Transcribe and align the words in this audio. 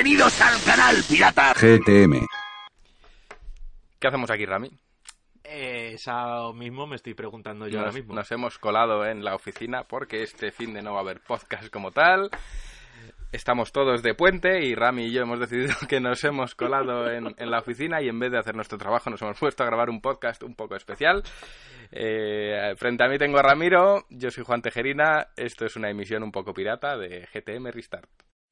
Bienvenidos 0.00 0.40
al 0.40 0.62
canal 0.62 0.94
Pirata. 1.08 1.52
GTM. 1.54 2.24
¿Qué 3.98 4.06
hacemos 4.06 4.30
aquí, 4.30 4.46
Rami? 4.46 4.70
Eh, 5.42 5.94
Eso 5.94 6.52
mismo 6.54 6.86
me 6.86 6.94
estoy 6.94 7.14
preguntando 7.14 7.66
yo 7.66 7.78
ahora 7.80 7.88
Nos, 7.88 7.94
mismo. 7.96 8.14
nos 8.14 8.30
hemos 8.30 8.58
colado 8.60 9.04
en 9.04 9.24
la 9.24 9.34
oficina 9.34 9.82
porque 9.88 10.22
este 10.22 10.52
fin 10.52 10.72
de 10.72 10.82
no 10.82 10.92
va 10.92 10.98
a 10.98 11.02
haber 11.02 11.20
podcast 11.20 11.68
como 11.70 11.90
tal. 11.90 12.30
Estamos 13.32 13.72
todos 13.72 14.04
de 14.04 14.14
puente 14.14 14.64
y 14.64 14.76
Rami 14.76 15.06
y 15.06 15.12
yo 15.12 15.22
hemos 15.22 15.40
decidido 15.40 15.74
que 15.88 15.98
nos 15.98 16.22
hemos 16.22 16.54
colado 16.54 17.10
en, 17.10 17.34
en 17.36 17.50
la 17.50 17.58
oficina 17.58 18.00
y 18.00 18.08
en 18.08 18.20
vez 18.20 18.30
de 18.30 18.38
hacer 18.38 18.54
nuestro 18.54 18.78
trabajo 18.78 19.10
nos 19.10 19.20
hemos 19.22 19.36
puesto 19.40 19.64
a 19.64 19.66
grabar 19.66 19.90
un 19.90 20.00
podcast 20.00 20.44
un 20.44 20.54
poco 20.54 20.76
especial. 20.76 21.24
Eh, 21.90 22.72
frente 22.76 23.02
a 23.02 23.08
mí 23.08 23.18
tengo 23.18 23.38
a 23.38 23.42
Ramiro, 23.42 24.06
yo 24.10 24.30
soy 24.30 24.44
Juan 24.44 24.62
Tejerina, 24.62 25.30
esto 25.36 25.66
es 25.66 25.74
una 25.74 25.90
emisión 25.90 26.22
un 26.22 26.30
poco 26.30 26.54
pirata 26.54 26.96
de 26.96 27.26
GTM 27.34 27.72
Restart. 27.72 28.08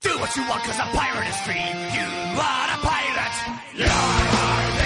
Do 0.07 0.21
what 0.21 0.37
you 0.37 0.49
want, 0.49 0.63
cause 0.63 0.79
a 0.79 0.87
pirate 0.97 1.27
is 1.27 1.41
free. 1.41 1.67
You 1.97 2.07
are 2.39 2.69
a 2.71 2.79
pirate. 2.79 3.39
You 3.75 4.86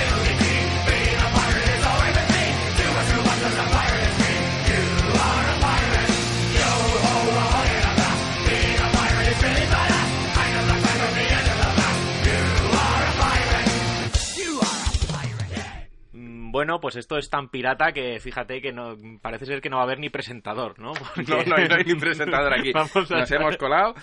Bueno, 16.50 16.80
pues 16.80 16.96
esto 16.96 17.16
es 17.16 17.30
tan 17.30 17.48
pirata 17.48 17.92
que 17.92 18.18
fíjate 18.20 18.60
que 18.60 18.72
no 18.72 18.96
parece 19.22 19.46
ser 19.46 19.60
que 19.60 19.70
no 19.70 19.76
va 19.76 19.82
a 19.82 19.84
haber 19.86 19.98
ni 20.00 20.10
presentador, 20.10 20.78
¿no? 20.78 20.92
Porque- 21.14 21.30
No, 21.30 21.42
no 21.44 21.56
hay, 21.56 21.68
no 21.68 21.74
hay 21.76 21.84
ni 21.84 21.94
presentador 21.94 22.52
aquí. 22.52 22.72
Vamos 22.74 23.10
Nos 23.10 23.30
hemos 23.30 23.56
colado. 23.56 23.94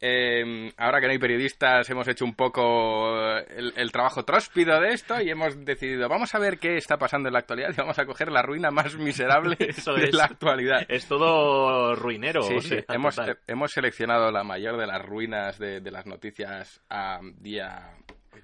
Eh, 0.00 0.70
ahora 0.76 1.00
que 1.00 1.06
no 1.06 1.12
hay 1.12 1.18
periodistas, 1.18 1.88
hemos 1.88 2.06
hecho 2.06 2.24
un 2.26 2.34
poco 2.34 3.18
el, 3.48 3.72
el 3.76 3.92
trabajo 3.92 4.24
tróspido 4.24 4.78
de 4.80 4.92
esto 4.92 5.20
y 5.22 5.30
hemos 5.30 5.64
decidido, 5.64 6.08
vamos 6.08 6.34
a 6.34 6.38
ver 6.38 6.58
qué 6.58 6.76
está 6.76 6.98
pasando 6.98 7.28
en 7.28 7.32
la 7.32 7.38
actualidad 7.40 7.70
y 7.72 7.76
vamos 7.76 7.98
a 7.98 8.04
coger 8.04 8.30
la 8.30 8.42
ruina 8.42 8.70
más 8.70 8.94
miserable 8.96 9.56
Eso 9.58 9.94
de 9.94 10.04
es. 10.04 10.14
la 10.14 10.24
actualidad. 10.24 10.84
Es 10.88 11.06
todo 11.08 11.94
ruinero. 11.96 12.42
Sí, 12.42 12.54
o 12.56 12.60
sí, 12.60 12.76
hemos, 12.88 13.18
hemos 13.46 13.72
seleccionado 13.72 14.30
la 14.30 14.44
mayor 14.44 14.76
de 14.76 14.86
las 14.86 15.02
ruinas 15.04 15.58
de, 15.58 15.80
de 15.80 15.90
las 15.90 16.04
noticias 16.06 16.82
a 16.90 17.20
día... 17.40 17.95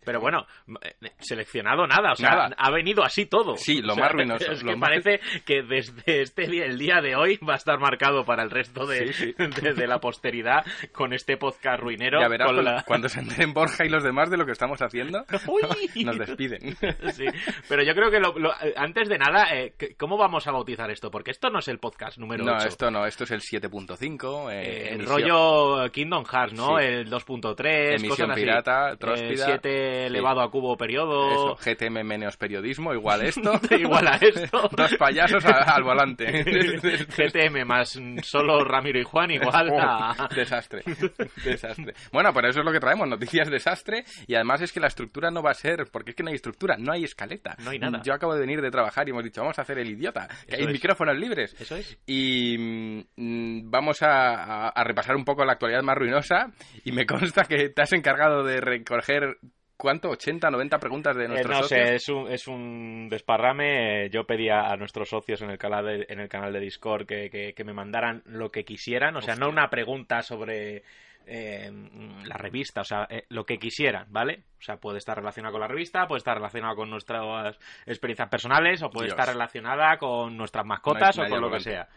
Pero 0.05 0.21
bueno, 0.21 0.47
eh, 0.83 1.11
seleccionado 1.21 1.87
nada, 1.87 2.13
o 2.13 2.17
sea, 2.17 2.31
Nada. 2.31 2.55
ha 2.57 2.71
venido 2.71 3.03
así 3.05 3.27
todo. 3.27 3.57
Sí, 3.57 3.81
lo 3.83 3.93
O 3.93 3.95
sea, 3.97 4.05
más 4.05 4.13
ruinoso, 4.13 4.53
Es 4.53 4.63
lo 4.63 4.71
que 4.73 4.77
más- 4.77 4.89
parece 4.91 5.21
que 5.45 5.63
desde 5.63 6.23
este 6.23 6.47
día, 6.47 6.65
el 6.67 6.79
día 6.79 7.01
de 7.01 7.17
hoy 7.17 7.39
va 7.49 7.55
a 7.55 7.57
estar 7.57 7.79
marcado 7.79 8.25
para 8.25 8.43
el 8.43 8.51
resto 8.51 8.87
de, 8.87 9.13
Sí, 9.13 9.13
sí. 9.13 9.35
de- 9.63 9.75
de 9.75 9.87
la 9.87 9.99
posteridad 10.01 10.65
con 10.93 11.13
este 11.13 11.37
podcast 11.37 11.81
ruinero. 11.81 12.21
ya 12.21 12.29
verás 12.29 12.47
con 12.47 12.57
cuando, 12.57 12.71
la- 12.73 12.83
cuando 12.85 13.09
se 13.09 13.21
enteren 13.21 13.53
Borja 13.53 13.85
y 13.85 13.89
los 13.89 14.03
demás 14.05 14.31
de 14.31 14.37
lo 14.37 14.47
que 14.47 14.53
estamos 14.53 14.81
haciendo, 14.83 15.25
Uy. 15.47 15.63
nos 16.05 16.19
despiden. 16.19 16.77
Sí, 17.13 17.27
pero 17.69 17.83
yo 17.83 17.95
creo 17.95 18.11
que 18.11 18.21
lo- 18.21 18.39
lo- 18.39 18.53
antes 18.77 19.09
de 19.09 19.19
nada, 19.19 19.47
eh, 19.55 19.75
¿cómo 19.99 20.17
vamos 20.17 20.47
a 20.47 20.53
bautizar 20.53 20.91
esto? 20.91 21.11
Porque 21.11 21.31
esto 21.31 21.51
no 21.51 21.59
es 21.59 21.69
el 21.69 21.79
podcast 21.79 22.19
número 22.19 22.45
No, 22.45 22.53
8. 22.57 22.69
esto 22.69 22.91
no, 22.91 23.07
esto 23.07 23.25
es 23.25 23.31
el 23.33 23.41
7.5. 23.41 24.51
eh, 24.51 24.63
Eh, 24.63 24.89
el 24.95 25.01
emisión- 25.01 25.07
rollo 25.23 25.91
Kingdom 25.93 26.25
Hearts, 26.25 26.55
¿no? 26.55 26.79
El 26.79 27.09
2.3, 27.11 27.91
Emisión 27.91 28.09
cosas 28.11 28.31
así. 28.31 28.41
pirata, 28.41 28.97
tróspida. 28.97 29.45
7 29.47 29.82
Elevado 30.07 30.41
a 30.41 30.51
cubo 30.51 30.77
periodo. 30.77 31.55
Eso, 31.55 31.57
GTM 31.57 32.05
menos 32.05 32.37
periodismo, 32.37 32.93
igual 32.95 33.23
esto. 33.27 33.53
Igual 33.71 34.07
a 34.09 34.17
esto. 34.17 34.69
Dos 34.77 34.95
payasos 34.97 35.45
a- 35.45 35.75
al 35.75 35.83
volante. 35.83 36.45
GTM 37.17 37.65
más 37.67 37.97
mm, 38.01 38.19
solo 38.23 38.65
Ramiro 38.65 38.99
y 39.01 39.05
Juan 39.05 39.31
igual 39.31 39.71
a... 39.79 40.15
Oh, 40.19 40.35
desastre, 40.35 40.83
desastre. 41.45 41.95
Bueno, 42.13 42.33
pero 42.33 42.49
eso 42.49 42.61
es 42.61 42.65
lo 42.67 42.73
que 42.73 42.81
traemos, 42.81 43.09
noticias 43.09 43.51
desastre. 43.51 44.05
Y 44.27 44.35
además 44.35 44.61
es 44.63 44.73
que 44.73 44.81
la 44.81 44.89
estructura 44.89 45.31
no 45.31 45.43
va 45.43 45.51
a 45.51 45.55
ser, 45.55 45.87
porque 45.91 46.11
es 46.11 46.17
que 46.17 46.23
no 46.23 46.29
hay 46.31 46.37
estructura, 46.37 46.77
no 46.79 46.93
hay 46.93 47.05
escaleta. 47.05 47.57
No 47.63 47.71
hay 47.71 47.79
nada. 47.79 48.01
Yo 48.05 48.13
acabo 48.15 48.35
de 48.35 48.41
venir 48.41 48.61
de 48.61 48.71
trabajar 48.71 49.07
y 49.09 49.11
hemos 49.11 49.25
dicho, 49.25 49.41
vamos 49.41 49.59
a 49.59 49.63
hacer 49.63 49.79
el 49.79 49.89
idiota, 49.91 50.29
que 50.47 50.55
Eso 50.55 50.57
hay 50.57 50.65
es. 50.67 50.73
micrófonos 50.73 51.17
libres. 51.17 51.55
Eso 51.61 51.77
es. 51.77 51.99
Y 52.07 52.57
mm, 53.17 53.71
vamos 53.71 54.03
a, 54.03 54.67
a- 54.67 54.69
a 54.69 54.85
repasar 54.85 55.17
un 55.17 55.25
poco 55.25 55.45
la 55.45 55.53
actualidad 55.53 55.83
más 55.83 55.97
ruinosa. 55.97 56.51
Y 56.85 56.93
me 56.93 57.07
consta 57.07 57.45
que 57.45 57.69
te 57.71 57.83
has 57.83 57.93
encargado 57.93 58.45
de 58.45 58.61
recoger, 58.61 59.39
¿cuánto? 59.83 60.11
¿80, 60.11 60.49
90 60.51 60.79
preguntas 60.79 61.17
de 61.17 61.25
Eh, 61.25 61.29
nuestros 61.29 61.57
no 61.57 61.63
socios? 61.65 61.89
sé, 61.89 61.95
es 61.97 62.09
un, 62.09 62.31
es 62.31 62.47
un 62.47 63.09
desparrame. 63.11 64.05
Eh, 64.07 64.11
Yo 64.11 64.25
pedía 64.25 64.71
a 64.71 64.77
nuestros 64.77 65.09
socios 65.09 65.43
en 65.43 65.51
el 65.51 65.59
canal 65.59 65.85
de, 65.85 66.07
en 66.09 66.21
el 66.21 66.29
canal 66.29 66.53
de 66.53 66.61
Discord 66.61 67.05
que, 67.05 67.29
que- 67.31 67.53
que 67.53 67.65
me 67.65 67.73
mandaran 67.73 68.23
lo 68.27 68.53
que 68.53 68.65
quisieran. 68.65 69.17
O 69.17 69.21
sea, 69.23 69.35
no 69.35 69.49
una 69.49 69.69
pregunta 69.71 70.23
sobre 70.23 70.85
eh, 71.27 71.71
la 72.25 72.37
revista, 72.37 72.83
o 72.83 72.85
sea, 72.85 73.07
eh, 73.11 73.25
lo 73.29 73.45
que 73.45 73.59
quisieran, 73.59 74.07
¿vale? 74.11 74.45
O 74.59 74.63
sea, 74.63 74.77
puede 74.77 74.99
estar 74.99 75.17
relacionada 75.17 75.53
con 75.53 75.61
la 75.61 75.69
revista, 75.69 76.07
puede 76.07 76.19
estar 76.19 76.37
relacionada 76.37 76.75
con 76.75 76.89
nuestras 76.91 77.59
experiencias 77.87 78.29
personales 78.29 78.83
o 78.83 78.91
puede 78.91 79.07
Dios. 79.09 79.19
estar 79.19 79.33
relacionada 79.33 79.97
con 79.99 80.37
nuestras 80.37 80.65
mascotas 80.67 81.17
No 81.17 81.25
hay- 81.25 81.31
o 81.31 81.35
con 81.35 81.41
lo 81.43 81.51
que 81.51 81.61
sea. 81.61 81.89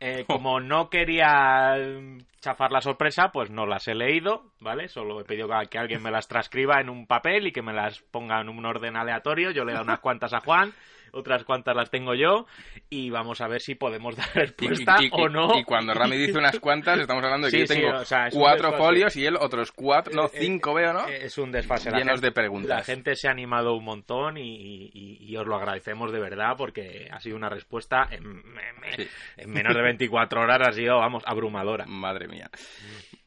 Eh, 0.00 0.24
como 0.26 0.58
no 0.60 0.90
quería 0.90 1.74
eh, 1.76 2.18
chafar 2.40 2.72
la 2.72 2.80
sorpresa, 2.80 3.30
pues 3.32 3.50
no 3.50 3.64
las 3.66 3.86
he 3.88 3.94
leído, 3.94 4.52
¿vale? 4.60 4.88
Solo 4.88 5.20
he 5.20 5.24
pedido 5.24 5.48
que- 5.48 5.68
que 5.68 5.78
alguien 5.78 6.02
me 6.02 6.10
las 6.10 6.26
transcriba 6.26 6.80
en 6.80 6.88
un 6.90 7.06
papel 7.06 7.46
y 7.46 7.52
que 7.52 7.62
me 7.62 7.72
las 7.72 8.00
ponga 8.10 8.40
en 8.40 8.48
un 8.48 8.64
orden 8.66 8.96
aleatorio. 8.96 9.50
Yo 9.52 9.64
le 9.64 9.70
he 9.72 9.74
dado 9.74 9.84
unas 9.84 10.00
cuantas 10.00 10.32
a 10.34 10.40
Juan, 10.40 10.72
otras 11.14 11.44
cuantas 11.44 11.74
las 11.76 11.90
tengo 11.90 12.14
yo 12.14 12.46
y 12.90 13.10
vamos 13.10 13.40
a 13.40 13.48
ver 13.48 13.60
si 13.60 13.74
podemos 13.74 14.16
dar 14.16 14.28
respuesta 14.34 14.96
y- 15.00 15.06
y- 15.06 15.10
o 15.12 15.28
no. 15.28 15.58
y 15.58 15.64
cuando 15.64 15.94
Rami 15.94 16.16
dice 16.16 16.38
unas 16.38 16.58
cuantas, 16.60 16.98
estamos 17.00 17.24
hablando 17.24 17.46
de 17.46 17.50
que 17.52 17.56
Sí, 17.58 17.62
yo 17.66 17.74
sí, 17.74 17.80
tengo 17.80 17.98
o 17.98 18.04
sea, 18.04 18.28
cuatro 18.32 18.72
folios 18.74 19.16
y 19.16 19.24
él 19.26 19.36
otros 19.40 19.72
cuatro, 19.72 20.12
no, 20.14 20.24
Eh, 20.26 20.30
eh, 20.34 20.38
cinco 20.40 20.74
veo, 20.74 20.92
¿no? 20.92 21.08
Eh, 21.08 21.26
Es 21.26 21.38
un 21.38 21.50
desfase. 21.52 21.90
La 21.90 21.98
Llenos 21.98 22.14
gente- 22.14 22.26
de 22.26 22.32
preguntas. 22.32 22.68
La 22.78 22.82
gente 22.84 23.16
se 23.16 23.28
ha 23.28 23.30
animado 23.30 23.74
un 23.74 23.84
montón 23.84 24.36
y, 24.38 25.34
os 25.36 25.46
lo 25.46 25.56
agradecemos 25.56 26.12
de 26.12 26.20
verdad 26.20 26.54
porque 26.56 27.08
ha 27.10 27.18
sido 27.20 27.36
una 27.36 27.48
respuesta 27.48 28.08
en, 28.10 28.24
en- 28.24 28.96
Sí. 28.96 29.08
en 29.38 29.50
menos 29.50 29.74
de 29.74 29.82
24 29.82 30.40
horas 30.42 30.68
ha 30.68 30.72
sido, 30.72 30.98
vamos, 30.98 31.22
abrumadora. 31.26 31.84
Madre 31.86 32.28
mía. 32.28 32.48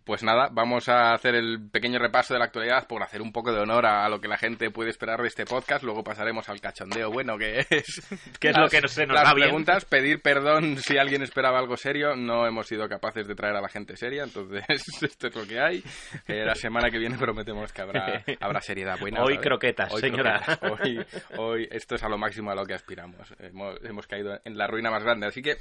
Pues 0.08 0.24
nada, 0.24 0.48
vamos 0.54 0.88
a 0.88 1.12
hacer 1.12 1.36
el 1.36 1.70
pequeño 1.70 2.00
repaso 2.00 2.34
de 2.34 2.40
la 2.40 2.46
actualidad 2.46 2.88
por 2.88 3.04
hacer 3.04 3.22
un 3.22 3.34
poco 3.34 3.52
de 3.52 3.60
honor 3.60 3.86
a 3.86 4.08
lo 4.08 4.22
que 4.22 4.30
la 4.30 4.38
gente 4.38 4.72
puede 4.72 4.90
esperar 4.90 5.22
de 5.22 5.28
este 5.28 5.46
podcast. 5.46 5.84
Luego 5.84 6.02
pasaremos 6.02 6.48
al 6.48 6.62
cachondeo 6.62 7.12
bueno, 7.12 7.38
que 7.38 7.66
es, 7.70 8.08
Que 8.40 8.52
es 8.52 8.58
lo 8.58 8.70
que 8.70 8.88
se 8.88 9.06
nos 9.06 9.16
las 9.16 9.26
da 9.26 9.34
bien. 9.34 9.48
preguntas, 9.50 9.84
pedir 9.84 10.22
perdón 10.22 10.78
si 10.78 10.98
alguien 10.98 11.24
esperaba 11.24 11.60
algo 11.60 11.76
serio. 11.76 12.16
No 12.16 12.48
hemos 12.48 12.68
sido 12.68 12.88
capaces 12.88 13.28
de 13.28 13.36
traer 13.36 13.58
a 13.58 13.62
la 13.62 13.68
gente 13.68 13.98
seria, 13.98 14.24
entonces 14.24 14.64
esto 15.02 15.28
es 15.28 15.36
lo 15.36 15.46
que 15.46 15.60
hay. 15.60 15.84
Eh, 16.26 16.46
la 16.46 16.56
semana 16.56 16.90
que 16.90 17.00
viene 17.00 17.18
prometemos 17.18 17.74
que 17.74 17.82
habrá, 17.82 18.24
habrá 18.40 18.62
seriedad 18.62 18.98
buena. 18.98 19.22
Hoy 19.22 19.34
¿sabes? 19.34 19.46
croquetas, 19.46 19.94
señora. 20.00 20.40
croquetas. 20.40 20.80
Hoy, 20.82 21.06
hoy 21.38 21.68
esto 21.70 21.96
es 21.96 22.04
a 22.04 22.08
lo 22.08 22.18
máximo 22.18 22.50
a 22.50 22.56
lo 22.56 22.66
que 22.66 22.76
aspiramos. 22.76 23.34
Hemos, 23.40 23.78
hemos 23.84 24.08
caído 24.08 24.40
en 24.46 24.58
la 24.58 24.68
ruina 24.68 24.90
más 24.90 25.04
grande. 25.04 25.28
Así 25.28 25.42
que, 25.42 25.58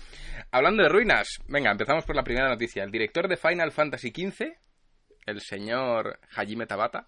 hablando 0.52 0.84
de 0.84 0.88
ruinas, 0.88 1.26
venga, 1.48 1.72
empezamos 1.72 2.04
por 2.04 2.14
la 2.14 2.22
primera 2.22 2.48
noticia. 2.48 2.84
El 2.84 2.92
director 2.92 3.26
de 3.26 3.36
Final 3.36 3.72
Fantasy 3.72 4.10
XV, 4.10 4.35
el 4.40 5.40
señor 5.40 6.18
Hajime 6.34 6.66
Tabata, 6.66 7.06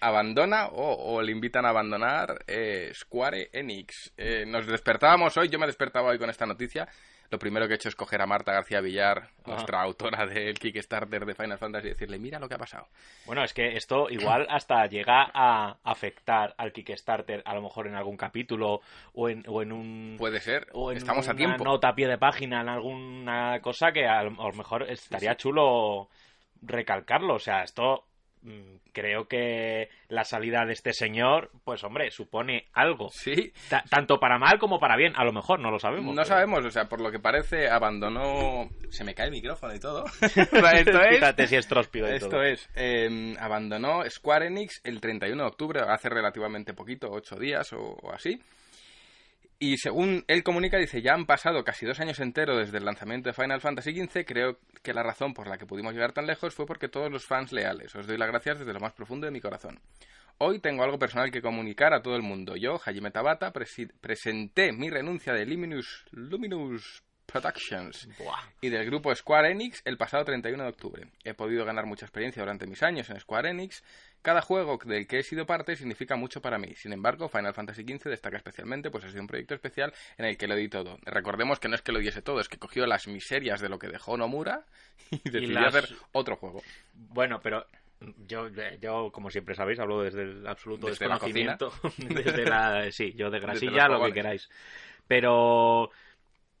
abandona 0.00 0.66
o, 0.66 1.14
o 1.14 1.22
le 1.22 1.32
invitan 1.32 1.66
a 1.66 1.70
abandonar 1.70 2.44
eh, 2.46 2.90
Square 2.94 3.50
Enix. 3.52 4.12
Eh, 4.16 4.44
nos 4.46 4.66
despertábamos 4.66 5.36
hoy, 5.36 5.48
yo 5.48 5.58
me 5.58 5.66
despertaba 5.66 6.10
hoy 6.10 6.18
con 6.18 6.30
esta 6.30 6.46
noticia. 6.46 6.88
Lo 7.30 7.38
primero 7.38 7.68
que 7.68 7.74
he 7.74 7.76
hecho 7.76 7.88
es 7.88 7.94
coger 7.94 8.20
a 8.22 8.26
Marta 8.26 8.52
García 8.52 8.80
Villar, 8.80 9.30
nuestra 9.46 9.80
autora 9.82 10.26
del 10.26 10.58
Kickstarter 10.58 11.24
de 11.24 11.36
Final 11.36 11.58
Fantasy, 11.58 11.86
y 11.86 11.90
decirle, 11.90 12.18
mira 12.18 12.40
lo 12.40 12.48
que 12.48 12.56
ha 12.56 12.58
pasado. 12.58 12.88
Bueno, 13.24 13.44
es 13.44 13.54
que 13.54 13.76
esto 13.76 14.10
igual 14.10 14.46
hasta 14.50 14.84
llega 14.86 15.30
a 15.32 15.76
afectar 15.84 16.54
al 16.58 16.72
Kickstarter, 16.72 17.40
a 17.44 17.54
lo 17.54 17.62
mejor 17.62 17.86
en 17.86 17.94
algún 17.94 18.16
capítulo 18.16 18.80
o 19.12 19.28
en, 19.28 19.44
o 19.46 19.62
en 19.62 19.70
un... 19.70 20.16
Puede 20.18 20.40
ser, 20.40 20.66
o 20.72 20.90
en 20.90 20.96
estamos 20.96 21.28
a 21.28 21.34
tiempo. 21.36 21.62
nota 21.62 21.90
a 21.90 21.94
pie 21.94 22.08
de 22.08 22.18
página, 22.18 22.62
en 22.62 22.68
alguna 22.68 23.60
cosa 23.60 23.92
que 23.92 24.08
a 24.08 24.24
lo, 24.24 24.30
a 24.42 24.48
lo 24.48 24.54
mejor 24.54 24.90
estaría 24.90 25.36
chulo 25.36 26.08
recalcarlo. 26.62 27.34
O 27.34 27.38
sea, 27.38 27.62
esto 27.62 28.04
mm, 28.42 28.76
creo 28.92 29.28
que 29.28 29.88
la 30.08 30.24
salida 30.24 30.64
de 30.64 30.72
este 30.72 30.92
señor, 30.92 31.50
pues 31.64 31.84
hombre, 31.84 32.10
supone 32.10 32.66
algo. 32.72 33.10
Sí, 33.10 33.52
Ta- 33.68 33.84
tanto 33.90 34.18
para 34.18 34.38
mal 34.38 34.58
como 34.58 34.80
para 34.80 34.96
bien. 34.96 35.12
A 35.16 35.24
lo 35.24 35.32
mejor, 35.32 35.60
no 35.60 35.70
lo 35.70 35.78
sabemos. 35.78 36.06
No 36.14 36.22
pero- 36.22 36.24
sabemos, 36.24 36.64
o 36.64 36.70
sea, 36.70 36.88
por 36.88 37.00
lo 37.00 37.10
que 37.10 37.18
parece, 37.18 37.68
abandonó. 37.68 38.70
Se 38.90 39.04
me 39.04 39.14
cae 39.14 39.26
el 39.26 39.32
micrófono 39.32 39.74
y 39.74 39.78
todo. 39.80 40.04
Esto 40.22 40.66
es. 41.02 41.14
Fíjate 41.16 41.46
si 41.46 41.56
es 41.56 41.66
tróspido 41.68 42.08
y 42.10 42.14
Esto 42.16 42.28
todo. 42.30 42.42
es, 42.42 42.68
eh, 42.76 43.36
abandonó 43.38 44.02
Square 44.08 44.46
Enix 44.46 44.80
el 44.84 45.00
31 45.00 45.42
de 45.42 45.48
octubre, 45.48 45.80
hace 45.80 46.08
relativamente 46.08 46.72
poquito, 46.74 47.10
ocho 47.10 47.36
días 47.36 47.72
o, 47.72 47.80
o 48.02 48.10
así. 48.12 48.40
Y 49.62 49.76
según 49.76 50.24
él 50.26 50.42
comunica, 50.42 50.78
dice, 50.78 51.02
ya 51.02 51.12
han 51.12 51.26
pasado 51.26 51.62
casi 51.62 51.84
dos 51.84 52.00
años 52.00 52.18
enteros 52.18 52.56
desde 52.56 52.78
el 52.78 52.84
lanzamiento 52.86 53.28
de 53.28 53.34
Final 53.34 53.60
Fantasy 53.60 53.94
XV. 53.94 54.24
Creo 54.24 54.58
que 54.82 54.94
la 54.94 55.02
razón 55.02 55.34
por 55.34 55.48
la 55.48 55.58
que 55.58 55.66
pudimos 55.66 55.92
llegar 55.92 56.12
tan 56.12 56.26
lejos 56.26 56.54
fue 56.54 56.64
porque 56.64 56.88
todos 56.88 57.12
los 57.12 57.26
fans 57.26 57.52
leales. 57.52 57.94
Os 57.94 58.06
doy 58.06 58.16
las 58.16 58.28
gracias 58.28 58.58
desde 58.58 58.72
lo 58.72 58.80
más 58.80 58.94
profundo 58.94 59.26
de 59.26 59.32
mi 59.32 59.40
corazón. 59.40 59.78
Hoy 60.38 60.60
tengo 60.60 60.82
algo 60.82 60.98
personal 60.98 61.30
que 61.30 61.42
comunicar 61.42 61.92
a 61.92 62.00
todo 62.00 62.16
el 62.16 62.22
mundo. 62.22 62.56
Yo, 62.56 62.80
Hajime 62.82 63.10
Tabata, 63.10 63.52
presenté 63.52 64.72
mi 64.72 64.88
renuncia 64.88 65.34
de 65.34 65.44
Luminous, 65.44 66.06
Luminous 66.12 67.02
Productions 67.26 68.08
Buah. 68.18 68.40
y 68.62 68.70
del 68.70 68.86
grupo 68.86 69.14
Square 69.14 69.50
Enix 69.50 69.82
el 69.84 69.98
pasado 69.98 70.24
31 70.24 70.64
de 70.64 70.68
octubre. 70.70 71.06
He 71.22 71.34
podido 71.34 71.66
ganar 71.66 71.84
mucha 71.84 72.06
experiencia 72.06 72.42
durante 72.42 72.66
mis 72.66 72.82
años 72.82 73.08
en 73.10 73.20
Square 73.20 73.50
Enix. 73.50 73.84
Cada 74.22 74.42
juego 74.42 74.78
del 74.84 75.06
que 75.06 75.20
he 75.20 75.22
sido 75.22 75.46
parte 75.46 75.76
significa 75.76 76.14
mucho 76.16 76.42
para 76.42 76.58
mí. 76.58 76.74
Sin 76.74 76.92
embargo, 76.92 77.28
Final 77.28 77.54
Fantasy 77.54 77.84
XV 77.84 78.10
destaca 78.10 78.36
especialmente, 78.36 78.90
pues 78.90 79.04
ha 79.04 79.08
sido 79.08 79.22
un 79.22 79.26
proyecto 79.26 79.54
especial 79.54 79.94
en 80.18 80.26
el 80.26 80.36
que 80.36 80.46
lo 80.46 80.54
di 80.56 80.68
todo. 80.68 80.98
Recordemos 81.06 81.58
que 81.58 81.68
no 81.68 81.74
es 81.74 81.80
que 81.82 81.92
lo 81.92 81.98
diese 82.00 82.20
todo, 82.20 82.38
es 82.40 82.48
que 82.48 82.58
cogió 82.58 82.86
las 82.86 83.06
miserias 83.08 83.60
de 83.60 83.68
lo 83.70 83.78
que 83.78 83.88
dejó 83.88 84.16
Nomura 84.18 84.64
y 85.10 85.18
decidió 85.30 85.60
las- 85.60 85.74
hacer 85.74 85.96
otro 86.12 86.36
juego. 86.36 86.62
Bueno, 86.92 87.40
pero 87.42 87.64
yo, 88.26 88.48
yo, 88.80 89.10
como 89.10 89.30
siempre 89.30 89.54
sabéis, 89.54 89.78
hablo 89.78 90.02
desde 90.02 90.22
el 90.22 90.46
absoluto 90.46 90.86
Desde 90.88 91.06
la 91.08 91.14
desconocimiento. 91.14 91.72
desde 91.96 92.44
la, 92.44 92.90
sí, 92.92 93.14
yo 93.14 93.30
de 93.30 93.40
grasilla, 93.40 93.88
lo 93.88 94.04
que 94.04 94.12
queráis. 94.12 94.50
Pero 95.08 95.90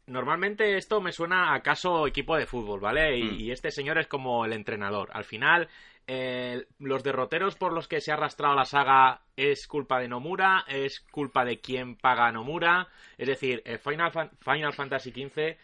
normalmente 0.06 0.76
esto 0.76 1.00
me 1.00 1.12
suena 1.12 1.54
a 1.54 1.60
caso 1.62 2.06
equipo 2.06 2.36
de 2.36 2.46
fútbol, 2.46 2.80
¿vale? 2.80 3.18
Y, 3.18 3.22
Mm. 3.22 3.40
y 3.40 3.50
este 3.52 3.70
señor 3.70 3.98
es 3.98 4.06
como 4.06 4.44
el 4.44 4.52
entrenador. 4.52 5.10
Al 5.12 5.24
final, 5.24 5.68
eh, 6.12 6.66
los 6.80 7.04
derroteros 7.04 7.54
por 7.54 7.72
los 7.72 7.86
que 7.86 8.00
se 8.00 8.10
ha 8.10 8.14
arrastrado 8.14 8.56
la 8.56 8.64
saga 8.64 9.20
es 9.36 9.68
culpa 9.68 10.00
de 10.00 10.08
Nomura, 10.08 10.64
es 10.66 10.98
culpa 11.12 11.44
de 11.44 11.60
quien 11.60 11.94
paga 11.94 12.26
a 12.26 12.32
Nomura. 12.32 12.88
Es 13.16 13.28
decir, 13.28 13.62
Final, 13.84 14.10
Fan- 14.10 14.30
Final 14.40 14.72
Fantasy 14.72 15.12
XV 15.12 15.56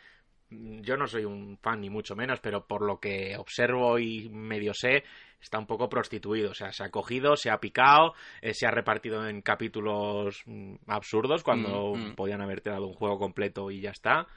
mm, 0.50 0.80
yo 0.82 0.96
no 0.96 1.08
soy 1.08 1.24
un 1.24 1.58
fan 1.58 1.80
ni 1.80 1.90
mucho 1.90 2.14
menos, 2.14 2.38
pero 2.40 2.64
por 2.66 2.82
lo 2.82 3.00
que 3.00 3.36
observo 3.36 3.98
y 3.98 4.28
medio 4.28 4.72
sé, 4.72 5.02
está 5.40 5.58
un 5.58 5.66
poco 5.66 5.88
prostituido. 5.88 6.52
O 6.52 6.54
sea, 6.54 6.70
se 6.70 6.84
ha 6.84 6.90
cogido, 6.90 7.36
se 7.36 7.50
ha 7.50 7.58
picado, 7.58 8.14
eh, 8.40 8.54
se 8.54 8.66
ha 8.66 8.70
repartido 8.70 9.26
en 9.28 9.42
capítulos 9.42 10.42
mm, 10.46 10.76
absurdos 10.86 11.42
cuando 11.42 11.96
Mm, 11.96 12.10
mm. 12.10 12.14
podían 12.14 12.40
haberte 12.40 12.70
dado 12.70 12.86
un 12.86 12.94
juego 12.94 13.18
completo 13.18 13.68
y 13.72 13.80
ya 13.80 13.90
está. 13.90 14.28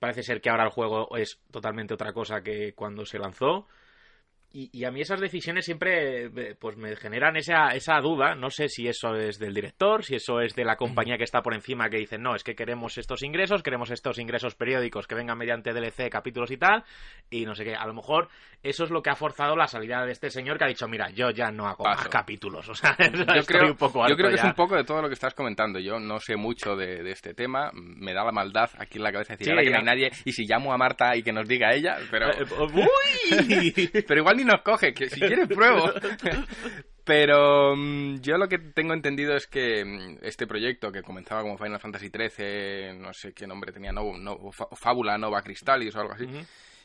Parece 0.00 0.24
ser 0.24 0.40
que 0.40 0.50
ahora 0.50 0.64
el 0.64 0.70
juego 0.70 1.16
es 1.16 1.40
totalmente 1.52 1.94
otra 1.94 2.12
cosa 2.12 2.42
que 2.42 2.72
cuando 2.74 3.04
se 3.06 3.20
lanzó. 3.20 3.68
Y, 4.52 4.70
y 4.72 4.84
a 4.84 4.90
mí 4.90 5.00
esas 5.00 5.20
decisiones 5.20 5.64
siempre 5.64 6.26
eh, 6.26 6.56
pues 6.58 6.76
me 6.76 6.94
generan 6.96 7.36
esa, 7.36 7.68
esa 7.68 8.00
duda. 8.00 8.34
No 8.34 8.50
sé 8.50 8.68
si 8.68 8.86
eso 8.88 9.14
es 9.14 9.38
del 9.38 9.54
director, 9.54 10.04
si 10.04 10.14
eso 10.16 10.40
es 10.40 10.54
de 10.54 10.64
la 10.64 10.76
compañía 10.76 11.16
que 11.16 11.24
está 11.24 11.42
por 11.42 11.54
encima 11.54 11.88
que 11.88 11.96
dicen, 11.96 12.22
no, 12.22 12.34
es 12.34 12.44
que 12.44 12.54
queremos 12.54 12.98
estos 12.98 13.22
ingresos, 13.22 13.62
queremos 13.62 13.90
estos 13.90 14.18
ingresos 14.18 14.54
periódicos 14.54 15.06
que 15.06 15.14
vengan 15.14 15.38
mediante 15.38 15.72
DLC, 15.72 16.10
capítulos 16.10 16.50
y 16.50 16.56
tal. 16.56 16.84
Y 17.30 17.44
no 17.44 17.54
sé 17.54 17.64
qué. 17.64 17.74
A 17.74 17.86
lo 17.86 17.94
mejor 17.94 18.28
eso 18.62 18.84
es 18.84 18.90
lo 18.90 19.02
que 19.02 19.10
ha 19.10 19.16
forzado 19.16 19.56
la 19.56 19.66
salida 19.66 20.04
de 20.04 20.12
este 20.12 20.30
señor 20.30 20.58
que 20.58 20.64
ha 20.64 20.68
dicho, 20.68 20.88
mira, 20.88 21.10
yo 21.10 21.30
ya 21.30 21.50
no 21.50 21.66
hago 21.66 21.84
más 21.84 22.08
capítulos. 22.08 22.68
O 22.72 22.74
sea, 22.74 22.96
Yo 22.98 23.44
creo, 23.46 23.66
un 23.66 23.76
poco 23.76 24.08
yo 24.08 24.16
creo 24.16 24.30
que 24.30 24.36
es 24.36 24.44
un 24.44 24.54
poco 24.54 24.76
de 24.76 24.84
todo 24.84 25.02
lo 25.02 25.08
que 25.08 25.14
estás 25.14 25.34
comentando. 25.34 25.78
Yo 25.78 26.00
no 26.00 26.18
sé 26.20 26.36
mucho 26.36 26.74
de, 26.74 27.02
de 27.02 27.10
este 27.10 27.34
tema. 27.34 27.70
Me 27.74 28.14
da 28.14 28.24
la 28.24 28.32
maldad 28.32 28.70
aquí 28.78 28.96
en 28.96 29.04
la 29.04 29.12
cabeza 29.12 29.34
decir 29.34 29.46
Sí, 29.46 29.50
ahora 29.50 29.62
que 29.62 29.70
no 29.70 29.78
hay 29.78 29.84
nadie. 29.84 30.10
Y 30.24 30.32
si 30.32 30.46
llamo 30.46 30.72
a 30.72 30.78
Marta 30.78 31.14
y 31.16 31.22
que 31.22 31.32
nos 31.32 31.46
diga 31.46 31.74
ella, 31.74 31.98
pero, 32.10 32.30
Eh, 32.42 32.46
¡Uy! 32.58 34.02
pero 34.06 34.20
igual 34.20 34.36
ni 34.36 34.41
nos 34.44 34.62
coge, 34.62 34.92
que 34.94 35.08
si 35.08 35.20
quieres 35.20 35.48
pruebo. 35.48 35.90
Pero 37.04 37.74
mm, 37.76 38.20
yo 38.20 38.36
lo 38.38 38.46
que 38.48 38.58
tengo 38.58 38.94
entendido 38.94 39.34
es 39.34 39.46
que 39.46 39.84
mm, 39.84 40.18
este 40.22 40.46
proyecto 40.46 40.92
que 40.92 41.02
comenzaba 41.02 41.42
como 41.42 41.58
Final 41.58 41.80
Fantasy 41.80 42.10
XIII, 42.10 42.98
no 42.98 43.12
sé 43.12 43.32
qué 43.32 43.46
nombre 43.46 43.72
tenía, 43.72 43.92
no, 43.92 44.16
no- 44.16 44.38
Fábula 44.52 45.18
Nova 45.18 45.42
Cristalis 45.42 45.94
o 45.96 46.00
algo 46.00 46.12
así, 46.12 46.26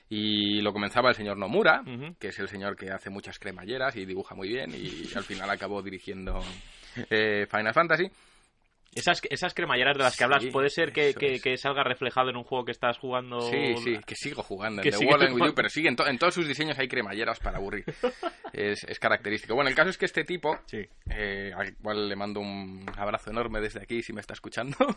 y 0.10 0.62
lo 0.62 0.74
comenzaba 0.74 1.10
el 1.10 1.16
señor 1.16 1.38
Nomura, 1.38 1.82
que 2.20 2.30
es 2.30 2.40
el 2.40 2.48
señor 2.48 2.76
que 2.76 2.90
hace 2.92 3.10
muchas 3.10 3.38
cremalleras 3.40 3.96
y 3.96 4.06
dibuja 4.06 4.34
muy 4.36 4.48
bien, 4.48 4.72
y 4.74 5.08
al 5.16 5.24
final 5.24 5.50
acabó 5.52 5.84
dirigiendo 5.84 6.40
eh, 7.12 7.46
Final 7.52 7.74
Fantasy. 7.74 8.10
Esas, 8.98 9.22
esas 9.30 9.54
cremalleras 9.54 9.98
de 9.98 10.04
las 10.04 10.18
que 10.18 10.24
hablas, 10.24 10.44
Sí, 10.44 10.52
¿puede 10.52 10.70
ser 10.70 10.92
que, 10.92 11.10
eso 11.10 11.20
que- 11.20 11.36
es. 11.36 11.42
que 11.42 11.58
salga 11.58 11.84
reflejado 11.84 12.30
en 12.30 12.38
un 12.38 12.44
juego 12.44 12.66
que 12.66 12.72
estás 12.72 12.98
jugando? 12.98 13.42
Sí, 13.42 13.76
sí, 13.84 13.98
que 14.06 14.16
sigo 14.16 14.44
jugando 14.44 14.82
Que 14.82 14.92
The 14.92 15.06
World 15.06 15.24
and 15.28 15.36
With. 15.36 15.46
You, 15.50 15.54
pero 15.56 15.70
sí, 15.70 15.86
en, 15.88 15.96
to- 15.96 16.08
en 16.08 16.18
todos 16.18 16.34
sus 16.34 16.48
diseños 16.48 16.78
hay 16.80 16.88
cremalleras 16.88 17.40
para 17.40 17.58
aburrir. 17.58 17.86
es, 18.54 18.84
es 18.84 19.00
característico. 19.00 19.56
Bueno, 19.56 19.70
el 19.70 19.76
caso 19.76 19.90
es 19.90 19.98
que 19.98 20.06
este 20.06 20.24
tipo, 20.24 20.58
Sí. 20.66 20.86
eh, 21.12 21.52
al 21.56 21.76
cual 21.78 22.10
le 22.10 22.16
mando 22.16 22.40
un 22.40 22.86
abrazo 22.98 23.30
enorme 23.32 23.60
desde 23.62 23.82
aquí 23.82 24.02
si 24.02 24.14
me 24.14 24.22
está 24.22 24.34
escuchando. 24.34 24.76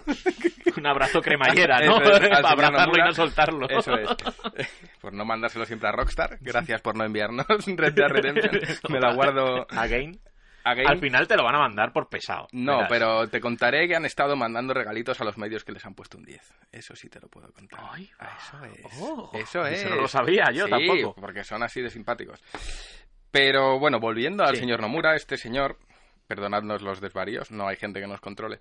Un 0.76 0.86
abrazo 0.86 1.20
cremallera, 1.20 1.80
¿no? 1.84 2.00
Es, 2.00 2.28
Para 2.28 2.50
abrazarlo 2.50 2.94
y 2.96 3.00
no 3.02 3.12
soltarlo. 3.12 3.68
Eso 3.68 3.92
es. 3.98 4.68
por 5.00 5.12
no 5.12 5.24
mandárselo 5.24 5.66
siempre 5.66 5.88
a 5.88 5.92
Rockstar. 5.92 6.38
Gracias 6.40 6.80
por 6.80 6.96
no 6.96 7.04
enviarnos 7.04 7.44
Red 7.66 7.92
Dead 7.92 8.08
Redemption. 8.08 8.60
Me 8.88 9.00
la 9.00 9.12
guardo 9.12 9.66
Again. 9.70 10.18
Again. 10.64 10.88
Al 10.88 10.98
final 10.98 11.26
te 11.28 11.36
lo 11.36 11.44
van 11.44 11.54
a 11.54 11.58
mandar 11.60 11.92
por 11.92 12.08
pesado. 12.08 12.48
No, 12.52 12.74
verás. 12.76 12.88
pero 12.90 13.28
te 13.28 13.40
contaré 13.40 13.86
que 13.88 13.96
han 13.96 14.04
estado 14.04 14.36
mandando 14.36 14.74
regalitos 14.74 15.20
a 15.20 15.24
los 15.24 15.36
medios 15.38 15.64
que 15.64 15.72
les 15.72 15.84
han 15.86 15.94
puesto 15.94 16.18
un 16.18 16.24
10. 16.24 16.40
Eso 16.72 16.94
sí 16.96 17.08
te 17.08 17.20
lo 17.20 17.28
puedo 17.28 17.52
contar. 17.52 17.80
Ay, 17.90 18.10
Ah, 18.18 18.36
eso 18.38 18.64
es. 18.64 18.96
oh, 19.00 19.30
eso 19.34 19.66
es. 19.66 19.80
eso 19.80 19.90
no 19.94 20.02
lo 20.02 20.08
sabía 20.08 20.50
yo 20.52 20.64
Sí, 20.66 20.70
tampoco. 20.70 21.14
porque 21.20 21.44
son 21.44 21.62
así 21.62 21.80
de 21.80 21.90
simpáticos. 21.90 22.42
Pero 23.30 23.78
bueno, 23.78 24.00
volviendo 24.00 24.44
al 24.44 24.54
Sí. 24.54 24.60
señor 24.62 24.80
Nomura, 24.80 25.14
este 25.14 25.36
señor, 25.36 25.78
perdonadnos 26.26 26.82
los 26.82 27.00
desvaríos, 27.00 27.50
no 27.50 27.68
hay 27.68 27.76
gente 27.76 28.00
que 28.00 28.06
nos 28.06 28.20
controle. 28.20 28.58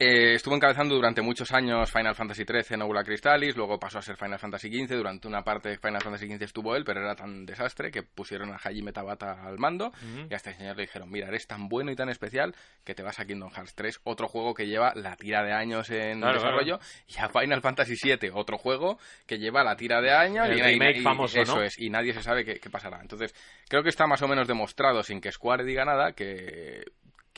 Eh, 0.00 0.34
estuvo 0.34 0.54
encabezando 0.54 0.94
durante 0.94 1.22
muchos 1.22 1.50
años 1.50 1.90
Final 1.90 2.14
Fantasy 2.14 2.44
XIII 2.44 2.76
Nebula 2.78 3.02
Crystallis, 3.02 3.56
luego 3.56 3.80
pasó 3.80 3.98
a 3.98 4.02
ser 4.02 4.16
Final 4.16 4.38
Fantasy 4.38 4.68
XV, 4.70 4.94
durante 4.94 5.26
una 5.26 5.42
parte 5.42 5.70
de 5.70 5.78
Final 5.78 6.00
Fantasy 6.00 6.28
XV 6.28 6.42
estuvo 6.44 6.76
él, 6.76 6.84
pero 6.84 7.00
era 7.00 7.16
tan 7.16 7.44
desastre 7.44 7.90
que 7.90 8.04
pusieron 8.04 8.52
a 8.52 8.56
Hajime 8.58 8.92
Tabata 8.92 9.42
al 9.44 9.58
mando 9.58 9.90
y 10.30 10.32
a 10.32 10.36
este 10.36 10.54
señor 10.54 10.76
le 10.76 10.82
dijeron, 10.82 11.10
mira, 11.10 11.26
eres 11.26 11.48
tan 11.48 11.68
bueno 11.68 11.90
y 11.90 11.96
tan 11.96 12.08
especial 12.10 12.54
que 12.84 12.94
te 12.94 13.02
vas 13.02 13.18
a 13.18 13.24
Kingdom 13.24 13.50
Hearts 13.50 13.74
3, 13.74 14.00
otro 14.04 14.28
juego 14.28 14.54
que 14.54 14.68
lleva 14.68 14.92
la 14.94 15.16
tira 15.16 15.42
de 15.42 15.52
años 15.52 15.90
en 15.90 16.20
Claro, 16.20 16.34
desarrollo, 16.34 16.78
y 17.08 17.18
a 17.18 17.28
Final 17.28 17.60
Fantasy 17.60 17.94
VII, 18.00 18.30
otro 18.34 18.56
juego 18.56 19.00
que 19.26 19.38
lleva 19.40 19.64
la 19.64 19.74
tira 19.74 20.00
de 20.00 20.12
años 20.12 20.46
El 20.48 20.58
y, 20.58 20.62
remake 20.62 20.98
y- 20.98 21.00
y- 21.00 21.02
famoso, 21.02 21.40
eso 21.40 21.56
¿no? 21.56 21.62
es, 21.64 21.76
y 21.76 21.90
nadie 21.90 22.12
se 22.14 22.22
sabe 22.22 22.44
qué, 22.44 22.60
qué 22.60 22.70
pasará. 22.70 23.00
Entonces, 23.00 23.34
creo 23.68 23.82
que 23.82 23.88
está 23.88 24.06
más 24.06 24.22
o 24.22 24.28
menos 24.28 24.46
demostrado, 24.46 25.02
sin 25.02 25.20
que 25.20 25.32
Square 25.32 25.64
diga 25.64 25.84
nada, 25.84 26.12
que, 26.12 26.84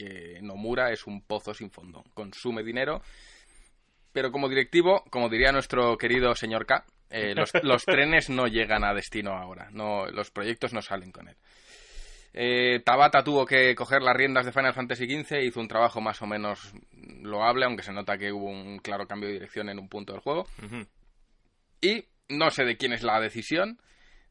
que 0.00 0.40
Nomura 0.42 0.92
es 0.92 1.06
un 1.06 1.22
pozo 1.22 1.52
sin 1.52 1.70
fondo, 1.70 2.04
consume 2.14 2.62
dinero, 2.62 3.02
pero 4.12 4.32
como 4.32 4.48
directivo, 4.48 5.04
como 5.10 5.28
diría 5.28 5.52
nuestro 5.52 5.96
querido 5.98 6.34
señor 6.34 6.66
K, 6.66 6.84
eh, 7.10 7.34
los, 7.36 7.52
los 7.62 7.84
trenes 7.84 8.30
no 8.30 8.46
llegan 8.46 8.84
a 8.84 8.94
destino 8.94 9.32
ahora, 9.32 9.68
no, 9.72 10.06
los 10.06 10.30
proyectos 10.30 10.72
no 10.72 10.82
salen 10.82 11.12
con 11.12 11.28
él. 11.28 11.36
Eh, 12.32 12.80
Tabata 12.84 13.24
tuvo 13.24 13.44
que 13.44 13.74
coger 13.74 14.02
las 14.02 14.16
riendas 14.16 14.46
de 14.46 14.52
Final 14.52 14.72
Fantasy 14.72 15.04
XV, 15.04 15.42
hizo 15.42 15.60
un 15.60 15.68
trabajo 15.68 16.00
más 16.00 16.22
o 16.22 16.26
menos 16.26 16.72
loable, 17.22 17.64
aunque 17.64 17.82
se 17.82 17.92
nota 17.92 18.16
que 18.16 18.32
hubo 18.32 18.48
un 18.48 18.78
claro 18.78 19.06
cambio 19.06 19.28
de 19.28 19.34
dirección 19.34 19.68
en 19.68 19.80
un 19.80 19.88
punto 19.88 20.12
del 20.12 20.22
juego. 20.22 20.46
Y 21.80 22.04
no 22.28 22.50
sé 22.50 22.64
de 22.64 22.76
quién 22.76 22.92
es 22.92 23.02
la 23.02 23.20
decisión 23.20 23.80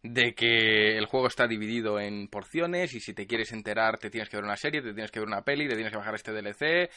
de 0.03 0.33
que 0.33 0.97
el 0.97 1.05
juego 1.05 1.27
está 1.27 1.47
dividido 1.47 1.99
en 1.99 2.27
porciones 2.27 2.93
y 2.93 2.99
si 2.99 3.13
te 3.13 3.27
quieres 3.27 3.51
enterar 3.51 3.97
te 3.97 4.09
tienes 4.09 4.29
que 4.29 4.37
ver 4.37 4.45
una 4.45 4.57
serie, 4.57 4.81
te 4.81 4.93
tienes 4.93 5.11
que 5.11 5.19
ver 5.19 5.27
una 5.27 5.43
peli, 5.43 5.67
te 5.67 5.75
tienes 5.75 5.91
que 5.91 5.97
bajar 5.97 6.15
este 6.15 6.31
DLC. 6.31 6.89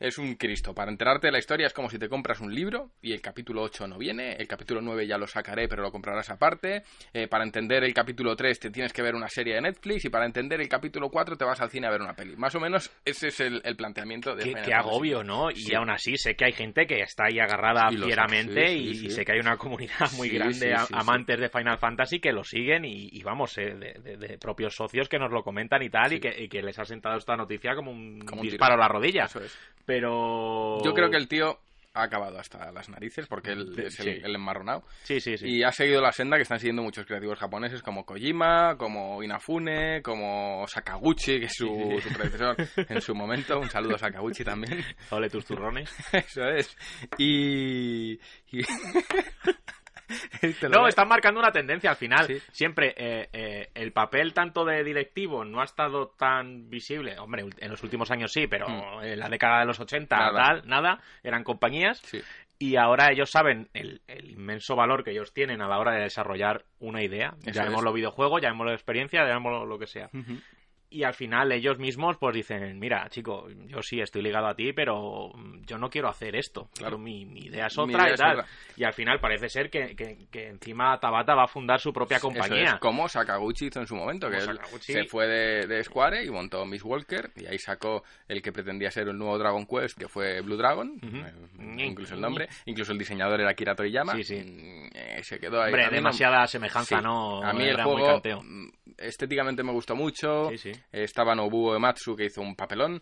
Es 0.00 0.18
un 0.18 0.34
Cristo. 0.34 0.74
Para 0.74 0.90
enterarte 0.90 1.28
de 1.28 1.32
la 1.32 1.38
historia 1.38 1.66
es 1.68 1.72
como 1.72 1.88
si 1.88 1.98
te 1.98 2.08
compras 2.08 2.40
un 2.40 2.52
libro 2.52 2.90
y 3.02 3.12
el 3.12 3.20
capítulo 3.20 3.62
8 3.62 3.86
no 3.86 3.98
viene, 3.98 4.32
el 4.34 4.48
capítulo 4.48 4.80
9 4.80 5.06
ya 5.06 5.16
lo 5.16 5.26
sacaré 5.28 5.68
pero 5.68 5.82
lo 5.82 5.92
comprarás 5.92 6.28
aparte. 6.30 6.82
Eh, 7.14 7.28
para 7.28 7.44
entender 7.44 7.84
el 7.84 7.94
capítulo 7.94 8.34
3 8.34 8.58
te 8.58 8.70
tienes 8.70 8.92
que 8.92 9.00
ver 9.02 9.14
una 9.14 9.28
serie 9.28 9.54
de 9.54 9.60
Netflix 9.60 10.04
y 10.04 10.08
para 10.08 10.26
entender 10.26 10.60
el 10.60 10.68
capítulo 10.68 11.08
4 11.08 11.36
te 11.36 11.44
vas 11.44 11.60
al 11.60 11.70
cine 11.70 11.86
a 11.86 11.90
ver 11.90 12.00
una 12.00 12.14
peli. 12.14 12.34
Más 12.36 12.54
o 12.56 12.60
menos 12.60 12.90
ese 13.04 13.28
es 13.28 13.38
el, 13.40 13.60
el 13.64 13.76
planteamiento 13.76 14.34
de 14.34 14.42
Qué, 14.44 14.54
qué 14.64 14.74
agobio, 14.74 15.22
¿no? 15.22 15.50
Y 15.50 15.56
Sí. 15.56 15.74
aún 15.74 15.90
así 15.90 16.16
sé 16.16 16.34
que 16.34 16.46
hay 16.46 16.52
gente 16.52 16.86
que 16.86 17.00
está 17.00 17.26
ahí 17.26 17.38
agarrada 17.38 17.88
fieramente 17.90 18.68
sí, 18.68 18.74
y, 18.74 18.94
sí, 18.94 19.06
y 19.06 19.10
sí. 19.10 19.16
sé 19.16 19.24
que 19.24 19.32
hay 19.32 19.40
una 19.40 19.56
comunidad 19.56 20.10
muy 20.16 20.28
grande 20.30 20.74
a- 20.74 20.86
amantes 20.92 21.38
de 21.38 21.48
Final 21.48 21.78
Fantasy 21.78 22.18
que 22.18 22.32
lo 22.32 22.42
siguen 22.42 22.84
y, 22.84 23.08
y 23.12 23.22
vamos, 23.22 23.56
eh, 23.58 23.74
de, 23.74 23.92
de- 24.02 24.16
de 24.16 24.38
propios 24.38 24.74
socios 24.74 25.08
que 25.08 25.18
nos 25.20 25.30
lo 25.30 25.44
comentan 25.44 25.80
y 25.82 25.90
tal 25.90 26.12
y, 26.12 26.18
que, 26.18 26.34
y 26.36 26.48
que 26.48 26.60
les 26.62 26.76
ha 26.80 26.84
sentado 26.84 27.16
esta 27.18 27.36
noticia 27.36 27.76
como 27.76 27.92
un, 27.92 28.18
Como 28.26 28.40
un 28.42 28.48
disparo 28.48 28.74
a 28.74 28.78
la 28.78 28.88
rodilla. 28.88 29.26
Eso 29.26 29.40
es. 29.40 29.56
Pero... 29.92 30.82
Yo 30.82 30.94
creo 30.94 31.10
que 31.10 31.18
el 31.18 31.28
tío 31.28 31.58
ha 31.92 32.04
acabado 32.04 32.38
hasta 32.38 32.72
las 32.72 32.88
narices 32.88 33.26
porque 33.26 33.50
él 33.50 33.74
es 33.76 34.00
el, 34.00 34.14
sí. 34.14 34.20
el 34.24 34.34
enmarronado. 34.34 34.84
Sí, 35.02 35.20
sí, 35.20 35.36
sí. 35.36 35.46
Y 35.46 35.62
ha 35.64 35.70
seguido 35.70 36.00
la 36.00 36.12
senda 36.12 36.38
que 36.38 36.44
están 36.44 36.58
siguiendo 36.58 36.82
muchos 36.82 37.04
creativos 37.04 37.38
japoneses 37.38 37.82
como 37.82 38.06
Kojima, 38.06 38.78
como 38.78 39.22
Inafune, 39.22 40.00
como 40.00 40.66
Sakaguchi, 40.66 41.40
que 41.40 41.44
es 41.44 41.52
su, 41.52 41.66
Sí, 41.66 41.74
sí, 41.74 42.00
sí. 42.00 42.08
su 42.08 42.14
predecesor 42.14 42.56
en 42.88 43.00
su 43.02 43.14
momento. 43.14 43.60
Un 43.60 43.68
saludo 43.68 43.96
a 43.96 43.98
Sakaguchi 43.98 44.44
también. 44.44 44.82
Ole 45.10 45.28
tus 45.28 45.44
turrones. 45.44 45.94
Eso 46.14 46.48
es. 46.48 46.74
Y... 47.18 48.18
No, 50.70 50.86
están 50.88 51.08
marcando 51.08 51.40
una 51.40 51.52
tendencia 51.52 51.90
al 51.90 51.96
final. 51.96 52.26
Sí. 52.26 52.38
Siempre 52.52 52.94
eh, 52.96 53.28
eh, 53.32 53.70
el 53.74 53.92
papel 53.92 54.32
tanto 54.34 54.64
de 54.64 54.82
directivo 54.84 55.44
no 55.44 55.60
ha 55.60 55.64
estado 55.64 56.08
tan 56.18 56.68
visible. 56.70 57.18
Hombre, 57.18 57.44
en 57.58 57.70
los 57.70 57.82
últimos 57.82 58.10
años 58.10 58.32
sí, 58.32 58.46
pero 58.46 58.68
Mm. 58.68 59.04
en 59.04 59.18
la 59.18 59.28
década 59.28 59.60
de 59.60 59.66
los 59.66 59.80
80, 59.80 60.16
Nada. 60.16 60.32
tal, 60.32 60.68
nada, 60.68 61.00
eran 61.22 61.44
compañías. 61.44 61.98
Sí. 62.04 62.20
Y 62.58 62.76
ahora 62.76 63.10
ellos 63.10 63.30
saben 63.30 63.68
el, 63.74 64.02
el 64.06 64.30
inmenso 64.30 64.76
valor 64.76 65.02
que 65.02 65.10
ellos 65.10 65.32
tienen 65.32 65.60
a 65.62 65.68
la 65.68 65.78
hora 65.80 65.92
de 65.92 66.02
desarrollar 66.02 66.64
una 66.78 67.02
idea. 67.02 67.34
Eso 67.44 67.50
ya 67.52 67.64
videojuegos, 67.92 68.40
ya 68.40 68.50
la 68.66 68.72
experiencia, 68.72 69.26
ya 69.26 69.34
lo 69.66 69.78
que 69.80 69.88
sea. 69.88 70.10
Y 70.92 71.04
al 71.04 71.14
final 71.14 71.50
ellos 71.52 71.78
mismos 71.78 72.16
pues 72.18 72.34
dicen, 72.34 72.78
mira, 72.78 73.08
chico, 73.08 73.48
yo 73.66 73.82
sí 73.82 74.00
estoy 74.00 74.22
ligado 74.22 74.46
a 74.46 74.54
ti, 74.54 74.72
pero 74.72 75.30
mm, 75.34 75.64
yo 75.66 75.78
no 75.78 75.88
quiero 75.90 76.08
hacer 76.08 76.36
esto. 76.36 76.68
Claro. 76.76 76.98
Mi, 76.98 77.24
mi 77.24 77.40
idea 77.46 77.66
es 77.66 77.78
otra 77.78 78.02
idea 78.04 78.14
y 78.14 78.16
tal. 78.16 78.38
otra. 78.40 78.46
Y 78.76 78.84
al 78.84 78.92
final 78.92 79.18
parece 79.20 79.48
ser 79.48 79.70
que, 79.70 79.94
que- 79.96 80.26
que 80.30 80.48
encima 80.48 80.98
Tabata 81.00 81.34
va 81.34 81.44
a 81.44 81.48
fundar 81.48 81.80
su 81.80 81.92
propia 81.92 82.18
Eso 82.18 82.28
compañía. 82.28 82.74
es 82.74 82.74
como 82.80 83.08
Sakaguchi 83.08 83.66
hizo 83.66 83.80
en 83.80 83.86
su 83.86 83.94
momento, 83.96 84.28
que 84.30 84.36
él 84.38 84.58
se 84.80 85.04
fue 85.04 85.26
de, 85.26 85.66
de 85.66 85.82
Square 85.84 86.24
y 86.24 86.30
montó 86.30 86.64
Miss 86.66 86.84
Walker 86.84 87.30
y 87.36 87.46
ahí 87.46 87.58
sacó 87.58 88.02
el 88.28 88.40
que 88.42 88.52
pretendía 88.52 88.90
ser 88.90 89.08
el 89.08 89.16
nuevo 89.18 89.38
Dragon 89.38 89.66
Quest, 89.66 89.98
que 89.98 90.08
fue 90.08 90.40
Blue 90.42 90.56
Dragon, 90.56 90.98
eh, 91.02 91.84
incluso 91.86 92.14
el 92.14 92.20
nombre, 92.20 92.48
incluso 92.66 92.92
el 92.92 92.98
diseñador 92.98 93.40
era 93.40 93.50
Akira 93.50 93.74
Toriyama, 93.74 94.12
Sí, 94.14 94.24
sí. 94.24 94.36
Mm, 94.36 94.90
eh, 94.94 95.20
se 95.22 95.38
quedó 95.38 95.60
ahí. 95.62 95.68
Hombre, 95.72 95.86
no- 95.86 95.90
demasiada 95.92 96.46
semejanza, 96.46 96.98
Sí. 96.98 97.02
¿no? 97.04 97.42
A 97.42 97.52
mí 97.52 97.64
el 97.64 97.82
juego 97.82 98.06
canteo. 98.06 98.42
mm, 98.42 98.68
estéticamente 98.98 99.62
me 99.62 99.72
gustó 99.72 99.94
mucho. 99.96 100.48
Sí, 100.50 100.58
sí. 100.58 100.72
Estaba 100.90 101.34
Nobuo 101.34 101.76
Ematsu 101.76 102.16
que 102.16 102.24
hizo 102.26 102.40
un 102.40 102.56
papelón. 102.56 103.00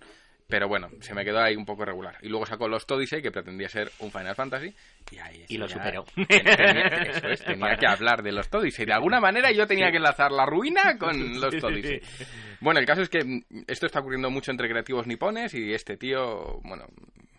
Pero 0.49 0.67
bueno, 0.67 0.89
se 1.01 1.15
me 1.15 1.25
quedó 1.25 1.39
ahí 1.41 1.55
un 1.55 1.65
poco 1.65 1.85
regular. 1.85 2.17
Y 2.23 2.29
luego 2.29 2.45
sacó 2.45 2.67
los 2.67 2.85
Odyssey, 2.91 3.23
que 3.23 3.31
pretendía 3.31 3.69
ser 3.69 3.89
un 4.01 4.11
Final 4.11 4.35
Fantasy. 4.35 4.75
Y 5.13 5.19
ahí 5.19 5.45
Y 5.47 5.57
lo 5.59 5.69
ya- 5.69 5.75
superó. 5.77 6.05
Tenía, 6.29 6.87
eso 7.09 7.29
es, 7.29 7.45
tenía 7.45 7.77
que 7.77 7.87
hablar 7.87 8.21
de 8.25 8.33
los 8.33 8.53
Odyssey. 8.53 8.85
De 8.85 8.93
alguna 8.93 9.21
manera 9.21 9.53
yo 9.53 9.65
tenía 9.69 9.93
que 9.93 9.99
enlazar 9.99 10.33
la 10.33 10.45
ruina 10.47 10.99
con 10.99 11.41
los 11.41 11.55
Odyssey. 11.63 12.01
Bueno, 12.59 12.81
el 12.81 12.87
caso 12.87 13.03
es 13.03 13.09
que 13.09 13.25
mm, 13.25 13.43
esto 13.69 13.87
está 13.87 14.01
ocurriendo 14.01 14.29
mucho 14.29 14.51
entre 14.51 14.69
creativos 14.69 15.07
nipones 15.07 15.55
y 15.55 15.73
este 15.73 15.97
tío, 15.97 16.59
bueno, 16.65 16.85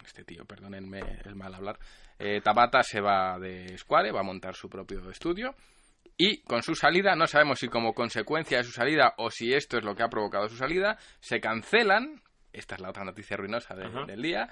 este 0.06 0.24
tío, 0.24 0.46
perdónenme 0.46 1.02
el 1.26 1.36
mal 1.36 1.54
hablar, 1.54 1.78
eh, 2.18 2.40
Tabata 2.42 2.82
se 2.82 3.02
va 3.02 3.38
de 3.40 3.78
Square, 3.78 4.14
va 4.14 4.22
a 4.22 4.24
montar 4.24 4.56
su 4.56 4.70
propio 4.70 5.10
estudio 5.10 5.54
y 6.18 6.42
con 6.44 6.62
su 6.64 6.76
salida, 6.76 7.16
no 7.16 7.26
sabemos 7.28 7.60
si 7.60 7.68
como 7.68 7.94
consecuencia 7.94 8.58
de 8.60 8.64
su 8.64 8.72
salida 8.72 9.14
o 9.18 9.30
si 9.32 9.54
esto 9.54 9.78
es 9.78 9.84
lo 9.84 9.96
que 9.96 10.04
ha 10.04 10.10
provocado 10.10 10.48
su 10.50 10.56
salida, 10.58 10.98
se 11.20 11.40
cancelan, 11.40 12.22
esta 12.54 12.76
es 12.76 12.82
la 12.82 12.90
otra 12.90 13.04
noticia 13.04 13.38
ruinosa 13.38 13.76
de- 13.76 13.86
del 14.06 14.22
día, 14.22 14.48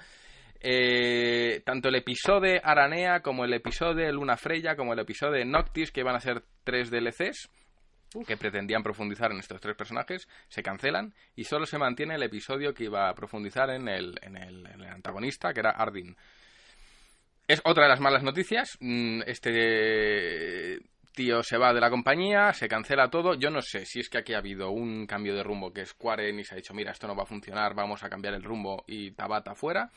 eh, 0.62 1.62
tanto 1.64 1.88
el 1.88 1.94
episodio 1.94 2.60
Aranea 2.62 3.20
como 3.20 3.44
el 3.44 3.52
episodio 3.54 4.10
Luna 4.12 4.36
Freya 4.36 4.76
como 4.76 4.92
el 4.92 4.98
episodio 4.98 5.44
Noctis, 5.44 5.90
que 5.90 6.00
iban 6.00 6.16
a 6.16 6.20
ser 6.20 6.42
tres 6.64 6.90
DLCs, 6.90 7.48
que 8.26 8.36
pretendían 8.36 8.82
profundizar 8.82 9.30
en 9.30 9.38
estos 9.38 9.60
tres 9.60 9.76
personajes, 9.76 10.28
se 10.48 10.62
cancelan 10.64 11.14
y 11.36 11.44
solo 11.44 11.64
se 11.64 11.78
mantiene 11.78 12.16
el 12.16 12.22
episodio 12.24 12.74
que 12.74 12.84
iba 12.84 13.08
a 13.08 13.14
profundizar 13.14 13.70
en 13.70 13.86
el, 13.88 14.18
en 14.22 14.36
el, 14.36 14.66
en 14.66 14.80
el 14.80 14.86
antagonista, 14.88 15.52
que 15.54 15.60
era 15.60 15.70
Ardyn. 15.70 16.16
Es 17.46 17.60
otra 17.64 17.84
de 17.84 17.88
las 17.90 18.00
malas 18.00 18.22
noticias. 18.22 18.76
Mm, 18.80 19.22
Este 19.26 20.80
tío 21.12 21.42
se 21.42 21.58
va 21.58 21.72
de 21.72 21.80
la 21.80 21.90
compañía, 21.90 22.52
se 22.52 22.68
cancela 22.68 23.10
todo. 23.10 23.34
Yo 23.34 23.50
no 23.50 23.62
sé 23.62 23.84
si 23.84 24.00
es 24.00 24.08
que 24.08 24.18
aquí 24.18 24.34
ha 24.34 24.38
habido 24.38 24.70
un 24.70 25.06
cambio 25.06 25.34
de 25.34 25.42
rumbo 25.42 25.72
que 25.72 25.86
Square 25.86 26.28
Enix 26.28 26.52
ha 26.52 26.56
dicho, 26.56 26.74
mira, 26.74 26.92
esto 26.92 27.06
no 27.06 27.16
va 27.16 27.24
a 27.24 27.26
funcionar, 27.26 27.74
vamos 27.74 28.02
a 28.02 28.08
cambiar 28.08 28.34
el 28.34 28.42
rumbo 28.42 28.84
y 28.86 29.12
Tabata 29.12 29.54
fuera. 29.54 29.90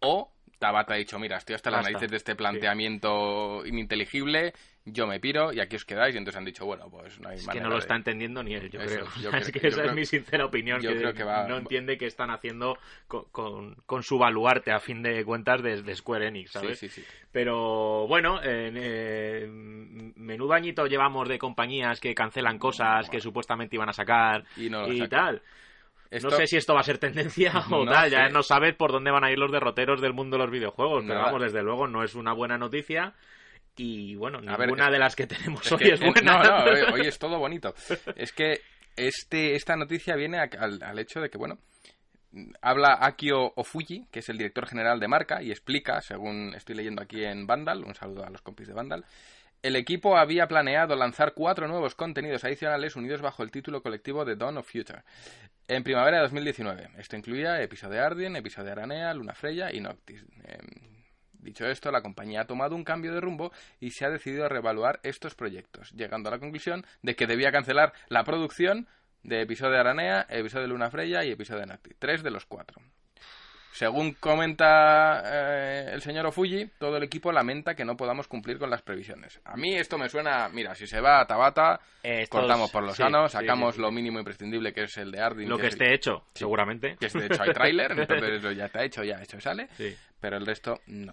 O 0.00 0.30
Tabata 0.58 0.94
ha 0.94 0.96
dicho, 0.96 1.18
mira, 1.18 1.36
estoy 1.36 1.54
hasta 1.54 1.70
las 1.70 1.82
narices 1.84 2.10
de 2.10 2.16
este 2.16 2.34
planteamiento 2.36 3.62
ininteligible, 3.66 4.52
yo 4.84 5.06
me 5.06 5.18
piro 5.20 5.52
y 5.52 5.60
aquí 5.60 5.76
os 5.76 5.84
quedáis. 5.84 6.14
Y 6.14 6.18
entonces 6.18 6.38
han 6.38 6.44
dicho, 6.44 6.64
bueno, 6.66 6.88
pues 6.90 7.18
no 7.20 7.28
hay 7.28 7.36
Es 7.36 7.42
que 7.42 7.46
manera 7.48 7.64
no 7.64 7.68
lo 7.70 7.74
de- 7.76 7.80
está 7.80 7.96
entendiendo 7.96 8.42
ni 8.42 8.54
él, 8.54 8.70
yo 8.70 8.80
Eso, 8.80 8.88
creo. 8.88 9.06
yo 9.22 9.30
es 9.30 9.50
creo- 9.50 9.52
que 9.62 9.68
esa 9.68 9.76
creo- 9.80 9.90
es 9.90 9.94
mi 9.96 10.04
sincera 10.04 10.44
opinión. 10.44 10.80
yo 10.80 10.90
que 10.92 10.98
creo 10.98 11.14
que 11.14 11.24
va- 11.24 11.48
no 11.48 11.56
entiende 11.58 11.96
qué 11.98 12.06
están 12.06 12.30
haciendo 12.30 12.78
con, 13.06 13.24
con- 13.30 13.74
con 13.86 14.02
su 14.02 14.18
baluarte, 14.18 14.72
a 14.72 14.80
fin 14.80 15.02
de 15.02 15.24
cuentas, 15.24 15.62
de, 15.62 15.82
de 15.82 15.94
Square 15.96 16.28
Enix, 16.28 16.52
¿sabes? 16.52 16.78
Sí, 16.78 16.88
sí, 16.88 17.00
sí. 17.02 17.06
Pero 17.32 18.06
bueno, 18.06 18.42
en, 18.42 18.74
eh, 18.78 19.46
menudo 19.48 20.52
añito 20.52 20.86
llevamos 20.86 21.28
de 21.28 21.38
compañías 21.38 22.00
que 22.00 22.14
cancelan 22.14 22.58
cosas 22.58 23.08
que 23.10 23.20
supuestamente 23.20 23.76
iban 23.76 23.88
a 23.88 23.92
sacar 23.92 24.44
Y 24.56 24.68
no 24.68 24.86
tal. 25.08 25.42
Esto- 26.16 26.30
No 26.30 26.36
sé 26.36 26.46
si 26.46 26.56
esto 26.56 26.74
va 26.74 26.80
a 26.80 26.84
ser 26.84 26.98
tendencia 26.98 27.52
o 27.70 27.84
No 27.84 27.90
tal, 27.92 28.10
ya 28.10 28.28
no 28.28 28.42
sabes 28.42 28.74
por 28.74 28.92
dónde 28.92 29.10
van 29.10 29.24
a 29.24 29.30
ir 29.30 29.38
los 29.38 29.50
derroteros 29.52 30.00
del 30.00 30.12
mundo 30.14 30.36
de 30.36 30.42
los 30.44 30.50
videojuegos, 30.52 31.04
pero 31.06 31.20
vamos, 31.20 31.42
desde 31.42 31.62
luego 31.62 31.86
no 31.88 32.02
es 32.04 32.14
una 32.14 32.32
buena 32.32 32.56
noticia 32.58 33.14
y 33.76 34.14
bueno, 34.14 34.38
A 34.38 34.56
ninguna 34.56 34.90
de 34.90 34.98
las 35.00 35.16
que 35.16 35.26
tenemos 35.26 35.70
hoy 35.72 35.78
que- 35.78 35.92
es 35.94 36.00
buena. 36.22 36.22
No, 36.22 36.42
no, 36.44 36.64
hoy, 36.64 36.80
hoy 37.00 37.06
es 37.08 37.18
todo 37.18 37.38
bonito. 37.38 37.74
Es 38.16 38.32
que 38.32 38.60
este, 38.96 39.56
esta 39.56 39.74
noticia 39.76 40.14
viene 40.14 40.38
al, 40.38 40.80
al 40.82 40.98
hecho 41.00 41.20
de 41.20 41.28
que, 41.28 41.38
bueno, 41.38 41.58
habla 42.62 42.98
Akio 43.00 43.52
Ofuji, 43.56 44.06
que 44.10 44.20
es 44.20 44.28
el 44.28 44.38
director 44.38 44.66
general 44.68 45.00
de 45.00 45.08
marca, 45.08 45.42
y 45.42 45.50
explica, 45.50 46.00
según 46.00 46.52
estoy 46.54 46.76
leyendo 46.76 47.02
aquí 47.02 47.24
en 47.24 47.46
Vandal, 47.46 47.84
un 47.84 47.94
saludo 47.94 48.24
a 48.24 48.30
los 48.30 48.42
compis 48.42 48.68
de 48.68 48.74
Vandal, 48.74 49.04
el 49.64 49.76
equipo 49.76 50.18
había 50.18 50.46
planeado 50.46 50.94
lanzar 50.94 51.32
cuatro 51.32 51.66
nuevos 51.66 51.94
contenidos 51.94 52.44
adicionales 52.44 52.96
unidos 52.96 53.22
bajo 53.22 53.42
el 53.42 53.50
título 53.50 53.82
colectivo 53.82 54.26
de 54.26 54.36
Dawn 54.36 54.58
of 54.58 54.70
Future 54.70 55.04
en 55.66 55.82
primavera 55.82 56.18
de 56.18 56.24
2019. 56.24 56.90
Esto 56.98 57.16
incluía 57.16 57.62
episodio 57.62 58.04
Ardien, 58.04 58.36
episodio 58.36 58.72
Aranea, 58.72 59.14
Luna 59.14 59.32
Freya 59.32 59.72
y 59.72 59.80
Noctis. 59.80 60.22
Em, 60.44 60.94
Dicho 61.32 61.66
esto, 61.66 61.90
la 61.90 62.00
compañía 62.00 62.42
ha 62.42 62.46
tomado 62.46 62.74
un 62.74 62.84
cambio 62.84 63.12
de 63.12 63.20
rumbo 63.20 63.52
y 63.78 63.90
se 63.90 64.06
ha 64.06 64.10
decidido 64.10 64.48
reevaluar 64.48 65.00
estos 65.02 65.34
proyectos, 65.34 65.92
llegando 65.92 66.28
a 66.28 66.32
la 66.32 66.38
conclusión 66.38 66.86
de 67.02 67.16
que 67.16 67.26
debía 67.26 67.52
cancelar 67.52 67.92
la 68.08 68.24
producción 68.24 68.86
de 69.22 69.42
episodio 69.42 69.78
Aranea, 69.78 70.26
episodio 70.30 70.68
Luna 70.68 70.90
Freya 70.90 71.22
y 71.22 71.32
episodio 71.32 71.66
Noctis. 71.66 71.96
Tres 71.98 72.22
de 72.22 72.30
los 72.30 72.46
cuatro. 72.46 72.80
Según 73.74 74.12
comenta 74.14 75.20
eh, 75.26 75.90
el 75.94 76.00
señor 76.00 76.26
Ofuji, 76.26 76.70
todo 76.78 76.96
el 76.96 77.02
equipo 77.02 77.32
lamenta 77.32 77.74
que 77.74 77.84
no 77.84 77.96
podamos 77.96 78.28
cumplir 78.28 78.56
con 78.56 78.70
las 78.70 78.82
previsiones. 78.82 79.40
A 79.44 79.56
mí 79.56 79.74
esto 79.74 79.98
me 79.98 80.08
suena, 80.08 80.48
mira, 80.48 80.76
si 80.76 80.86
se 80.86 81.00
va 81.00 81.18
a 81.20 81.26
Tabata, 81.26 81.80
Eh, 82.04 82.22
estos- 82.22 82.38
cortamos 82.40 82.70
por 82.70 82.84
los 82.84 82.94
sí, 82.96 83.02
sanos, 83.02 83.32
sacamos 83.32 83.74
sí, 83.74 83.78
sí. 83.78 83.82
lo 83.82 83.90
mínimo 83.90 84.20
imprescindible 84.20 84.72
que 84.72 84.84
es 84.84 84.96
el 84.98 85.10
de 85.10 85.20
Ardyn. 85.20 85.48
Lo 85.48 85.56
que 85.58 85.64
el- 85.66 85.72
esté 85.72 85.92
hecho, 85.92 86.24
seguramente. 86.34 86.96
que 87.00 87.06
es, 87.06 87.12
de 87.14 87.26
hecho 87.26 87.42
hay 87.42 87.52
tráiler, 87.52 87.90
entonces 87.98 88.30
eso 88.38 88.52
ya 88.52 88.66
está 88.66 88.84
hecho, 88.84 89.02
ya 89.02 89.20
hecho 89.20 89.40
sale, 89.40 89.66
Sí. 89.76 89.92
pero 90.20 90.36
el 90.36 90.46
resto 90.46 90.80
no. 90.86 91.12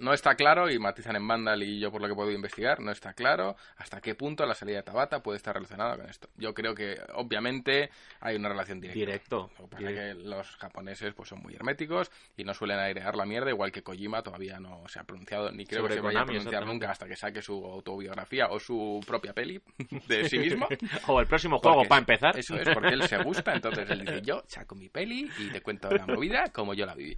No 0.00 0.12
está 0.12 0.34
claro, 0.34 0.70
y 0.70 0.78
matizan 0.78 1.16
en 1.16 1.26
Vandal 1.26 1.62
y 1.62 1.80
yo 1.80 1.90
por 1.90 2.00
lo 2.00 2.08
que 2.08 2.14
puedo 2.14 2.30
investigar, 2.30 2.80
no 2.80 2.90
está 2.90 3.12
claro 3.14 3.56
hasta 3.76 4.00
qué 4.00 4.14
punto 4.14 4.46
la 4.46 4.54
salida 4.54 4.78
de 4.78 4.82
Tabata 4.82 5.22
puede 5.22 5.36
estar 5.36 5.54
relacionada 5.54 5.96
con 5.96 6.08
esto. 6.08 6.28
Yo 6.36 6.54
creo 6.54 6.74
que 6.74 6.96
obviamente 7.14 7.90
hay 8.20 8.36
una 8.36 8.48
relación 8.48 8.80
directa. 8.80 8.98
Directo. 8.98 9.50
Lo 9.58 9.64
que 9.64 9.70
pasa 9.76 9.90
es 9.90 9.96
que 9.96 10.14
los 10.14 10.56
japoneses 10.56 11.14
pues 11.14 11.28
son 11.28 11.40
muy 11.40 11.54
herméticos 11.54 12.10
y 12.36 12.44
no 12.44 12.54
suelen 12.54 12.78
airear 12.78 13.16
la 13.16 13.26
mierda, 13.26 13.50
igual 13.50 13.72
que 13.72 13.82
Kojima 13.82 14.22
todavía 14.22 14.58
no 14.60 14.86
se 14.88 15.00
ha 15.00 15.04
pronunciado, 15.04 15.50
ni 15.50 15.64
creo 15.64 15.82
Sobre 15.82 15.94
que 15.94 16.00
se 16.00 16.06
vaya 16.06 16.20
a 16.20 16.24
pronunciar 16.24 16.66
nunca 16.66 16.90
hasta 16.90 17.06
que 17.06 17.16
saque 17.16 17.42
su 17.42 17.64
autobiografía 17.64 18.48
o 18.48 18.58
su 18.58 19.00
propia 19.06 19.32
peli 19.32 19.60
de 20.06 20.28
sí 20.28 20.38
mismo. 20.38 20.68
o 21.08 21.20
el 21.20 21.26
próximo 21.26 21.58
juego, 21.58 21.84
para 21.84 22.00
empezar. 22.00 22.38
Eso 22.38 22.56
es, 22.56 22.68
porque 22.72 22.94
él 22.94 23.02
se 23.08 23.18
gusta, 23.22 23.54
entonces 23.54 23.88
él 23.90 24.00
dice, 24.00 24.22
yo 24.22 24.42
saco 24.46 24.74
mi 24.74 24.88
peli 24.88 25.30
y 25.38 25.48
te 25.50 25.60
cuento 25.60 25.90
la 25.90 26.06
movida 26.06 26.44
como 26.52 26.74
yo 26.74 26.86
la 26.86 26.94
viví. 26.94 27.16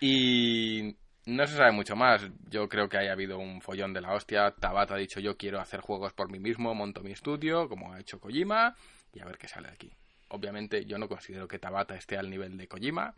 Y 0.00 0.96
no 1.26 1.46
se 1.46 1.56
sabe 1.56 1.72
mucho 1.72 1.96
más. 1.96 2.22
Yo 2.50 2.68
creo 2.68 2.88
que 2.88 2.98
haya 2.98 3.12
habido 3.12 3.38
un 3.38 3.60
follón 3.60 3.92
de 3.92 4.00
la 4.00 4.12
hostia. 4.12 4.50
Tabata 4.52 4.94
ha 4.94 4.98
dicho, 4.98 5.20
yo 5.20 5.36
quiero 5.36 5.60
hacer 5.60 5.80
juegos 5.80 6.12
por 6.12 6.30
mí 6.30 6.38
mismo, 6.38 6.74
monto 6.74 7.00
mi 7.02 7.12
estudio, 7.12 7.68
como 7.68 7.92
ha 7.92 8.00
hecho 8.00 8.20
Kojima, 8.20 8.76
y 9.12 9.20
a 9.20 9.24
ver 9.24 9.38
qué 9.38 9.48
sale 9.48 9.68
de 9.68 9.74
aquí. 9.74 9.92
Obviamente 10.28 10.84
yo 10.86 10.98
no 10.98 11.08
considero 11.08 11.46
que 11.48 11.58
Tabata 11.58 11.94
esté 11.96 12.16
al 12.18 12.30
nivel 12.30 12.56
de 12.56 12.68
Kojima. 12.68 13.14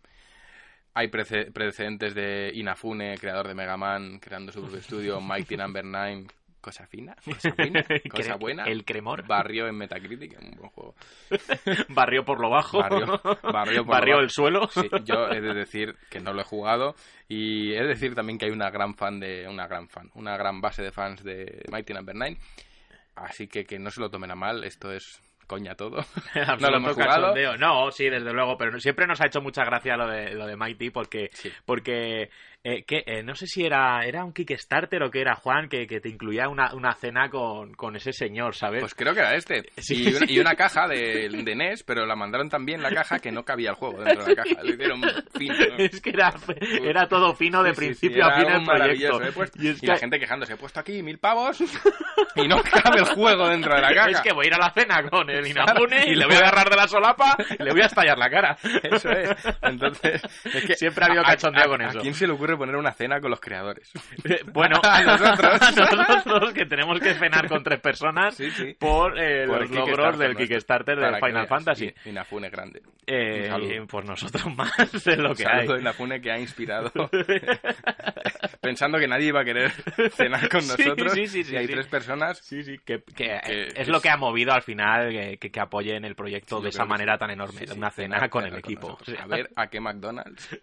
Hay 0.94 1.08
prece- 1.08 1.52
precedentes 1.52 2.14
de 2.14 2.52
Inafune, 2.54 3.18
creador 3.18 3.48
de 3.48 3.54
Mega 3.54 3.76
Man, 3.76 4.18
creando 4.18 4.50
su 4.52 4.60
propio 4.60 4.78
estudio, 4.78 5.20
Mighty 5.20 5.56
Number 5.56 5.84
9, 5.84 6.26
cosa 6.66 6.84
fina, 6.88 7.14
cosa 7.24 7.54
buena, 7.56 7.84
cosa 8.10 8.34
buena. 8.36 8.64
el 8.64 8.84
cremor. 8.84 9.24
Barrio 9.24 9.68
en 9.68 9.76
Metacritic, 9.76 10.36
un 10.42 10.50
buen 10.56 10.70
juego. 10.70 10.94
Barrió 11.90 12.24
por 12.24 12.40
lo 12.40 12.50
bajo. 12.50 12.78
Barrió- 12.80 13.20
barrió 13.42 13.84
por 13.84 13.86
lo 13.86 13.92
Barrió 13.92 14.14
bajo. 14.16 14.22
el 14.24 14.30
suelo. 14.30 14.68
Sí, 14.72 14.88
yo 15.04 15.28
he 15.28 15.40
de 15.40 15.54
decir 15.54 15.94
que 16.10 16.18
no 16.18 16.32
lo 16.32 16.40
he 16.40 16.44
jugado 16.44 16.96
y 17.28 17.72
he 17.74 17.82
de 17.82 17.86
decir 17.88 18.16
también 18.16 18.36
que 18.36 18.46
hay 18.46 18.50
una 18.50 18.70
gran 18.70 18.94
fan 18.96 19.20
de 19.20 19.46
una 19.48 19.68
gran 19.68 19.88
fan, 19.88 20.10
una 20.14 20.36
gran 20.36 20.60
base 20.60 20.82
de 20.82 20.90
fans 20.90 21.22
de 21.22 21.64
Mighty 21.70 21.94
Number 21.94 22.16
9. 22.16 22.36
Así 23.14 23.46
que 23.46 23.64
que 23.64 23.78
no 23.78 23.90
se 23.90 24.00
lo 24.00 24.10
tomen 24.10 24.32
a 24.32 24.34
mal, 24.34 24.64
esto 24.64 24.90
es 24.92 25.22
coña 25.46 25.76
todo. 25.76 26.04
no 26.60 26.70
lo 26.70 26.76
hemos 26.78 26.94
jugado. 26.94 27.32
No, 27.56 27.92
sí, 27.92 28.08
desde 28.10 28.32
luego, 28.32 28.58
pero 28.58 28.72
no- 28.72 28.80
siempre 28.80 29.06
nos 29.06 29.20
ha 29.20 29.26
hecho 29.26 29.40
mucha 29.40 29.64
gracia 29.64 29.96
lo 29.96 30.08
de, 30.08 30.34
lo 30.34 30.46
de 30.46 30.56
Mighty 30.56 30.90
porque, 30.90 31.30
Sí. 31.32 31.52
porque 31.64 32.30
eh, 32.68 32.82
que, 32.84 33.04
eh, 33.06 33.22
no 33.22 33.36
sé 33.36 33.46
si 33.46 33.64
era, 33.64 34.04
era 34.04 34.24
un 34.24 34.32
Kickstarter 34.32 35.00
o 35.04 35.10
que 35.10 35.20
era 35.20 35.36
Juan 35.36 35.68
que, 35.68 35.86
que 35.86 36.00
te 36.00 36.08
incluía 36.08 36.48
una, 36.48 36.74
una 36.74 36.92
cena 36.94 37.30
con, 37.30 37.74
con 37.74 37.94
ese 37.94 38.12
señor, 38.12 38.56
¿sabes? 38.56 38.80
Pues 38.80 38.94
creo 38.94 39.14
que 39.14 39.20
era 39.20 39.34
este. 39.36 39.62
Sí. 39.76 40.08
Y, 40.08 40.14
una, 40.14 40.26
y 40.32 40.38
una 40.40 40.54
caja 40.56 40.88
de, 40.88 41.28
de 41.28 41.54
NES, 41.54 41.84
pero 41.84 42.04
la 42.06 42.16
mandaron 42.16 42.48
también 42.48 42.82
la 42.82 42.90
caja 42.90 43.20
que 43.20 43.30
no 43.30 43.44
cabía 43.44 43.70
el 43.70 43.76
juego 43.76 44.02
dentro 44.02 44.24
de 44.24 44.34
la 44.34 44.42
caja. 44.42 44.62
Lo 44.64 44.74
hicieron 44.74 45.00
fino. 45.38 45.54
¿no? 45.54 45.76
es 45.78 46.00
que 46.00 46.10
era, 46.10 46.34
era 46.82 47.06
todo 47.08 47.34
fino 47.34 47.62
de 47.62 47.70
Sí, 47.70 47.76
sí, 47.76 47.80
sí, 47.80 47.86
principio 48.08 48.24
a 48.26 48.34
fin 48.36 48.46
algo 48.48 48.72
el 48.72 48.78
proyecto. 48.78 49.22
He 49.22 49.32
puesto- 49.32 49.62
Y 49.62 49.68
es 49.68 49.82
y 49.82 49.86
la 49.86 49.94
que- 49.94 50.00
gente 50.00 50.18
quejándose, 50.18 50.54
he 50.54 50.56
puesto 50.56 50.80
aquí 50.80 51.02
mil 51.04 51.18
pavos 51.18 51.60
y 52.34 52.48
no 52.48 52.62
cabe 52.62 52.98
el 52.98 53.04
juego 53.06 53.48
dentro 53.48 53.74
de 53.74 53.80
la 53.82 53.88
caja. 53.94 54.10
Es 54.10 54.20
que 54.22 54.32
voy 54.32 54.46
a 54.46 54.48
ir 54.48 54.54
a 54.54 54.58
la 54.58 54.70
cena 54.72 55.08
con 55.08 55.30
el 55.30 55.46
Inafune 55.46 56.04
y 56.08 56.14
le 56.16 56.26
voy 56.26 56.34
a 56.34 56.38
agarrar 56.38 56.68
de 56.68 56.76
la 56.76 56.88
solapa 56.88 57.36
y 57.58 57.62
le 57.62 57.70
voy 57.70 57.82
a 57.82 57.86
estallar 57.86 58.18
la 58.18 58.28
cara. 58.28 58.56
Eso 58.82 59.10
es. 59.10 59.30
Entonces, 59.62 60.20
es 60.44 60.64
que 60.66 60.74
Siempre 60.74 61.04
ha 61.04 61.08
habido 61.08 61.22
cachondeo 61.22 61.68
con 61.68 61.82
¿A 61.82 61.88
eso. 61.90 62.00
quién 62.00 62.14
se 62.14 62.26
le 62.26 62.32
ocurre 62.32 62.55
poner 62.56 62.76
una 62.76 62.92
cena 62.92 63.20
con 63.20 63.30
los 63.30 63.40
creadores? 63.40 63.90
Eh, 64.24 64.40
Bueno, 64.52 64.80
A 64.82 65.02
nosotros. 65.02 65.62
a 65.62 65.70
nosotros 66.06 66.52
que 66.54 66.66
tenemos 66.66 66.98
que 67.00 67.14
cenar 67.14 67.48
con 67.48 67.62
tres 67.62 67.80
personas 67.80 68.34
Sí, 68.36 68.50
sí. 68.50 68.74
por, 68.78 69.18
eh, 69.18 69.46
Por 69.46 69.60
los 69.60 69.70
logros 69.70 70.18
del. 70.18 70.36
Kickstarter 70.36 70.98
del 70.98 71.16
Final. 71.20 71.46
Fantasy. 71.46 71.92
Y- 72.04 72.10
Inafune 72.10 72.50
grande. 72.50 72.82
Eh, 73.06 73.48
y, 73.62 73.86
pues 73.86 74.04
nosotros 74.04 74.44
más 74.56 74.72
es 75.06 75.18
lo 75.18 75.30
Un 75.30 75.36
que 75.36 75.46
hay. 75.46 75.66
de 75.66 75.80
Inafune 75.80 76.20
que 76.20 76.30
ha 76.32 76.38
inspirado. 76.38 76.90
Pensando 78.60 78.98
que 78.98 79.06
nadie 79.06 79.28
iba 79.28 79.40
a 79.40 79.44
querer 79.44 79.70
cenar 80.10 80.48
con 80.48 80.66
nosotros. 80.66 81.12
sí, 81.12 81.26
sí, 81.26 81.44
sí, 81.44 81.54
y 81.54 81.56
hay 81.56 81.66
sí. 81.66 81.72
tres 81.72 81.86
personas. 81.86 82.38
Sí, 82.38 82.62
sí, 82.64 82.78
que, 82.84 83.02
que 83.02 83.38
Que- 83.44 83.68
es 83.76 83.88
lo 83.88 84.00
que 84.00 84.08
ha 84.10 84.16
movido 84.16 84.52
al 84.52 84.62
final 84.62 85.10
que, 85.38 85.50
que, 85.50 85.60
apoyen 85.60 86.04
el 86.04 86.14
proyecto 86.14 86.58
Sí, 86.58 86.64
de 86.64 86.68
esa 86.70 86.84
manera 86.84 87.14
sí. 87.14 87.18
tan 87.20 87.30
enorme, 87.30 87.60
Sí, 87.60 87.66
de 87.66 87.72
sí, 87.72 87.78
una 87.78 87.90
cena 87.90 88.28
con 88.28 88.44
el 88.44 88.56
equipo. 88.56 88.88
nosotros. 88.90 89.16
A 89.20 89.26
ver 89.26 89.50
a 89.56 89.68
qué 89.68 89.80
McDonald's 89.80 90.58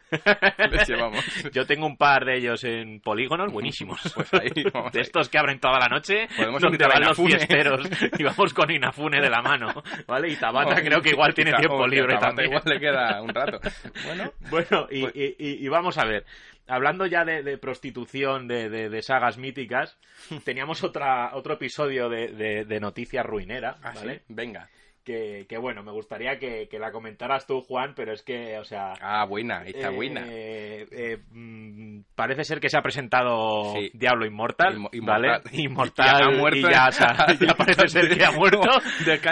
les 0.71 0.87
llevamos. 0.87 1.23
Yo 1.53 1.65
tengo 1.73 1.87
un 1.87 1.97
par 1.97 2.25
de 2.25 2.37
ellos 2.37 2.63
en 2.63 2.99
polígonos 3.01 3.51
buenísimos. 3.51 3.99
Pues 4.15 4.33
ahí, 4.33 4.49
de 4.93 5.01
estos 5.01 5.29
que 5.29 5.37
abren 5.37 5.59
toda 5.59 5.79
la 5.79 5.87
noche, 5.87 6.27
Podemos 6.35 6.61
donde 6.61 6.85
van 6.87 7.01
los 7.03 7.17
fiesteros 7.17 7.87
y 8.19 8.23
vamos 8.23 8.53
con 8.53 8.69
Inafune 8.71 9.19
de 9.21 9.29
la 9.29 9.41
mano, 9.41 9.73
¿vale? 10.07 10.29
Y 10.29 10.35
Tabata 10.35 10.75
Oh, 10.79 10.83
creo 10.83 11.01
que 11.01 11.09
igual 11.09 11.33
tiene 11.33 11.53
tiempo 11.53 11.77
oh, 11.77 11.87
libre 11.87 12.17
también. 12.17 12.49
Igual 12.49 12.63
le 12.65 12.79
queda 12.79 13.21
un 13.21 13.29
rato. 13.29 13.59
Bueno, 14.05 14.31
Bueno, 14.49 14.87
y, 14.91 15.01
Pues- 15.01 15.15
y- 15.15 15.35
y- 15.39 15.65
y 15.65 15.67
vamos 15.67 15.97
a 15.97 16.05
ver. 16.05 16.25
Hablando 16.67 17.05
ya 17.05 17.25
de, 17.25 17.43
de 17.43 17.57
prostitución, 17.57 18.47
de, 18.47 18.69
de- 18.69 18.89
de 18.89 19.01
sagas 19.01 19.37
míticas, 19.37 19.97
teníamos 20.45 20.83
otra, 20.83 21.35
otro 21.35 21.55
episodio 21.55 22.07
de, 22.07 22.77
Noticias 22.79 23.25
Ruinera, 23.25 23.77
así, 23.83 24.05
¿vale? 24.05 24.21
venga. 24.29 24.69
Que, 25.03 25.45
que, 25.49 25.57
bueno, 25.57 25.83
me 25.83 25.91
gustaría 25.91 26.39
que, 26.39 26.69
que 26.69 26.79
la 26.79 26.91
comentaras 26.93 27.45
tú, 27.45 27.59
Juan, 27.61 27.93
pero 27.93 28.13
es 28.13 28.23
que, 28.23 28.57
o 28.57 28.63
sea... 28.63 28.93
Ah, 29.01 29.25
buena, 29.25 29.63
está 29.65 29.89
eh, 29.89 29.95
buena. 29.95 30.21
eh, 30.25 31.17
mm, 31.29 31.99
parece 32.15 32.45
ser 32.45 32.61
que 32.61 32.69
se 32.69 32.77
ha 32.77 32.81
presentado 32.81 33.73
Sí. 33.73 33.91
Diablo 33.93 34.25
Inmortal, 34.25 34.77
Inmo- 34.77 34.89
¿vale? 35.05 35.27
Inmortal. 35.27 35.53
Inmortal 35.59 36.05
Ya 36.05 36.25
ha 36.25 36.29
muerto 36.31 36.57
y 36.69 36.71
ya, 36.71 36.91
sa- 36.91 37.27
ya 37.39 37.53
parece 37.53 37.87
ser 37.89 38.17
que 38.17 38.23
ha 38.23 38.31
muerto. 38.31 38.61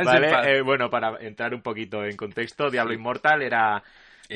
¿vale? 0.03 0.57
Eh, 0.57 0.61
bueno, 0.61 0.89
para 0.89 1.17
entrar 1.21 1.53
un 1.53 1.61
poquito 1.61 2.03
en 2.03 2.17
contexto, 2.17 2.69
Diablo 2.69 2.91
Sí. 2.93 2.97
Inmortal 2.99 3.41
era... 3.41 3.81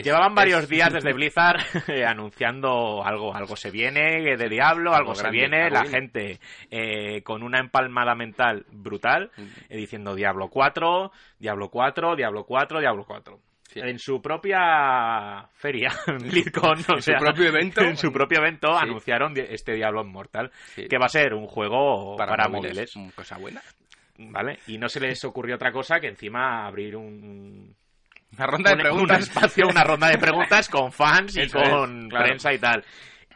Llevaban 0.04 0.36
varios 0.36 0.68
días 0.68 0.92
desde 0.92 1.14
Blizzard 1.14 1.60
eh, 1.88 2.06
anunciando 2.06 3.04
algo, 3.06 3.34
algo 3.36 3.56
se 3.56 3.72
viene 3.72 4.32
eh, 4.32 4.38
de 4.38 4.50
Diablo, 4.50 4.92
algo, 4.94 5.12
Algo 5.12 5.16
se 5.16 5.22
grande, 5.24 5.38
viene, 5.40 5.70
la 5.70 5.86
gente 5.86 6.40
eh, 6.70 7.22
con 7.24 7.44
una 7.44 7.60
empalmada 7.60 8.16
mental 8.16 8.66
brutal, 8.72 9.32
eh, 9.70 9.78
diciendo 9.78 10.16
Diablo 10.16 10.50
4, 10.50 11.12
Diablo 11.40 11.70
4, 11.70 12.16
Diablo 12.16 12.44
4, 12.46 12.80
Diablo 12.80 13.04
4. 13.06 13.40
Sí. 13.68 13.80
En 13.80 13.98
su 14.00 14.22
propia 14.22 15.48
feria, 15.56 15.90
o 16.08 16.14
En 16.14 17.02
su 17.02 17.12
propio 17.14 17.48
evento. 17.48 17.82
en 17.82 17.98
su 17.98 18.12
propio 18.12 18.38
evento 18.40 18.68
Sí. 18.74 18.80
anunciaron 18.84 19.34
este 19.38 19.74
Diablo 19.74 20.02
Inmortal, 20.04 20.52
Sí. 20.76 20.88
que 20.88 20.98
va 20.98 21.06
a 21.08 21.10
ser 21.10 21.34
un 21.34 21.48
juego 21.48 22.16
para, 22.16 22.48
móviles, 22.48 22.96
Mm, 22.96 23.10
Cosa 23.10 23.38
buena. 23.38 23.62
¿vale? 24.18 24.60
Y 24.68 24.78
no 24.78 24.88
se 24.88 25.00
les 25.02 25.24
ocurrió 25.26 25.56
otra 25.56 25.72
cosa 25.72 26.00
que 26.00 26.08
encima 26.08 26.66
abrir 26.66 26.96
un, 26.96 27.76
Una 28.38 28.48
ronda 28.48 28.70
de 28.72 28.76
un- 28.76 28.82
preguntas. 28.82 29.18
un 29.18 29.24
espacio, 29.24 29.68
una 29.68 29.84
ronda 29.84 30.08
de 30.10 30.18
preguntas 30.18 30.70
con 30.70 30.92
fans 30.92 31.36
y 31.38 31.42
Eso 31.42 31.60
es, 31.60 31.70
con 31.70 32.10
claro. 32.10 32.26
prensa 32.26 32.54
y 32.54 32.60
tal. 32.60 32.84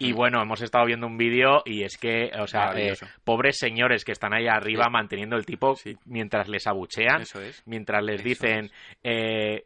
Y 0.02 0.14
bueno, 0.14 0.42
hemos 0.42 0.62
estado 0.62 0.86
viendo 0.86 1.08
un 1.08 1.18
vídeo 1.18 1.62
y 1.66 1.84
es 1.84 1.98
que, 1.98 2.32
o 2.40 2.48
sea, 2.48 2.72
eh, 2.78 2.94
pobres 3.26 3.58
señores 3.58 4.06
que 4.06 4.14
están 4.14 4.34
ahí 4.34 4.48
arriba 4.48 4.86
Sí. 4.86 4.92
manteniendo 4.92 5.36
el 5.36 5.46
tipo 5.46 5.76
Sí. 5.76 5.98
mientras 6.06 6.48
les 6.48 6.66
abuchean, 6.68 7.24
Eso 7.24 7.42
es. 7.42 7.62
mientras 7.66 8.02
les 8.04 8.22
Eso 8.22 8.30
dicen, 8.30 8.72
eh, 9.04 9.64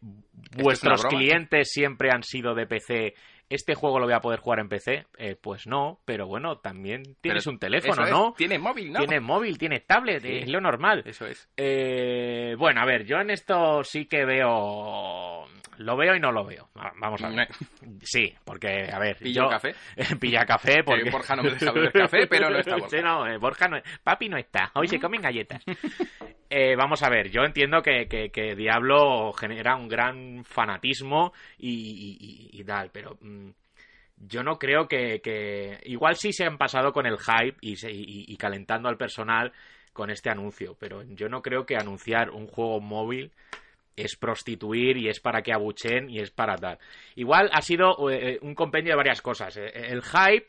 vuestros 0.58 1.02
broma. 1.04 1.18
clientes 1.18 1.70
siempre 1.72 2.10
han 2.12 2.24
sido 2.24 2.56
de 2.56 2.66
PC, 2.66 3.14
este 3.50 3.76
juego 3.76 4.00
lo 4.00 4.06
voy 4.06 4.14
a 4.14 4.20
poder 4.22 4.40
jugar 4.40 4.60
en 4.60 4.70
PC. 4.70 5.06
Eh, 5.18 5.36
pues 5.40 5.68
no, 5.68 6.00
pero 6.06 6.28
bueno, 6.28 6.58
también 6.60 7.04
tienes 7.22 7.44
Pero 7.44 7.54
un 7.54 7.60
teléfono, 7.60 7.94
eso 7.94 8.04
es, 8.04 8.12
¿no? 8.12 8.34
Tiene 8.38 8.58
móvil, 8.60 8.92
¿no? 8.92 9.00
Tienes 9.00 9.22
móvil, 9.22 9.58
tienes 9.58 9.86
tablet, 9.86 10.22
Sí. 10.22 10.38
es 10.40 10.50
lo 10.50 10.60
normal. 10.62 11.04
Eso 11.06 11.26
es. 11.28 11.48
Eh, 11.58 12.56
bueno, 12.58 12.82
a 12.82 12.86
ver, 12.86 13.06
yo 13.06 13.18
en 13.18 13.30
esto 13.30 13.84
sí 13.84 14.06
que 14.06 14.26
veo. 14.26 15.46
Lo 15.78 15.98
veo 15.98 16.16
y 16.16 16.20
no 16.20 16.32
lo 16.32 16.46
veo. 16.46 16.70
Va- 16.78 16.94
Vamos 17.00 17.22
a 17.24 17.30
ver. 17.30 17.48
Sí, 18.04 18.32
porque, 18.46 18.90
a 18.92 19.00
ver. 19.00 19.18
Pillo 19.18 19.44
yo... 19.46 19.50
café. 19.50 19.74
Pilla 20.20 20.46
café 20.46 20.84
porque. 20.84 21.10
Borja 21.10 21.36
no 21.36 21.42
me 21.44 21.50
deja 21.52 21.72
beber 21.72 21.92
café, 21.92 22.28
pero 22.28 22.50
no 22.52 22.60
está 22.60 22.76
Borja. 22.78 22.90
Sí, 22.90 22.98
no, 23.04 23.28
eh, 23.28 23.38
Borja 23.38 23.68
no. 23.68 23.78
Papi 24.04 24.30
no 24.30 24.38
está. 24.38 24.70
Hoy 24.76 24.88
se 24.88 25.00
comen 25.00 25.22
galletas. 25.22 25.64
Eh, 26.56 26.76
vamos 26.76 27.02
a 27.02 27.10
ver, 27.10 27.32
yo 27.32 27.42
entiendo 27.44 27.82
que, 27.82 28.08
que- 28.08 28.30
Diablo 28.56 29.34
genera 29.34 29.76
un 29.76 29.88
gran 29.88 30.46
fanatismo 30.46 31.34
y, 31.58 32.20
y- 32.52 32.60
tal, 32.64 32.92
pero 32.92 33.18
mm, 33.22 33.50
yo 34.28 34.44
no 34.44 34.60
creo 34.60 34.88
que, 34.88 35.20
Igual 35.86 36.16
sí 36.16 36.32
se 36.32 36.46
han 36.46 36.60
pasado 36.60 36.94
con 36.94 37.08
el 37.08 37.18
hype 37.18 37.58
y, 37.62 37.76
se- 37.78 37.92
y- 37.92 38.26
calentando 38.38 38.88
al 38.88 38.98
personal 38.98 39.52
con 39.94 40.12
este 40.12 40.30
anuncio, 40.30 40.76
pero 40.80 41.02
yo 41.04 41.28
no 41.28 41.42
creo 41.42 41.66
que 41.66 41.76
anunciar 41.76 42.30
un 42.30 42.46
juego 42.46 42.80
móvil 42.80 43.32
es 43.96 44.16
prostituir 44.16 44.98
y 44.98 45.10
es 45.10 45.20
para 45.20 45.42
que 45.42 45.54
abuchen 45.54 46.10
y 46.10 46.20
es 46.20 46.32
para 46.32 46.56
tal. 46.58 46.78
Igual 47.16 47.50
ha 47.52 47.62
sido 47.62 48.10
eh, 48.12 48.38
un 48.44 48.56
compendio 48.56 48.94
de 48.94 48.98
varias 48.98 49.22
cosas. 49.22 49.58
eh, 49.58 49.72
El 49.74 50.04
hype 50.04 50.48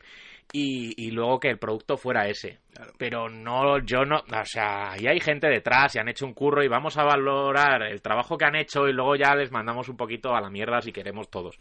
y, 0.51 0.93
y 1.07 1.11
luego 1.11 1.39
que 1.39 1.49
el 1.49 1.57
producto 1.59 1.97
fuera 1.97 2.27
ese. 2.27 2.59
Claro. 2.73 2.93
Pero 2.97 3.29
no, 3.29 3.79
yo 3.79 4.05
no, 4.05 4.17
o 4.17 4.45
sea, 4.45 4.91
ahí 4.93 5.07
hay 5.07 5.19
gente 5.19 5.47
detrás 5.47 5.95
y 5.95 5.99
han 5.99 6.07
hecho 6.09 6.25
un 6.25 6.33
curro 6.33 6.63
y 6.63 6.67
vamos 6.67 6.97
a 6.97 7.03
valorar 7.03 7.83
el 7.83 8.01
trabajo 8.01 8.37
que 8.37 8.45
han 8.45 8.55
hecho 8.55 8.87
y 8.87 8.93
luego 8.93 9.15
ya 9.15 9.35
les 9.35 9.51
mandamos 9.51 9.89
un 9.89 9.97
poquito 9.97 10.35
a 10.35 10.41
la 10.41 10.49
mierda 10.49 10.81
si 10.81 10.91
queremos 10.91 11.29
todos. 11.29 11.57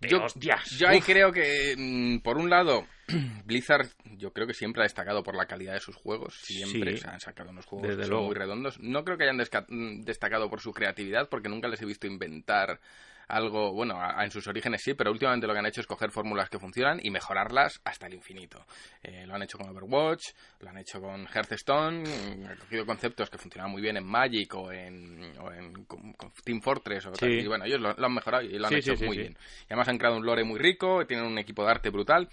Pero, 0.00 0.18
Yo, 0.18 0.24
hostias, 0.24 0.70
yo 0.78 0.88
ahí 0.88 1.00
creo 1.00 1.32
que, 1.32 1.74
mm, 1.78 2.18
por 2.18 2.36
un 2.36 2.50
lado, 2.50 2.86
Blizzard, 3.46 3.88
yo 4.16 4.32
creo 4.32 4.46
que 4.46 4.52
siempre 4.52 4.82
ha 4.82 4.84
destacado 4.84 5.22
por 5.22 5.34
la 5.34 5.46
calidad 5.46 5.72
de 5.74 5.80
sus 5.80 5.96
juegos. 5.96 6.34
Siempre 6.42 6.96
Sí. 6.98 7.06
han 7.08 7.20
sacado 7.20 7.50
unos 7.50 7.64
juegos 7.64 7.88
Desde 7.88 8.00
que 8.02 8.06
son 8.06 8.10
luego. 8.10 8.26
muy 8.26 8.34
redondos. 8.34 8.78
No 8.80 9.02
creo 9.04 9.16
que 9.16 9.24
hayan 9.24 9.38
mm, 9.68 10.02
destacado 10.02 10.50
por 10.50 10.60
su 10.60 10.72
creatividad, 10.72 11.28
porque 11.30 11.48
nunca 11.48 11.68
les 11.68 11.80
he 11.80 11.86
visto 11.86 12.06
inventar 12.06 12.80
algo, 13.28 13.72
bueno, 13.72 14.00
a- 14.00 14.20
a- 14.20 14.24
en 14.24 14.30
sus 14.30 14.46
orígenes 14.46 14.82
sí, 14.82 14.94
pero 14.94 15.10
últimamente 15.10 15.46
lo 15.46 15.52
que 15.52 15.58
han 15.58 15.66
hecho 15.66 15.80
es 15.80 15.86
coger 15.86 16.10
fórmulas 16.10 16.48
que 16.50 16.58
funcionan 16.58 17.00
y 17.02 17.10
mejorarlas 17.10 17.80
hasta 17.84 18.06
el 18.06 18.14
infinito. 18.14 18.64
Eh, 19.02 19.26
lo 19.26 19.34
han 19.34 19.42
hecho 19.42 19.58
con 19.58 19.68
Overwatch, 19.68 20.22
lo 20.60 20.70
han 20.70 20.78
hecho 20.78 21.00
con 21.00 21.26
Hearthstone, 21.26 22.02
mm, 22.02 22.46
han 22.46 22.56
cogido 22.58 22.86
conceptos 22.86 23.30
que 23.30 23.38
funcionaban 23.38 23.72
muy 23.72 23.82
bien 23.82 23.96
en 23.96 24.04
Magic 24.04 24.54
o 24.54 24.70
en, 24.72 25.36
o 25.38 25.52
en 25.52 25.84
con- 25.84 26.12
con 26.14 26.32
Team 26.44 26.60
Fortress, 26.60 27.06
o 27.06 27.12
tal, 27.12 27.30
y 27.30 27.46
bueno, 27.46 27.64
ellos 27.64 27.80
lo, 27.80 27.92
lo 27.94 28.06
han 28.06 28.14
mejorado 28.14 28.42
y 28.44 28.58
lo 28.58 28.66
han 28.66 28.72
Sí, 28.72 28.78
hecho 28.78 28.96
sí, 28.96 29.04
muy 29.04 29.16
bien. 29.18 29.36
Y 29.62 29.66
además 29.72 29.88
han 29.88 29.98
creado 29.98 30.16
un 30.16 30.26
lore 30.26 30.44
muy 30.44 30.58
rico, 30.58 31.06
tienen 31.06 31.26
un 31.26 31.38
equipo 31.38 31.64
de 31.64 31.70
arte 31.70 31.90
brutal. 31.90 32.28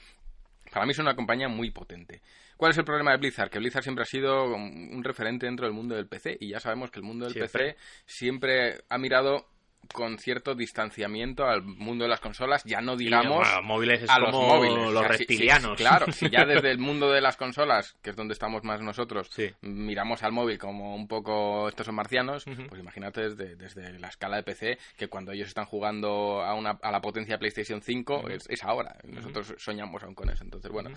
Para 0.72 0.86
mí 0.86 0.92
es 0.94 1.00
una 1.00 1.16
compañía 1.16 1.50
muy 1.50 1.70
potente. 1.72 2.22
¿Cuál 2.56 2.72
es 2.72 2.78
el 2.78 2.86
problema 2.86 3.12
de 3.12 3.18
Blizzard? 3.18 3.50
Que 3.50 3.60
Blizzard 3.60 3.84
siempre 3.84 4.04
ha 4.04 4.06
sido 4.06 4.46
un 4.54 4.90
un 4.94 5.04
referente 5.04 5.46
dentro 5.48 5.66
del 5.66 5.74
mundo 5.74 5.96
del 5.96 6.08
PC 6.08 6.38
y 6.40 6.50
ya 6.50 6.60
sabemos 6.60 6.92
que 6.92 7.00
el 7.00 7.04
mundo 7.06 7.26
del 7.26 7.34
Siempre. 7.34 7.74
PC 7.74 7.78
siempre 8.06 8.82
ha 8.88 8.98
mirado 8.98 9.48
con 9.94 10.18
cierto 10.20 10.56
distanciamiento 10.56 11.46
al 11.46 11.64
mundo 11.64 12.04
de 12.06 12.10
las 12.10 12.20
consolas, 12.22 12.64
ya 12.64 12.80
no 12.82 12.94
y, 12.94 12.98
digamos 13.06 13.38
bueno, 13.40 13.62
móviles 13.64 14.04
es 14.04 14.10
a 14.10 14.20
los 14.20 14.32
móviles. 14.32 14.78
los 14.78 14.96
O 14.96 15.00
sea, 15.08 15.10
si- 15.14 15.18
si- 15.18 15.20
reptilianos. 15.28 15.78
claro, 15.78 16.12
si 16.14 16.30
ya 16.30 16.46
desde 16.46 16.72
el 16.72 16.78
mundo 16.78 17.12
de 17.12 17.20
las 17.20 17.36
consolas, 17.36 17.96
que 18.02 18.12
es 18.12 18.16
donde 18.16 18.34
estamos 18.34 18.64
más 18.64 18.82
nosotros, 18.82 19.28
Sí. 19.32 19.52
miramos 19.62 20.24
al 20.24 20.32
móvil 20.32 20.58
como 20.58 20.96
un 20.96 21.08
poco 21.08 21.68
estos 21.68 21.86
son 21.88 21.96
marcianos, 21.96 22.46
pues 22.70 22.80
imagínate 22.82 23.22
desde, 23.30 23.56
desde 23.56 24.00
la 24.00 24.08
escala 24.08 24.38
de 24.38 24.44
PC 24.44 24.78
que 24.98 25.08
cuando 25.08 25.32
ellos 25.34 25.48
están 25.50 25.66
jugando 25.66 26.42
a, 26.42 26.54
una, 26.54 26.80
a 26.82 26.92
la 26.92 27.02
potencia 27.02 27.36
de 27.36 27.40
PlayStation 27.40 27.82
5 27.82 28.30
es, 28.30 28.50
es 28.50 28.64
ahora. 28.64 28.96
Nosotros 29.04 29.54
soñamos 29.58 30.04
aún 30.04 30.16
con 30.16 30.30
eso. 30.30 30.44
Entonces, 30.44 30.72
bueno. 30.72 30.92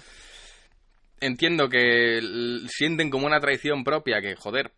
Entiendo 1.20 1.68
que 1.68 2.20
sienten 2.68 3.08
como 3.08 3.26
una 3.26 3.40
traición 3.40 3.82
propia 3.82 4.20
que, 4.20 4.34
joder, 4.36 4.72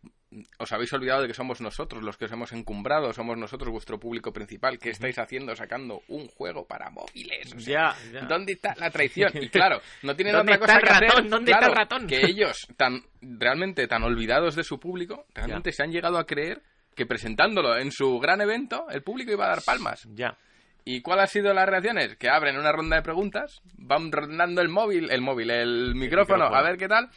os 0.59 0.73
habéis 0.73 0.93
olvidado 0.93 1.23
de 1.23 1.29
que 1.29 1.35
somos 1.35 1.61
nosotros 1.61 2.03
los 2.03 2.17
que 2.17 2.25
os 2.27 2.33
hemos 2.33 2.53
encumbrado, 2.53 3.12
somos 3.12 3.39
nosotros 3.39 3.71
vuestro 3.71 3.99
público 3.99 4.33
principal. 4.33 4.79
¿Qué 4.79 4.91
estáis 4.91 5.19
haciendo 5.19 5.55
sacando 5.55 6.03
un 6.09 6.27
juego 6.29 6.67
para 6.67 6.91
móviles? 6.91 7.55
O 7.55 7.61
sea, 7.61 7.95
Ya, 8.12 8.12
ya. 8.12 8.27
¿Dónde 8.27 8.53
está 8.53 8.75
la 8.77 8.91
traición? 8.91 9.31
Y 9.35 9.49
claro, 9.49 9.81
no 10.03 10.15
tienen 10.17 10.35
¿Dónde 10.37 10.55
otra 10.55 10.67
cosa 10.67 10.79
que 10.81 10.87
ratón? 10.87 11.07
hacer. 11.19 11.31
¿Dónde 11.31 11.53
claro, 11.53 11.67
está 11.67 11.71
el 11.73 11.77
ratón? 11.79 12.07
Que 12.09 12.27
ellos, 12.27 12.67
tan 12.77 13.03
realmente 13.21 13.87
tan 13.87 14.03
olvidados 14.03 14.57
de 14.57 14.65
su 14.65 14.79
público, 14.81 15.27
realmente 15.35 15.73
se 15.73 15.83
han 15.83 15.93
llegado 15.93 16.19
a 16.19 16.27
creer 16.27 16.62
que 16.95 17.07
presentándolo 17.07 17.77
en 17.79 17.93
su 17.93 18.19
gran 18.19 18.41
evento, 18.41 18.87
el 18.91 19.03
público 19.03 19.31
iba 19.33 19.45
a 19.47 19.51
dar 19.51 19.62
palmas. 19.65 20.09
Ya. 20.15 20.37
¿Y 20.85 21.03
cuál 21.03 21.21
ha 21.21 21.27
sido 21.27 21.53
las 21.53 21.69
reacciones? 21.69 22.17
Que 22.17 22.29
abren 22.29 22.57
una 22.57 22.73
ronda 22.73 22.97
de 22.97 23.03
preguntas, 23.03 23.61
van 23.77 24.11
rondando 24.12 24.62
el 24.62 24.69
móvil, 24.69 25.11
el 25.11 25.21
móvil, 25.21 25.51
el 25.51 25.95
micrófono, 25.95 26.45
micrófono. 26.45 26.57
a 26.57 26.62
ver 26.62 26.77
qué 26.79 26.89
tal. 26.89 27.11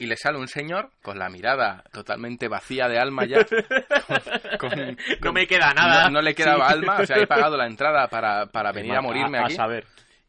Y 0.00 0.06
le 0.06 0.16
sale 0.16 0.38
un 0.38 0.48
señor 0.48 0.90
con 1.02 1.18
la 1.18 1.28
mirada 1.28 1.84
totalmente 1.92 2.48
vacía 2.48 2.88
de 2.88 2.98
alma 2.98 3.24
ya. 3.26 3.44
con- 4.58 4.68
con- 4.70 4.96
No 5.22 5.32
me 5.32 5.46
queda 5.46 5.72
nada. 5.74 6.04
No, 6.04 6.10
no 6.10 6.22
le 6.22 6.34
quedaba 6.34 6.68
Sí. 6.68 6.74
alma, 6.74 6.98
o 7.00 7.06
sea, 7.06 7.18
he 7.18 7.26
pagado 7.26 7.56
la 7.56 7.66
entrada 7.66 8.08
para, 8.08 8.46
para 8.46 8.72
venir 8.72 8.94
a 8.94 9.02
morirme 9.02 9.38
a, 9.38 9.44
aquí. 9.44 9.54
saber. 9.54 9.86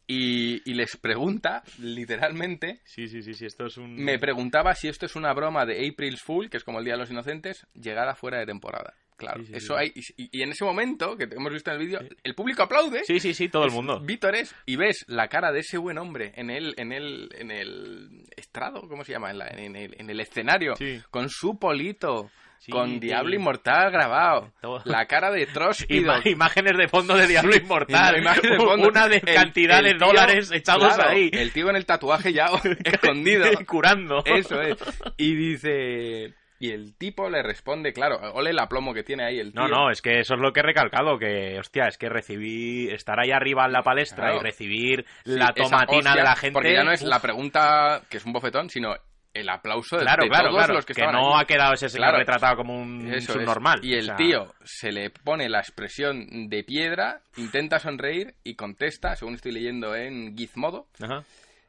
y, 0.07 0.61
y 0.69 0.73
les 0.73 0.97
pregunta, 0.97 1.63
literalmente, 1.79 2.81
Sí, 2.83 3.07
sí, 3.07 3.21
sí, 3.23 3.33
sí, 3.33 3.45
esto 3.45 3.65
es 3.67 3.77
un... 3.77 3.95
me 3.95 4.19
preguntaba 4.19 4.75
si 4.75 4.89
esto 4.89 5.05
es 5.05 5.15
una 5.15 5.33
broma 5.33 5.65
de 5.65 5.87
April's 5.87 6.21
Fool, 6.21 6.49
que 6.49 6.57
es 6.57 6.63
como 6.65 6.79
el 6.79 6.85
Día 6.85 6.95
de 6.95 6.99
los 6.99 7.11
Inocentes, 7.11 7.65
llegada 7.73 8.13
fuera 8.15 8.39
de 8.39 8.45
temporada. 8.45 8.93
Claro, 9.21 9.41
Sí, 9.41 9.47
sí, 9.47 9.53
eso 9.55 9.73
sí. 9.77 9.79
hay. 9.79 9.91
Y, 10.17 10.39
y 10.39 10.41
en 10.43 10.49
ese 10.51 10.63
momento, 10.65 11.15
que 11.17 11.23
hemos 11.31 11.51
visto 11.53 11.71
en 11.71 11.79
el 11.79 11.85
vídeo, 11.85 11.99
el 12.23 12.35
público 12.35 12.63
aplaude. 12.63 13.03
Sí, 13.05 13.19
sí, 13.19 13.33
sí, 13.33 13.47
todo 13.49 13.65
el 13.65 13.71
mundo. 13.71 13.99
Vítores, 14.01 14.53
y 14.65 14.75
ves 14.75 15.05
la 15.07 15.27
cara 15.27 15.51
de 15.51 15.59
ese 15.61 15.77
buen 15.77 15.97
hombre 15.97 16.33
en 16.35 16.49
el, 16.49 16.73
en 16.77 16.91
el, 16.91 17.29
en 17.37 17.51
el 17.51 18.25
estrado, 18.35 18.87
¿cómo 18.89 19.03
se 19.03 19.13
llama? 19.13 19.31
En, 19.31 19.37
la- 19.37 19.47
en 19.47 19.75
el, 19.75 19.95
en 19.99 20.09
el 20.09 20.19
escenario, 20.19 20.73
con 21.09 21.29
su 21.29 21.57
polito, 21.57 22.29
Sí, 22.63 22.71
con 22.71 22.91
sí. 22.91 22.99
Diablo 22.99 23.33
Inmortal 23.33 23.89
grabado, 23.91 24.53
Todo. 24.61 24.83
la 24.85 25.07
cara 25.07 25.31
de 25.31 25.47
Tróspido. 25.47 26.13
Ima- 26.21 26.29
imágenes 26.29 26.77
de 26.77 26.87
fondo 26.87 27.15
de 27.17 27.25
Diablo 27.25 27.55
Inmortal. 27.55 28.13
De 28.39 28.57
fondo. 28.57 28.87
Una 28.87 29.07
de 29.07 29.15
El- 29.17 29.33
cantidad 29.33 29.79
el 29.79 29.85
de 29.85 29.93
tío- 29.95 30.05
dólares 30.05 30.51
echados 30.51 30.93
claro, 30.93 31.09
ahí. 31.09 31.31
El 31.33 31.51
tío 31.53 31.71
en 31.71 31.75
el 31.77 31.87
tatuaje 31.87 32.31
ya 32.33 32.45
escondido. 32.85 33.45
Curando. 33.65 34.23
Eso 34.25 34.61
es. 34.61 34.77
Y 35.17 35.33
dice. 35.33 36.35
Y 36.61 36.71
el 36.71 36.95
tipo 36.95 37.27
le 37.29 37.41
responde, 37.41 37.91
claro, 37.91 38.19
ole 38.33 38.51
el 38.51 38.59
aplomo 38.59 38.93
que 38.93 39.03
tiene 39.03 39.23
ahí 39.25 39.39
el 39.39 39.51
tío. 39.51 39.63
No, 39.63 39.67
no, 39.67 39.89
es 39.89 39.99
que 40.01 40.19
eso 40.19 40.35
es 40.35 40.39
lo 40.39 40.53
que 40.53 40.59
he 40.59 40.63
recalcado, 40.63 41.17
que, 41.17 41.57
hostia, 41.59 41.87
es 41.87 41.97
que 41.97 42.07
recibir, 42.07 42.93
estar 42.93 43.19
ahí 43.19 43.31
arriba 43.31 43.65
en 43.65 43.71
la 43.71 43.81
palestra 43.81 44.25
Claro. 44.27 44.37
y 44.37 44.43
recibir 44.43 45.05
Sí, 45.25 45.31
la 45.31 45.53
tomatina 45.53 46.11
hostia, 46.11 46.15
de 46.15 46.23
la 46.23 46.35
gente... 46.35 46.53
Porque 46.53 46.73
ya 46.73 46.83
no 46.83 46.91
es 46.91 47.01
uf, 47.01 47.07
la 47.09 47.19
pregunta 47.19 48.01
que 48.09 48.17
es 48.17 48.25
un 48.25 48.33
bofetón, 48.33 48.69
sino 48.69 48.93
el 49.33 49.49
aplauso 49.49 49.95
de, 49.97 50.03
Claro, 50.03 50.23
de 50.23 50.29
claro, 50.29 50.43
todos 50.49 50.57
claro, 50.57 50.73
los 50.75 50.85
que, 50.85 50.93
que, 50.93 51.01
no 51.07 51.37
ha 51.37 51.45
quedado 51.45 51.73
ese 51.73 51.89
señor 51.89 52.13
retratado 52.15 52.57
como 52.57 52.75
un 52.79 53.07
Eso 53.07 53.31
es. 53.31 53.37
subnormal. 53.39 53.79
Y 53.81 53.93
el 53.93 54.01
o 54.01 54.05
sea, 54.05 54.15
tío 54.17 54.53
se 54.63 54.91
le 54.91 55.09
pone 55.09 55.49
la 55.49 55.59
expresión 55.61 56.47
de 56.49 56.63
piedra, 56.63 57.21
intenta 57.37 57.79
sonreír 57.79 58.35
y 58.43 58.55
contesta, 58.55 59.15
según 59.15 59.33
estoy 59.33 59.53
leyendo 59.53 59.95
en 59.95 60.37
Gizmodo, 60.37 60.85
Ajá. 61.01 61.23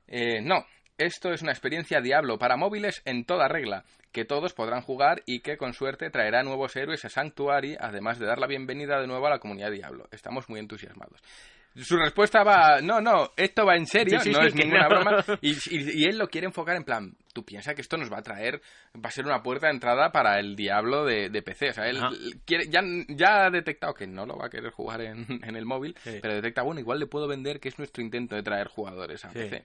eh, 0.09 0.40
no, 0.42 0.66
esto 1.05 1.33
es 1.33 1.43
una 1.43 1.53
experiencia 1.53 2.01
Diablo 2.01 2.38
para 2.38 2.57
móviles 2.57 3.03
en 3.05 3.25
toda 3.25 3.49
regla, 3.49 3.85
que 4.12 4.25
todos 4.25 4.53
podrán 4.53 4.83
jugar 4.83 5.23
y 5.27 5.41
que 5.41 5.57
con 5.57 5.73
suerte 5.73 6.11
traerá 6.11 6.43
nuevos 6.43 6.75
héroes 6.77 7.05
a 7.05 7.09
Sanctuary, 7.09 7.77
además 7.81 8.19
de 8.19 8.27
dar 8.27 8.38
la 8.38 8.47
bienvenida 8.47 9.01
de 9.01 9.07
nuevo 9.07 9.27
a 9.27 9.31
la 9.31 9.38
comunidad 9.38 9.71
Diablo. 9.71 10.07
Estamos 10.12 10.49
muy 10.49 10.61
entusiasmados. 10.61 11.21
Su 11.75 11.97
respuesta 11.97 12.45
va, 12.45 12.83
no, 12.83 13.01
no, 13.01 13.31
esto 13.35 13.65
va 13.65 13.77
en 13.77 13.87
serio, 13.87 14.21
Sí, 14.21 14.25
sí, 14.29 14.33
no 14.33 14.43
sí, 14.43 14.49
es 14.49 14.55
ninguna 14.55 14.83
no. 14.83 14.88
broma. 14.91 15.25
Y, 15.41 15.53
y- 15.71 16.03
y 16.03 16.05
él 16.05 16.19
lo 16.19 16.29
quiere 16.29 16.47
enfocar 16.47 16.77
en 16.77 16.85
plan, 16.85 17.17
tú 17.33 17.47
piensas 17.47 17.75
que 17.75 17.81
esto 17.81 17.97
nos 17.97 18.12
va 18.12 18.19
a 18.19 18.23
traer, 18.23 18.61
va 18.95 19.09
a 19.09 19.11
ser 19.11 19.25
una 19.25 19.43
puerta 19.43 19.69
de 19.69 19.73
entrada 19.73 20.12
para 20.12 20.38
el 20.38 20.55
Diablo 20.55 21.07
de, 21.07 21.31
de 21.31 21.41
PC. 21.43 21.71
O 21.71 21.73
sea, 21.73 21.88
él 21.88 21.99
quiere, 22.45 22.65
ya, 22.69 22.83
ya 23.09 23.47
ha 23.47 23.51
detectado 23.51 23.95
que 23.95 24.07
no 24.07 24.27
lo 24.27 24.37
va 24.37 24.49
a 24.49 24.51
querer 24.51 24.71
jugar 24.71 25.01
en, 25.01 25.25
en 25.43 25.57
el 25.57 25.65
móvil, 25.65 25.97
pero 26.21 26.35
detecta, 26.35 26.61
bueno, 26.61 26.79
igual 26.79 26.99
le 26.99 27.07
puedo 27.07 27.27
vender 27.27 27.59
que 27.59 27.71
es 27.71 27.79
nuestro 27.79 28.03
intento 28.03 28.37
de 28.37 28.43
traer 28.43 28.69
jugadores 28.69 29.25
a. 29.25 29.31
PC. 29.31 29.65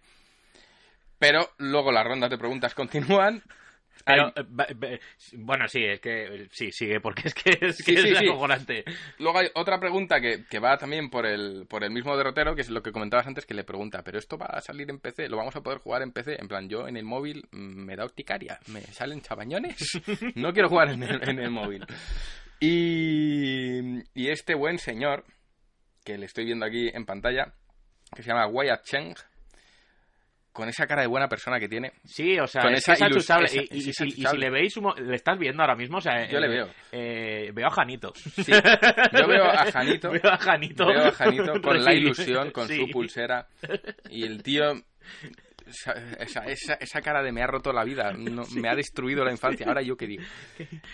Pero 1.19 1.49
luego 1.58 1.91
las 1.91 2.06
rondas 2.06 2.30
de 2.30 2.38
preguntas 2.38 2.73
continúan. 2.75 3.41
Pero, 4.06 4.27
Hay- 4.27 4.34
eh, 4.38 4.45
ba- 4.47 4.67
ba- 4.75 4.88
bueno, 5.34 5.67
sí, 5.67 5.84
es 5.84 5.99
que 5.99 6.43
eh, 6.43 6.47
sí, 6.51 6.71
sigue, 6.71 7.01
porque 7.01 7.23
es 7.27 7.34
que 7.34 7.49
es, 7.62 7.84
que 7.84 7.95
Sí, 7.95 7.97
sí, 7.97 8.10
es 8.10 8.19
sí. 8.19 8.27
acojonante. 8.27 8.86
luego 9.17 9.39
hay 9.39 9.47
otra 9.56 9.80
pregunta 9.80 10.21
que, 10.21 10.45
que 10.49 10.60
va 10.60 10.77
también 10.77 11.10
por 11.10 11.25
el, 11.25 11.65
por 11.67 11.84
el 11.84 11.89
mismo 11.91 12.15
derrotero, 12.15 12.56
que 12.56 12.62
es 12.62 12.69
lo 12.69 12.82
que 12.84 12.91
comentabas 12.91 13.25
antes, 13.27 13.45
que 13.47 13.56
le 13.56 13.63
pregunta, 13.63 14.03
¿pero 14.03 14.19
esto 14.19 14.38
va 14.38 14.45
a 14.45 14.62
salir 14.62 14.89
en 14.91 14.99
PC? 14.99 15.27
¿Lo 15.27 15.38
vamos 15.38 15.56
a 15.56 15.62
poder 15.62 15.80
jugar 15.80 16.03
en 16.03 16.12
PC? 16.13 16.38
En 16.39 16.47
plan, 16.47 16.69
yo 16.69 16.88
en 16.88 16.95
el 16.95 17.03
móvil 17.06 17.47
mm, 17.51 17.58
me 17.86 17.95
da 17.95 18.06
urticaria, 18.06 18.60
me 18.67 18.82
salen 18.82 19.21
chabañones, 19.21 19.99
no 20.36 20.53
quiero 20.53 20.69
jugar 20.69 20.89
en 20.91 21.03
el, 21.03 21.27
en 21.30 21.39
el 21.39 21.49
móvil. 21.49 21.84
Y, 22.60 23.99
y 24.13 24.30
este 24.30 24.53
buen 24.56 24.77
señor, 24.77 25.25
que 26.06 26.17
le 26.17 26.25
estoy 26.27 26.45
viendo 26.45 26.65
aquí 26.65 26.89
en 26.93 27.06
pantalla, 27.06 27.53
que 28.15 28.21
se 28.23 28.30
llama 28.30 28.47
Wyatt 28.47 28.84
Cheng, 28.86 29.15
con 30.58 30.67
esa 30.70 30.88
cara 30.88 31.04
de 31.04 31.08
buena 31.08 31.30
persona 31.30 31.60
que 31.60 31.70
tiene, 31.70 31.91
Sí, 32.04 32.39
o 32.39 32.48
sea, 32.48 32.63
Con 32.63 32.74
es, 32.74 32.80
esa 32.80 32.93
es 32.93 33.02
ilus- 33.02 33.06
achusable. 33.12 33.46
esa- 33.46 33.62
y, 33.62 33.67
y- 33.70 33.78
es 33.78 33.78
y 33.78 33.82
si- 33.82 33.89
y 33.89 33.93
si 33.93 34.04
achusable. 34.22 34.39
le 34.39 34.50
veis, 34.50 34.76
le 35.06 35.15
estás 35.15 35.38
viendo 35.38 35.62
ahora 35.62 35.76
mismo, 35.76 36.00
o 36.00 36.02
sea, 36.02 36.28
Yo 36.28 36.39
eh, 36.39 36.41
le 36.41 36.48
veo. 36.48 36.70
eh, 36.91 37.52
veo 37.54 37.67
a 37.67 37.70
Janito. 37.70 38.12
Sí, 38.15 38.52
yo 38.52 39.28
veo 39.28 39.46
a 39.46 39.72
Janito. 39.72 40.10
Veo 40.12 40.32
a 40.32 40.38
Janito. 40.39 40.88
Veo 40.88 41.06
a 41.06 41.12
Janito 41.12 41.62
con 41.62 41.84
la 41.86 41.93
ilusión, 41.93 42.50
con 42.50 42.67
sí. 42.67 42.78
su 42.78 42.88
pulsera. 42.89 43.46
Y 44.10 44.24
el 44.24 44.41
tío. 44.41 44.74
Esa, 45.67 46.43
esa, 46.80 47.01
cara 47.01 47.21
de 47.21 47.32
me 47.32 47.41
ha 47.43 47.47
roto 47.47 47.71
la 47.73 47.84
vida, 47.84 48.12
no- 48.13 48.45
me 48.56 48.69
ha 48.69 48.75
destruido 48.75 49.23
la 49.25 49.32
infancia. 49.32 49.65
Ahora 49.67 49.82
yo 49.82 49.95
qué 49.97 50.08
digo. 50.08 50.23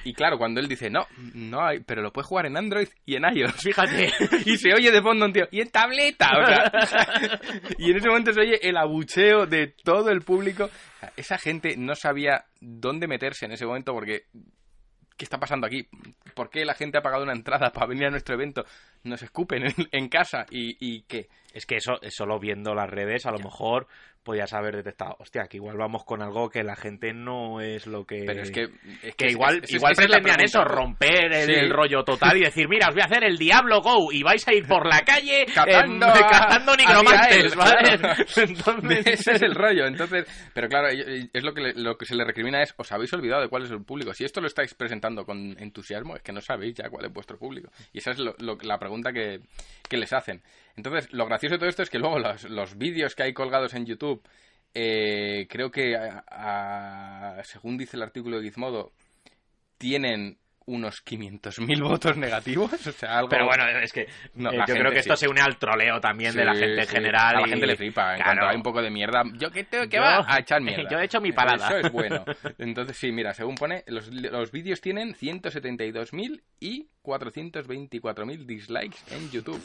Y 0.04 0.14
claro, 0.14 0.38
cuando 0.38 0.60
él 0.60 0.68
dice, 0.68 0.90
no, 0.90 1.06
no 1.34 1.64
hay, 1.66 1.80
pero 1.82 2.02
lo 2.02 2.12
puedes 2.12 2.28
jugar 2.28 2.46
en 2.48 2.58
Android 2.58 2.88
y 3.06 3.16
en 3.16 3.24
iOS. 3.36 3.56
Fíjate. 3.62 4.12
Y 4.46 4.58
se 4.58 4.74
oye 4.74 4.92
de 4.92 5.02
fondo 5.02 5.26
un 5.26 5.34
tío, 5.34 5.48
y 5.52 5.62
en 5.62 5.70
tableta. 5.70 6.28
o 6.42 6.46
sea, 6.46 7.40
y 7.78 7.92
en 7.92 7.98
ese 7.98 8.08
momento 8.08 8.34
se 8.34 8.42
oye 8.42 8.60
el 8.62 8.78
abucheo 8.78 9.46
de 9.46 9.68
todo 9.84 10.10
el 10.10 10.22
público. 10.22 10.70
Esa 11.18 11.38
gente 11.38 11.76
no 11.78 11.96
sabía 11.96 12.46
dónde 12.60 13.08
meterse 13.08 13.46
en 13.46 13.52
ese 13.54 13.66
momento 13.66 13.94
porque. 13.94 14.24
¿Qué 15.16 15.26
está 15.26 15.38
pasando 15.38 15.68
aquí? 15.68 15.88
¿Por 16.34 16.50
qué 16.50 16.66
la 16.66 16.74
gente 16.76 16.98
ha 16.98 17.02
pagado 17.02 17.24
una 17.24 17.34
entrada 17.34 17.72
para 17.72 17.88
venir 17.88 18.06
a 18.06 18.10
nuestro 18.12 18.36
evento? 18.36 18.66
Nos 19.04 19.22
escupen 19.22 19.66
en, 19.66 19.74
en 19.92 20.10
casa 20.10 20.46
y, 20.50 20.78
y 20.80 21.02
qué. 21.04 21.28
Es 21.54 21.66
que 21.66 21.76
eso, 21.78 21.94
solo 22.10 22.40
viendo 22.40 22.74
las 22.74 22.90
redes, 22.90 23.26
a 23.26 23.32
lo 23.32 23.38
mejor 23.40 23.88
podías 24.24 24.54
haber 24.54 24.78
detectado, 24.78 25.18
hostia, 25.20 25.48
que 25.50 25.58
igual 25.58 25.76
vamos 25.76 26.06
con 26.06 26.22
algo 26.22 26.50
que 26.50 26.64
la 26.64 26.78
gente 26.78 27.12
no 27.14 27.60
es 27.60 27.86
lo 27.88 28.06
que... 28.06 28.24
Pero 28.26 28.42
es 28.42 28.52
que. 28.52 28.70
es 29.04 29.16
Que 29.16 29.28
igual, 29.32 29.58
es- 29.58 29.64
es- 29.66 29.74
igual 29.74 29.94
pretendían 29.98 30.40
eso, 30.42 30.64
romper 30.64 31.34
el, 31.34 31.46
Sí. 31.48 31.52
el 31.52 31.70
rollo 31.70 32.06
total 32.06 32.38
y 32.38 32.46
decir, 32.46 32.70
mira, 32.70 32.88
os 32.88 32.94
voy 32.96 33.02
a 33.02 33.06
hacer 33.06 33.26
el 33.26 33.38
Diablo 33.38 33.82
Go 33.82 34.14
y 34.14 34.24
vais 34.24 34.48
a 34.48 34.54
ir 34.54 34.66
por 34.66 34.88
la 34.88 35.02
calle 35.02 35.46
Cazando 35.54 36.06
a- 36.06 36.14
cazando 36.30 36.72
a 36.72 36.76
nigromantes, 36.78 37.54
¿vale? 37.54 37.98
claro. 38.00 38.24
Entonces, 38.38 39.08
Ese 39.08 39.32
es 39.34 39.42
el 39.42 39.56
rollo. 39.56 39.86
Entonces, 39.88 40.26
pero 40.54 40.70
claro, 40.70 40.88
es 40.88 41.44
lo 41.44 41.54
que, 41.54 41.62
le- 41.62 41.74
lo 41.74 41.98
que 41.98 42.06
se 42.06 42.16
le 42.16 42.24
recrimina 42.24 42.62
es, 42.64 42.74
os 42.78 42.90
habéis 42.94 43.12
olvidado 43.12 43.42
de 43.42 43.50
cuál 43.50 43.64
es 43.64 43.72
el 43.72 43.84
público. 43.84 44.14
Si 44.14 44.24
esto 44.24 44.40
lo 44.40 44.48
estáis 44.48 44.74
presentando 44.74 45.26
con 45.26 45.58
entusiasmo, 45.60 46.16
que 46.24 46.32
no 46.32 46.42
sabéis 46.42 46.76
ya 46.76 46.90
cuál 46.90 47.06
es 47.06 47.14
vuestro 47.14 47.38
público. 47.38 47.70
Y 47.92 48.00
esa 48.00 48.12
es 48.12 48.20
lo- 48.20 48.36
lo- 48.40 48.58
la 48.62 48.80
pregunta 48.80 49.12
que, 49.14 49.42
que 49.88 49.98
les 49.98 50.12
hacen. 50.14 50.42
Entonces, 50.76 51.12
lo 51.14 51.26
gracioso 51.26 51.56
de 51.56 51.60
todo 51.60 51.70
esto 51.70 51.84
es 51.84 51.90
que 51.90 52.00
luego 52.00 52.20
los, 52.20 52.78
vídeos 52.78 53.16
que 53.16 53.24
hay 53.24 53.34
colgados 53.34 53.74
en 53.74 53.86
YouTube, 53.86 54.24
eh, 54.74 55.46
creo 55.50 55.70
que, 55.72 55.96
según 57.44 57.78
dice 57.78 57.98
el 57.98 58.04
artículo 58.04 58.38
de 58.38 58.44
Gizmodo, 58.44 58.92
tienen 59.78 60.38
unos 60.66 61.04
500.000 61.06 61.82
votos 61.84 62.18
negativos. 62.18 62.72
O 62.88 62.92
sea, 62.92 63.18
algo... 63.20 63.30
Pero 63.30 63.46
bueno, 63.46 63.68
es 63.80 63.92
que 63.94 64.08
No, 64.36 64.52
eh, 64.52 64.58
yo 64.68 64.74
creo 64.76 64.92
que 64.92 65.00
esto 65.00 65.16
sí. 65.16 65.22
se 65.26 65.28
une 65.30 65.42
al 65.42 65.58
troleo 65.58 66.00
también 66.00 66.34
de 66.36 66.42
Sí, 66.42 66.46
la 66.46 66.54
gente 66.56 66.82
en 66.82 66.88
sí. 66.88 66.96
general. 66.96 67.36
A 67.36 67.40
la 67.42 67.48
y- 67.48 67.50
gente 67.50 67.68
le 67.68 67.76
flipa. 67.76 68.12
En 68.12 68.16
Claro. 68.18 68.24
cuanto 68.32 68.48
hay 68.50 68.56
un 68.56 68.64
poco 68.64 68.82
de 68.82 68.90
mierda, 68.90 69.24
¿yo 69.38 69.52
qué, 69.52 69.64
te- 69.64 69.90
qué 69.90 69.98
Yo- 69.98 70.02
va? 70.04 70.26
A 70.28 70.40
echar 70.40 70.62
mierda. 70.62 70.88
yo 70.92 71.00
he 71.00 71.06
hecho 71.06 71.20
mi 71.22 71.32
palada. 71.32 71.68
Eso 71.68 71.78
es 71.88 71.92
bueno. 71.92 72.24
Entonces, 72.58 72.98
sí, 72.98 73.12
mira, 73.12 73.34
según 73.34 73.56
pone, 73.56 73.84
los, 73.88 74.08
los 74.12 74.52
vídeos 74.52 74.82
tienen 74.82 75.14
172.000 75.16 76.42
y 76.60 76.88
424.000 77.04 78.46
dislikes 78.46 78.98
en 79.12 79.30
YouTube. 79.32 79.62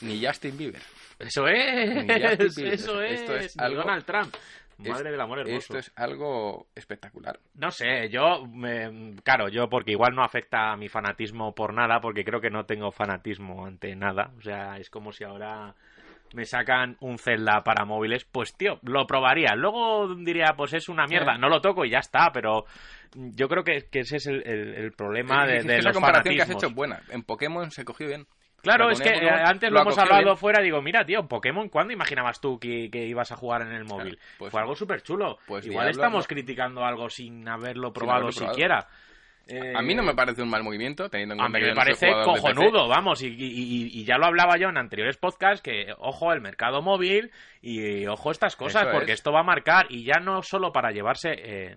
Ni 0.00 0.24
Justin 0.24 0.56
Bieber. 0.58 0.82
Eso 1.20 1.46
es, 1.46 2.04
Ni 2.04 2.20
Justin 2.20 2.48
Bieber. 2.56 2.74
eso 2.74 3.00
es, 3.02 3.20
Esto 3.20 3.36
es 3.36 3.56
algo- 3.58 3.82
Donald 3.82 4.04
Trump. 4.04 4.34
Es- 4.88 4.92
Madre 4.94 5.10
del 5.10 5.20
amor 5.20 5.38
hermoso. 5.40 5.56
Esto 5.56 5.78
es 5.78 5.92
algo 5.96 6.66
espectacular. 6.74 7.38
No 7.54 7.70
sé, 7.70 8.08
yo, 8.10 8.46
me- 8.46 9.14
claro, 9.22 9.48
yo 9.48 9.68
porque 9.68 9.92
igual 9.92 10.14
no 10.14 10.22
afecta 10.22 10.72
a 10.72 10.76
mi 10.76 10.88
fanatismo 10.88 11.54
por 11.54 11.72
nada, 11.74 12.00
porque 12.00 12.24
creo 12.24 12.40
que 12.40 12.50
no 12.50 12.64
tengo 12.66 12.90
fanatismo 12.92 13.66
ante 13.66 13.94
nada. 13.96 14.32
O 14.38 14.42
sea, 14.42 14.76
es 14.78 14.90
como 14.90 15.12
si 15.12 15.24
ahora 15.24 15.74
me 16.34 16.44
sacan 16.46 16.96
un 17.00 17.18
Zelda 17.18 17.62
para 17.62 17.84
móviles, 17.84 18.24
pues 18.24 18.54
tío, 18.56 18.80
lo 18.82 19.06
probaría. 19.06 19.54
Luego 19.54 20.14
diría, 20.16 20.54
pues 20.56 20.72
es 20.72 20.88
una 20.88 21.06
mierda, 21.06 21.34
Sí. 21.34 21.40
no 21.40 21.48
lo 21.48 21.60
toco 21.60 21.84
y 21.84 21.90
ya 21.90 21.98
está, 21.98 22.32
pero 22.32 22.64
yo 23.14 23.46
creo 23.48 23.62
que, 23.62 23.86
que 23.90 24.00
ese 24.00 24.16
es 24.16 24.26
el, 24.26 24.42
el- 24.46 24.74
el 24.74 24.92
problema 24.92 25.46
de, 25.46 25.58
Es 25.58 25.62
que 25.66 25.72
de 25.72 25.78
esa 25.78 25.92
comparación 25.92 26.34
que 26.34 26.42
has 26.42 26.50
hecho 26.50 26.70
buena. 26.70 27.00
En 27.10 27.22
Pokémon 27.22 27.70
se 27.70 27.84
cogió 27.84 28.08
bien. 28.08 28.26
Claro, 28.64 28.86
La 28.86 28.92
es 28.94 29.00
que 29.00 29.10
eh, 29.10 29.30
antes 29.30 29.70
lo 29.70 29.80
hemos 29.80 29.96
hablado 29.98 30.24
bien. 30.24 30.36
fuera, 30.36 30.60
digo, 30.60 30.82
mira, 30.82 31.04
tío, 31.06 31.28
Pokémon, 31.28 31.68
¿cuándo 31.68 31.92
imaginabas 31.92 32.40
tú 32.40 32.58
que, 32.58 32.90
que 32.90 33.06
ibas 33.06 33.30
a 33.30 33.36
jugar 33.36 33.62
en 33.62 33.72
el 33.72 33.84
móvil? 33.84 34.18
pues- 34.38 34.50
Fue 34.50 34.60
algo 34.60 34.74
súper 34.74 35.02
chulo. 35.02 35.38
pues 35.46 35.64
Igual 35.66 35.84
Diablo, 35.86 35.90
estamos 36.02 36.24
no. 36.24 36.28
criticando 36.28 36.84
algo 36.84 37.08
sin 37.08 37.46
haberlo 37.48 37.88
Sin 37.88 37.94
probado 37.94 38.32
siquiera. 38.32 38.88
A 39.76 39.82
mí 39.82 39.94
no 39.94 40.02
me 40.02 40.14
parece 40.14 40.40
un 40.40 40.48
mal 40.48 40.62
movimiento, 40.62 41.10
teniendo 41.10 41.34
en 41.34 41.40
A 41.40 41.44
cuenta 41.44 41.58
mí 41.58 41.64
que 41.64 41.70
me 41.70 41.76
parece 41.76 42.10
cojonudo, 42.24 42.88
vamos, 42.88 43.20
y, 43.20 43.26
y- 43.26 43.32
y- 43.44 44.00
y 44.00 44.04
ya 44.06 44.16
lo 44.16 44.24
hablaba 44.24 44.56
yo 44.56 44.70
en 44.70 44.78
anteriores 44.78 45.18
podcasts, 45.18 45.60
que 45.60 45.92
ojo 45.98 46.32
el 46.32 46.40
mercado 46.40 46.80
móvil 46.80 47.30
y 47.60 48.06
ojo 48.06 48.30
estas 48.30 48.56
cosas, 48.56 48.84
Eso 48.84 48.92
porque 48.92 49.12
es. 49.12 49.18
esto 49.18 49.32
va 49.32 49.40
a 49.40 49.44
marcar, 49.44 49.84
y 49.90 50.02
ya 50.04 50.18
no 50.18 50.42
solo 50.42 50.72
para 50.72 50.92
llevarse 50.92 51.34
eh, 51.36 51.76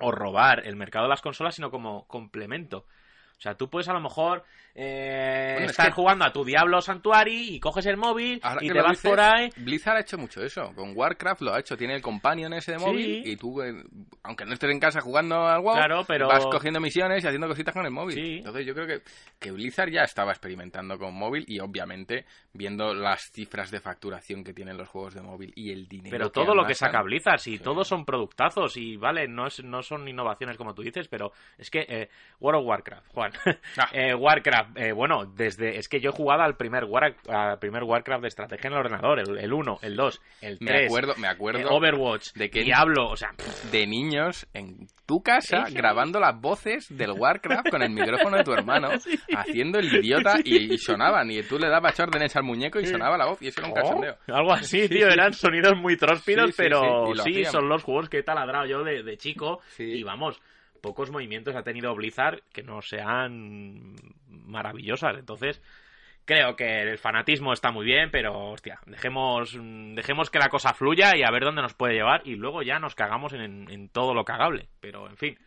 o 0.00 0.10
robar 0.10 0.66
el 0.66 0.74
mercado 0.74 1.04
de 1.04 1.10
las 1.10 1.22
consolas, 1.22 1.54
sino 1.54 1.70
como 1.70 2.04
complemento. 2.08 2.78
O 3.36 3.40
sea, 3.40 3.54
tú 3.54 3.70
puedes 3.70 3.88
a 3.88 3.92
lo 3.92 4.00
mejor 4.00 4.42
eh, 4.80 5.50
Bueno, 5.54 5.64
es 5.64 5.70
estar 5.72 5.86
que- 5.86 5.92
jugando 5.92 6.24
a 6.24 6.32
tu 6.32 6.44
Diablo 6.44 6.80
Sanctuary 6.80 7.54
y 7.56 7.58
coges 7.60 7.84
el 7.86 7.96
móvil 7.96 8.38
Ahora 8.44 8.60
y 8.64 8.68
te 8.68 8.80
vas 8.80 8.90
dices, 8.92 9.10
por 9.10 9.18
ahí. 9.20 9.50
Blizzard 9.56 9.96
ha 9.96 10.00
hecho 10.00 10.16
mucho 10.18 10.40
eso. 10.42 10.72
Con 10.76 10.96
Warcraft 10.96 11.40
lo 11.42 11.52
ha 11.54 11.58
hecho. 11.58 11.76
Tiene 11.76 11.96
el 11.96 12.02
companion 12.02 12.52
ese 12.52 12.72
de 12.72 12.78
móvil 12.78 13.22
Sí. 13.24 13.32
y 13.32 13.36
tú, 13.36 13.60
eh, 13.60 13.74
aunque 14.22 14.44
no 14.44 14.52
estés 14.52 14.70
en 14.70 14.78
casa 14.78 15.00
jugando 15.00 15.46
al 15.48 15.60
WoW, 15.62 15.74
Claro, 15.74 16.04
pero- 16.06 16.28
vas 16.28 16.46
cogiendo 16.46 16.78
misiones 16.80 17.24
y 17.24 17.26
haciendo 17.26 17.48
cositas 17.48 17.74
con 17.74 17.84
el 17.84 17.90
móvil. 17.90 18.14
Sí. 18.14 18.36
Entonces 18.38 18.64
yo 18.66 18.74
creo 18.74 18.86
que, 18.86 19.02
que 19.40 19.50
Blizzard 19.50 19.90
ya 19.90 20.02
estaba 20.02 20.30
experimentando 20.30 20.96
con 20.98 21.12
móvil 21.14 21.44
y 21.48 21.58
obviamente 21.58 22.24
viendo 22.52 22.94
las 22.94 23.30
cifras 23.32 23.70
de 23.72 23.80
facturación 23.80 24.44
que 24.44 24.54
tienen 24.54 24.76
los 24.76 24.88
juegos 24.88 25.14
de 25.14 25.22
móvil 25.22 25.52
y 25.56 25.72
el 25.72 25.88
dinero. 25.88 26.10
Pero 26.16 26.30
todo 26.30 26.54
lo 26.54 26.64
que 26.64 26.74
saca 26.74 27.02
Blizzard, 27.02 27.40
si 27.40 27.56
Sí. 27.56 27.62
todos 27.64 27.88
son 27.88 28.04
productazos 28.04 28.76
y 28.76 28.96
vale, 28.96 29.26
no 29.26 29.46
es, 29.48 29.62
no 29.64 29.82
son 29.82 30.06
innovaciones 30.08 30.56
como 30.56 30.74
tú 30.74 30.82
dices, 30.82 31.08
pero 31.08 31.32
es 31.56 31.68
que 31.70 31.84
eh, 31.88 32.08
World 32.40 32.60
of 32.60 32.66
Warcraft, 32.68 33.06
Juan, 33.12 33.32
Ah. 33.78 33.88
Eh, 33.92 34.14
Warcraft, 34.14 34.67
eh, 34.76 34.92
bueno, 34.92 35.26
desde 35.26 35.78
es 35.78 35.88
que 35.88 36.00
yo 36.00 36.10
he 36.10 36.12
jugado 36.12 36.42
al 36.42 36.56
primer, 36.56 36.84
War, 36.84 37.14
al 37.28 37.58
primer 37.58 37.82
Warcraft 37.84 38.22
de 38.22 38.28
estrategia 38.28 38.68
en 38.68 38.74
el 38.74 38.78
ordenador, 38.80 39.18
el, 39.20 39.38
el 39.38 39.52
1, 39.52 39.78
el 39.82 39.96
2, 39.96 40.20
el 40.42 40.58
3, 40.58 40.70
Me 40.70 40.86
acuerdo, 40.86 41.14
me 41.18 41.28
acuerdo 41.28 41.60
eh, 41.60 41.66
Overwatch, 41.68 42.32
de 42.34 42.50
que- 42.50 42.62
Diablo, 42.64 43.08
o 43.10 43.16
sea, 43.16 43.30
de 43.72 43.86
niños 43.86 44.46
en 44.54 44.86
tu 45.06 45.22
casa 45.22 45.66
Sí. 45.66 45.74
grabando 45.74 46.20
las 46.20 46.38
voces 46.40 46.86
del 46.90 47.12
Warcraft 47.12 47.70
con 47.70 47.82
el 47.82 47.90
micrófono 47.90 48.36
de 48.36 48.44
tu 48.44 48.52
hermano, 48.52 48.88
haciendo 49.36 49.78
el 49.78 49.92
idiota 49.92 50.36
y, 50.44 50.74
y 50.74 50.78
sonaban. 50.78 51.30
Y 51.30 51.42
tú 51.42 51.58
le 51.58 51.68
dabas 51.68 51.98
órdenes 51.98 52.36
al 52.36 52.42
muñeco 52.44 52.78
y 52.80 52.86
sonaba 52.86 53.16
la 53.16 53.26
voz 53.26 53.40
y 53.42 53.48
eso 53.48 53.60
era 53.60 53.68
un 53.68 53.74
cachondeo. 53.74 54.16
Oh, 54.28 54.34
algo 54.34 54.52
así, 54.52 54.82
Sí, 54.82 54.88
tío, 54.88 55.08
eran 55.08 55.32
sonidos 55.32 55.76
muy 55.78 55.96
tróspidos, 55.96 56.52
pero 56.56 57.06
sí, 57.24 57.42
lo 57.44 57.50
son 57.50 57.68
los 57.68 57.82
juegos 57.82 58.08
que 58.08 58.18
he 58.18 58.22
taladrado 58.22 58.66
yo 58.66 58.84
de, 58.84 59.02
de 59.02 59.16
chico 59.16 59.60
Sí. 59.76 59.84
y 59.84 60.02
vamos, 60.02 60.40
pocos 60.80 61.10
movimientos 61.10 61.56
ha 61.56 61.62
tenido 61.62 61.94
Blizzard 61.94 62.42
que 62.52 62.62
no 62.62 62.82
sean 62.82 63.94
maravillosas, 64.28 65.16
entonces 65.18 65.62
creo 66.24 66.56
que 66.56 66.82
el 66.82 66.98
fanatismo 66.98 67.52
está 67.52 67.70
muy 67.70 67.86
bien, 67.86 68.10
pero 68.10 68.50
hostia, 68.50 68.80
dejemos, 68.86 69.56
dejemos 69.94 70.30
que 70.30 70.38
la 70.38 70.50
cosa 70.50 70.74
fluya 70.74 71.16
y 71.16 71.22
a 71.22 71.30
ver 71.30 71.44
dónde 71.44 71.62
nos 71.62 71.74
puede 71.74 71.94
llevar 71.94 72.20
y 72.24 72.36
luego 72.36 72.62
ya 72.62 72.78
nos 72.78 72.94
cagamos 72.94 73.32
en, 73.32 73.70
en 73.70 73.88
todo 73.88 74.12
lo 74.12 74.24
cagable, 74.24 74.68
pero 74.80 75.08
en 75.08 75.16
fin. 75.16 75.38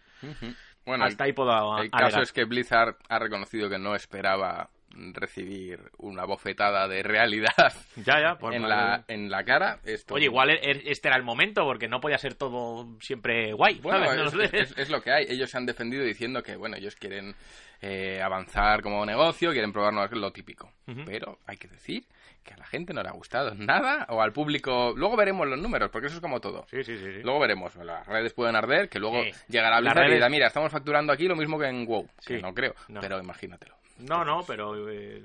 Bueno, 0.85 1.05
hasta 1.05 1.25
ahí 1.25 1.33
puedo 1.33 1.51
el 1.51 1.81
alegar. 1.81 2.01
caso 2.01 2.21
es 2.21 2.33
que 2.33 2.45
Blizzard 2.45 2.95
ha 3.09 3.19
reconocido 3.19 3.69
que 3.69 3.77
no 3.77 3.95
esperaba 3.95 4.69
recibir 5.13 5.79
una 5.97 6.25
bofetada 6.25 6.87
de 6.87 7.03
realidad 7.03 7.73
ya, 7.97 8.19
ya, 8.21 8.35
pues 8.39 8.55
en, 8.55 8.63
vale. 8.63 8.75
la, 8.75 9.03
en 9.07 9.29
la 9.29 9.43
cara. 9.43 9.79
Esto, 9.83 10.13
Oye, 10.15 10.25
igual 10.25 10.49
e- 10.51 10.59
e- 10.61 10.83
este 10.91 11.07
era 11.07 11.17
el 11.17 11.23
momento, 11.23 11.63
porque 11.63 11.87
no 11.87 11.99
podía 12.01 12.17
ser 12.17 12.35
todo 12.35 12.87
siempre 13.01 13.53
guay. 13.53 13.79
Bueno, 13.79 14.05
¿sabes? 14.05 14.19
No 14.19 14.27
es, 14.27 14.33
lo 14.33 14.47
sé. 14.47 14.57
es- 14.59 14.77
es 14.77 14.89
lo 14.89 15.01
que 15.01 15.11
hay. 15.11 15.25
Ellos 15.29 15.49
se 15.49 15.57
han 15.57 15.65
defendido 15.65 16.03
diciendo 16.03 16.41
que, 16.43 16.55
bueno, 16.55 16.77
ellos 16.77 16.95
quieren 16.95 17.35
eh, 17.81 18.21
avanzar 18.21 18.81
como 18.81 19.05
negocio, 19.05 19.51
quieren 19.51 19.71
probarnos 19.73 20.11
lo 20.11 20.31
típico. 20.31 20.71
Pero 21.05 21.39
hay 21.47 21.57
que 21.57 21.67
decir 21.69 22.03
que 22.43 22.53
a 22.53 22.57
la 22.57 22.65
gente 22.65 22.91
no 22.93 23.01
le 23.03 23.09
ha 23.09 23.13
gustado 23.13 23.53
nada, 23.55 24.07
o 24.09 24.19
al 24.21 24.33
público... 24.33 24.93
Luego 24.97 25.15
veremos 25.15 25.47
los 25.47 25.59
números, 25.59 25.89
porque 25.91 26.07
eso 26.07 26.15
es 26.15 26.21
como 26.21 26.39
todo. 26.41 26.65
Sí, 26.71 26.83
sí, 26.83 26.97
sí. 26.97 27.05
sí. 27.13 27.21
Luego 27.23 27.39
veremos, 27.39 27.75
las 27.75 28.05
redes 28.07 28.33
pueden 28.33 28.55
arder, 28.55 28.89
que 28.89 28.97
luego 28.99 29.23
Sí. 29.23 29.31
llegará 29.47 29.79
Blizzard 29.79 29.97
y 29.97 30.01
redes- 30.07 30.13
dirá, 30.15 30.29
mira, 30.29 30.47
estamos 30.47 30.71
facturando 30.71 31.13
aquí 31.13 31.27
lo 31.27 31.35
mismo 31.35 31.59
que 31.59 31.67
en 31.67 31.85
WoW. 31.85 32.09
Que 32.25 32.39
no 32.41 32.51
creo, 32.53 32.73
No. 32.87 32.99
pero 32.99 33.19
imagínatelo. 33.19 33.75
No, 34.01 34.25
no, 34.25 34.43
pero 34.45 34.89
eh, 34.89 35.23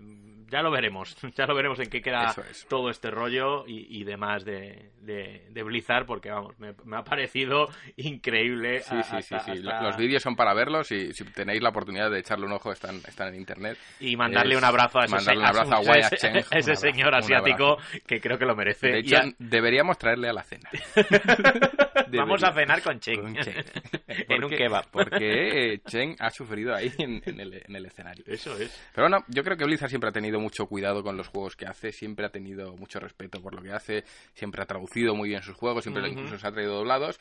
ya 0.50 0.62
lo 0.62 0.70
veremos. 0.70 1.16
Ya 1.36 1.46
lo 1.46 1.54
veremos 1.54 1.78
en 1.80 1.90
qué 1.90 2.00
queda 2.00 2.34
es. 2.50 2.66
todo 2.68 2.88
este 2.90 3.10
rollo 3.10 3.66
y, 3.66 4.00
y 4.00 4.04
demás 4.04 4.44
de, 4.44 4.90
de, 5.02 5.46
de 5.50 5.62
Blizzard, 5.62 6.06
porque 6.06 6.30
vamos, 6.30 6.58
me, 6.58 6.74
me 6.84 6.96
ha 6.96 7.02
parecido 7.04 7.68
increíble. 7.96 8.80
Sí, 8.80 8.94
a- 8.96 9.02
sí, 9.02 9.22
sí, 9.22 9.34
hasta- 9.34 9.54
sí. 9.54 9.60
hasta- 9.68 9.82
Los 9.82 9.96
vídeos 9.96 10.22
son 10.22 10.36
para 10.36 10.54
verlos 10.54 10.90
y 10.92 11.12
si 11.12 11.24
tenéis 11.24 11.62
la 11.62 11.70
oportunidad 11.70 12.10
de 12.10 12.20
echarle 12.20 12.46
un 12.46 12.52
ojo 12.52 12.72
están, 12.72 12.96
están 13.06 13.28
en 13.28 13.36
internet. 13.36 13.76
Y 14.00 14.16
mandarle 14.16 14.54
Es 14.54 14.58
un 14.58 14.64
abrazo 14.64 14.98
a 15.00 15.04
ese, 15.04 15.14
mandarle 15.14 15.40
un 15.42 15.46
se- 15.46 15.58
abrazo 15.58 15.74
a 15.74 15.80
ese- 15.80 15.90
Wyatt 15.90 16.12
ese- 16.12 16.16
Cheng. 16.16 16.32
Un 16.32 16.38
ese 16.38 16.56
abrazo, 16.70 16.80
señor 16.80 17.14
asiático 17.14 17.76
que 18.06 18.20
creo 18.20 18.38
que 18.38 18.46
lo 18.46 18.56
merece. 18.56 18.88
De 18.88 18.98
hecho, 19.00 19.16
a- 19.18 19.24
deberíamos 19.38 19.98
traerle 19.98 20.28
a 20.28 20.32
la 20.32 20.42
cena. 20.42 20.70
vamos 22.12 22.42
a 22.44 22.52
cenar 22.52 22.82
con 22.82 22.98
Chen. 23.00 23.20
Con 23.20 23.34
Chen. 23.36 23.64
en 24.06 24.44
un 24.44 24.50
kebab. 24.50 24.90
Porque 24.90 25.74
eh, 25.74 25.78
Chen 25.86 26.16
ha 26.18 26.30
sufrido 26.30 26.74
ahí 26.74 26.92
en, 26.98 27.22
en 27.24 27.40
el, 27.40 27.62
en 27.66 27.76
el 27.76 27.86
escenario. 27.86 28.24
Eso 28.26 28.56
es. 28.58 28.70
Pero 28.94 29.08
bueno, 29.08 29.24
yo 29.28 29.42
creo 29.42 29.56
que 29.56 29.64
Blizzard 29.64 29.88
siempre 29.90 30.10
ha 30.10 30.12
tenido 30.12 30.35
mucho 30.40 30.66
cuidado 30.66 31.02
con 31.02 31.16
los 31.16 31.28
juegos 31.28 31.56
que 31.56 31.66
hace, 31.66 31.92
siempre 31.92 32.26
ha 32.26 32.30
tenido 32.30 32.76
mucho 32.76 32.98
respeto 33.00 33.40
por 33.40 33.54
lo 33.54 33.62
que 33.62 33.72
hace, 33.72 34.04
siempre 34.34 34.62
ha 34.62 34.66
traducido 34.66 35.14
muy 35.14 35.28
bien 35.30 35.42
sus 35.42 35.56
juegos, 35.56 35.84
siempre 35.84 36.02
Ujú. 36.02 36.12
incluso 36.12 36.38
se 36.38 36.46
ha 36.46 36.52
traído 36.52 36.74
doblados. 36.76 37.18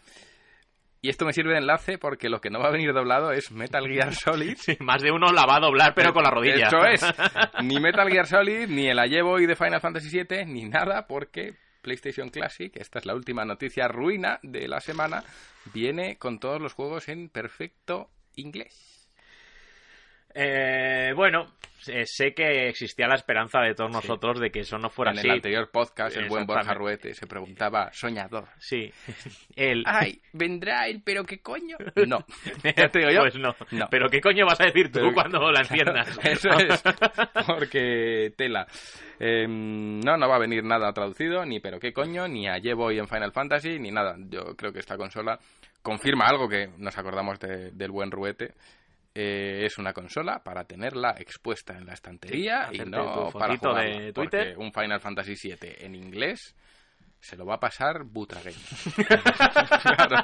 Y 1.01 1.09
esto 1.09 1.23
me 1.25 1.33
sirve 1.33 1.51
de 1.51 1.59
enlace 1.59 1.99
porque 1.99 2.29
lo 2.29 2.41
que 2.41 2.49
no 2.49 2.59
va 2.59 2.69
a 2.69 2.71
venir 2.71 2.91
doblado 2.91 3.31
es 3.31 3.51
Metal 3.51 3.87
Gear 3.87 4.13
Solid. 4.15 4.57
Sí, 4.59 4.75
más 4.79 5.03
de 5.03 5.11
uno 5.11 5.31
la 5.31 5.45
va 5.45 5.57
a 5.57 5.59
doblar, 5.59 5.93
pero 5.93 6.13
con 6.13 6.23
la 6.23 6.31
rodilla. 6.31 6.65
Eso 6.67 6.83
es. 6.83 7.05
Ni 7.63 7.79
Metal 7.79 8.09
Gear 8.09 8.25
Solid, 8.25 8.67
ni 8.69 8.87
el 8.87 9.23
Boy 9.23 9.45
de 9.45 9.55
Final 9.55 9.81
Fantasy 9.81 10.09
VII, 10.09 10.45
ni 10.45 10.63
nada, 10.65 11.05
porque 11.05 11.53
PlayStation 11.83 12.29
Classic, 12.29 12.75
esta 12.77 12.97
es 12.97 13.05
la 13.05 13.13
última 13.13 13.45
noticia 13.45 13.87
ruina 13.87 14.39
de 14.41 14.67
la 14.67 14.79
semana, 14.79 15.23
viene 15.71 16.17
con 16.17 16.39
todos 16.39 16.59
los 16.59 16.73
juegos 16.73 17.07
en 17.09 17.29
perfecto 17.29 18.09
inglés. 18.35 18.94
Eh, 20.37 21.13
bueno, 21.15 21.45
sé, 21.79 22.05
sé 22.05 22.33
que 22.33 22.67
existía 22.67 23.07
la 23.07 23.15
esperanza 23.15 23.61
de 23.61 23.73
todos 23.73 23.89
nosotros 23.89 24.39
de 24.41 24.51
que 24.51 24.59
eso 24.59 24.77
no 24.77 24.89
fuera 24.89 25.11
en 25.11 25.19
así. 25.19 25.27
el 25.27 25.33
anterior 25.35 25.69
podcast, 25.71 26.17
el 26.17 26.27
buen 26.27 26.45
Borja. 26.45 26.73
Ruete 26.73 27.13
se 27.13 27.25
preguntaba, 27.25 27.89
soñador. 27.93 28.49
Sí. 28.59 28.91
El... 29.55 29.83
Ay, 29.87 30.19
vendrá 30.33 30.87
él, 30.87 31.01
pero 31.05 31.23
qué 31.23 31.39
coño. 31.39 31.77
No, 32.05 32.19
ya 32.75 32.89
te 32.89 32.99
digo 32.99 33.11
yo. 33.11 33.21
Pues 33.21 33.35
no. 33.37 33.55
No. 33.71 33.87
Pero 33.89 34.09
¿qué 34.09 34.19
coño 34.19 34.45
vas 34.45 34.59
a 34.59 34.65
decir 34.65 34.87
tú 34.91 34.99
Pero- 34.99 35.13
cuando 35.13 35.51
la 35.51 35.61
enciendas? 35.61 36.19
Eso 36.23 36.49
es, 36.59 36.83
porque 37.47 38.33
tela. 38.35 38.67
Eh, 39.19 39.47
no, 39.47 40.17
no 40.17 40.27
va 40.27 40.35
a 40.35 40.39
venir 40.39 40.63
nada 40.65 40.91
traducido, 40.91 41.45
ni 41.45 41.61
pero 41.61 41.79
qué 41.79 41.93
coño, 41.93 42.27
ni 42.27 42.47
a 42.47 42.59
Boy 42.75 42.99
en 42.99 43.07
Final 43.07 43.31
Fantasy, 43.31 43.79
ni 43.79 43.89
nada. 43.91 44.17
Yo 44.29 44.55
creo 44.57 44.73
que 44.73 44.79
esta 44.79 44.97
consola 44.97 45.39
confirma 45.81 46.25
algo 46.27 46.49
que 46.49 46.69
nos 46.77 46.97
acordamos 46.97 47.39
de- 47.39 47.71
del 47.71 47.91
buen 47.91 48.11
Ruete. 48.11 48.53
Eh, 49.17 49.65
es 49.65 49.77
una 49.77 49.93
consola 49.93 50.43
para 50.43 50.65
tenerla 50.65 51.15
expuesta 51.17 51.77
en 51.77 51.85
la 51.85 51.93
estantería 51.93 52.67
Sí, 52.69 52.75
y 52.75 52.79
no 52.79 53.31
para 53.31 53.55
jugarla, 53.57 53.81
de 53.81 54.13
porque 54.13 54.29
Twitter. 54.29 54.57
un 54.57 54.73
Final 54.73 54.99
Fantasy 54.99 55.35
VII 55.41 55.75
en 55.79 55.95
inglés 55.95 56.53
se 57.25 57.35
lo 57.35 57.45
va 57.45 57.55
a 57.55 57.59
pasar 57.59 58.03
Butragame. 58.03 58.55
Claro. 59.85 60.17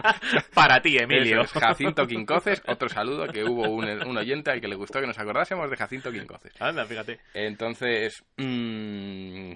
Para 0.54 0.82
ti, 0.82 0.98
Emilio. 0.98 1.42
Es, 1.42 1.52
Jacinto 1.52 2.06
Quincoces, 2.08 2.62
otro 2.68 2.90
saludo 2.90 3.28
que 3.28 3.44
hubo 3.44 3.70
un, 3.70 3.86
un 3.86 4.18
oyente 4.18 4.52
al 4.52 4.62
que 4.62 4.68
le 4.68 4.76
gustó 4.76 5.00
que 5.00 5.08
nos 5.08 5.18
acordásemos 5.20 5.70
de 5.70 5.78
Jacinto 5.78 6.12
Quincoces. 6.12 6.54
Anda, 6.60 6.86
fíjate. 6.86 7.20
Entonces, 7.34 8.24
mm, 8.38 9.54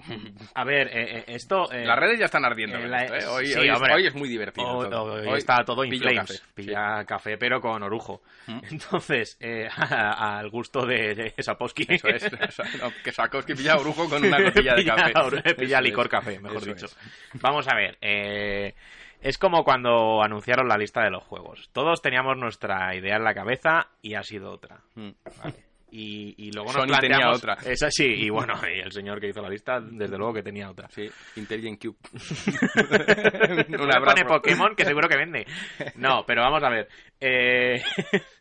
A 0.54 0.64
ver, 0.64 0.88
eh, 0.88 1.18
eh, 1.18 1.24
esto... 1.28 1.70
eh, 1.72 1.84
las 1.84 1.98
redes 1.98 2.18
ya 2.18 2.26
están 2.26 2.44
ardiendo. 2.44 2.76
eh, 2.76 2.80
con 2.82 2.90
la- 2.90 3.04
esto, 3.04 3.14
¿eh? 3.16 3.26
Hoy, 3.26 3.46
sí, 3.46 3.58
hoy 3.58 3.68
es, 3.68 3.74
hombre. 3.76 3.94
hoy 3.94 4.06
es 4.06 4.14
muy 4.14 4.28
divertido. 4.28 4.66
Hoy, 4.68 4.90
todo. 4.90 5.12
hoy 5.14 5.26
Hoy 5.26 5.38
está 5.38 5.64
todo 5.64 5.82
pillo 5.82 6.02
flames. 6.08 6.40
café, 6.40 6.42
Pilla 6.54 7.04
café, 7.04 7.38
pero 7.38 7.60
con 7.60 7.82
orujo. 7.82 8.22
¿Mm? 8.46 8.58
Entonces, 8.70 9.36
eh, 9.40 9.68
al 9.76 10.48
gusto 10.50 10.86
de, 10.86 11.32
de 11.36 11.42
Sapowski. 11.42 11.86
Eso 11.88 12.08
es. 12.08 12.24
no, 12.80 12.92
que 13.02 13.12
Sakowski 13.12 13.54
pilla 13.54 13.76
orujo 13.76 14.08
con 14.08 14.24
una 14.24 14.40
gotilla 14.42 14.74
de 14.74 14.84
café. 14.84 15.54
pilla 15.54 15.80
licor 15.80 16.06
es, 16.06 16.10
café, 16.10 16.38
mejor 16.40 16.58
eso 16.62 16.66
dicho. 16.74 16.86
es. 16.86 16.96
Vamos 17.40 17.68
a 17.68 17.74
ver. 17.76 17.98
eh, 18.00 18.74
es 19.20 19.38
como 19.38 19.64
cuando 19.64 20.22
anunciaron 20.22 20.68
la 20.68 20.76
lista 20.76 21.02
de 21.02 21.10
los 21.10 21.24
juegos. 21.24 21.68
Todos 21.72 22.00
teníamos 22.02 22.36
nuestra 22.36 22.94
idea 22.94 23.16
en 23.16 23.24
la 23.24 23.34
cabeza 23.34 23.88
y 24.02 24.14
ha 24.14 24.22
sido 24.22 24.52
otra. 24.52 24.80
Mm. 24.94 25.10
Y, 25.90 26.34
y 26.36 26.50
luego 26.52 26.72
nos 26.72 26.82
Sony 26.82 26.98
tenía 27.00 27.18
planteamos... 27.18 27.38
otra. 27.38 27.54
Es 27.64 27.82
así, 27.82 28.04
y 28.04 28.28
bueno, 28.28 28.54
y 28.72 28.80
el 28.80 28.92
señor 28.92 29.20
que 29.20 29.28
hizo 29.28 29.40
la 29.40 29.48
lista, 29.48 29.80
desde 29.80 30.18
luego 30.18 30.34
que 30.34 30.42
tenía 30.42 30.70
otra. 30.70 30.88
Sí, 30.90 31.08
Intelligent 31.36 31.80
Cube. 31.80 31.96
Un 33.68 34.04
pone. 34.04 34.24
Pokémon 34.24 34.76
que 34.76 34.84
seguro 34.84 35.08
que 35.08 35.16
vende. 35.16 35.46
No, 35.96 36.24
pero 36.26 36.42
vamos 36.42 36.62
a 36.62 36.70
ver. 36.70 36.88
Eh... 37.20 37.82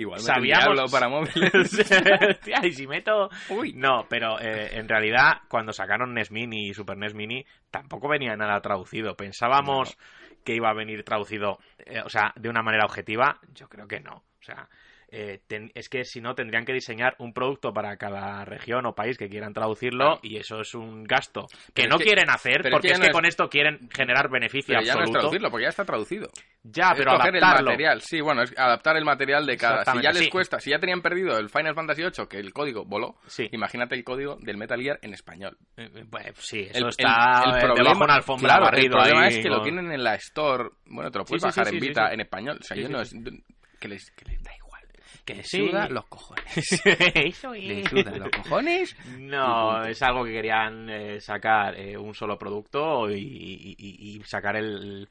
Igual 0.00 0.20
Sabíamos- 0.20 0.90
para 0.90 1.08
móviles. 1.08 1.76
Y 2.62 2.72
si 2.72 2.86
meto... 2.86 3.28
Uy. 3.50 3.74
No, 3.74 4.06
pero 4.08 4.40
eh, 4.40 4.78
en 4.78 4.88
realidad 4.88 5.42
cuando 5.48 5.72
sacaron 5.72 6.14
NES 6.14 6.30
Mini 6.30 6.68
y 6.68 6.74
Super 6.74 6.96
NES 6.96 7.14
Mini 7.14 7.44
tampoco 7.70 8.08
venía 8.08 8.34
nada 8.34 8.60
traducido. 8.60 9.14
Pensábamos 9.14 9.98
que 10.44 10.54
iba 10.54 10.70
a 10.70 10.74
venir 10.74 11.04
traducido, 11.04 11.58
eh, 11.78 12.00
o 12.02 12.08
sea, 12.08 12.32
de 12.36 12.48
una 12.48 12.62
manera 12.62 12.86
objetiva. 12.86 13.38
Yo 13.52 13.68
creo 13.68 13.86
que 13.86 14.00
no. 14.00 14.14
O 14.14 14.42
sea, 14.42 14.68
eh, 15.12 15.40
ten- 15.46 15.70
es 15.74 15.88
que 15.88 16.04
si 16.04 16.20
no 16.20 16.34
tendrían 16.34 16.64
que 16.64 16.72
diseñar 16.72 17.16
un 17.18 17.32
producto 17.32 17.72
para 17.72 17.96
cada 17.96 18.44
región 18.44 18.86
o 18.86 18.94
país 18.94 19.18
que 19.18 19.28
quieran 19.28 19.52
traducirlo 19.52 20.04
Claro. 20.04 20.20
y 20.22 20.36
eso 20.36 20.60
es 20.60 20.74
un 20.74 21.04
gasto 21.04 21.46
que 21.74 21.82
Pero 21.82 21.88
no 21.90 21.98
que- 21.98 22.04
quieren 22.04 22.30
hacer 22.30 22.62
porque 22.70 22.88
que 22.88 22.92
es 22.94 22.98
que 23.00 23.06
no 23.06 23.10
es- 23.10 23.12
con 23.12 23.24
esto 23.26 23.48
quieren 23.48 23.88
generar 23.94 24.30
beneficio 24.30 24.74
Pero 24.74 24.86
ya 24.86 24.94
no 24.94 25.04
es 25.04 25.10
traducirlo, 25.10 25.50
porque 25.50 25.64
ya 25.64 25.68
está 25.70 25.84
traducido. 25.84 26.28
ya, 26.62 26.90
Es 26.92 26.98
pero 26.98 27.16
coger 27.16 27.34
el 27.36 27.40
material, 27.40 28.00
sí, 28.02 28.20
bueno, 28.20 28.42
es 28.42 28.56
adaptar 28.56 28.96
el 28.96 29.04
material 29.04 29.46
de 29.46 29.56
cada. 29.56 29.84
Si 29.84 30.00
ya 30.02 30.10
les 30.12 30.24
sí. 30.24 30.30
cuesta, 30.30 30.60
si 30.60 30.70
ya 30.70 30.78
tenían 30.78 31.02
perdido 31.02 31.38
el 31.38 31.48
Final 31.50 31.74
Fantasy 31.74 32.02
VIII, 32.02 32.26
que 32.28 32.38
el 32.38 32.52
código 32.52 32.84
voló, 32.84 33.16
Sí. 33.26 33.48
imagínate 33.52 33.94
el 33.94 34.04
código 34.04 34.36
del 34.40 34.56
Metal 34.56 34.80
Gear 34.80 34.98
en 35.02 35.14
español. 35.14 35.56
Eh, 35.76 35.88
eh, 35.94 36.04
pues, 36.10 36.24
sí, 36.38 36.60
eso 36.70 36.84
El- 36.84 36.88
está 36.90 37.42
el- 37.46 37.50
el 37.50 37.56
eh, 37.56 37.60
problema- 37.74 38.04
una 38.04 38.14
alfombra 38.14 38.56
claro, 38.58 38.76
El 38.76 38.90
problema 38.90 39.22
ahí 39.22 39.28
es 39.34 39.38
que 39.42 39.48
lo 39.48 39.62
tienen 39.62 39.90
en 39.92 40.04
la 40.04 40.14
Store. 40.14 40.68
Bueno, 40.86 41.10
te 41.10 41.18
lo 41.18 41.24
puedes 41.24 41.42
Sí, 41.42 41.48
bajar 41.48 41.72
en 41.74 41.80
Vita 41.80 42.12
en 42.12 42.20
español. 42.20 42.58
O 42.60 42.62
sea, 42.62 42.76
yo 42.76 42.88
no 42.88 43.00
es. 43.00 43.14
Que 43.80 43.88
les, 43.88 44.10
que 44.10 44.26
les 44.26 44.42
da 44.42 44.50
igual. 44.54 44.59
Que 45.24 45.34
Le 45.36 45.44
sí. 45.44 45.68
suda 45.68 45.88
los 45.88 46.06
cojones. 46.06 46.56
Eso 47.14 47.52
Le 47.54 47.80
es. 47.80 47.88
sudan 47.88 48.18
los 48.18 48.30
cojones. 48.30 48.96
No, 49.18 49.84
es 49.84 50.02
algo 50.02 50.24
que 50.24 50.32
querían 50.32 50.88
eh, 50.90 51.20
sacar 51.20 51.74
eh, 51.78 51.96
un 51.96 52.14
solo 52.14 52.36
producto 52.38 53.10
y, 53.10 53.14
y- 53.18 53.76
y- 53.78 54.16
y 54.16 54.22
sacar 54.24 54.56
el... 54.56 55.08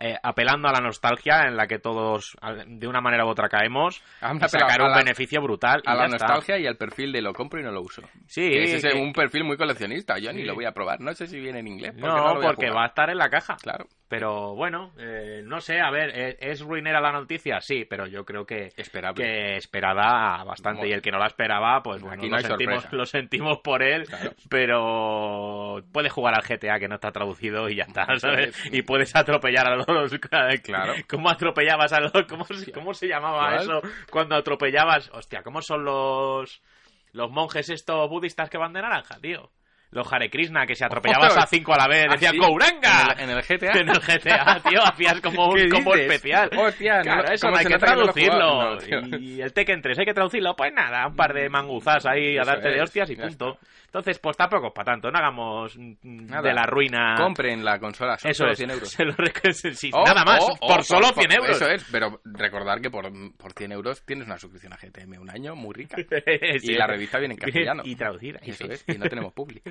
eh, 0.00 0.16
apelando 0.22 0.68
a 0.68 0.72
la 0.72 0.80
nostalgia 0.80 1.42
en 1.46 1.56
la 1.56 1.66
que 1.68 1.78
todos, 1.78 2.36
de 2.66 2.86
una 2.88 3.00
manera 3.00 3.24
u 3.24 3.28
otra, 3.28 3.48
caemos, 3.48 4.02
Han 4.20 4.38
y 4.38 4.48
sacar 4.48 4.82
un 4.82 4.90
la- 4.90 4.98
beneficio 4.98 5.40
brutal. 5.40 5.82
y 5.86 5.88
A 5.88 5.94
la 5.94 6.06
está. 6.06 6.26
nostalgia 6.26 6.58
y 6.58 6.66
al 6.66 6.76
perfil 6.76 7.12
de 7.12 7.22
lo 7.22 7.32
compro 7.32 7.60
y 7.60 7.62
no 7.62 7.70
lo 7.70 7.80
uso. 7.80 8.02
Sí, 8.26 8.42
Que 8.50 8.64
ese 8.74 8.88
es 8.88 8.94
un 8.94 9.12
perfil 9.12 9.44
muy 9.44 9.56
coleccionista. 9.56 10.18
Yo 10.18 10.32
ni 10.32 10.42
lo 10.42 10.54
voy 10.54 10.64
a 10.64 10.72
probar. 10.72 11.00
No 11.00 11.14
sé 11.14 11.26
si 11.28 11.38
viene 11.38 11.60
en 11.60 11.68
inglés. 11.68 11.92
porque 11.92 12.08
No, 12.08 12.16
no 12.16 12.28
lo 12.28 12.34
voy 12.34 12.44
a 12.44 12.48
porque 12.48 12.70
va 12.70 12.84
a 12.84 12.88
estar 12.88 13.08
en 13.10 13.18
la 13.18 13.30
caja. 13.30 13.56
Claro. 13.62 13.86
Pero 14.18 14.54
bueno, 14.54 14.92
eh, 14.98 15.42
no 15.44 15.60
sé, 15.60 15.80
a 15.80 15.90
ver, 15.90 16.10
¿es, 16.16 16.36
es 16.40 16.60
ruinera 16.60 17.00
la 17.00 17.12
noticia? 17.12 17.60
Sí, 17.60 17.84
pero 17.88 18.06
yo 18.06 18.24
creo 18.24 18.44
que, 18.46 18.72
Esperable. 18.76 19.22
que 19.24 19.56
esperada 19.56 20.42
bastante. 20.44 20.88
Y 20.88 20.92
el 20.92 21.02
que 21.02 21.10
no 21.10 21.18
la 21.18 21.26
esperaba, 21.26 21.82
pues 21.82 22.00
bueno, 22.02 22.22
Aquí 22.22 22.28
no 22.30 22.36
lo, 22.36 22.42
sentimos, 22.42 22.74
sorpresa. 22.82 22.96
lo 22.96 23.06
sentimos 23.06 23.58
por 23.60 23.82
él, 23.82 24.06
Claro. 24.06 24.32
pero 24.48 25.82
puedes 25.92 26.12
jugar 26.12 26.34
al 26.34 26.42
GTA 26.42 26.78
que 26.78 26.88
no 26.88 26.96
está 26.96 27.12
traducido 27.12 27.68
y 27.68 27.76
ya 27.76 27.84
está, 27.84 28.06
¿sabes? 28.18 28.48
es. 28.66 28.74
Y 28.74 28.82
puedes 28.82 29.14
atropellar 29.14 29.66
a 29.68 29.76
los... 29.76 29.86
Claro. 30.64 30.94
¿Cómo 31.08 31.28
atropellabas 31.30 31.92
a 31.92 32.00
los... 32.00 32.12
¿Cómo, 32.28 32.44
se- 32.44 32.72
cómo 32.72 32.94
se 32.94 33.08
llamaba 33.08 33.48
¿Cuál? 33.50 33.62
eso 33.62 33.80
cuando 34.10 34.36
atropellabas? 34.36 35.10
Hostia, 35.12 35.42
¿cómo 35.42 35.60
son 35.62 35.84
los... 35.84 36.62
Los 37.12 37.30
monjes 37.30 37.70
estos 37.70 38.08
budistas 38.10 38.50
que 38.50 38.58
van 38.58 38.72
de 38.72 38.82
naranja, 38.82 39.18
tío? 39.20 39.50
Los 39.94 40.12
Hare 40.12 40.28
Krishna, 40.28 40.66
que 40.66 40.74
si 40.74 40.82
atropellabas 40.84 41.28
Ostras. 41.28 41.44
a 41.44 41.46
cinco 41.46 41.72
a 41.72 41.78
la 41.78 41.86
vez, 41.88 42.04
¿Ah, 42.08 42.12
decían 42.14 42.32
sí? 42.32 42.38
¡Gouranga! 42.38 43.14
En 43.16 43.30
el, 43.30 43.30
en 43.30 43.36
el 43.38 43.42
GTA. 43.44 43.72
En 43.80 43.88
el 43.88 44.00
GTA, 44.00 44.60
tío, 44.68 44.82
hacías 44.84 45.20
como 45.20 45.48
un 45.50 45.56
¿Qué 45.56 45.68
combo 45.68 45.94
especial. 45.94 46.50
Hostia, 46.56 46.96
no 46.98 47.02
claro, 47.04 47.22
lo- 47.22 47.32
eso 47.32 47.46
¿cómo 47.46 47.52
no 47.52 47.56
hay 47.58 47.62
se 47.62 47.68
que 47.68 47.74
no 47.74 47.78
traducirlo. 47.80 48.76
No, 49.10 49.18
y 49.18 49.40
el 49.40 49.52
Tekken 49.52 49.80
3 49.80 49.98
hay 50.00 50.04
que 50.04 50.12
traducirlo. 50.14 50.56
Pues 50.56 50.72
nada, 50.74 51.06
un 51.06 51.14
par 51.14 51.32
de 51.32 51.48
manguzas 51.48 52.04
ahí 52.06 52.36
a 52.36 52.42
darte 52.42 52.68
de 52.70 52.82
hostias 52.82 53.08
y 53.10 53.16
punto. 53.16 53.56
Entonces, 53.94 54.18
pues 54.18 54.36
tampoco 54.36 54.66
es 54.66 54.72
para 54.72 54.86
tanto. 54.92 55.08
No 55.08 55.18
hagamos 55.18 55.78
mm, 55.78 56.26
Nada. 56.26 56.48
de 56.48 56.52
la 56.52 56.66
ruina. 56.66 57.14
Compren 57.16 57.64
la 57.64 57.78
consola. 57.78 58.18
Son 58.18 58.28
Eso 58.28 58.38
solo 58.38 58.50
es. 58.50 58.58
100 58.58 58.70
euros. 58.72 58.88
Se 58.90 59.04
lo 59.04 59.12
rec- 59.12 59.52
sí, 59.72 59.90
O- 59.94 60.04
nada 60.04 60.24
más, 60.24 60.42
o- 60.42 60.56
o 60.60 60.68
por 60.68 60.82
solo 60.82 61.12
100 61.12 61.30
euros. 61.32 61.50
Eso 61.50 61.68
es, 61.70 61.86
pero 61.92 62.20
recordar 62.24 62.80
que 62.80 62.90
por, 62.90 63.04
por 63.36 63.52
100 63.52 63.70
euros 63.70 64.04
tienes 64.04 64.26
una 64.26 64.36
suscripción 64.36 64.72
a 64.72 64.76
GTM 64.78 65.20
un 65.20 65.30
año 65.30 65.54
muy 65.54 65.72
rica. 65.74 65.96
Sí. 66.58 66.72
Y 66.72 66.74
la 66.74 66.86
revista 66.88 67.18
viene 67.18 67.34
en 67.34 67.38
castellano. 67.40 67.82
Y 67.84 67.94
traducida. 67.94 68.40
Eso 68.42 68.64
es, 68.64 68.84
y 68.88 68.98
no 68.98 69.06
tenemos 69.08 69.32
público. 69.32 69.70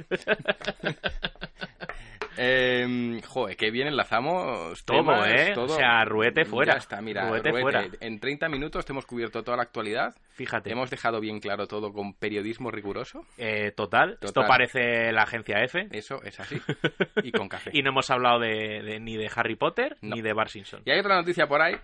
Eh, 2.38 3.22
joder, 3.28 3.56
qué 3.58 3.72
bien 3.72 3.88
enlazamos 3.88 4.84
Todo, 4.86 4.98
temas, 4.98 5.32
¿eh? 5.32 5.52
todo. 5.54 5.66
O 5.74 5.78
sea, 5.78 6.04
ruete 6.06 6.46
fuera. 6.46 6.74
Ya 6.74 6.80
está, 6.80 7.02
mira, 7.02 7.28
Ruete 7.30 7.50
ruete. 7.52 7.62
fuera. 7.62 7.86
En 8.02 8.20
30 8.20 8.50
minutos 8.50 8.86
te 8.86 8.92
hemos 8.94 9.06
cubierto 9.06 9.44
toda 9.44 9.58
la 9.58 9.64
actualidad. 9.64 10.16
Fíjate. 10.34 10.72
Hemos 10.72 10.90
dejado 10.90 11.20
bien 11.20 11.40
claro 11.40 11.68
todo 11.68 11.94
con 11.94 12.14
periodismo 12.14 12.72
riguroso. 12.72 13.26
Eh, 13.38 13.72
total. 13.76 14.18
Esto 14.22 14.42
parece 14.48 15.12
la 15.12 15.24
agencia 15.24 15.64
F. 15.64 15.88
Eso 15.92 16.22
es 16.24 16.40
así. 16.40 16.60
Y 17.24 17.32
con 17.32 17.48
café. 17.48 17.70
Y 17.74 17.82
no 17.84 17.90
hemos 17.92 18.10
hablado 18.10 18.40
de, 18.40 18.82
de- 18.84 19.00
ni 19.00 19.16
de 19.18 19.30
Harry 19.36 19.56
Potter 19.56 19.98
No. 20.02 20.16
ni 20.16 20.22
de 20.22 20.34
Bar 20.34 20.50
Simpson. 20.50 20.82
Y 20.86 20.92
hay 20.92 21.00
otra 21.00 21.16
noticia 21.16 21.48
por 21.48 21.62
ahí 21.62 21.76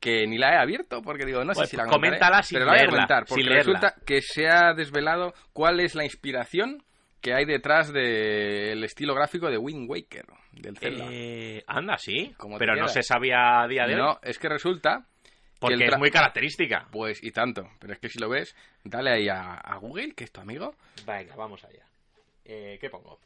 que 0.00 0.26
ni 0.26 0.36
la 0.36 0.52
he 0.54 0.58
abierto 0.58 1.00
porque 1.00 1.24
digo, 1.24 1.44
no 1.44 1.54
sé 1.54 1.60
Pues 1.60 1.70
si 1.70 1.76
la 1.78 1.84
contaré, 1.84 2.08
coméntala 2.08 2.42
sin 2.42 2.56
pero 2.56 2.66
la 2.66 2.72
voy 2.72 2.78
a 2.78 2.82
leerla, 2.82 2.96
comentar 2.96 3.24
porque 3.26 3.42
leerla. 3.44 3.58
resulta 3.80 3.94
que 4.04 4.20
se 4.20 4.48
ha 4.48 4.74
desvelado 4.74 5.32
cuál 5.54 5.80
es 5.80 5.94
la 5.94 6.04
inspiración 6.04 6.82
que 7.24 7.32
hay 7.32 7.46
detrás 7.46 7.90
del 7.90 8.84
estilo 8.84 9.14
gráfico 9.14 9.48
de 9.50 9.56
Wind 9.56 9.88
Waker, 9.88 10.26
del 10.52 10.76
Zelda. 10.76 11.06
Eh, 11.10 11.64
anda, 11.66 11.96
sí. 11.96 12.34
¿Cómo 12.36 12.56
te 12.56 12.66
Pero 12.66 12.76
no 12.76 12.86
se 12.86 13.02
sabía 13.02 13.62
a 13.62 13.66
día 13.66 13.86
de 13.86 13.94
hoy. 13.94 14.00
no, 14.02 14.18
es 14.22 14.38
que 14.38 14.48
resulta, 14.50 15.06
porque 15.58 15.86
es 15.86 15.96
muy 15.98 16.10
característica. 16.10 16.86
pues 16.92 17.24
y 17.24 17.30
tanto, 17.30 17.66
pero 17.80 17.94
es 17.94 17.98
que 17.98 18.10
si 18.10 18.18
lo 18.18 18.28
ves, 18.28 18.54
dale 18.84 19.10
ahí 19.10 19.28
a, 19.30 19.54
a 19.54 19.76
Google, 19.78 20.12
que 20.14 20.24
es 20.24 20.32
tu 20.32 20.42
amigo, 20.42 20.74
Venga, 21.06 21.34
vamos 21.34 21.64
allá. 21.64 21.86
Eh, 22.44 22.76
¿Qué 22.78 22.90
pongo? 22.90 23.18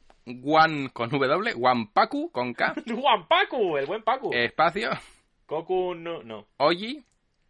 One 0.45 0.91
con 0.91 1.09
W, 1.11 1.55
Wanpaku 1.57 2.31
con 2.31 2.55
K, 2.55 2.75
Juan 2.87 3.27
Pacu, 3.27 3.77
el 3.79 3.87
buen 3.87 4.03
Pacu. 4.05 4.31
espacio, 4.33 4.91
Goku 5.49 5.95
no. 5.97 6.23
no. 6.23 6.47
Oji, 6.59 7.05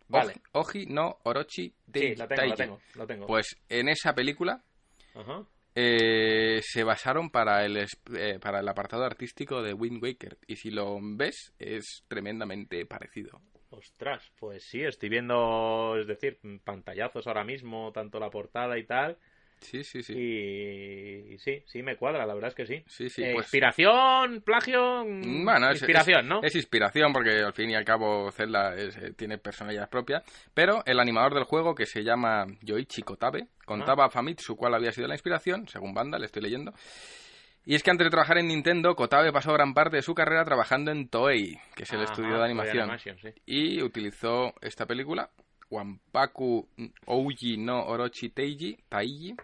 Vale. 0.08 0.32
Oji, 0.52 0.86
no, 0.86 1.18
Orochi, 1.24 1.68
Sí, 1.68 1.74
Tei- 1.92 2.16
lo 2.16 2.26
tengo, 2.26 2.80
lo 2.94 3.06
tengo. 3.06 3.26
Pues 3.26 3.58
en 3.68 3.90
esa 3.90 4.14
película 4.14 4.62
Ajá. 5.14 5.42
Eh, 5.74 6.60
se 6.62 6.84
basaron 6.84 7.30
para 7.30 7.64
el, 7.64 7.76
eh, 7.76 8.38
para 8.40 8.60
el 8.60 8.68
apartado 8.68 9.04
artístico 9.04 9.62
de 9.62 9.74
Wind 9.74 10.02
Waker. 10.02 10.38
Y 10.46 10.56
si 10.56 10.70
lo 10.70 10.98
ves, 11.00 11.54
es 11.58 12.04
tremendamente 12.08 12.84
parecido. 12.86 13.40
Ostras, 13.70 14.32
pues 14.38 14.64
sí, 14.64 14.82
estoy 14.82 15.08
viendo, 15.08 15.96
es 15.98 16.06
decir, 16.06 16.38
pantallazos 16.64 17.26
ahora 17.26 17.44
mismo, 17.44 17.92
tanto 17.92 18.18
la 18.18 18.30
portada 18.30 18.78
y 18.78 18.84
tal. 18.86 19.18
Sí, 19.60 19.82
sí, 19.84 20.02
sí. 20.02 20.12
Y, 20.14 21.34
y 21.34 21.38
sí, 21.38 21.62
sí 21.66 21.82
me 21.82 21.96
cuadra, 21.96 22.24
la 22.26 22.34
verdad 22.34 22.48
es 22.48 22.54
que 22.54 22.66
sí. 22.66 22.82
Sí, 22.86 23.08
sí, 23.10 23.22
Eh, 23.24 23.32
pues- 23.34 23.46
Inspiración, 23.46 24.40
plagio, 24.42 25.04
mm, 25.04 25.44
Bueno, 25.44 25.66
es, 25.70 25.78
inspiración, 25.78 26.20
es- 26.20 26.26
¿no? 26.26 26.40
Es 26.42 26.54
inspiración 26.54 27.12
porque 27.12 27.30
al 27.40 27.52
fin 27.52 27.70
y 27.70 27.74
al 27.74 27.84
cabo 27.84 28.30
Zelda 28.32 28.74
es, 28.76 28.96
eh, 28.96 29.12
tiene 29.14 29.38
personalidad 29.38 29.88
propia. 29.90 30.22
Pero 30.54 30.82
el 30.86 31.00
animador 31.00 31.34
del 31.34 31.44
juego, 31.44 31.74
que 31.74 31.86
se 31.86 32.02
llama 32.04 32.46
Yoichi 32.62 33.02
Kotabe, 33.02 33.48
contaba 33.64 34.06
a 34.06 34.10
Famitsu 34.10 34.56
cuál 34.56 34.74
había 34.74 34.92
sido 34.92 35.08
la 35.08 35.14
inspiración, 35.14 35.66
según 35.68 35.92
banda, 35.94 36.18
le 36.18 36.26
estoy 36.26 36.42
leyendo. 36.42 36.72
Y 37.66 37.74
es 37.74 37.82
que 37.82 37.90
antes 37.90 38.06
de 38.06 38.10
trabajar 38.10 38.38
en 38.38 38.48
Nintendo, 38.48 38.94
Kotabe 38.96 39.30
pasó 39.30 39.52
gran 39.52 39.74
parte 39.74 39.96
de 39.96 40.02
su 40.02 40.14
carrera 40.14 40.42
trabajando 40.44 40.90
en 40.90 41.08
Toei, 41.08 41.58
que 41.74 41.82
es 41.82 41.92
el 41.92 42.00
Ajá, 42.00 42.12
estudio 42.12 42.38
de 42.38 42.44
animación. 42.44 42.98
Sí. 43.18 43.28
y 43.44 43.82
utilizó 43.82 44.54
esta 44.62 44.86
película, 44.86 45.28
Wanpaku 45.70 46.68
Ouji 47.06 47.56
no 47.58 47.84
Orochi 47.86 48.30
Teiji, 48.30 48.76
Taiji. 48.88 49.34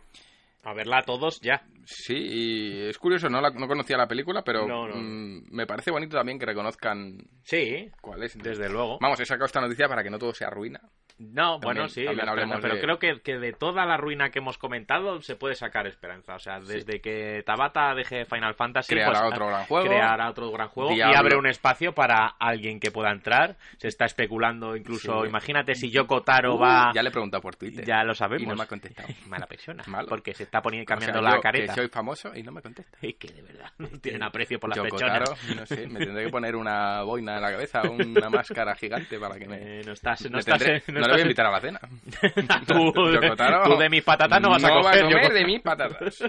A 0.64 0.72
verla 0.72 1.02
todos 1.02 1.40
ya. 1.42 1.62
Sí, 1.84 2.14
y 2.16 2.80
es 2.88 2.96
curioso, 2.98 3.28
no, 3.28 3.40
la- 3.42 3.50
no 3.50 3.68
conocía 3.68 3.98
la 3.98 4.08
película, 4.08 4.42
pero 4.42 4.66
No, 4.66 4.88
no. 4.88 4.94
mm, 4.96 5.48
me 5.50 5.66
parece 5.66 5.90
bonito 5.90 6.16
también 6.16 6.38
que 6.38 6.46
reconozcan 6.46 7.18
Sí, 7.42 7.90
cuál 8.00 8.22
es. 8.22 8.38
desde 8.38 8.70
luego. 8.70 8.98
Vamos, 9.00 9.20
he 9.20 9.26
sacado 9.26 9.44
esta 9.44 9.60
noticia 9.60 9.86
para 9.88 10.02
que 10.02 10.08
no 10.08 10.18
todo 10.18 10.32
sea 10.32 10.48
ruina. 10.48 10.80
No, 11.16 11.60
bueno, 11.60 11.82
También- 11.82 11.88
sí, 11.90 12.04
también 12.04 12.26
la 12.26 12.32
esperanza, 12.32 12.58
pero 12.60 12.74
de- 12.74 12.80
creo 12.80 12.98
que, 12.98 13.20
que 13.20 13.38
de 13.38 13.52
toda 13.52 13.86
la 13.86 13.96
ruina 13.96 14.30
que 14.30 14.40
hemos 14.40 14.58
comentado 14.58 15.22
se 15.22 15.36
puede 15.36 15.54
sacar 15.54 15.86
esperanza. 15.86 16.34
O 16.34 16.38
sea, 16.40 16.58
desde 16.58 17.00
que 17.00 17.42
Tabata 17.46 17.94
deje 17.94 18.24
Final 18.24 18.54
Fantasy, 18.54 18.94
Creará 18.94 19.20
pues, 19.20 19.32
otro 19.32 19.46
gran 19.46 19.64
juego. 19.66 19.86
creará 19.86 20.28
otro 20.28 20.50
gran 20.50 20.68
juego 20.68 20.90
y 20.92 21.00
abre 21.00 21.36
un 21.36 21.46
espacio 21.46 21.94
para 21.94 22.26
alguien 22.38 22.80
que 22.80 22.90
pueda 22.90 23.12
entrar. 23.12 23.56
Se 23.78 23.86
está 23.88 24.06
especulando 24.06 24.76
incluso, 24.76 25.22
Sí. 25.22 25.28
imagínate 25.28 25.76
si 25.76 25.90
Yoko 25.90 26.22
Taro 26.22 26.56
Uh, 26.56 26.58
va... 26.58 26.90
Ya 26.92 27.02
le 27.02 27.10
he 27.10 27.12
preguntado 27.12 27.40
por 27.40 27.54
Twitter. 27.54 27.84
Ya 27.84 28.02
lo 28.02 28.14
sabemos. 28.14 28.42
Y 28.42 28.46
no 28.46 28.56
me 28.56 28.64
ha 28.64 28.66
contestado. 28.66 29.08
Mala 29.28 29.46
persona. 29.46 29.84
Malo. 29.86 30.08
Porque 30.08 30.34
se 30.34 30.42
está 30.42 30.60
poniendo, 30.62 30.84
O 30.84 30.86
sea, 30.88 30.96
cambiando 30.96 31.20
yo, 31.30 31.36
la 31.36 31.40
careta. 31.40 31.74
Que 31.74 31.80
soy 31.80 31.88
famoso 31.88 32.34
y 32.34 32.42
no 32.42 32.50
me 32.50 32.60
contesta. 32.60 32.98
Es 33.00 33.14
que 33.14 33.28
de 33.28 33.42
verdad, 33.42 33.70
no 33.78 33.86
tienen 34.02 34.22
aprecio 34.24 34.58
por 34.58 34.70
las 34.70 34.78
Yoko 34.78 34.96
pechonas. 34.96 35.30
Taro, 35.30 35.36
no 35.54 35.66
sé, 35.66 35.86
me 35.86 36.00
tendré 36.00 36.24
que 36.24 36.30
poner 36.30 36.56
una 36.56 37.02
boina 37.02 37.36
en 37.36 37.42
la 37.42 37.52
cabeza, 37.52 37.82
una 37.88 38.28
máscara 38.30 38.74
gigante 38.74 39.16
para 39.20 39.38
que 39.38 39.46
me... 39.46 39.80
Eh, 39.80 39.82
no 39.86 39.92
estás, 39.92 40.22
no 40.24 40.30
me 40.32 40.38
estás, 40.40 40.60
tendré- 40.60 40.82
no 40.92 41.03
no 41.06 41.08
le 41.08 41.12
voy 41.14 41.20
a 41.20 41.24
invitar 41.26 41.46
a 41.46 41.50
la 41.50 41.60
cena. 41.60 41.80
tú, 42.66 42.92
tú 42.92 43.76
de 43.78 43.88
mis 43.88 44.02
patatas 44.02 44.40
no 44.40 44.50
vas 44.50 44.64
a 44.64 44.68
va 44.68 44.82
coger. 44.82 45.04
a 45.04 45.08
comer 45.08 45.32
de 45.32 45.44
mis 45.44 45.60
patatas. 45.60 46.22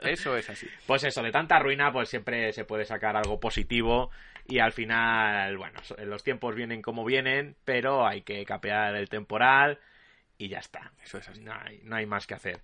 Eso 0.00 0.36
es 0.36 0.50
así. 0.50 0.66
Pues 0.86 1.04
eso, 1.04 1.22
de 1.22 1.30
tanta 1.30 1.58
ruina, 1.58 1.92
pues 1.92 2.08
siempre 2.08 2.52
se 2.52 2.64
puede 2.64 2.84
sacar 2.84 3.16
algo 3.16 3.38
positivo. 3.40 4.10
Y 4.46 4.58
al 4.58 4.72
final, 4.72 5.56
bueno, 5.56 5.80
los 6.04 6.24
tiempos 6.24 6.54
vienen 6.54 6.82
como 6.82 7.04
vienen, 7.04 7.56
pero 7.64 8.06
hay 8.06 8.22
que 8.22 8.44
capear 8.44 8.96
el 8.96 9.08
temporal 9.08 9.78
y 10.38 10.48
ya 10.48 10.58
está. 10.58 10.92
Eso 11.02 11.18
es 11.18 11.28
así. 11.28 11.40
No 11.40 11.52
hay, 11.52 11.80
no 11.84 11.96
hay 11.96 12.06
más 12.06 12.26
que 12.26 12.34
hacer. 12.34 12.60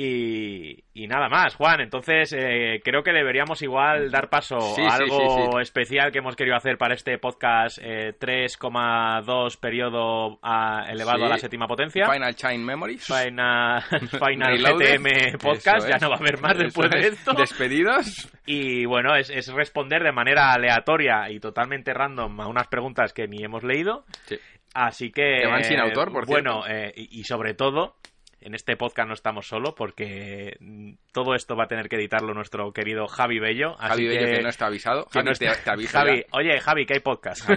Y, 0.00 0.84
y 0.94 1.08
nada 1.08 1.28
más, 1.28 1.56
Juan. 1.56 1.80
Entonces, 1.80 2.32
eh, 2.32 2.80
creo 2.84 3.02
que 3.02 3.10
deberíamos 3.12 3.60
igual 3.62 4.12
dar 4.12 4.30
paso 4.30 4.60
Sí, 4.76 4.82
a 4.82 4.94
algo 4.94 5.18
sí, 5.18 5.50
sí. 5.56 5.58
especial 5.60 6.12
que 6.12 6.18
hemos 6.18 6.36
querido 6.36 6.54
hacer 6.56 6.78
para 6.78 6.94
este 6.94 7.18
podcast 7.18 7.78
eh, 7.82 8.14
3,2 8.16 9.58
periodo 9.58 10.38
a- 10.40 10.84
elevado 10.88 11.24
a 11.26 11.28
la 11.30 11.38
séptima 11.38 11.66
potencia. 11.66 12.08
Final 12.08 12.34
Chain 12.36 12.64
Memories. 12.64 13.04
Final, 13.06 13.82
Final. 14.08 14.58
GTM 14.58 15.38
Podcast, 15.38 15.88
ya 15.88 15.98
no 15.98 16.10
va 16.10 16.16
a 16.16 16.18
haber 16.20 16.40
más 16.40 16.52
Eso 16.54 16.62
después 16.62 16.90
de 16.90 16.98
es. 17.00 17.06
esto. 17.14 17.32
Despedidos. 17.32 18.28
Y 18.46 18.84
bueno, 18.86 19.16
es, 19.16 19.30
es 19.30 19.48
responder 19.52 20.04
de 20.04 20.12
manera 20.12 20.52
aleatoria 20.52 21.28
y 21.28 21.40
totalmente 21.40 21.92
random 21.92 22.40
a 22.40 22.46
unas 22.46 22.68
preguntas 22.68 23.12
que 23.12 23.26
ni 23.26 23.42
hemos 23.42 23.64
leído. 23.64 24.04
Sí. 24.26 24.38
Así 24.74 25.10
que. 25.10 25.40
Que 25.42 25.48
van 25.48 25.64
sin 25.64 25.80
autor, 25.80 26.12
por 26.12 26.24
Bueno, 26.26 26.62
cierto. 26.62 26.88
eh, 26.88 26.92
y, 26.96 27.20
y 27.20 27.24
sobre 27.24 27.54
todo, 27.54 27.96
en 28.40 28.54
este 28.54 28.76
podcast 28.76 29.08
no 29.08 29.14
estamos 29.14 29.46
solos 29.48 29.74
porque 29.76 30.56
mm, 30.60 30.92
todo 31.12 31.34
esto 31.34 31.56
va 31.56 31.64
a 31.64 31.66
tener 31.68 31.88
que 31.88 31.96
editarlo 31.96 32.34
nuestro 32.34 32.72
querido 32.72 33.06
Javi 33.08 33.38
Bello. 33.40 33.74
Así 33.78 33.88
Javi 33.88 34.06
Bello 34.08 34.26
que, 34.26 34.32
que 34.36 34.42
no 34.42 34.48
está 34.48 34.66
avisado. 34.66 35.06
Javi, 35.12 35.26
no 35.26 35.32
te, 35.32 35.46
está- 35.46 35.64
te 35.64 35.70
aviso 35.70 35.98
Javi, 35.98 36.18
ya. 36.18 36.24
oye, 36.32 36.60
Javi, 36.60 36.86
que 36.86 36.94
hay 36.94 37.00
podcast. 37.00 37.48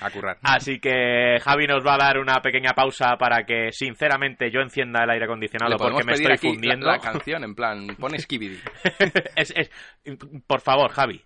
A 0.00 0.10
currar. 0.10 0.38
Así 0.42 0.80
que 0.80 1.38
Javi 1.42 1.66
nos 1.66 1.84
va 1.86 1.94
a 1.94 1.98
dar 1.98 2.18
una 2.18 2.40
pequeña 2.42 2.72
pausa 2.72 3.16
para 3.16 3.44
que, 3.44 3.70
sinceramente, 3.72 4.50
yo 4.50 4.60
encienda 4.60 5.04
el 5.04 5.10
aire 5.10 5.24
acondicionado 5.24 5.76
porque 5.76 6.04
me 6.04 6.12
estoy 6.14 6.36
fundiendo. 6.36 6.86
La, 6.86 6.92
la 6.92 6.98
canción, 7.00 7.44
en 7.44 7.54
plan, 7.54 7.86
pon 7.98 8.18
Skibidi. 8.18 8.58
Es- 9.36 9.52
es- 9.56 9.70
por 10.46 10.60
favor, 10.60 10.90
Javi, 10.90 11.22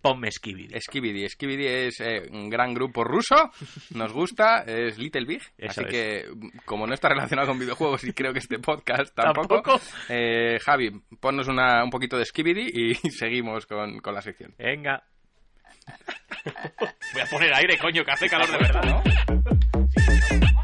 Ponme 0.00 0.30
Skibidi. 0.30 0.80
Skibidi. 0.80 1.28
Skibidi 1.28 1.66
es 1.66 2.00
eh, 2.00 2.22
un 2.30 2.48
gran 2.48 2.72
grupo 2.72 3.02
ruso, 3.02 3.50
nos 3.94 4.12
gusta, 4.12 4.62
es 4.62 4.96
Little 4.96 5.24
Big, 5.26 5.42
Eso 5.58 5.80
así 5.80 5.82
es. 5.82 5.86
que 5.88 6.24
como 6.64 6.86
no 6.86 6.94
está 6.94 7.08
relacionado 7.08 7.48
con 7.48 7.58
videojuegos 7.58 8.04
y 8.04 8.12
creo 8.12 8.32
que 8.32 8.38
este 8.38 8.58
podcast 8.60 9.12
tampoco, 9.16 9.56
Tampoco. 9.62 9.80
eh, 10.08 10.58
Javi, 10.62 10.90
ponnos 11.20 11.48
una, 11.48 11.82
un 11.82 11.90
poquito 11.90 12.16
de 12.16 12.24
Skibidi 12.26 12.70
y 12.72 12.94
seguimos 13.10 13.66
con, 13.66 13.98
con 13.98 14.14
la 14.14 14.22
sección. 14.22 14.54
Venga. 14.58 15.02
Voy 17.14 17.22
a 17.22 17.26
poner 17.26 17.54
aire, 17.54 17.76
coño, 17.78 18.04
que 18.04 18.10
hace 18.12 18.28
calor 18.28 18.50
de 18.50 18.58
verdad. 18.58 18.82
¿No? 18.84 20.57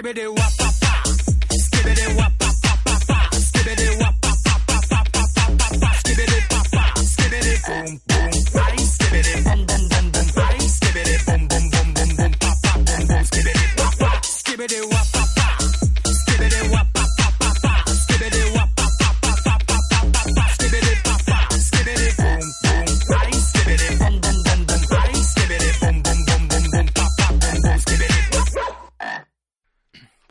Skibbity 0.00 0.28
wop 0.28 0.50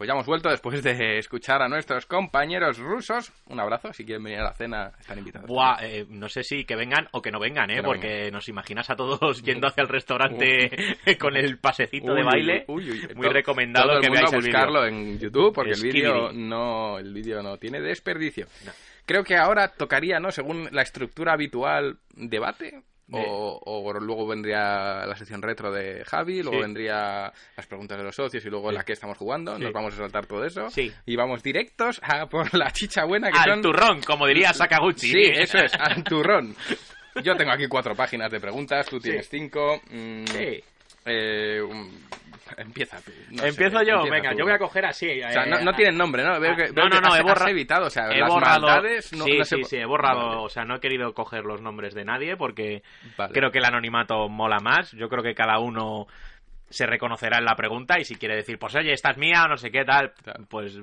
ya 0.10 0.14
hemos 0.14 0.26
vuelto 0.26 0.49
después 0.49 0.82
de 0.82 1.20
escuchar 1.20 1.62
a 1.62 1.68
nuestros 1.70 2.07
compañeros 2.07 2.80
rusos. 2.80 3.32
Un 3.45 3.60
abrazo, 3.60 3.93
si 3.93 4.03
quieren 4.05 4.24
venir 4.24 4.39
a 4.39 4.45
la 4.45 4.53
cena, 4.55 4.91
están 4.99 5.20
invitados. 5.20 5.47
Buah, 5.47 5.78
eh, 5.84 6.07
no 6.10 6.28
sé 6.30 6.41
si 6.41 6.66
que 6.66 6.76
vengan 6.76 7.07
o 7.12 7.22
que 7.22 7.30
no 7.30 7.39
vengan, 7.39 7.70
¿eh? 7.70 7.76
No 7.78 7.84
Porque 7.84 8.07
vengan. 8.07 8.34
nos 8.34 8.49
imaginas 8.49 8.89
a 8.89 8.95
todos 8.95 9.41
yendo 9.43 9.68
hacia 9.68 9.84
el 9.84 9.88
restaurante 9.88 10.72
con 11.20 11.38
el 11.38 11.60
pasecito 11.60 12.16
de 12.16 12.24
baile. 12.24 12.66
uy, 12.70 12.89
uy, 12.89 12.99
uy. 13.01 13.14
Muy 13.14 13.26
Todo- 13.28 13.34
recomendado 13.34 13.88
todo 13.89 13.97
el 13.97 14.01
que 14.01 14.10
mundo 14.10 14.22
veáis 14.32 14.34
el 14.34 14.51
buscarlo 14.51 14.86
en 14.88 15.20
YouTube 15.20 15.53
porque 15.53 15.74
el 15.74 15.82
vídeo 15.84 16.32
no 16.34 16.97
el 16.97 17.14
vídeo 17.14 17.43
no 17.43 17.57
tiene 17.57 17.80
desperdicio. 17.80 18.47
Creo 19.05 19.24
que 19.24 19.36
ahora 19.38 19.68
tocaría, 19.76 20.20
¿no? 20.20 20.32
Según 20.32 20.70
la 20.72 20.82
estructura 20.82 21.34
habitual, 21.34 21.99
debate. 22.16 22.82
De- 23.10 23.26
O, 23.28 23.60
o 23.66 23.93
luego 23.99 24.28
vendría 24.28 25.05
la 25.05 25.16
sección 25.16 25.41
retro 25.41 25.72
de 25.72 26.03
Javi, 26.05 26.41
luego 26.43 26.57
Sí. 26.57 26.62
vendría 26.62 27.34
las 27.57 27.66
preguntas 27.68 27.97
de 27.97 28.03
los 28.03 28.16
socios 28.16 28.45
y 28.45 28.49
luego 28.49 28.70
Sí. 28.70 28.76
la 28.76 28.84
que 28.84 28.93
estamos 28.93 29.18
jugando. 29.18 29.57
Sí. 29.57 29.64
Nos 29.64 29.74
vamos 29.74 29.93
a 29.95 29.97
saltar 29.97 30.26
todo 30.28 30.45
eso. 30.45 30.70
Sí. 30.70 30.91
Y 31.07 31.16
vamos 31.16 31.41
directos 31.41 31.99
a 32.03 32.28
por 32.28 32.53
la 32.53 32.72
chicha 32.72 33.05
buena 33.05 33.32
que 33.32 33.39
Al 33.39 33.49
son... 33.49 33.62
turrón, 33.64 34.01
como 34.01 34.28
diría 34.28 34.53
Sakaguchi. 34.53 35.07
Sí, 35.12 35.24
eso 35.34 35.57
es, 35.57 35.74
al 35.74 36.03
turrón. 36.03 36.55
Yo 37.24 37.36
tengo 37.36 37.51
aquí 37.51 37.68
cuatro 37.68 37.95
páginas 37.95 38.32
de 38.32 38.39
preguntas, 38.39 38.86
tú 38.86 38.99
tienes 38.99 39.28
cinco. 39.28 39.82
mm, 39.89 40.26
Sí. 40.28 40.64
eh, 41.05 41.62
empieza 42.58 42.97
no 43.32 43.38
sé, 43.43 43.47
Empiezo 43.50 43.82
yo, 43.84 43.95
empieza 43.95 44.10
venga, 44.16 44.32
tú. 44.32 44.38
yo 44.39 44.43
voy 44.45 44.54
a 44.54 44.58
coger 44.60 44.86
así. 44.86 45.22
O 45.22 45.32
sea, 45.32 45.45
no, 45.45 45.62
no 45.62 45.74
tienen 45.74 45.97
nombre, 45.97 46.24
¿no? 46.24 46.39
Veo 46.39 46.56
que, 46.56 46.72
veo 46.72 46.86
no, 46.86 46.89
no, 46.89 46.95
que 46.95 47.02
no, 47.02 47.08
has, 47.14 47.20
he 47.20 47.24
borra- 47.24 47.45
has 47.45 47.52
evitado, 47.52 47.86
o 47.88 47.89
sea, 47.89 48.08
He 48.10 48.20
las 48.20 48.30
borrado. 48.30 48.68
maldades 48.68 49.14
no, 49.14 49.26
sí, 49.26 49.38
no 49.38 49.43
se 49.45 49.56
sí, 49.58 49.62
po- 49.62 49.68
sí, 49.68 49.76
he 49.78 49.86
borrado. 49.86 50.41
O 50.43 50.50
sea, 50.50 50.64
no 50.66 50.76
he 50.76 50.80
querido 50.80 51.14
coger 51.14 51.43
los 51.45 51.62
nombres 51.62 51.93
de 51.93 52.06
nadie 52.06 52.36
porque 52.38 52.84
vale. 53.18 53.34
creo 53.34 53.52
que 53.52 53.60
el 53.60 53.66
anonimato 53.66 54.28
mola 54.30 54.60
más. 54.60 54.91
Yo 54.93 55.10
creo 55.10 55.24
que 55.24 55.36
cada 55.36 55.60
uno 55.60 56.08
se 56.70 56.86
reconocerá 56.86 57.39
en 57.39 57.45
la 57.45 57.56
pregunta 57.56 58.00
y 58.00 58.06
si 58.06 58.16
quiere 58.16 58.36
decir, 58.36 58.60
pues 58.60 58.76
oye, 58.76 58.93
esta 58.93 59.12
es 59.12 59.18
mía 59.18 59.43
o 59.45 59.47
no 59.47 59.58
sé 59.58 59.72
qué 59.72 59.84
tal, 59.86 60.14
Claro. 60.24 60.45
pues 60.50 60.78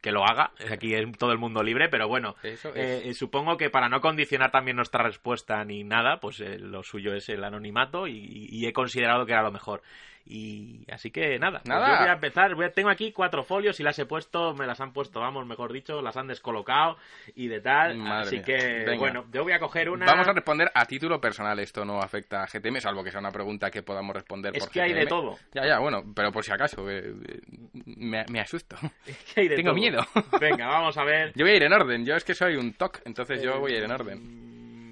que 0.00 0.10
lo 0.10 0.24
haga. 0.24 0.50
Aquí 0.70 0.94
es 0.94 1.06
todo 1.16 1.30
el 1.32 1.38
mundo 1.38 1.62
libre, 1.62 1.88
pero 1.88 2.08
bueno, 2.08 2.34
Eso 2.42 2.70
es. 2.70 2.76
eh, 2.76 3.08
eh, 3.10 3.14
supongo 3.14 3.56
que 3.56 3.70
para 3.70 3.88
no 3.88 4.00
condicionar 4.00 4.50
también 4.50 4.76
nuestra 4.76 5.04
respuesta 5.04 5.62
ni 5.64 5.84
nada, 5.84 6.16
pues 6.18 6.40
eh, 6.40 6.58
lo 6.58 6.82
suyo 6.82 7.14
es 7.14 7.28
el 7.28 7.44
anonimato 7.44 8.08
y, 8.08 8.48
y 8.50 8.66
he 8.66 8.72
considerado 8.72 9.24
que 9.26 9.32
era 9.32 9.42
lo 9.42 9.52
mejor. 9.52 9.82
Y 10.24 10.84
así 10.90 11.10
que 11.10 11.38
nada, 11.38 11.58
pues 11.58 11.68
Nada. 11.68 11.88
yo 11.94 11.98
voy 12.00 12.08
a 12.08 12.12
empezar. 12.12 12.54
Voy 12.54 12.64
a- 12.66 12.72
tengo 12.72 12.88
aquí 12.90 13.12
cuatro 13.12 13.42
folios 13.42 13.80
y 13.80 13.82
las 13.82 13.98
he 13.98 14.06
puesto, 14.06 14.54
me 14.54 14.66
las 14.66 14.80
han 14.80 14.92
puesto, 14.92 15.20
vamos, 15.20 15.46
mejor 15.46 15.72
dicho, 15.72 16.00
las 16.00 16.16
han 16.16 16.28
descolocado 16.28 16.96
y 17.34 17.48
de 17.48 17.60
tal. 17.60 17.96
Madre 17.96 18.26
así 18.26 18.36
mía. 18.36 18.44
que, 18.44 18.56
Venga. 18.86 18.98
bueno, 18.98 19.24
yo 19.32 19.42
voy 19.42 19.52
a 19.52 19.58
coger 19.58 19.90
una. 19.90 20.06
Vamos 20.06 20.28
a 20.28 20.32
responder 20.32 20.70
a 20.74 20.86
título 20.86 21.20
personal. 21.20 21.58
Esto 21.58 21.84
no 21.84 22.00
afecta 22.00 22.42
a 22.42 22.46
GTM, 22.46 22.80
salvo 22.80 23.02
que 23.02 23.10
sea 23.10 23.20
una 23.20 23.32
pregunta 23.32 23.70
que 23.70 23.82
podamos 23.82 24.14
responder 24.14 24.56
Es 24.56 24.64
por 24.64 24.72
que 24.72 24.80
hay 24.82 24.92
de 24.92 25.06
todo. 25.06 25.38
Ya, 25.52 25.66
ya, 25.66 25.78
bueno, 25.80 26.02
pero 26.14 26.30
por 26.30 26.44
si 26.44 26.52
acaso, 26.52 26.88
eh, 26.88 27.00
eh, 27.28 27.40
me, 27.84 28.24
me 28.30 28.40
asusto. 28.40 28.76
Que 29.34 29.40
hay 29.42 29.48
de 29.48 29.56
Tengo 29.56 29.70
todo. 29.70 29.80
miedo. 29.80 30.06
Venga, 30.40 30.66
vamos 30.68 30.96
a 30.96 31.04
ver. 31.04 31.32
Yo 31.34 31.44
voy 31.44 31.52
a 31.54 31.56
ir 31.56 31.62
en 31.64 31.72
orden. 31.72 32.06
Yo 32.06 32.14
es 32.14 32.24
que 32.24 32.34
soy 32.34 32.56
un 32.56 32.72
TOC, 32.74 33.00
entonces 33.06 33.42
yo 33.42 33.58
voy 33.60 33.72
a 33.74 33.78
ir 33.78 33.84
en 33.84 33.90
orden. 33.92 34.18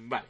Mm, 0.05 0.09
Vale. 0.09 0.25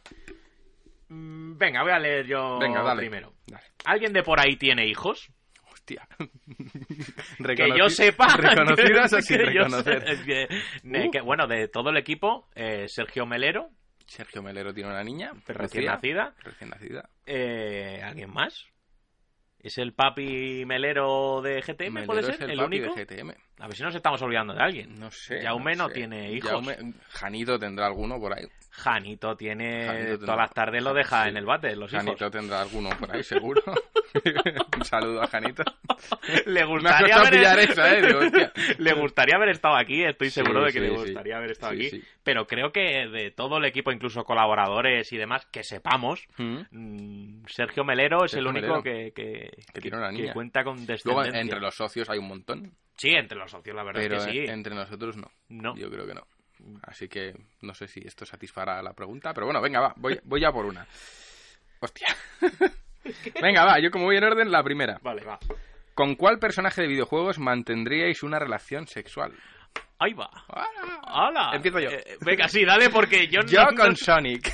Mm, 1.13 1.57
Venga, 1.57 1.83
voy 1.83 1.91
a 1.91 1.99
leer 1.99 2.25
yo 2.25 2.57
Venga, 2.59 2.81
dale. 2.81 3.01
primero. 3.01 3.33
Dale. 3.47 3.63
¿Alguien 3.85 4.13
de 4.13 4.23
por 4.23 4.39
ahí 4.39 4.55
tiene 4.55 4.87
hijos? 4.87 5.29
Hostia. 5.71 6.07
Que 7.55 7.77
yo 7.77 7.89
sepa. 7.89 8.27
Reconocidas 8.37 9.11
que 9.27 9.53
yo 9.53 9.63
es 9.65 11.21
Uh. 11.21 11.25
bueno, 11.25 11.47
de 11.47 11.67
todo 11.67 11.89
el 11.89 11.97
equipo, 11.97 12.47
eh, 12.55 12.87
Sergio 12.87 13.25
Melero, 13.25 13.69
Sergio 14.05 14.41
Melero 14.41 14.73
tiene 14.73 14.89
una 14.89 15.03
niña. 15.03 15.31
recién 15.47 15.85
nacida. 15.85 16.33
Recién 16.43 16.69
nacida. 16.69 17.09
Eh, 17.25 18.01
¿Alguien 18.03 18.31
más? 18.31 18.65
¿Es 19.59 19.77
el 19.77 19.93
papi 19.93 20.65
Melero 20.65 21.41
de 21.41 21.61
GTM, 21.61 21.91
Melero 21.93 22.07
puede 22.07 22.19
es 22.21 22.25
ser? 22.37 22.43
el 22.43 22.51
¿El, 22.51 22.57
papi 22.57 22.79
único? 22.79 22.95
de 22.95 23.05
GTM. 23.05 23.31
A 23.61 23.67
ver 23.67 23.75
si 23.75 23.83
nos 23.83 23.93
estamos 23.95 24.21
olvidando 24.21 24.53
de 24.53 24.61
alguien. 24.61 24.99
No 24.99 25.11
sé. 25.11 25.41
Jaume 25.43 25.75
no 25.75 25.87
sé. 25.87 25.93
tiene 25.93 26.31
hijos. 26.31 26.51
Jaume- 26.51 26.93
Janito 27.09 27.59
tendrá 27.59 27.85
alguno 27.85 28.19
por 28.19 28.33
ahí. 28.37 28.45
Janito 28.71 29.35
tiene... 29.35 29.85
Janito 29.85 30.05
tendrá- 30.11 30.25
Todas 30.25 30.37
las 30.37 30.53
tardes 30.53 30.81
lo 30.83 30.93
deja 30.93 31.23
Sí. 31.23 31.29
en 31.29 31.37
el 31.37 31.45
bate, 31.45 31.75
los 31.75 31.91
hijos. 31.91 32.03
Janito 32.05 32.31
tendrá 32.31 32.61
alguno 32.61 32.89
por 32.97 33.13
ahí, 33.15 33.21
seguro. 33.23 33.61
Un 34.77 34.85
saludo 34.85 35.21
a 35.21 35.27
Janito. 35.27 35.63
Le 36.45 36.63
gustaría 36.65 37.15
haber... 37.15 37.59
esa, 37.59 37.93
¿eh? 37.97 38.01
Digo, 38.01 38.19
hostia. 38.19 38.51
le 38.79 38.93
gustaría 38.93 39.35
haber 39.35 39.49
estado 39.49 39.75
aquí, 39.75 40.03
estoy 40.03 40.29
Sí, 40.29 40.35
seguro 40.41 40.61
de 40.63 40.67
que 40.71 40.79
sí, 40.79 40.85
le 40.85 40.89
gustaría 40.91 41.37
haber 41.37 41.51
estado 41.51 41.73
aquí. 41.73 42.01
Pero 42.23 42.47
creo 42.47 42.71
que 42.71 43.07
de 43.07 43.31
todo 43.31 43.57
el 43.57 43.65
equipo, 43.65 43.91
incluso 43.91 44.23
colaboradores 44.23 45.11
y 45.13 45.17
demás, 45.17 45.45
que 45.47 45.63
sepamos, 45.63 46.25
Mm. 46.37 46.61
mm, 46.71 47.43
Sergio 47.47 47.83
Melero 47.83 48.23
es 48.25 48.31
Sergio 48.31 48.49
el 48.49 48.55
único 48.55 48.81
Melero. 48.81 48.83
que, 48.83 49.11
que, 49.13 49.51
Que 49.73 49.81
tiene 49.81 49.97
una 49.97 50.09
que 50.09 50.13
niña. 50.17 50.33
cuenta 50.33 50.63
con 50.63 50.77
Luego, 50.77 50.87
descendencia. 51.21 51.41
entre 51.41 51.59
los 51.59 51.75
socios 51.75 52.09
hay 52.09 52.17
un 52.19 52.27
montón, 52.27 52.73
Sí, 53.01 53.09
entre 53.15 53.35
los 53.37 53.49
socios, 53.49 53.75
la 53.75 53.81
verdad 53.83 53.99
pero 53.99 54.17
es 54.17 54.25
que 54.27 54.31
sí. 54.31 54.45
entre 54.47 54.75
nosotros 54.75 55.17
no. 55.17 55.31
No. 55.49 55.75
Yo 55.75 55.89
creo 55.89 56.05
que 56.05 56.13
no. 56.13 56.21
Así 56.83 57.07
que 57.09 57.33
no 57.61 57.73
sé 57.73 57.87
si 57.87 57.99
esto 58.05 58.27
satisfará 58.27 58.79
la 58.83 58.93
pregunta, 58.93 59.33
pero 59.33 59.47
bueno, 59.47 59.59
venga, 59.59 59.79
va, 59.79 59.93
voy, 59.97 60.19
voy 60.23 60.39
ya 60.41 60.51
por 60.51 60.65
una. 60.67 60.85
Hostia. 61.79 62.15
venga, 63.41 63.65
va, 63.65 63.79
yo 63.79 63.89
como 63.89 64.05
voy 64.05 64.17
en 64.17 64.23
orden, 64.25 64.51
la 64.51 64.61
primera. 64.63 64.99
Vale, 65.01 65.23
va. 65.23 65.39
¿Con 65.95 66.13
cuál 66.13 66.37
personaje 66.37 66.81
de 66.83 66.87
videojuegos 66.89 67.39
mantendríais 67.39 68.21
una 68.21 68.37
relación 68.37 68.85
sexual? 68.85 69.33
Ahí 69.97 70.13
va. 70.13 70.29
¡Hala! 70.49 71.01
¡Hala! 71.03 71.55
Empiezo 71.55 71.79
yo. 71.79 71.89
Eh, 71.89 72.17
venga, 72.21 72.47
sí, 72.47 72.63
dale, 72.63 72.91
porque 72.91 73.27
yo, 73.29 73.41
Yo 73.41 73.63
no- 73.63 73.75
con 73.75 73.89
no- 73.89 73.95
Sonic. 73.95 74.53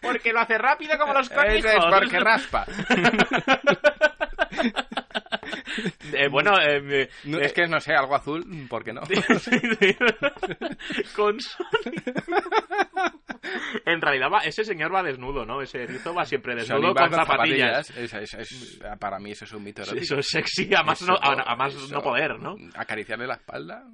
Porque 0.00 0.32
lo 0.32 0.40
hace 0.40 0.56
rápido 0.56 0.96
como 0.98 1.12
los 1.12 1.30
Eso 1.30 1.42
es 1.42 1.62
conejos. 1.62 1.94
porque 2.00 2.20
raspa. 2.20 2.66
Eh, 6.12 6.28
bueno, 6.28 6.52
eh, 6.60 7.08
No, 7.24 7.38
eh, 7.38 7.46
es 7.46 7.52
que 7.52 7.66
no 7.66 7.80
sé, 7.80 7.94
algo 7.94 8.14
azul, 8.14 8.44
¿por 8.68 8.84
qué 8.84 8.92
no? 8.92 9.00
con 11.16 11.40
Sonic. 11.40 12.14
En 13.84 14.00
realidad 14.00 14.28
va, 14.32 14.38
ese 14.40 14.64
señor 14.64 14.94
va 14.94 15.02
desnudo, 15.02 15.44
¿no? 15.44 15.60
Ese 15.60 15.82
erizo 15.82 16.14
va 16.14 16.24
siempre 16.24 16.54
desnudo 16.54 16.94
va 16.94 17.08
con 17.08 17.18
zapatillas. 17.26 17.90
Es- 17.90 18.14
es- 18.14 18.34
es- 18.34 18.80
para 18.98 19.18
mí 19.18 19.32
eso 19.32 19.44
es 19.44 19.52
un 19.52 19.64
mito 19.64 19.82
erótico. 19.82 20.02
Eso 20.02 20.18
es 20.18 20.28
sexy, 20.28 20.74
a 20.74 20.82
más, 20.82 21.02
no, 21.02 21.14
Eso- 21.14 21.22
a, 21.24 21.52
a 21.52 21.56
más 21.56 21.74
eso- 21.74 21.94
no 21.94 22.02
poder, 22.02 22.38
¿no? 22.40 22.56
Acariciarle 22.76 23.26
la 23.26 23.34
espalda. 23.34 23.84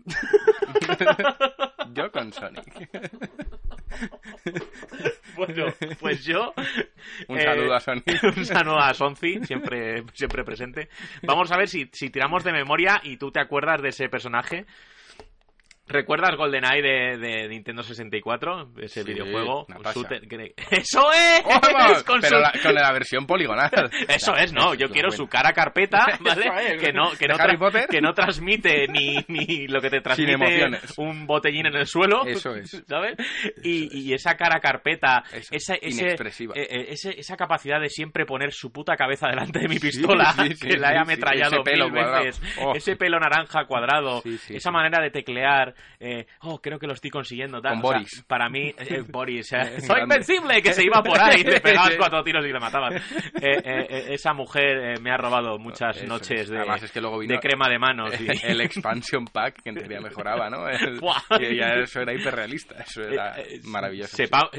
Yo 1.93 2.11
con 2.13 2.33
Sonic. 2.33 2.89
Bueno, 5.37 5.73
pues 5.99 6.25
yo... 6.25 6.53
Un 7.29 7.39
eh, 7.39 7.43
saludo 7.43 7.75
a 7.75 7.81
Sonic. 7.81 8.23
un 8.37 8.45
saludo 8.45 8.79
a 8.79 8.95
Sonzi, 8.95 9.41
siempre, 9.45 10.05
siempre 10.13 10.45
presente. 10.45 10.89
Vamos 11.23 11.51
a 11.51 11.57
ver 11.57 11.69
si, 11.69 11.89
si 11.93 12.11
tiramos 12.11 12.45
de 12.45 12.53
memoria 12.53 13.01
y 13.03 13.17
tú 13.17 13.31
te 13.31 13.41
acuerdas 13.41 13.83
de 13.83 13.89
ese 13.89 14.09
personaje. 14.09 14.67
¿Recuerdas 15.91 16.37
GoldenEye 16.37 16.83
de, 16.83 17.19
de 17.19 17.49
Nintendo 17.49 17.83
64? 17.83 18.71
Ese 18.79 19.03
Sí, 19.03 19.13
videojuego. 19.13 19.67
shooter 19.95 20.27
que- 20.29 20.55
¡Eso 20.71 21.11
es! 21.13 21.43
¡Vamos! 21.45 22.03
Con 22.07 22.21
Pero 22.21 22.37
su- 22.39 22.43
la- 22.43 22.53
con 22.63 22.75
la 22.75 22.93
versión 22.93 23.27
poligonal. 23.27 23.71
Eso 24.09 24.35
es, 24.37 24.53
no, 24.53 24.75
yo 24.75 24.89
quiero 24.89 25.09
buena. 25.09 25.17
su 25.17 25.27
cara 25.29 25.53
carpeta, 25.53 26.07
¿vale? 26.21 26.47
Es. 26.75 26.81
Que 26.83 26.93
no, 26.93 27.11
que 27.13 27.27
¿De 27.27 27.29
no, 27.29 27.39
tra- 27.39 27.87
que 27.89 28.01
no 28.01 28.13
transmite 28.15 28.87
ni, 28.89 29.17
ni 29.29 29.67
lo 29.69 29.81
que 29.81 29.91
te 29.91 30.01
transmite 30.01 30.33
emociones. 30.33 30.95
un 30.97 31.27
botellín 31.27 31.67
en 31.67 31.75
el 31.77 31.87
suelo, 31.87 32.25
Eso 32.25 32.55
es. 32.55 32.83
¿sabes? 32.89 33.17
Y, 33.63 34.11
y 34.11 34.15
esa 34.15 34.37
cara 34.37 34.61
carpeta, 34.61 35.25
Eso, 35.33 35.49
esa, 35.55 35.75
ese- 35.75 36.15
eh, 36.15 36.17
eh, 36.55 36.87
ese- 36.91 37.19
esa 37.19 37.37
capacidad 37.37 37.81
de 37.81 37.89
siempre 37.89 38.25
poner 38.27 38.53
su 38.53 38.71
puta 38.73 38.97
cabeza 38.97 39.29
delante 39.29 39.59
de 39.59 39.69
mi 39.69 39.79
pistola, 39.79 40.33
sí, 40.33 40.55
sí, 40.55 40.69
que 40.69 40.77
la 40.77 40.93
he 40.95 40.99
ametrallado 40.99 41.63
mil 41.65 41.91
veces, 41.91 42.41
Oh. 42.61 42.75
ese 42.75 42.97
pelo 42.97 43.19
naranja 43.19 43.65
cuadrado, 43.67 44.23
esa 44.49 44.71
manera 44.71 45.03
de 45.03 45.11
teclear, 45.11 45.75
eh, 45.99 46.27
oh, 46.43 46.61
creo 46.61 46.79
que 46.79 46.87
lo 46.87 46.95
estoy 46.95 47.11
consiguiendo. 47.11 47.61
tal. 47.61 47.73
Con 47.73 47.85
O 47.85 47.89
sea, 47.89 47.99
Boris. 47.99 48.25
para 48.27 48.49
mí, 48.49 48.69
eh, 48.69 48.75
eh, 48.79 49.03
Boris, 49.09 49.53
eh, 49.53 49.81
soy 49.81 50.03
invencible, 50.03 50.63
que 50.63 50.73
se 50.73 50.85
iba 50.85 51.03
por 51.03 51.21
ahí, 51.21 51.43
le 51.43 51.61
pegabas 51.61 51.95
cuatro 51.97 52.23
tiros 52.23 52.45
y 52.45 52.53
le 52.53 52.61
matabas. 52.61 52.95
Esa 53.65 54.33
mujer 54.33 55.01
me 55.01 55.11
ha 55.11 55.17
robado 55.17 55.59
muchas 55.59 55.97
Eso 55.97 56.07
noches 56.07 56.43
es. 56.43 56.49
de, 56.51 56.59
Además, 56.59 56.83
es 56.83 56.93
que 56.93 57.01
luego 57.01 57.19
vino 57.19 57.35
de 57.35 57.41
crema 57.41 57.69
de 57.69 57.79
manos. 57.79 58.13
y- 58.21 58.27
el 58.47 58.61
expansion 58.61 59.25
pack 59.27 59.63
que 59.63 59.71
en 59.71 59.77
teoría 59.77 60.01
mejoraba, 60.01 60.49
¿no? 60.51 60.69
El- 60.69 61.01
ya 61.57 61.75
eso 61.75 62.01
era 62.01 62.13
hiperrealista, 62.15 62.77
eso 62.83 63.03
era 63.03 63.37
maravilloso. 63.65 64.17
sepa- 64.17 64.51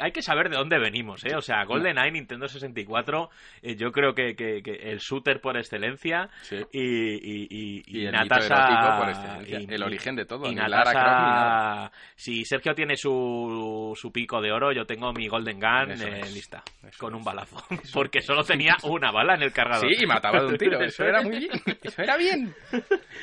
hay 0.00 0.12
que 0.12 0.22
saber 0.22 0.48
de 0.50 0.56
dónde 0.56 0.78
venimos, 0.78 1.24
¿eh? 1.24 1.34
O 1.36 1.40
sea, 1.42 1.64
GoldenEye, 1.64 2.10
Nintendo 2.12 2.48
64, 2.48 3.30
eh, 3.62 3.76
yo 3.76 3.92
creo 3.92 4.14
que, 4.14 4.34
que- 4.34 4.62
que 4.62 4.72
el 4.90 4.98
shooter 4.98 5.40
por 5.40 5.56
excelencia 5.56 6.28
Sí. 6.42 6.56
y, 6.72 6.80
y, 6.82 7.46
y, 7.50 7.82
Y 7.86 8.06
el 8.06 8.12
Natasha... 8.12 8.98
por 8.98 9.08
excelencia, 9.10 9.60
y- 9.60 9.74
el 9.74 9.82
origen 9.82 10.16
de 10.16 10.24
todo, 10.24 10.50
Y 10.50 10.54
Lara. 10.56 11.90
Si 12.14 12.44
Sergio 12.44 12.74
tiene 12.74 12.96
su, 12.96 13.92
su 13.94 14.10
pico 14.12 14.40
de 14.40 14.52
oro, 14.52 14.72
yo 14.72 14.84
tengo 14.86 15.12
mi 15.12 15.28
Golden 15.28 15.58
Gun 15.60 15.92
eh, 15.92 16.20
es. 16.22 16.32
lista, 16.34 16.62
con 16.98 17.14
un 17.14 17.22
balazo. 17.24 17.56
Porque 17.92 18.20
solo 18.22 18.42
tenía 18.44 18.76
una 18.84 19.10
bala 19.10 19.34
en 19.34 19.42
el 19.42 19.52
cargador. 19.52 19.88
Sí, 19.88 20.02
y 20.02 20.06
mataba 20.06 20.40
de 20.40 20.46
un 20.46 20.56
tiro, 20.58 20.80
eso 20.80 21.04
era 21.04 21.22
muy 21.22 21.38
bien, 21.38 21.50
eso 21.82 22.02
era 22.02 22.16
bien. 22.16 22.54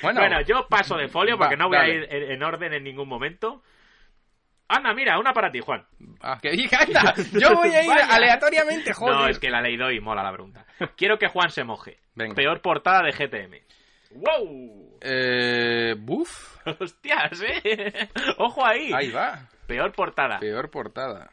Bueno, 0.01 0.19
Bueno, 0.21 0.41
yo 0.41 0.67
paso 0.69 0.95
de 0.97 1.07
folio 1.07 1.37
porque 1.37 1.55
Va, 1.55 1.63
no 1.63 1.67
voy 1.69 1.77
dale. 1.77 1.91
a 1.91 1.95
ir 1.95 2.07
en, 2.09 2.31
en 2.31 2.43
orden 2.43 2.73
en 2.73 2.83
ningún 2.83 3.07
momento. 3.07 3.61
Anda, 4.67 4.93
mira, 4.93 5.19
una 5.19 5.33
para 5.33 5.51
ti, 5.51 5.59
Juan. 5.59 5.85
Ah, 6.21 6.39
que 6.41 6.51
dije, 6.51 6.75
anda, 6.75 7.13
yo 7.39 7.53
voy 7.53 7.69
a 7.69 7.83
ir 7.83 7.89
Vaya. 7.89 8.07
aleatoriamente, 8.09 8.93
joder. 8.93 9.15
No, 9.15 9.27
es 9.27 9.37
que 9.37 9.49
la 9.51 9.61
leído 9.61 9.91
y 9.91 9.99
mola 9.99 10.23
la 10.23 10.31
pregunta. 10.31 10.65
Quiero 10.95 11.17
que 11.19 11.27
Juan 11.27 11.49
se 11.49 11.63
moje. 11.63 11.99
Venga. 12.15 12.33
Peor 12.33 12.61
portada 12.61 13.01
de 13.03 13.11
GTM. 13.11 13.55
¡Wow! 14.15 14.97
Eh, 15.01 15.95
buf, 15.97 16.57
¡Hostias, 16.79 17.41
eh! 17.41 18.09
¡Ojo 18.37 18.65
ahí! 18.65 18.91
ahí 18.93 19.11
va, 19.11 19.47
Peor 19.67 19.91
portada. 19.91 20.39
peor 20.39 20.69
portada. 20.69 21.29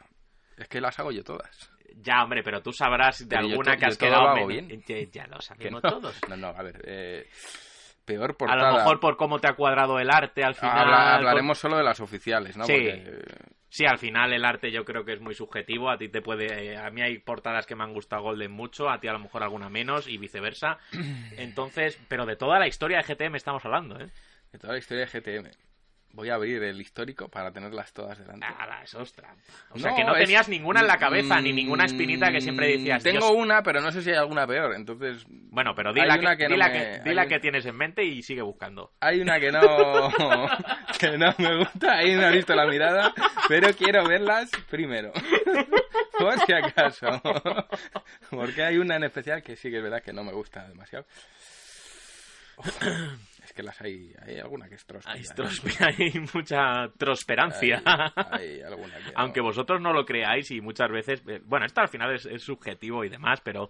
Es 0.57 0.67
que 0.67 0.81
las 0.81 0.99
hago 0.99 1.11
yo 1.11 1.23
todas. 1.23 1.71
Ya, 1.95 2.23
hombre, 2.23 2.41
pero 2.43 2.61
tú 2.61 2.71
sabrás 2.71 3.19
de 3.19 3.27
Pero 3.35 3.41
alguna 3.41 3.75
que 3.77 3.85
has 3.85 3.97
quedado 3.97 4.29
hago 4.29 4.47
bien. 4.47 4.81
Ya, 4.87 4.95
ya 5.11 5.27
lo 5.27 5.41
sabemos 5.41 5.83
no. 5.83 5.89
todos. 5.89 6.19
No, 6.29 6.37
no, 6.37 6.47
a 6.47 6.63
ver, 6.63 6.81
eh, 6.85 7.27
peor 8.05 8.31
A 8.31 8.33
portada. 8.37 8.71
lo 8.71 8.77
mejor 8.77 8.99
por 8.99 9.17
cómo 9.17 9.39
te 9.39 9.47
ha 9.49 9.53
cuadrado 9.53 9.99
el 9.99 10.09
arte 10.09 10.43
al 10.43 10.55
final. 10.55 10.77
Habla- 10.79 10.97
por- 10.97 11.13
hablaremos 11.27 11.57
solo 11.59 11.77
de 11.77 11.83
las 11.83 11.99
oficiales, 11.99 12.55
¿no? 12.57 12.63
Sí. 12.65 12.73
Porque, 12.73 13.23
Sí, 13.73 13.85
al 13.85 13.99
final 13.99 14.33
el 14.33 14.43
arte 14.43 14.69
yo 14.69 14.83
creo 14.83 15.05
que 15.05 15.13
es 15.13 15.21
muy 15.21 15.33
subjetivo. 15.33 15.89
A 15.89 15.97
ti 15.97 16.09
te 16.09 16.21
puede. 16.21 16.73
eh, 16.73 16.77
A 16.77 16.89
mí 16.91 17.01
hay 17.01 17.19
portadas 17.19 17.65
que 17.65 17.73
me 17.73 17.85
han 17.85 17.93
gustado 17.93 18.23
Golden 18.23 18.51
mucho, 18.51 18.89
a 18.89 18.99
ti 18.99 19.07
a 19.07 19.13
lo 19.13 19.19
mejor 19.19 19.43
alguna 19.43 19.69
menos 19.69 20.07
y 20.09 20.17
viceversa. 20.17 20.77
Entonces, 21.37 21.97
pero 22.09 22.25
de 22.25 22.35
toda 22.35 22.59
la 22.59 22.67
historia 22.67 22.97
de 22.97 23.03
GTM 23.03 23.35
estamos 23.37 23.63
hablando, 23.63 23.97
¿eh? 23.97 24.09
de 24.51 24.59
toda 24.59 24.73
la 24.73 24.79
historia 24.79 25.05
de 25.05 25.21
GTM. 25.21 25.70
Voy 26.13 26.29
a 26.29 26.35
abrir 26.35 26.61
el 26.63 26.81
histórico 26.81 27.29
para 27.29 27.51
tenerlas 27.53 27.93
todas 27.93 28.17
delante. 28.19 28.45
Nada, 28.45 28.81
eso 28.83 29.01
es 29.01 29.13
trampa. 29.13 29.41
O 29.69 29.79
sea 29.79 29.95
que 29.95 30.03
no 30.03 30.13
es- 30.15 30.19
tenías 30.25 30.49
ninguna 30.49 30.81
en 30.81 30.87
la 30.87 30.97
cabeza, 30.97 31.39
ni 31.39 31.53
Mm, 31.53 31.55
ninguna 31.55 31.85
espinita 31.85 32.31
que 32.31 32.41
siempre 32.41 32.67
decías. 32.67 33.01
Tengo 33.01 33.27
"Dios". 33.27 33.31
una, 33.37 33.63
pero 33.63 33.79
no 33.79 33.91
sé 33.93 34.01
si 34.01 34.09
hay 34.09 34.17
alguna 34.17 34.45
peor. 34.45 34.75
Entonces, 34.75 35.23
Bueno, 35.27 35.73
pero 35.73 35.93
dila, 35.93 36.17
una 36.19 36.35
que, 36.35 36.43
que 36.43 36.49
no 36.49 36.55
dila 36.55 36.67
me- 36.67 36.73
que- 36.73 36.79
hay 36.79 36.99
dila 37.05 37.23
un- 37.23 37.29
que 37.29 37.39
tienes 37.39 37.65
en 37.65 37.75
mente 37.77 38.03
y 38.03 38.21
sigue 38.23 38.41
buscando. 38.41 38.91
hay 38.99 39.21
una 39.21 39.39
que 39.39 39.51
no, 39.53 39.61
que 40.99 41.17
no 41.17 41.33
me 41.37 41.57
gusta. 41.59 41.93
Ahí 41.97 42.13
no 42.15 42.27
he 42.27 42.31
visto 42.35 42.53
la 42.55 42.65
mirada, 42.65 43.13
pero 43.47 43.73
quiero 43.73 44.05
verlas 44.07 44.51
primero. 44.69 45.13
Por 46.19 46.37
si 46.45 46.53
acaso. 46.53 47.21
Porque 48.29 48.63
hay 48.63 48.77
una 48.77 48.97
en 48.97 49.05
especial 49.05 49.41
que 49.41 49.55
sí 49.55 49.71
que 49.71 49.77
es 49.77 49.83
verdad 49.83 50.03
que 50.03 50.13
no 50.13 50.23
me 50.23 50.33
gusta 50.33 50.67
demasiado. 50.67 51.05
Es 53.51 53.55
que 53.55 53.63
las 53.63 53.81
hay, 53.81 54.13
hay 54.25 54.39
alguna 54.39 54.69
que 54.69 54.75
es 54.75 54.85
trosca. 54.85 55.11
Hay, 55.11 55.23
ya, 55.23 55.89
¿eh? 55.89 55.93
hay 55.99 56.13
mucha 56.33 56.87
trosperancia. 56.97 57.83
Hay, 58.31 58.47
hay 58.47 58.61
alguna 58.65 58.95
que 58.95 59.11
no. 59.11 59.11
Aunque 59.15 59.41
vosotros 59.41 59.81
no 59.81 59.91
lo 59.91 60.05
creáis 60.05 60.51
y 60.51 60.61
muchas 60.61 60.89
veces, 60.89 61.21
eh, 61.27 61.41
bueno, 61.43 61.65
esto 61.65 61.81
al 61.81 61.89
final 61.89 62.15
es, 62.15 62.25
es 62.25 62.43
subjetivo 62.43 63.03
y 63.03 63.09
demás, 63.09 63.41
pero, 63.41 63.69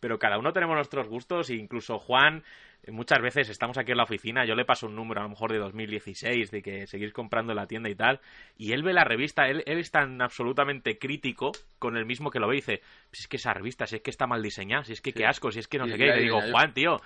pero 0.00 0.18
cada 0.18 0.38
uno 0.38 0.52
tenemos 0.52 0.74
nuestros 0.76 1.08
gustos 1.08 1.48
e 1.48 1.54
incluso 1.54 1.98
Juan, 1.98 2.42
eh, 2.82 2.90
muchas 2.90 3.22
veces 3.22 3.48
estamos 3.48 3.78
aquí 3.78 3.92
en 3.92 3.96
la 3.96 4.02
oficina, 4.02 4.44
yo 4.44 4.54
le 4.54 4.66
paso 4.66 4.86
un 4.86 4.96
número 4.96 5.20
a 5.20 5.24
lo 5.24 5.30
mejor 5.30 5.50
de 5.50 5.60
2016, 5.60 6.50
de 6.50 6.60
que 6.60 6.86
seguís 6.86 7.14
comprando 7.14 7.52
en 7.52 7.56
la 7.56 7.66
tienda 7.66 7.88
y 7.88 7.94
tal, 7.94 8.20
y 8.58 8.72
él 8.72 8.82
ve 8.82 8.92
la 8.92 9.04
revista, 9.04 9.46
él, 9.48 9.62
él 9.64 9.78
es 9.78 9.90
tan 9.90 10.20
absolutamente 10.20 10.98
crítico 10.98 11.52
con 11.78 11.96
el 11.96 12.04
mismo 12.04 12.30
que 12.30 12.38
lo 12.38 12.48
ve 12.48 12.56
y 12.56 12.60
dice, 12.60 12.82
"Pues 13.08 13.20
es 13.20 13.28
que 13.28 13.38
esa 13.38 13.54
revista, 13.54 13.86
si 13.86 13.96
es 13.96 14.02
que 14.02 14.10
está 14.10 14.26
mal 14.26 14.42
diseñada, 14.42 14.84
si 14.84 14.92
es 14.92 15.00
que 15.00 15.14
qué 15.14 15.24
asco, 15.24 15.50
si 15.50 15.60
es 15.60 15.68
que 15.68 15.78
no 15.78 15.86
Y 15.86 15.92
sé 15.92 15.96
qué, 15.96 16.04
y 16.04 16.10
le 16.16 16.20
digo, 16.20 16.38
Juan, 16.50 16.74
tío... 16.74 17.00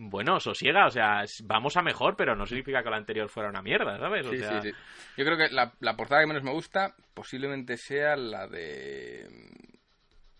Bueno, 0.00 0.38
sosiega, 0.38 0.86
o 0.86 0.90
sea, 0.90 1.24
vamos 1.42 1.76
a 1.76 1.82
mejor, 1.82 2.14
pero 2.16 2.36
no 2.36 2.46
significa 2.46 2.84
que 2.84 2.90
la 2.90 2.96
anterior 2.98 3.28
fuera 3.28 3.48
una 3.50 3.62
mierda, 3.62 3.98
¿sabes? 3.98 4.24
O 4.26 4.30
Sí, 4.30 4.38
sea, 4.38 4.62
sí, 4.62 4.70
sí. 4.70 4.76
Yo 5.16 5.24
creo 5.24 5.36
que 5.36 5.48
la, 5.52 5.72
la 5.80 5.96
portada 5.96 6.20
que 6.20 6.28
menos 6.28 6.44
me 6.44 6.52
gusta 6.52 6.94
posiblemente 7.14 7.76
sea 7.76 8.14
la 8.16 8.46
de... 8.46 9.26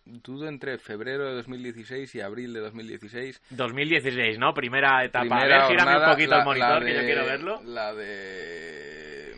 Dudo 0.04 0.48
entre 0.48 0.78
febrero 0.78 1.26
de 1.26 1.34
2016 1.34 2.14
y 2.14 2.20
abril 2.20 2.54
de 2.54 2.61
2016. 2.61 3.42
2016, 3.50 4.38
¿no? 4.38 4.54
Primera 4.54 5.04
etapa. 5.04 5.24
Primera 5.26 5.42
a 5.64 5.68
ver, 5.68 5.68
gírame 5.68 5.90
jornada, 5.92 6.06
un 6.09 6.12
poquito 6.14 6.30
la- 6.30 6.38
el 6.38 6.44
monitor, 6.44 6.70
la 6.70 6.86
que 6.86 6.92
yo 6.94 7.00
de- 7.00 7.04
quiero 7.04 7.24
verlo. 7.26 7.61
La 7.64 7.92
de... 7.94 9.34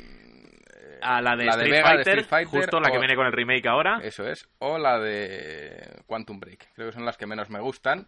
A 1.03 1.23
la 1.23 1.35
de, 1.35 1.45
la 1.47 1.57
de 1.57 1.63
Street, 1.63 1.77
de 1.77 1.83
Fighter, 1.83 2.19
Street 2.19 2.27
Fighter, 2.29 2.61
justo 2.61 2.79
la 2.79 2.91
que 2.91 2.99
viene 2.99 3.17
con 3.17 3.27
el 3.27 3.33
remake 3.33 3.67
ahora. 3.67 4.01
Eso 4.03 4.27
es. 4.29 4.47
O 4.59 4.77
la 4.79 4.99
de 4.99 6.03
Quantum 6.07 6.39
Break. 6.39 6.69
Creo 6.75 6.89
que 6.89 6.93
son 6.93 7.07
las 7.07 7.17
que 7.17 7.27
menos 7.27 7.49
me 7.49 7.59
gustan. 7.59 8.07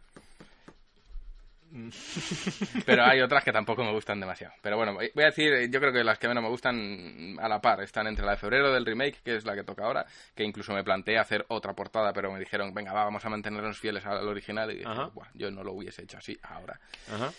Pero 2.86 3.04
hay 3.04 3.20
otras 3.20 3.42
que 3.44 3.52
tampoco 3.52 3.82
me 3.84 3.92
gustan 3.92 4.20
demasiado. 4.20 4.54
Pero 4.62 4.76
bueno, 4.76 4.92
voy 4.94 5.10
a 5.16 5.26
decir, 5.26 5.70
yo 5.70 5.80
creo 5.80 5.92
que 5.92 6.04
las 6.04 6.18
que 6.18 6.28
menos 6.28 6.42
me 6.42 6.48
gustan 6.50 7.36
a 7.40 7.48
la 7.48 7.60
par 7.60 7.80
están 7.82 8.06
entre 8.06 8.24
la 8.24 8.32
de 8.32 8.36
febrero 8.38 8.72
del 8.72 8.84
remake, 8.84 9.20
que 9.24 9.36
es 9.36 9.44
la 9.44 9.54
que 9.54 9.64
toca 9.64 9.84
ahora, 9.84 10.06
que 10.34 10.44
incluso 10.44 10.72
me 10.72 10.84
planteé 10.84 11.18
hacer 11.18 11.44
otra 11.48 11.72
portada, 11.74 12.12
pero 12.12 12.30
me 12.30 12.38
dijeron, 12.38 12.74
venga, 12.74 12.92
va, 12.92 13.04
vamos 13.04 13.24
a 13.24 13.28
mantenernos 13.28 13.78
fieles 13.78 14.04
al 14.06 14.26
original. 14.28 14.70
Y 14.70 14.78
dije, 14.78 14.88
Ajá. 14.88 15.06
"Buah, 15.14 15.28
yo 15.34 15.50
no 15.50 15.62
lo 15.64 15.72
hubiese 15.72 16.02
hecho 16.02 16.18
así 16.18 16.38
ahora. 16.42 16.78
Ajá. 17.12 17.32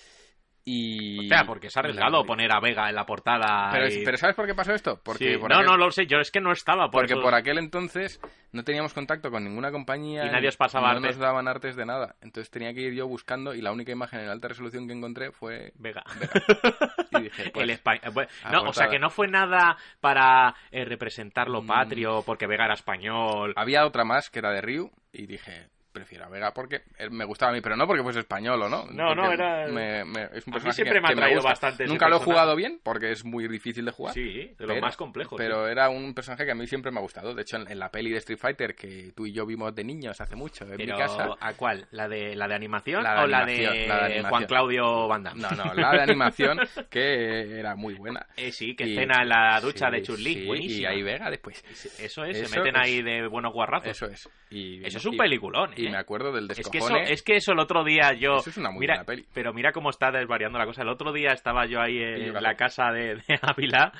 Y... 0.65 1.25
O 1.25 1.27
sea, 1.27 1.43
porque 1.45 1.67
es 1.67 1.75
arriesgado 1.75 2.25
poner 2.25 2.49
a 2.53 2.59
Vega 2.61 2.87
en 2.89 2.95
la 2.95 3.05
portada. 3.05 3.69
Pero, 3.71 3.87
y- 3.89 4.03
pero 4.05 4.17
¿sabes 4.17 4.35
por 4.35 4.45
qué 4.47 4.55
pasó 4.55 4.73
esto? 4.73 4.97
Porque 5.03 5.33
Sí, 5.33 5.37
por 5.37 5.49
No, 5.49 5.57
aquel- 5.57 5.65
no 5.65 5.77
lo 5.77 5.91
sé, 5.91 6.07
yo 6.07 6.19
es 6.19 6.31
que 6.31 6.39
no 6.39 6.53
estaba. 6.53 6.85
Por 6.89 7.01
Porque 7.01 7.13
eso- 7.13 7.21
por 7.21 7.33
aquel 7.35 7.57
entonces 7.57 8.21
no 8.53 8.63
teníamos 8.63 8.93
contacto 8.93 9.29
con 9.29 9.43
ninguna 9.43 9.71
compañía 9.71 10.25
Y 10.25 10.29
nadie 10.29 10.47
os 10.47 10.55
pasaba 10.55 10.91
no 10.91 10.95
arte. 10.97 11.07
nos 11.07 11.17
daban 11.17 11.47
artes 11.49 11.75
de 11.75 11.85
nada. 11.85 12.15
Entonces 12.21 12.49
tenía 12.49 12.73
que 12.73 12.79
ir 12.81 12.93
yo 12.93 13.07
buscando 13.07 13.53
y 13.53 13.61
la 13.61 13.71
única 13.73 13.91
imagen 13.91 14.21
en 14.21 14.29
alta 14.29 14.47
resolución 14.47 14.87
que 14.87 14.93
encontré 14.93 15.31
fue 15.31 15.73
Vega. 15.75 16.03
Y 17.11 17.21
dije, 17.23 17.51
pues, 17.51 17.63
El 17.63 17.69
espa- 17.77 17.99
eh, 18.01 18.09
bueno, 18.11 18.29
no, 18.51 18.61
o 18.69 18.73
sea 18.73 18.87
que 18.89 18.97
no 18.99 19.09
fue 19.09 19.27
nada 19.27 19.77
para 20.01 20.55
eh, 20.71 20.85
representar 20.85 21.47
lo 21.49 21.61
Mm. 21.61 21.67
patrio, 21.67 22.23
porque 22.25 22.47
Vega 22.47 22.65
era 22.65 22.73
español. 22.73 23.53
Había 23.55 23.85
otra 23.85 24.03
más 24.03 24.29
que 24.29 24.39
era 24.39 24.51
de 24.51 24.61
Ryu 24.61 24.89
y 25.11 25.27
dije, 25.27 25.67
prefiero 25.93 26.25
a 26.25 26.29
Vega 26.29 26.53
porque 26.53 26.81
me 27.11 27.23
gustaba 27.25 27.51
a 27.51 27.55
mí, 27.55 27.61
pero 27.61 27.75
no 27.77 27.87
porque 27.87 28.03
fuese 28.03 28.19
español 28.19 28.61
o 28.63 28.69
no. 28.69 28.85
No, 28.91 29.15
no, 29.15 29.31
era- 29.31 29.67
me- 29.67 30.03
me- 30.03 30.23
es 30.33 30.45
un 30.47 30.55
A 30.55 30.59
mí 30.59 30.73
siempre 30.73 30.99
que- 31.01 31.15
me 31.15 31.23
ha 31.25 31.29
gusta. 31.29 31.49
bastante 31.49 31.85
Nunca 31.85 32.09
lo 32.09 32.17
he 32.17 32.19
jugado 32.19 32.55
bien 32.55 32.79
porque 32.83 33.11
es 33.11 33.23
muy 33.23 33.47
difícil 33.47 33.85
de 33.85 33.91
jugar. 33.91 34.13
Sí, 34.13 34.23
de 34.23 34.55
los 34.59 34.67
pero- 34.67 34.81
más 34.81 34.97
complejos. 34.97 35.37
Pero 35.37 35.65
sí. 35.65 35.71
era 35.71 35.89
un 35.89 36.13
personaje 36.13 36.45
que 36.45 36.51
a 36.51 36.55
mí 36.55 36.67
siempre 36.67 36.91
me 36.91 36.97
ha 36.99 37.01
gustado. 37.01 37.33
De 37.33 37.41
hecho, 37.43 37.57
en, 37.57 37.71
en 37.71 37.79
la 37.79 37.89
peli 37.91 38.09
de 38.11 38.17
Street 38.17 38.39
Fighter 38.39 38.75
que 38.75 39.11
tú 39.15 39.25
y 39.25 39.31
yo 39.31 39.45
vimos 39.45 39.73
de 39.75 39.83
niños 39.83 40.19
hace 40.19 40.35
mucho 40.35 40.65
en 40.65 40.77
Pero, 40.77 40.95
mi 40.95 40.99
casa. 41.01 41.29
¿a 41.39 41.53
cuál? 41.53 41.87
¿La 41.91 42.07
de, 42.07 42.35
la 42.35 42.47
de 42.47 42.55
animación 42.55 43.03
La 43.03 43.15
de 43.19 43.23
o 43.23 43.27
la 43.27 43.45
de, 43.45 43.61
la 43.63 43.73
de 43.73 43.91
animación. 44.05 44.25
Juan 44.29 44.45
Claudio 44.45 45.07
Banda? 45.07 45.33
No, 45.35 45.49
no, 45.51 45.73
la 45.73 45.91
de 45.91 46.01
animación 46.01 46.59
que 46.89 47.59
era 47.59 47.75
muy 47.75 47.93
buena. 47.93 48.25
Eh, 48.35 48.51
sí, 48.51 48.75
que 48.75 48.85
Y- 48.85 48.93
escena 48.93 49.21
en 49.21 49.29
la 49.29 49.59
ducha 49.61 49.87
sí, 49.87 49.91
de 49.93 50.01
Chun-Li. 50.01 50.33
sí, 50.33 50.45
buenísima. 50.45 50.81
Y 50.81 50.85
ahí 50.95 51.03
Vega 51.03 51.29
después. 51.29 51.63
Eso 51.99 52.23
es, 52.25 52.37
Eso 52.37 52.49
se 52.49 52.57
meten 52.59 52.75
es- 52.75 52.81
ahí 52.81 53.01
de 53.01 53.27
buenos 53.27 53.53
guarrazos. 53.53 53.87
Eso 53.89 54.05
es. 54.07 54.29
Y, 54.49 54.85
Eso 54.85 54.97
es 54.97 55.05
un 55.05 55.17
peliculón, 55.17 55.71
Y 55.83 55.87
¿eh? 55.87 55.91
me 55.91 55.97
acuerdo 55.97 56.31
del 56.31 56.49
Es 56.51 56.57
que, 56.69 56.79
descojone. 56.79 57.03
eso, 57.03 57.13
es 57.13 57.23
que 57.23 57.35
eso 57.35 57.51
el 57.53 57.59
otro 57.59 57.83
día 57.83 58.13
yo... 58.13 58.37
Eso 58.37 58.49
es 58.49 58.57
una 58.57 58.71
muy 58.71 58.81
mira, 58.81 58.95
buena 58.95 59.05
peli. 59.05 59.25
Pero 59.33 59.53
mira 59.53 59.71
cómo 59.71 59.89
está 59.89 60.11
desvariando 60.11 60.57
la 60.59 60.65
cosa. 60.65 60.81
El 60.81 60.89
otro 60.89 61.11
día 61.13 61.31
estaba 61.33 61.65
yo 61.65 61.79
ahí 61.81 61.97
en 61.97 62.33
la 62.33 62.55
casa 62.55 62.91
de, 62.91 63.15
de 63.15 63.23
Ávila 63.41 63.91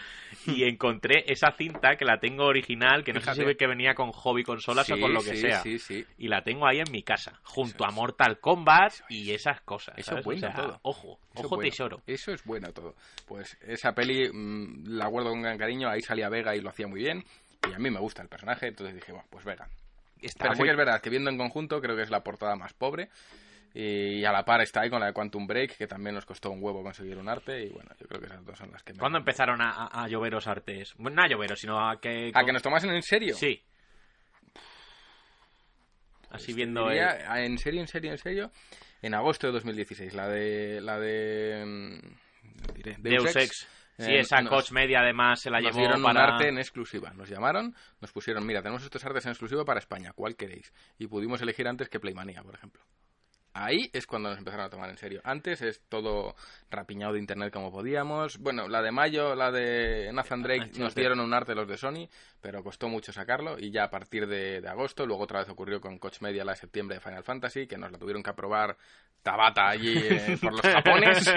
y 0.48 0.64
encontré 0.64 1.24
esa 1.28 1.52
cinta 1.52 1.96
que 1.96 2.06
la 2.06 2.20
tengo 2.20 2.46
original, 2.46 3.04
que 3.04 3.14
no 3.14 3.20
sé 3.20 3.32
Fíjate. 3.32 3.52
si 3.52 3.56
que 3.58 3.68
venía 3.68 3.94
con 3.94 4.12
hobby 4.12 4.44
consolas 4.44 4.90
o 4.90 4.96
Sí, 4.96 5.02
con 5.02 5.14
lo 5.14 5.22
que 5.22 5.36
sí, 5.36 5.38
sea. 5.38 5.62
Sí. 5.62 6.06
Y 6.18 6.28
la 6.28 6.44
tengo 6.44 6.68
ahí 6.68 6.80
en 6.80 6.92
mi 6.92 7.04
casa, 7.04 7.40
junto 7.44 7.84
Eso 7.84 7.86
a. 7.86 7.92
Mortal 7.92 8.40
Kombat 8.40 8.94
y 9.10 9.32
esas 9.32 9.62
cosas. 9.62 9.96
Eso 9.98 10.18
es 10.18 10.26
bueno 10.26 10.48
O 10.48 10.52
sea, 10.52 10.54
todo. 10.56 10.80
Ojo, 10.84 11.20
Eso 11.34 11.46
ojo 11.46 11.56
bueno. 11.56 11.70
tesoro. 11.70 12.02
Eso 12.08 12.32
es 12.34 12.44
bueno 12.44 12.72
todo. 12.74 12.96
Pues 13.28 13.58
esa 13.62 13.94
peli 13.94 14.30
mm, 14.32 14.98
la 14.98 15.08
guardo 15.08 15.30
con 15.30 15.42
gran 15.42 15.58
cariño. 15.58 15.90
Ahí 15.90 16.02
salía 16.02 16.30
Vega 16.30 16.56
y 16.56 16.62
lo 16.62 16.70
hacía 16.70 16.88
muy 16.88 17.02
bien. 17.02 17.24
Y 17.70 17.74
a 17.74 17.80
mí 17.80 17.90
me 17.90 18.00
gusta 18.00 18.22
el 18.22 18.28
personaje, 18.28 18.68
entonces 18.68 18.96
dije, 18.96 19.12
bueno, 19.12 19.28
pues 19.30 19.46
Vega. 19.46 19.68
Está 20.24 20.46
Pero 20.46 20.56
sí 20.56 20.64
que 20.64 20.70
es 20.72 20.78
verdad 20.78 21.02
que 21.02 21.10
viendo 21.10 21.30
en 21.30 21.38
conjunto 21.38 21.80
creo 21.82 21.96
que 21.96 22.04
es 22.04 22.10
la 22.10 22.24
portada 22.24 22.56
más 22.56 22.74
pobre. 22.74 23.10
Y 23.76 24.24
a 24.24 24.32
la 24.32 24.46
par 24.46 24.62
está 24.62 24.82
ahí 24.82 24.90
con 24.92 25.00
la 25.00 25.08
de 25.08 25.14
Quantum 25.14 25.48
Break, 25.48 25.78
que 25.78 25.88
también 25.88 26.14
nos 26.14 26.26
costó 26.28 26.52
un 26.52 26.62
huevo 26.62 26.84
conseguir 26.84 27.18
un 27.18 27.28
arte. 27.28 27.64
Y 27.66 27.70
bueno, 27.70 27.90
yo 28.00 28.06
creo 28.08 28.20
que 28.22 28.28
esas 28.28 28.46
dos 28.46 28.56
son 28.58 28.72
las 28.72 28.84
que 28.84 28.94
me. 28.94 29.00
¿Cuándo 29.00 29.18
empezaron 29.18 29.62
a, 29.62 29.88
a- 29.88 30.08
lloveros 30.08 30.46
artes? 30.48 30.94
Bueno, 30.98 31.16
no 31.18 31.24
a 31.24 31.28
lloveros, 31.28 31.60
sino 31.60 31.90
a 31.90 32.00
que... 32.00 32.32
¿A 32.36 32.46
que 32.46 32.54
nos 32.54 32.62
tomasen 32.62 32.92
en 32.92 33.02
serio? 33.02 33.34
Sí. 33.36 33.64
Así 36.30 36.48
Pues 36.48 36.56
viendo... 36.56 36.90
el- 36.90 37.00
En 37.00 37.58
serio, 37.58 37.82
en 37.82 37.88
serio, 37.88 38.12
en 38.12 38.18
serio. 38.18 38.52
En 39.02 39.14
agosto 39.16 39.48
de 39.48 39.54
2016. 39.54 40.14
La 40.14 40.28
de. 40.30 40.80
La 40.82 41.00
de. 41.00 41.64
mm, 41.66 42.74
diré, 42.76 42.96
Deus 43.00 43.36
Ex. 43.36 43.68
Sí, 43.98 44.12
Eh, 44.12 44.20
esa 44.22 44.42
nos- 44.42 44.50
Coach 44.50 44.72
Media 44.72 45.02
además 45.02 45.40
se 45.40 45.50
la 45.52 45.60
nos 45.60 45.68
llevó 45.72 45.80
dieron 45.80 46.02
para... 46.02 46.26
un 46.26 46.32
arte 46.34 46.48
en 46.50 46.58
exclusiva. 46.58 47.12
Nos 47.14 47.30
llamaron, 47.30 47.76
nos 48.02 48.12
pusieron, 48.12 48.46
mira, 48.46 48.62
tenemos 48.62 48.84
estos 48.84 49.04
artes 49.06 49.26
en 49.26 49.32
exclusiva 49.32 49.64
para 49.66 49.80
España, 49.80 50.14
¿cuál 50.14 50.36
queréis? 50.36 50.74
Y 50.98 51.08
pudimos 51.08 51.42
elegir 51.42 51.68
antes 51.68 51.90
que 51.90 52.00
Playmania, 52.00 52.42
por 52.44 52.56
ejemplo. 52.56 52.82
Ahí 53.54 53.90
es 53.94 54.08
cuando 54.08 54.30
nos 54.30 54.40
empezaron 54.40 54.66
a 54.66 54.70
tomar 54.70 54.90
en 54.90 54.98
serio. 54.98 55.22
Antes 55.24 55.62
es 55.62 55.82
todo 55.88 56.36
rapiñado 56.72 57.14
de 57.14 57.20
internet 57.20 57.54
como 57.54 57.72
podíamos. 57.72 58.40
Bueno, 58.40 58.68
la 58.68 58.82
de 58.82 58.92
mayo, 58.92 59.36
la 59.36 59.52
de 59.52 60.12
Nathan 60.12 60.42
Drake, 60.42 60.66
nos 60.66 60.78
Uncharted. 60.78 61.02
dieron 61.02 61.20
un 61.20 61.34
arte 61.34 61.54
los 61.54 61.68
de 61.68 61.78
Sony, 61.78 62.10
pero 62.42 62.64
costó 62.64 62.90
mucho 62.90 63.14
sacarlo. 63.14 63.60
Y 63.60 63.72
ya 63.72 63.84
a 63.84 63.90
partir 63.90 64.26
de, 64.28 64.60
de 64.60 64.68
agosto, 64.68 65.06
luego 65.06 65.24
otra 65.24 65.40
vez 65.40 65.50
ocurrió 65.50 65.80
con 65.80 66.00
Coach 66.00 66.22
Media 66.22 66.44
la 66.44 66.54
de 66.54 66.58
septiembre 66.58 66.96
de 66.96 67.02
Final 67.02 67.24
Fantasy, 67.24 67.68
que 67.68 67.78
nos 67.78 67.92
la 67.92 68.00
tuvieron 68.00 68.24
que 68.24 68.32
aprobar 68.32 68.76
Tabata 69.22 69.70
allí 69.70 69.96
eh, 69.98 70.38
por 70.42 70.52
los 70.52 70.62
japones. 70.62 71.34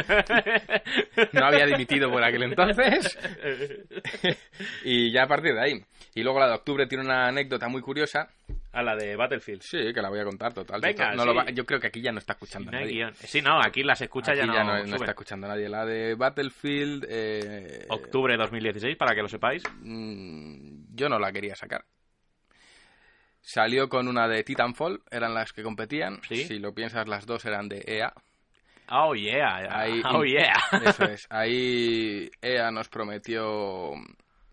No 1.33 1.47
había 1.47 1.67
dimitido 1.67 2.11
por 2.11 2.23
aquel 2.25 2.43
entonces. 2.43 3.17
y 4.85 5.13
ya 5.13 5.23
a 5.23 5.29
partir 5.29 5.55
de 5.55 5.61
ahí. 5.61 5.85
Y 6.15 6.23
luego 6.23 6.41
la 6.41 6.49
de 6.49 6.55
octubre 6.55 6.87
tiene 6.87 7.05
una 7.05 7.29
anécdota 7.29 7.69
muy 7.69 7.83
curiosa. 7.83 8.29
A 8.77 8.83
la 8.83 8.95
de 8.95 9.17
Battlefield. 9.17 9.63
Sí, 9.63 9.93
que 9.95 10.03
la 10.03 10.11
voy 10.11 10.21
a 10.21 10.25
contar 10.25 10.53
total. 10.53 10.81
Venga, 10.83 11.15
No 11.15 11.25
lo 11.25 11.35
va- 11.35 11.49
yo 11.51 11.65
creo 11.65 11.81
que 11.81 11.87
aquí 11.87 12.03
ya 12.03 12.13
no 12.13 12.19
está 12.19 12.35
escuchando 12.35 12.71
No 12.71 12.79
nadie. 12.79 12.93
guion. 12.93 13.15
Sí, 13.15 13.41
no, 13.41 13.59
aquí 13.61 13.83
las 13.83 14.01
escucha 14.03 14.33
Aquí 14.33 14.41
ya 14.41 14.65
no, 14.65 14.77
no, 14.77 14.85
no 14.85 14.97
está 14.97 15.13
escuchando 15.13 15.49
nadie. 15.49 15.69
La 15.69 15.87
de 15.87 16.15
Battlefield. 16.15 17.07
eh, 17.09 17.87
Octubre 17.89 18.37
2016, 18.37 18.97
para 18.97 19.15
que 19.15 19.23
lo 19.23 19.29
sepáis. 19.29 19.63
mm, 19.81 20.95
yo 20.95 21.09
no 21.09 21.19
la 21.19 21.33
quería 21.33 21.55
sacar. 21.57 21.85
Salió 23.41 23.89
con 23.89 24.09
una 24.09 24.27
de 24.29 24.43
Titanfall, 24.43 25.03
eran 25.11 25.33
las 25.33 25.53
que 25.53 25.63
competían. 25.63 26.21
Sí. 26.29 26.45
Si 26.45 26.59
lo 26.59 26.75
piensas, 26.75 27.07
las 27.09 27.27
dos 27.27 27.45
eran 27.45 27.69
de 27.69 27.83
EA. 27.87 28.13
Oh, 28.91 29.15
yeah. 29.15 29.57
Ahí- 29.81 30.03
oh, 30.13 30.25
yeah. 30.25 30.55
Eso 30.85 31.05
es. 31.05 31.27
Ahí 31.31 32.29
EA 32.43 32.71
nos 32.73 32.89
prometió 32.89 33.93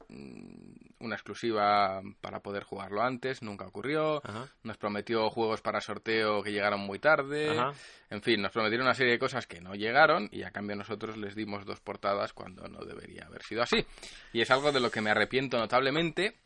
mm, 0.10 0.73
una 1.06 1.16
exclusiva 1.16 2.02
para 2.22 2.42
poder 2.42 2.64
jugarlo 2.64 3.02
antes, 3.02 3.42
nunca 3.42 3.66
ocurrió. 3.66 4.22
Ajá. 4.26 4.48
Nos 4.64 4.78
prometió 4.78 5.30
juegos 5.30 5.62
para 5.62 5.82
sorteo 5.82 6.42
que 6.44 6.52
llegaron 6.52 6.80
muy 6.80 7.00
tarde. 7.00 7.52
Ajá. 7.52 7.74
En 8.10 8.22
fin, 8.22 8.42
nos 8.42 8.52
prometieron 8.52 8.86
una 8.86 8.94
serie 8.94 9.14
de 9.14 9.20
cosas 9.20 9.48
que 9.48 9.62
no 9.62 9.76
llegaron 9.76 10.30
y 10.32 10.44
a 10.44 10.52
cambio 10.52 10.76
nosotros 10.76 11.18
les 11.18 11.36
dimos 11.36 11.66
dos 11.66 11.80
portadas 11.80 12.34
cuando 12.34 12.68
no 12.68 12.86
debería 12.86 13.26
haber 13.26 13.44
sido 13.44 13.64
así. 13.64 13.86
Y 14.32 14.42
es 14.42 14.52
algo 14.52 14.72
de 14.72 14.80
lo 14.80 14.92
que 14.92 15.02
me 15.02 15.12
arrepiento 15.12 15.58
notablemente 15.58 16.38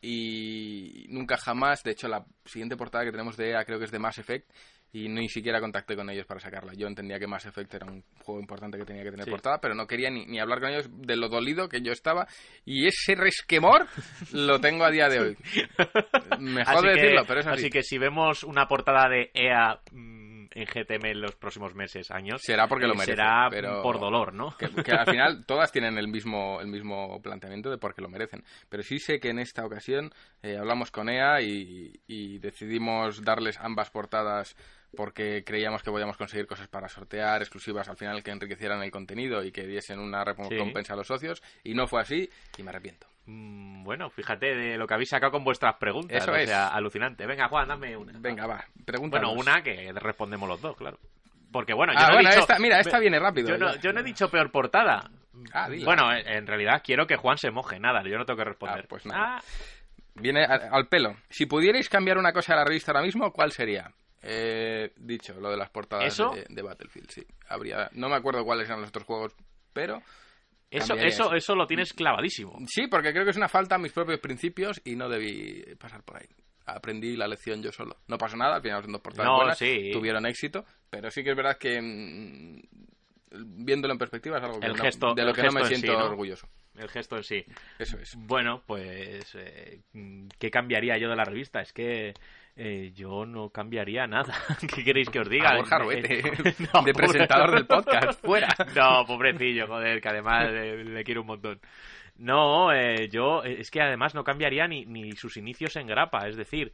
y 0.00 1.06
nunca 1.08 1.36
jamás, 1.36 1.82
de 1.82 1.92
hecho 1.92 2.08
la 2.08 2.24
siguiente 2.44 2.76
portada 2.76 3.04
que 3.04 3.10
tenemos 3.10 3.36
de 3.36 3.50
EA 3.50 3.64
creo 3.64 3.78
que 3.78 3.86
es 3.86 3.90
de 3.90 3.98
Mass 3.98 4.18
Effect 4.18 4.50
y 4.92 5.08
ni 5.08 5.28
siquiera 5.28 5.60
contacté 5.60 5.94
con 5.94 6.08
ellos 6.08 6.24
para 6.26 6.40
sacarla. 6.40 6.72
Yo 6.74 6.86
entendía 6.86 7.18
que 7.18 7.26
Mass 7.26 7.44
Effect 7.46 7.74
era 7.74 7.86
un 7.86 8.02
juego 8.22 8.40
importante 8.40 8.78
que 8.78 8.84
tenía 8.84 9.02
que 9.02 9.10
tener 9.10 9.24
Sí. 9.26 9.30
portada, 9.30 9.60
pero 9.60 9.74
no 9.74 9.86
quería 9.86 10.10
ni, 10.10 10.24
ni 10.26 10.38
hablar 10.38 10.60
con 10.60 10.70
ellos 10.70 10.88
de 10.90 11.16
lo 11.16 11.28
dolido 11.28 11.68
que 11.68 11.82
yo 11.82 11.92
estaba 11.92 12.26
y 12.64 12.86
ese 12.86 13.14
resquemor 13.14 13.86
lo 14.32 14.60
tengo 14.60 14.84
a 14.84 14.90
día 14.90 15.08
de 15.08 15.20
hoy. 15.20 15.36
Me 16.40 16.62
Así 16.62 16.72
jode 16.74 16.94
que- 16.94 17.00
decirlo, 17.00 17.24
pero 17.26 17.40
es 17.40 17.46
así. 17.46 17.60
Así 17.62 17.70
que 17.70 17.82
si 17.82 17.98
vemos 17.98 18.42
una 18.44 18.66
portada 18.68 19.08
de 19.08 19.30
EA 19.34 19.80
mm, 19.92 20.25
en 20.52 20.64
GTM 20.66 21.06
en 21.06 21.20
los 21.20 21.34
próximos 21.36 21.74
meses, 21.74 22.10
años, 22.10 22.40
Será 22.42 22.66
porque 22.68 22.86
lo 22.86 22.94
merece, 22.94 23.12
será 23.12 23.48
pero- 23.50 23.82
por 23.82 23.98
dolor, 24.00 24.32
¿no? 24.32 24.56
que, 24.56 24.68
que 24.82 24.92
al 24.92 25.06
final 25.10 25.44
todas 25.46 25.72
tienen 25.72 25.98
el 25.98 26.08
mismo 26.08 26.60
el 26.60 26.68
mismo 26.68 27.20
planteamiento 27.22 27.70
de 27.70 27.78
por 27.78 27.94
qué 27.94 28.02
lo 28.02 28.08
merecen. 28.08 28.44
Pero 28.68 28.82
sí 28.82 28.98
sé 28.98 29.20
que 29.20 29.30
en 29.30 29.38
esta 29.38 29.64
ocasión 29.64 30.12
eh, 30.42 30.56
hablamos 30.56 30.90
con 30.90 31.08
EA 31.08 31.40
y, 31.42 31.92
y 32.06 32.38
decidimos 32.38 33.22
darles 33.22 33.58
ambas 33.60 33.90
portadas 33.90 34.56
porque 34.96 35.42
creíamos 35.44 35.82
que 35.82 35.90
podíamos 35.90 36.16
conseguir 36.16 36.46
cosas 36.46 36.68
para 36.68 36.88
sortear 36.88 37.42
exclusivas 37.42 37.88
al 37.88 37.96
final 37.96 38.22
que 38.22 38.30
enriquecieran 38.30 38.82
el 38.82 38.90
contenido 38.90 39.44
y 39.44 39.52
que 39.52 39.66
diesen 39.66 39.98
una 39.98 40.24
recompensa 40.24 40.94
a 40.94 40.96
los 40.96 41.06
socios 41.06 41.42
y 41.64 41.74
no 41.74 41.86
fue 41.86 42.00
así 42.00 42.30
y 42.56 42.62
me 42.62 42.70
arrepiento 42.70 43.06
Bueno, 43.26 44.08
fíjate 44.10 44.54
de 44.54 44.76
lo 44.78 44.86
que 44.86 44.94
habéis 44.94 45.08
sacado 45.08 45.32
con 45.32 45.44
vuestras 45.44 45.74
preguntas. 45.76 46.22
Eso 46.22 46.32
o 46.32 46.36
es. 46.36 46.48
sea, 46.48 46.68
alucinante. 46.68 47.26
Venga, 47.26 47.48
Juan, 47.48 47.68
dame 47.68 47.96
una. 47.96 48.12
venga 48.18 48.46
va 48.46 48.64
pregunta 48.84 49.18
Bueno, 49.18 49.32
una 49.32 49.62
que 49.62 49.92
respondemos 49.94 50.48
los 50.48 50.60
dos, 50.60 50.76
claro. 50.76 50.98
Porque 51.52 51.74
bueno, 51.74 51.92
yo 51.92 51.98
ah, 52.00 52.08
no 52.08 52.14
bueno, 52.14 52.28
he 52.28 52.32
dicho... 52.32 52.40
esta, 52.40 52.58
mira 52.58 52.80
esta 52.80 52.98
viene 52.98 53.18
rápido 53.18 53.48
Yo 53.48 53.58
no, 53.58 53.74
yo 53.76 53.92
no 53.92 54.00
he 54.00 54.02
dicho 54.02 54.28
peor 54.30 54.50
portada. 54.50 55.10
Ah, 55.52 55.68
dila. 55.68 55.84
Bueno, 55.84 56.12
en 56.12 56.46
realidad 56.46 56.82
quiero 56.84 57.06
que 57.06 57.16
Juan 57.16 57.38
se 57.38 57.50
moje, 57.50 57.78
nada, 57.78 58.02
yo 58.02 58.18
no 58.18 58.24
tengo 58.24 58.38
que 58.38 58.44
responder. 58.44 58.84
Ah, 58.84 58.86
pues 58.88 59.06
nada. 59.06 59.36
Ah, 59.38 59.42
Viene 60.14 60.44
al 60.44 60.88
pelo. 60.88 61.14
Si 61.28 61.46
pudierais 61.46 61.88
cambiar 61.88 62.16
una 62.18 62.32
cosa 62.32 62.54
de 62.54 62.60
la 62.60 62.64
revista 62.64 62.90
ahora 62.92 63.04
mismo, 63.04 63.32
¿cuál 63.32 63.52
sería? 63.52 63.92
Eh, 64.22 64.92
dicho, 64.96 65.38
lo 65.40 65.50
de 65.50 65.56
las 65.56 65.68
portadas 65.68 66.06
¿Eso? 66.06 66.30
de, 66.30 66.46
de 66.48 66.62
Battlefield, 66.62 67.10
sí. 67.10 67.26
Habría, 67.48 67.90
no 67.92 68.08
me 68.08 68.16
acuerdo 68.16 68.44
cuáles 68.44 68.66
eran 68.66 68.80
los 68.80 68.88
otros 68.88 69.04
juegos, 69.04 69.36
pero 69.72 70.02
eso, 70.70 70.94
eso, 70.94 71.34
eso. 71.34 71.54
lo 71.54 71.66
tienes 71.66 71.92
clavadísimo. 71.92 72.58
sí, 72.68 72.86
porque 72.88 73.12
creo 73.12 73.24
que 73.24 73.30
es 73.30 73.36
una 73.36 73.48
falta 73.48 73.76
a 73.76 73.78
mis 73.78 73.92
propios 73.92 74.20
principios 74.20 74.80
y 74.84 74.96
no 74.96 75.08
debí 75.08 75.62
pasar 75.78 76.02
por 76.02 76.16
ahí. 76.18 76.26
Aprendí 76.66 77.16
la 77.16 77.28
lección 77.28 77.62
yo 77.62 77.70
solo. 77.70 77.96
No 78.08 78.18
pasó 78.18 78.36
nada, 78.36 78.56
al 78.56 78.62
final 78.62 78.82
son 78.82 78.92
dos 78.92 79.00
portadas 79.00 79.26
No, 79.30 79.36
buenas, 79.36 79.58
sí. 79.58 79.90
tuvieron 79.92 80.26
éxito, 80.26 80.64
pero 80.90 81.10
sí 81.10 81.22
que 81.22 81.30
es 81.30 81.36
verdad 81.36 81.56
que 81.58 81.80
mm, 81.80 82.60
viéndolo 83.64 83.92
en 83.92 83.98
perspectiva 83.98 84.38
es 84.38 84.44
algo 84.44 84.58
que 84.60 84.66
El 84.66 84.72
no- 84.76 84.82
gesto- 84.82 85.14
de 85.14 85.24
lo 85.24 85.32
que 85.32 85.42
no 85.44 85.52
me 85.52 85.64
sí, 85.66 85.76
siento 85.76 85.98
¿no? 85.98 86.06
orgulloso. 86.06 86.48
El 86.76 86.88
gesto 86.88 87.16
en 87.16 87.22
sí. 87.24 87.44
Eso 87.78 87.98
es. 87.98 88.14
Bueno, 88.16 88.62
pues, 88.66 89.34
eh, 89.34 89.80
¿qué 90.38 90.50
cambiaría 90.50 90.98
yo 90.98 91.08
de 91.08 91.16
la 91.16 91.24
revista? 91.24 91.60
Es 91.60 91.72
que 91.72 92.12
eh, 92.56 92.92
yo 92.94 93.26
no 93.26 93.50
cambiaría 93.50 94.06
nada. 94.06 94.34
¿Qué 94.74 94.82
queréis 94.84 95.08
que 95.10 95.20
os 95.20 95.28
diga? 95.28 95.50
A 95.50 95.56
Borja 95.56 95.76
Eh, 95.76 95.80
Ruete, 95.80 96.22
no, 96.72 96.82
de 96.82 96.92
pobre- 96.92 96.94
presentador 96.94 97.50
del 97.54 97.66
podcast, 97.66 98.20
fuera. 98.24 98.48
No, 98.74 99.04
pobrecillo, 99.06 99.66
joder, 99.66 100.00
que 100.00 100.08
además 100.08 100.46
eh, 100.50 100.84
le 100.84 101.04
quiero 101.04 101.20
un 101.20 101.26
montón. 101.28 101.60
No, 102.18 102.72
eh, 102.72 103.08
yo 103.10 103.44
eh, 103.44 103.56
es 103.60 103.70
que 103.70 103.82
además 103.82 104.14
no 104.14 104.24
cambiaría 104.24 104.66
ni, 104.66 104.86
ni 104.86 105.12
sus 105.12 105.36
inicios 105.36 105.76
en 105.76 105.86
grapa, 105.86 106.26
es 106.28 106.36
decir, 106.36 106.72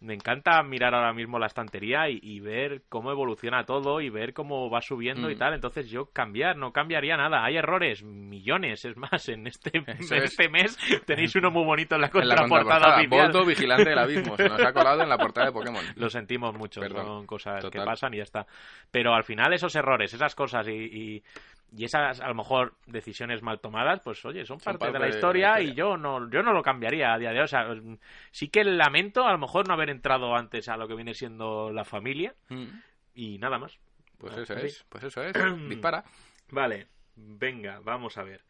me 0.00 0.14
encanta 0.14 0.62
mirar 0.62 0.94
ahora 0.94 1.12
mismo 1.12 1.38
la 1.38 1.46
estantería 1.46 2.08
y, 2.08 2.18
y 2.22 2.40
ver 2.40 2.82
cómo 2.88 3.10
evoluciona 3.10 3.64
todo 3.64 4.00
y 4.00 4.08
ver 4.08 4.32
cómo 4.32 4.70
va 4.70 4.80
subiendo 4.80 5.30
y 5.30 5.34
Mm. 5.34 5.38
tal. 5.38 5.54
Entonces 5.54 5.90
yo 5.90 6.06
cambiar, 6.06 6.56
no 6.56 6.72
cambiaría 6.72 7.16
nada. 7.18 7.44
Hay 7.44 7.56
errores, 7.56 8.02
millones. 8.02 8.84
Es 8.86 8.96
más, 8.96 9.28
en 9.28 9.46
este, 9.46 9.70
Eso 9.98 10.14
en 10.14 10.22
es. 10.22 10.30
este 10.30 10.48
mes 10.48 10.78
tenéis 11.06 11.34
uno 11.36 11.50
muy 11.50 11.64
bonito 11.64 11.96
en 11.96 12.00
la 12.00 12.10
En 12.14 12.28
la 12.28 12.36
contraportada. 12.36 13.02
Boldo, 13.08 13.44
vigilante 13.44 13.90
del 13.90 13.98
abismo. 13.98 14.36
Se 14.36 14.48
nos 14.48 14.60
ha 14.62 14.72
colado 14.72 15.02
en 15.02 15.08
la 15.08 15.18
portada 15.18 15.46
de 15.48 15.52
Pokémon. 15.52 15.84
Lo 15.96 16.08
sentimos 16.08 16.54
mucho, 16.56 16.80
Perdón. 16.80 17.04
son 17.06 17.26
cosas 17.26 17.64
que 17.70 17.78
pasan 17.82 18.14
y 18.14 18.18
ya 18.18 18.22
está. 18.22 18.46
Pero 18.90 19.12
al 19.14 19.24
final 19.24 19.52
esos 19.52 19.74
errores, 19.76 20.14
esas 20.14 20.34
cosas 20.34 20.66
y, 20.68 20.72
y, 20.72 21.22
y 21.76 21.84
esas 21.84 22.20
a 22.20 22.28
lo 22.28 22.34
mejor 22.34 22.74
decisiones 22.86 23.42
mal 23.42 23.60
tomadas, 23.60 24.00
pues 24.02 24.24
oye, 24.24 24.44
son 24.44 24.58
Son 24.60 24.76
parte, 24.76 24.86
de 24.86 24.92
la 24.92 24.98
de 25.06 25.10
la 25.10 25.14
historia, 25.14 25.60
y 25.60 25.74
yo 25.74 25.96
no, 25.96 26.28
yo 26.30 26.42
no 26.42 26.52
lo 26.52 26.62
cambiaría 26.62 27.12
a 27.14 27.18
día 27.18 27.30
de 27.30 27.38
hoy. 27.38 27.44
O 27.44 27.48
sea, 27.48 27.66
sí 28.30 28.48
que 28.48 28.64
lamento 28.64 29.26
a 29.26 29.32
lo 29.32 29.38
mejor 29.38 29.66
no 29.68 29.74
haber 29.74 29.90
entrado 29.90 30.34
antes 30.34 30.68
a 30.68 30.76
lo 30.76 30.88
que 30.88 30.94
viene 30.94 31.14
siendo 31.14 31.70
la 31.70 31.84
familia 31.84 32.34
Mm, 32.48 32.66
y 33.14 33.38
nada 33.38 33.58
más. 33.58 33.78
Pues 34.18 34.36
Ah, 34.36 34.42
eso 34.42 34.54
es, 34.54 34.84
pues 34.88 35.04
eso 35.04 35.22
es. 35.22 35.32
Dispara. 35.68 36.04
Vale, 36.50 36.88
venga, 37.16 37.80
vamos 37.80 38.18
a 38.18 38.22
ver. 38.24 38.42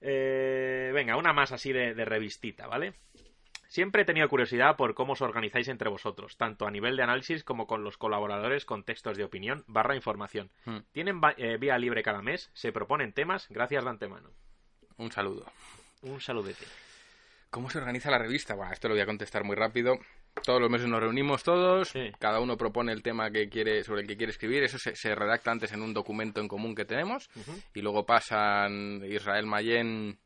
Eh, 0.00 0.90
venga, 0.94 1.16
una 1.16 1.32
más 1.32 1.52
así 1.52 1.72
de, 1.72 1.94
de 1.94 2.04
revistita, 2.04 2.66
¿vale? 2.66 2.94
Siempre 3.70 4.02
he 4.02 4.04
tenido 4.04 4.28
curiosidad 4.28 4.76
por 4.76 4.94
cómo 4.94 5.12
os 5.12 5.22
organizáis 5.22 5.68
entre 5.68 5.88
vosotros, 5.88 6.36
tanto 6.36 6.66
a 6.66 6.72
nivel 6.72 6.96
de 6.96 7.04
análisis 7.04 7.44
como 7.44 7.68
con 7.68 7.84
los 7.84 7.96
colaboradores 7.96 8.64
con 8.64 8.82
textos 8.82 9.16
de 9.16 9.22
opinión 9.22 9.62
barra 9.68 9.94
información. 9.94 10.50
Mm, 10.64 10.78
Tienen 10.90 11.20
eh, 11.36 11.56
vía 11.56 11.78
libre 11.78 12.02
cada 12.02 12.20
mes, 12.20 12.50
se 12.52 12.72
proponen 12.72 13.12
temas, 13.12 13.46
gracias 13.48 13.84
de 13.84 13.90
antemano. 13.90 14.30
Un 14.96 15.12
saludo. 15.12 15.46
Un 16.02 16.20
saludete. 16.20 16.64
¿Cómo 17.48 17.70
se 17.70 17.78
organiza 17.78 18.10
la 18.10 18.18
revista? 18.18 18.54
Bueno, 18.56 18.72
esto 18.72 18.88
lo 18.88 18.94
voy 18.94 19.02
a 19.02 19.06
contestar 19.06 19.44
muy 19.44 19.54
rápido. 19.54 20.00
Todos 20.44 20.60
los 20.60 20.68
meses 20.70 20.88
nos 20.88 21.00
reunimos 21.00 21.44
todos, 21.44 21.90
Sí. 21.90 22.10
cada 22.18 22.40
uno 22.40 22.56
propone 22.56 22.90
el 22.90 23.04
tema 23.04 23.30
que 23.30 23.48
quiere, 23.48 23.84
sobre 23.84 24.00
el 24.02 24.08
que 24.08 24.16
quiere 24.16 24.32
escribir, 24.32 24.64
eso 24.64 24.78
se, 24.78 24.96
se 24.96 25.14
redacta 25.14 25.52
antes 25.52 25.70
en 25.72 25.82
un 25.82 25.94
documento 25.94 26.40
en 26.40 26.48
común 26.48 26.74
que 26.74 26.84
tenemos 26.84 27.30
y 27.72 27.82
luego 27.82 28.04
pasan 28.04 29.02
Israel 29.04 29.46
Mayen 29.46 30.18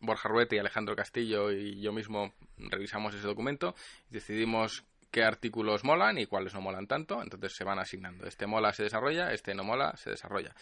Borja 0.00 0.28
Ruete 0.28 0.56
y 0.56 0.58
Alejandro 0.58 0.94
Castillo 0.96 1.50
y 1.52 1.80
yo 1.80 1.92
mismo 1.92 2.32
revisamos 2.56 3.14
ese 3.14 3.26
documento 3.26 3.74
y 4.10 4.14
decidimos 4.14 4.84
qué 5.10 5.22
artículos 5.22 5.84
molan 5.84 6.18
y 6.18 6.26
cuáles 6.26 6.54
no 6.54 6.60
molan 6.60 6.86
tanto, 6.86 7.22
entonces 7.22 7.54
se 7.54 7.64
van 7.64 7.78
asignando. 7.78 8.26
Este 8.26 8.46
mola, 8.46 8.72
se 8.72 8.84
desarrolla, 8.84 9.32
este 9.32 9.54
no 9.54 9.64
mola, 9.64 9.96
se 9.96 10.10
desarrolla. 10.10 10.54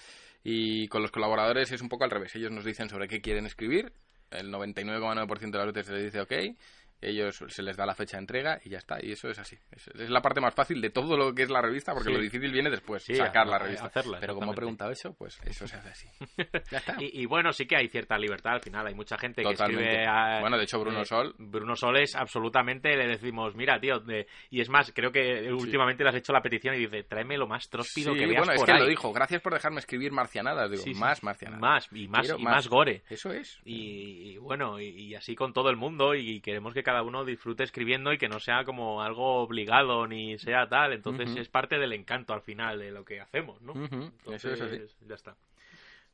Y 0.44 0.88
con 0.88 1.02
los 1.02 1.10
colaboradores 1.10 1.72
es 1.72 1.82
un 1.82 1.88
poco 1.88 2.04
al 2.04 2.10
revés. 2.10 2.34
Ellos 2.36 2.52
nos 2.52 2.64
dicen 2.64 2.88
sobre 2.88 3.08
qué 3.08 3.20
quieren 3.20 3.46
escribir, 3.46 3.92
el 4.30 4.52
99,9% 4.52 5.50
de 5.50 5.58
las 5.58 5.66
veces 5.66 5.86
se 5.86 5.92
les 5.92 6.04
dice 6.04 6.20
ok, 6.20 6.56
ellos 7.00 7.42
se 7.48 7.62
les 7.62 7.76
da 7.76 7.84
la 7.86 7.94
fecha 7.94 8.16
de 8.16 8.22
entrega 8.22 8.60
y 8.64 8.70
ya 8.70 8.78
está. 8.78 8.98
Y 9.04 9.12
eso 9.12 9.28
es 9.28 9.38
así. 9.38 9.56
Es, 9.70 9.88
es 9.88 10.10
la 10.10 10.20
parte 10.22 10.40
más 10.40 10.54
fácil 10.54 10.80
de 10.80 10.90
todo 10.90 11.16
lo 11.16 11.34
que 11.34 11.42
es 11.42 11.50
la 11.50 11.60
revista, 11.60 11.92
porque 11.92 12.08
Sí. 12.10 12.14
lo 12.14 12.20
difícil 12.20 12.50
viene 12.52 12.70
después, 12.70 13.02
Sí, 13.02 13.14
sacar 13.14 13.46
a- 13.46 13.50
la 13.50 13.58
revista. 13.58 13.86
hacerla, 13.86 14.18
Pero 14.20 14.34
como 14.34 14.52
he 14.52 14.56
preguntado 14.56 14.90
eso, 14.90 15.14
pues 15.14 15.38
eso 15.44 15.66
se 15.68 15.76
hace 15.76 15.88
así. 15.90 16.08
ya 16.70 16.78
está. 16.78 16.96
Y, 16.98 17.22
y 17.22 17.26
bueno, 17.26 17.52
sí 17.52 17.66
que 17.66 17.76
hay 17.76 17.88
cierta 17.88 18.18
libertad 18.18 18.54
al 18.54 18.60
final. 18.62 18.86
Hay 18.86 18.94
mucha 18.94 19.16
gente 19.18 19.42
que 19.42 19.50
escribe. 19.50 20.06
a- 20.06 20.40
Bueno, 20.40 20.56
de 20.58 20.64
hecho, 20.64 20.80
Bruno 20.80 21.00
eh, 21.02 21.04
Sol- 21.04 21.34
Bruno 21.38 21.76
Sol 21.76 21.96
es 21.98 22.14
absolutamente. 22.16 22.96
Le 22.96 23.06
decimos, 23.08 23.54
mira, 23.54 23.78
tío. 23.80 24.00
de- 24.00 24.26
y 24.50 24.60
es 24.60 24.68
más, 24.68 24.92
creo 24.94 25.10
que 25.12 25.50
últimamente 25.52 26.02
le 26.02 26.10
has 26.10 26.16
hecho 26.16 26.32
la 26.32 26.40
petición 26.42 26.74
y 26.74 26.78
dice, 26.78 27.02
tráeme 27.04 27.36
lo 27.38 27.46
más 27.46 27.68
tróspido 27.68 28.14
que 28.14 28.26
veas 28.26 28.38
bueno, 28.38 28.52
es 28.52 28.58
por 28.58 28.66
que 28.66 28.72
ahí. 28.72 28.78
lo 28.80 28.86
dijo. 28.86 29.12
Gracias 29.12 29.40
por 29.42 29.52
dejarme 29.54 29.78
escribir 29.80 30.12
marcianadas. 30.12 30.70
Digo, 30.70 30.84
más 30.98 31.22
marcianadas. 31.22 31.60
Más, 31.60 31.88
y 31.92 32.08
más, 32.08 32.28
y 32.38 32.42
más 32.42 32.68
gore. 32.68 33.02
Eso 33.08 33.32
es. 33.32 33.58
Y, 33.64 34.32
y 34.32 34.38
bueno, 34.38 34.80
y, 34.80 34.88
y 34.88 35.14
así 35.14 35.34
con 35.34 35.52
todo 35.52 35.70
el 35.70 35.76
mundo 35.76 36.14
y 36.14 36.40
queremos 36.40 36.74
que 36.74 36.82
cada 36.86 37.02
uno 37.02 37.24
disfrute 37.24 37.64
escribiendo 37.64 38.12
y 38.12 38.18
que 38.18 38.28
no 38.28 38.38
sea 38.38 38.64
como 38.64 39.02
algo 39.02 39.42
obligado 39.42 40.06
ni 40.06 40.38
sea 40.38 40.68
tal. 40.68 40.92
Entonces 40.92 41.34
es 41.36 41.48
parte 41.48 41.80
del 41.80 41.92
encanto 41.92 42.32
al 42.32 42.42
final 42.42 42.78
de 42.78 42.92
lo 42.92 43.04
que 43.04 43.20
hacemos, 43.20 43.60
¿no? 43.60 43.72
Ujú, 43.72 44.12
Eso 44.32 44.52
es 44.52 44.60
así. 44.60 44.76
Entonces, 44.76 44.96
ya 45.08 45.16
está. 45.16 45.34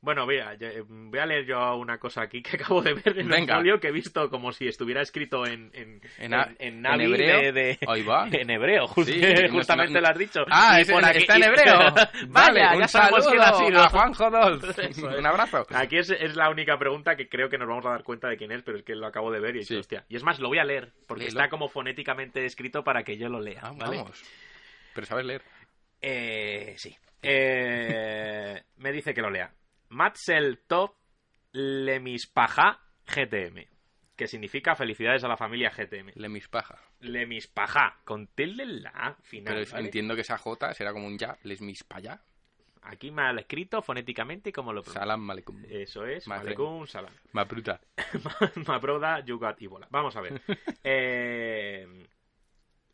Bueno, 0.05 0.26
mira, 0.26 0.53
ya- 0.57 0.66
eh, 0.68 0.82
voy 0.84 1.18
a 1.20 1.26
leer 1.26 1.46
yo 1.46 1.76
una 1.76 1.96
cosa 1.96 2.22
aquí 2.22 2.42
que 2.42 2.57
acabo 2.61 2.82
de 2.82 2.92
ver 2.94 3.20
en 3.20 3.28
Venga. 3.28 3.55
el 3.55 3.61
folio 3.61 3.78
que 3.80 3.86
he 3.86 3.92
visto 3.92 4.28
como 4.28 4.50
si 4.50 4.66
estuviera 4.66 5.00
escrito 5.00 5.46
en 5.46 5.70
en, 5.74 6.00
En 6.18 6.34
a- 6.34 6.42
en- 6.42 6.57
en 6.59 6.74
en 6.74 6.82
Navi 6.82 7.05
hebreo. 7.05 7.38
de, 7.40 7.53
de- 7.53 7.78
Ahí 7.86 8.03
va. 8.03 8.26
en 8.32 8.50
hebreo, 8.50 8.88
just- 8.88 9.09
Sí, 9.09 9.20
justamente 9.53 9.94
no- 9.94 10.00
lo 10.00 10.09
has 10.09 10.18
dicho. 10.18 10.40
Ah, 10.50 10.80
es- 10.80 10.90
por 10.90 11.05
aquí- 11.05 11.18
está 11.18 11.36
en 11.36 11.44
hebreo. 11.44 11.94
Vaya, 11.94 12.28
vale, 12.28 12.61
ya 12.61 12.76
un 12.78 12.88
sabemos 12.88 13.28
quién 13.28 13.40
ha 13.42 13.53
sido. 13.53 13.80
a 13.80 13.88
Juanjo 13.90 14.30
Dolz. 14.30 14.64
Eso 14.64 14.82
es. 14.82 14.98
Un 14.98 15.24
abrazo. 15.26 15.64
Aquí 15.70 15.96
es, 15.98 16.11
es 16.11 16.34
la 16.34 16.50
única 16.50 16.76
pregunta 16.76 17.14
que 17.14 17.28
creo 17.28 17.48
que 17.48 17.57
nos 17.59 17.68
vamos 17.68 17.86
a 17.86 17.90
dar 17.90 18.03
cuenta 18.03 18.28
de 18.28 18.36
quién 18.36 18.50
es, 18.50 18.62
pero 18.64 18.78
es 18.78 18.82
que 18.84 18.96
lo 18.96 19.07
acabo 19.07 19.30
de 19.30 19.38
ver 19.38 19.55
y 19.55 19.59
he 19.59 19.61
dicho, 19.61 19.74
Sí. 19.74 19.78
hostia. 19.78 20.05
Y 20.09 20.16
es 20.16 20.24
más, 20.24 20.40
lo 20.40 20.48
voy 20.48 20.59
a 20.59 20.64
leer, 20.64 20.90
porque 21.07 21.26
Léelo. 21.26 21.38
está 21.38 21.48
como 21.48 21.68
fonéticamente 21.68 22.44
escrito 22.44 22.82
para 22.82 23.05
que 23.05 23.16
yo 23.16 23.28
lo 23.28 23.40
lea, 23.40 23.61
Ah, 23.62 23.72
¿vale? 23.76 23.98
Vamos. 23.98 24.20
Pero 24.94 25.07
sabes 25.07 25.24
leer. 25.26 25.42
Eh, 26.00 26.74
sí. 26.76 26.92
Eh, 27.22 28.61
me 28.78 28.90
dice 28.90 29.14
que 29.14 29.22
lo 29.22 29.30
lea. 29.30 29.48
Matzel 29.93 30.59
Top 30.66 30.97
Lemispaja 31.53 32.80
GTM. 33.07 33.66
Que 34.16 34.26
significa 34.26 34.74
felicidades 34.74 35.24
a 35.24 35.28
la 35.28 35.36
familia 35.36 35.70
GTM. 35.70 36.12
Le 36.14 36.28
mis 36.28 36.49
paja. 36.49 36.78
Lemispaja. 37.01 37.99
Con 38.05 38.26
tilde 38.28 38.62
en 38.62 38.82
la 38.82 38.90
A 38.90 39.14
final. 39.22 39.55
Pero 39.55 39.78
entiendo 39.78 40.14
que 40.14 40.20
esa 40.22 40.38
J 40.38 40.74
será 40.74 40.93
como 40.93 41.07
un 41.07 41.18
ya. 41.18 41.36
Les 41.43 41.61
mis 41.61 41.82
pa 41.84 42.01
ya. 42.01 42.22
Aquí 42.82 43.12
ha 43.16 43.30
escrito 43.32 43.80
fonéticamente 43.80 44.53
como 44.53 44.72
lo 44.72 44.82
pronuncio. 44.82 45.01
Salam 45.01 45.30
aleikum. 45.30 45.62
Eso 45.68 46.05
es. 46.05 46.26
Malekum 46.26 46.86
salam. 46.86 47.12
Ma 47.32 47.45
bruta. 47.49 47.80
Mabroda, 48.66 49.20
Yugat 49.24 49.61
y 49.62 49.66
Bola. 49.66 49.86
Vamos 49.90 50.16
a 50.16 50.20
ver. 50.20 50.40
Eh, 50.84 52.01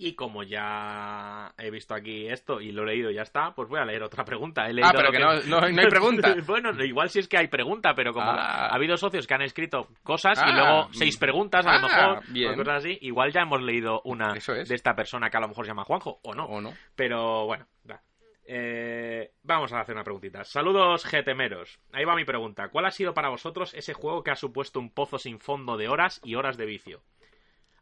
y 0.00 0.14
como 0.14 0.44
ya 0.44 1.52
he 1.58 1.70
visto 1.70 1.92
aquí 1.92 2.28
esto 2.28 2.60
y 2.60 2.70
lo 2.70 2.84
he 2.84 2.86
leído 2.86 3.10
y 3.10 3.14
ya 3.14 3.22
está, 3.22 3.52
pues 3.54 3.68
voy 3.68 3.80
a 3.80 3.84
leer 3.84 4.04
otra 4.04 4.24
pregunta. 4.24 4.68
He 4.68 4.72
leído 4.72 4.88
Ah, 4.88 4.92
pero 4.96 5.10
que 5.10 5.18
no, 5.18 5.34
no, 5.42 5.68
no 5.68 5.80
hay 5.82 5.88
pregunta. 5.88 6.34
bueno, 6.46 6.70
igual 6.84 7.10
sí 7.10 7.18
es 7.18 7.26
que 7.28 7.36
hay 7.36 7.48
pregunta, 7.48 7.94
pero 7.96 8.12
como 8.12 8.30
Ah. 8.30 8.68
ha 8.68 8.74
habido 8.74 8.96
socios 8.96 9.26
que 9.26 9.34
han 9.34 9.42
escrito 9.42 9.88
cosas 10.04 10.38
y 10.38 10.42
Ah, 10.44 10.52
luego 10.52 10.88
seis 10.92 11.16
preguntas, 11.16 11.66
a 11.66 11.78
lo 11.80 11.86
ah, 11.86 11.88
mejor, 11.88 12.32
bien. 12.32 12.52
o 12.52 12.56
cosas 12.56 12.76
así, 12.84 12.96
igual 13.02 13.32
ya 13.32 13.40
hemos 13.42 13.60
leído 13.60 14.00
una 14.04 14.34
es. 14.36 14.46
de 14.46 14.74
esta 14.74 14.94
persona 14.94 15.28
que 15.30 15.36
a 15.36 15.40
lo 15.40 15.48
mejor 15.48 15.64
se 15.64 15.70
llama 15.70 15.84
Juanjo, 15.84 16.20
o 16.22 16.32
no. 16.34 16.44
¿O 16.44 16.60
no? 16.60 16.72
Pero 16.94 17.46
bueno. 17.46 17.66
Eh, 18.50 19.32
vamos 19.42 19.72
a 19.74 19.80
hacer 19.80 19.94
una 19.94 20.04
preguntita. 20.04 20.42
Saludos, 20.44 21.04
getemeros. 21.04 21.78
Ahí 21.92 22.04
va 22.06 22.14
mi 22.16 22.24
pregunta. 22.24 22.68
¿Cuál 22.68 22.86
ha 22.86 22.90
sido 22.90 23.12
para 23.12 23.28
vosotros 23.28 23.74
ese 23.74 23.92
juego 23.92 24.22
que 24.22 24.30
ha 24.30 24.36
supuesto 24.36 24.80
un 24.80 24.90
pozo 24.90 25.18
sin 25.18 25.38
fondo 25.38 25.76
de 25.76 25.88
horas 25.88 26.18
y 26.24 26.34
horas 26.34 26.56
de 26.56 26.64
vicio? 26.64 27.02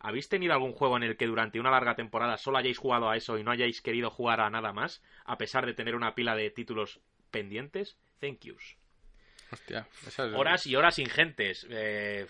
¿Habéis 0.06 0.28
tenido 0.28 0.52
algún 0.52 0.70
juego 0.70 0.96
en 0.96 1.02
el 1.02 1.16
que 1.16 1.26
durante 1.26 1.58
una 1.58 1.72
larga 1.72 1.96
temporada 1.96 2.36
solo 2.36 2.58
hayáis 2.58 2.78
jugado 2.78 3.10
a 3.10 3.16
eso 3.16 3.38
y 3.38 3.42
no 3.42 3.50
hayáis 3.50 3.82
querido 3.82 4.08
jugar 4.08 4.40
a 4.40 4.48
nada 4.48 4.72
más, 4.72 5.02
a 5.24 5.36
pesar 5.36 5.66
de 5.66 5.74
tener 5.74 5.96
una 5.96 6.14
pila 6.14 6.36
de 6.36 6.48
títulos 6.50 7.00
pendientes? 7.32 7.98
Thank 8.20 8.44
yous. 8.44 8.76
Hostia. 9.50 9.88
Esa 10.06 10.28
es... 10.28 10.34
Horas 10.34 10.64
y 10.68 10.76
horas 10.76 11.00
ingentes. 11.00 11.66
Eh, 11.68 12.24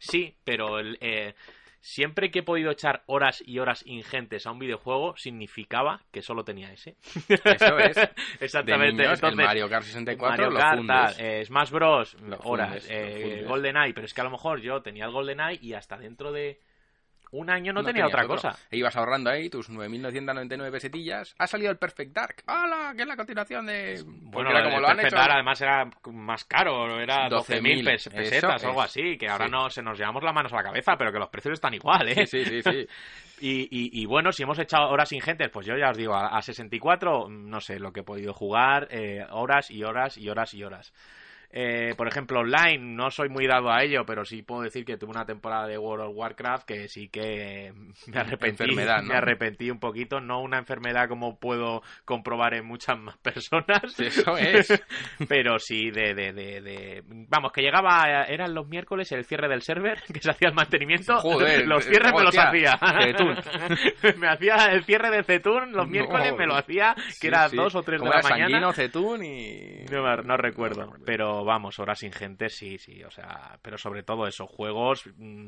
sí, 0.00 0.34
pero 0.42 0.80
el, 0.80 0.98
eh, 1.00 1.36
siempre 1.80 2.30
que 2.30 2.40
he 2.40 2.42
podido 2.42 2.70
echar 2.70 3.02
horas 3.06 3.42
y 3.46 3.58
horas 3.58 3.82
ingentes 3.86 4.46
a 4.46 4.50
un 4.52 4.58
videojuego 4.58 5.16
significaba 5.16 6.02
que 6.12 6.22
solo 6.22 6.44
tenía 6.44 6.72
ese. 6.72 6.96
Eso 7.28 7.78
es. 7.78 7.96
Exactamente. 8.40 9.02
De 9.02 9.08
niños, 9.08 9.14
Entonces, 9.14 9.38
el 9.38 9.44
Mario 9.46 9.68
Kart 9.68 9.84
64 9.84 10.30
Mario 10.30 10.50
lo 10.50 10.58
Kart, 10.60 10.76
fundes. 10.78 11.16
tal, 11.16 11.26
eh, 11.26 11.44
Smash 11.44 11.70
Bros, 11.70 12.14
Lo 12.20 12.38
horas, 12.44 12.68
fundes, 12.84 12.88
lo 12.88 12.94
eh. 12.94 13.44
GoldenEye, 13.46 13.94
pero 13.94 14.04
es 14.06 14.14
que 14.14 14.20
a 14.20 14.24
lo 14.24 14.30
mejor 14.30 14.60
yo 14.60 14.82
tenía 14.82 15.04
el 15.06 15.10
GoldenEye 15.10 15.58
y 15.62 15.72
hasta 15.74 15.96
dentro 15.96 16.32
de 16.32 16.60
un 17.32 17.48
año 17.50 17.72
no, 17.72 17.80
tenía, 17.80 18.04
tenía 18.04 18.06
otra 18.06 18.24
otro. 18.24 18.34
cosa. 18.36 18.58
E 18.70 18.76
ibas 18.76 18.96
ahorrando 18.96 19.30
ahí 19.30 19.48
tus 19.48 19.70
9.999 19.70 20.70
pesetillas. 20.72 21.34
Ha 21.38 21.46
salido 21.46 21.70
el 21.70 21.78
Perfect 21.78 22.12
Dark. 22.14 22.36
¡Hala! 22.46 22.92
Que 22.96 23.02
es 23.02 23.08
la 23.08 23.16
continuación 23.16 23.66
de... 23.66 24.02
Bueno, 24.04 24.50
era 24.50 24.64
como 24.64 24.76
el 24.76 24.82
lo 24.82 24.88
han 24.88 24.96
Perfect 24.96 25.12
hecho... 25.14 25.20
Dark 25.22 25.32
además 25.34 25.60
era 25.60 25.90
más 26.12 26.44
caro, 26.44 27.00
era 27.00 27.28
12.000 27.28 27.60
12.000, 27.60 27.84
pes- 27.84 28.08
pesetas 28.08 28.64
o 28.64 28.68
algo 28.68 28.82
así, 28.82 29.16
que 29.16 29.28
ahora 29.28 29.46
Sí. 29.46 29.50
no 29.52 29.70
se 29.70 29.82
nos 29.82 29.98
llevamos 29.98 30.22
las 30.22 30.34
manos 30.34 30.52
a 30.52 30.56
la 30.56 30.62
cabeza, 30.64 30.96
pero 30.96 31.12
que 31.12 31.18
los 31.18 31.28
precios 31.28 31.54
están 31.54 31.74
igual, 31.74 32.08
¿eh? 32.08 32.26
Sí, 32.26 32.44
sí, 32.44 32.62
sí, 32.62 32.70
sí. 32.70 32.86
Y, 33.42 33.60
y- 33.70 34.02
y 34.02 34.04
bueno, 34.04 34.32
si 34.32 34.42
hemos 34.42 34.58
echado 34.58 34.90
horas 34.90 35.12
ingentes, 35.12 35.48
pues 35.48 35.64
yo 35.66 35.74
ya 35.74 35.88
os 35.90 35.96
digo, 35.96 36.14
a, 36.14 36.36
a 36.36 36.42
64, 36.42 37.28
no 37.30 37.58
sé 37.62 37.78
lo 37.78 37.90
que 37.90 38.00
he 38.00 38.02
podido 38.04 38.34
jugar, 38.34 38.86
eh, 38.90 39.24
horas 39.30 39.70
y 39.70 39.82
horas 39.82 40.18
y 40.18 40.28
horas 40.28 40.52
y 40.52 40.62
horas. 40.62 40.92
Eh, 41.52 41.94
por 41.96 42.06
ejemplo, 42.06 42.40
online, 42.40 42.78
no 42.94 43.10
soy 43.10 43.28
muy 43.28 43.46
dado 43.46 43.70
a 43.72 43.82
ello, 43.82 44.04
pero 44.06 44.24
sí 44.24 44.42
puedo 44.42 44.62
decir 44.62 44.84
que 44.84 44.96
tuve 44.96 45.10
una 45.10 45.24
temporada 45.26 45.66
de 45.66 45.78
World 45.78 46.06
of 46.06 46.16
Warcraft 46.16 46.64
que 46.66 46.86
sí 46.88 47.08
que 47.08 47.72
me 48.06 48.20
arrepentí, 48.20 48.62
Enfermedad, 48.62 49.02
¿no? 49.02 49.08
me 49.08 49.16
arrepentí 49.16 49.68
un 49.70 49.80
poquito, 49.80 50.20
no 50.20 50.40
una 50.42 50.58
enfermedad 50.58 51.08
como 51.08 51.38
puedo 51.40 51.82
comprobar 52.04 52.54
en 52.54 52.66
muchas 52.66 52.98
más 53.00 53.16
personas, 53.22 53.98
eso 53.98 54.36
es. 54.36 54.68
pero 55.28 55.58
sí 55.58 55.90
de, 55.90 56.14
de, 56.14 56.32
de, 56.32 56.60
de- 56.60 57.02
vamos, 57.04 57.50
que 57.52 57.62
llegaba, 57.62 58.24
eran 58.28 58.54
los 58.54 58.68
miércoles 58.68 59.10
el 59.10 59.24
cierre 59.24 59.48
del 59.48 59.62
server, 59.62 60.00
que 60.12 60.20
se 60.20 60.30
hacía 60.30 60.48
el 60.50 60.54
mantenimiento, 60.54 61.16
Joder, 61.18 61.66
los 61.66 61.84
cierres 61.84 62.12
me 62.14 62.22
los 62.22 62.38
hacía. 62.38 62.78
Me 64.18 64.28
hacía 64.28 64.54
el 64.72 64.84
cierre 64.84 65.10
de 65.10 65.24
Zetún 65.24 65.72
los 65.72 65.88
miércoles, 65.88 66.30
No. 66.30 66.36
me 66.36 66.46
lo 66.46 66.54
hacía, 66.54 66.94
que 66.94 67.12
Sí, 67.12 67.26
era 67.26 67.48
sí. 67.48 67.56
dos 67.56 67.74
o 67.74 67.82
tres 67.82 68.00
de 68.00 68.08
la 68.08 68.20
mañana. 68.22 68.72
Zetún 68.72 69.24
y... 69.24 69.84
No 69.90 70.36
recuerdo, 70.36 70.92
pero 71.04 71.39
vamos, 71.44 71.78
horas 71.78 72.02
ingentes 72.02 72.54
sí, 72.56 72.78
sí, 72.78 73.02
o 73.04 73.10
sea, 73.10 73.58
pero 73.62 73.78
sobre 73.78 74.02
todo 74.02 74.26
eso, 74.26 74.46
juegos 74.46 75.04
mm, 75.16 75.44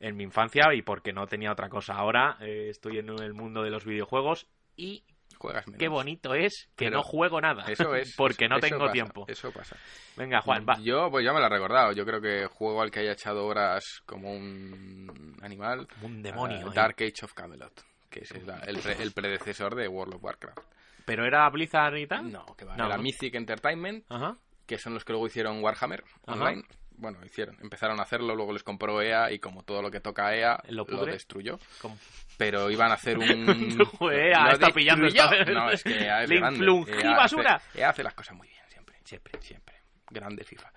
en 0.00 0.16
mi 0.16 0.24
infancia 0.24 0.72
y 0.74 0.82
porque 0.82 1.12
no 1.12 1.26
tenía 1.26 1.52
otra 1.52 1.68
cosa. 1.68 1.94
Ahora 1.94 2.36
eh, 2.40 2.68
estoy 2.70 2.98
en 2.98 3.08
el 3.10 3.34
mundo 3.34 3.62
de 3.62 3.70
los 3.70 3.84
videojuegos 3.84 4.46
y 4.76 5.02
Juegas 5.38 5.66
menos. 5.66 5.78
qué 5.78 5.88
bonito 5.88 6.34
es 6.34 6.68
que 6.76 6.86
Pero 6.86 6.96
no 6.98 7.02
juego 7.02 7.40
nada. 7.42 7.64
Eso 7.68 7.94
es. 7.94 8.14
porque 8.16 8.48
no 8.48 8.56
eso 8.56 8.68
tengo 8.68 8.80
pasa, 8.84 8.92
tiempo. 8.92 9.24
Eso 9.28 9.52
pasa. 9.52 9.76
Venga, 10.16 10.40
Juan, 10.40 10.64
va. 10.66 10.78
Yo, 10.80 11.10
pues 11.10 11.24
ya 11.26 11.32
me 11.34 11.40
lo 11.40 11.46
he 11.46 11.50
recordado. 11.50 11.92
Yo 11.92 12.06
creo 12.06 12.20
que 12.22 12.46
juego 12.46 12.80
al 12.80 12.90
que 12.90 13.00
haya 13.00 13.12
echado 13.12 13.44
horas 13.46 13.84
como 14.06 14.32
un 14.32 15.36
animal. 15.42 15.86
Como 15.88 16.06
un 16.06 16.22
demonio, 16.22 16.68
eh, 16.68 16.70
¿eh? 16.70 16.74
Dark 16.74 16.96
Age 17.00 17.24
of 17.24 17.34
Camelot. 17.34 17.84
Que 18.08 18.20
es 18.20 18.30
el, 18.30 18.48
el 18.66 18.78
pre- 18.78 19.02
el 19.02 19.12
predecesor 19.12 19.74
de 19.74 19.88
World 19.88 20.14
of 20.14 20.24
Warcraft. 20.24 20.58
¿Pero 21.04 21.26
era 21.26 21.48
Blizzard 21.50 21.96
y 21.98 22.06
tal? 22.06 22.32
No, 22.32 22.46
que 22.56 22.64
va. 22.64 22.76
No, 22.76 22.86
Era 22.86 22.96
¿no? 22.96 23.02
Mythic 23.02 23.34
Entertainment, 23.34 24.04
Ajá. 24.08 24.38
Que 24.66 24.78
son 24.78 24.94
los 24.94 25.04
que 25.04 25.12
luego 25.12 25.26
hicieron 25.26 25.62
Warhammer 25.62 26.04
Ajá. 26.26 26.32
Online. 26.44 26.64
Bueno, 26.98 27.18
hicieron, 27.26 27.56
empezaron 27.60 28.00
a 28.00 28.04
hacerlo, 28.04 28.34
luego 28.34 28.52
les 28.54 28.62
compró 28.62 29.02
EA 29.02 29.30
y 29.30 29.38
como 29.38 29.62
todo 29.62 29.82
lo 29.82 29.90
que 29.90 30.00
toca 30.00 30.34
EA 30.34 30.58
¿Lo 30.70 30.86
lo, 30.88 31.04
destruyó. 31.04 31.58
¿Cómo? 31.82 31.98
Pero 32.38 32.70
iban 32.70 32.90
a 32.90 32.94
hacer 32.94 33.18
un... 33.18 33.78
EA 34.10 34.44
Lo 34.46 34.52
está 34.52 34.70
pillando 34.70 35.06
esta. 35.06 35.30
No, 35.52 35.70
es 35.70 35.82
que 35.84 35.90
EA 36.04 36.22
es 36.22 36.30
Le 36.30 36.36
grande. 36.38 36.64
EA 36.64 36.82
hace- 36.98 37.06
basura. 37.16 37.60
EA 37.74 37.90
hace 37.90 38.02
las 38.02 38.14
cosas 38.14 38.34
muy 38.34 38.48
bien, 38.48 38.62
siempre, 38.70 38.96
siempre, 39.04 39.40
siempre. 39.42 39.76
Grande 40.10 40.42
FIFA. 40.44 40.72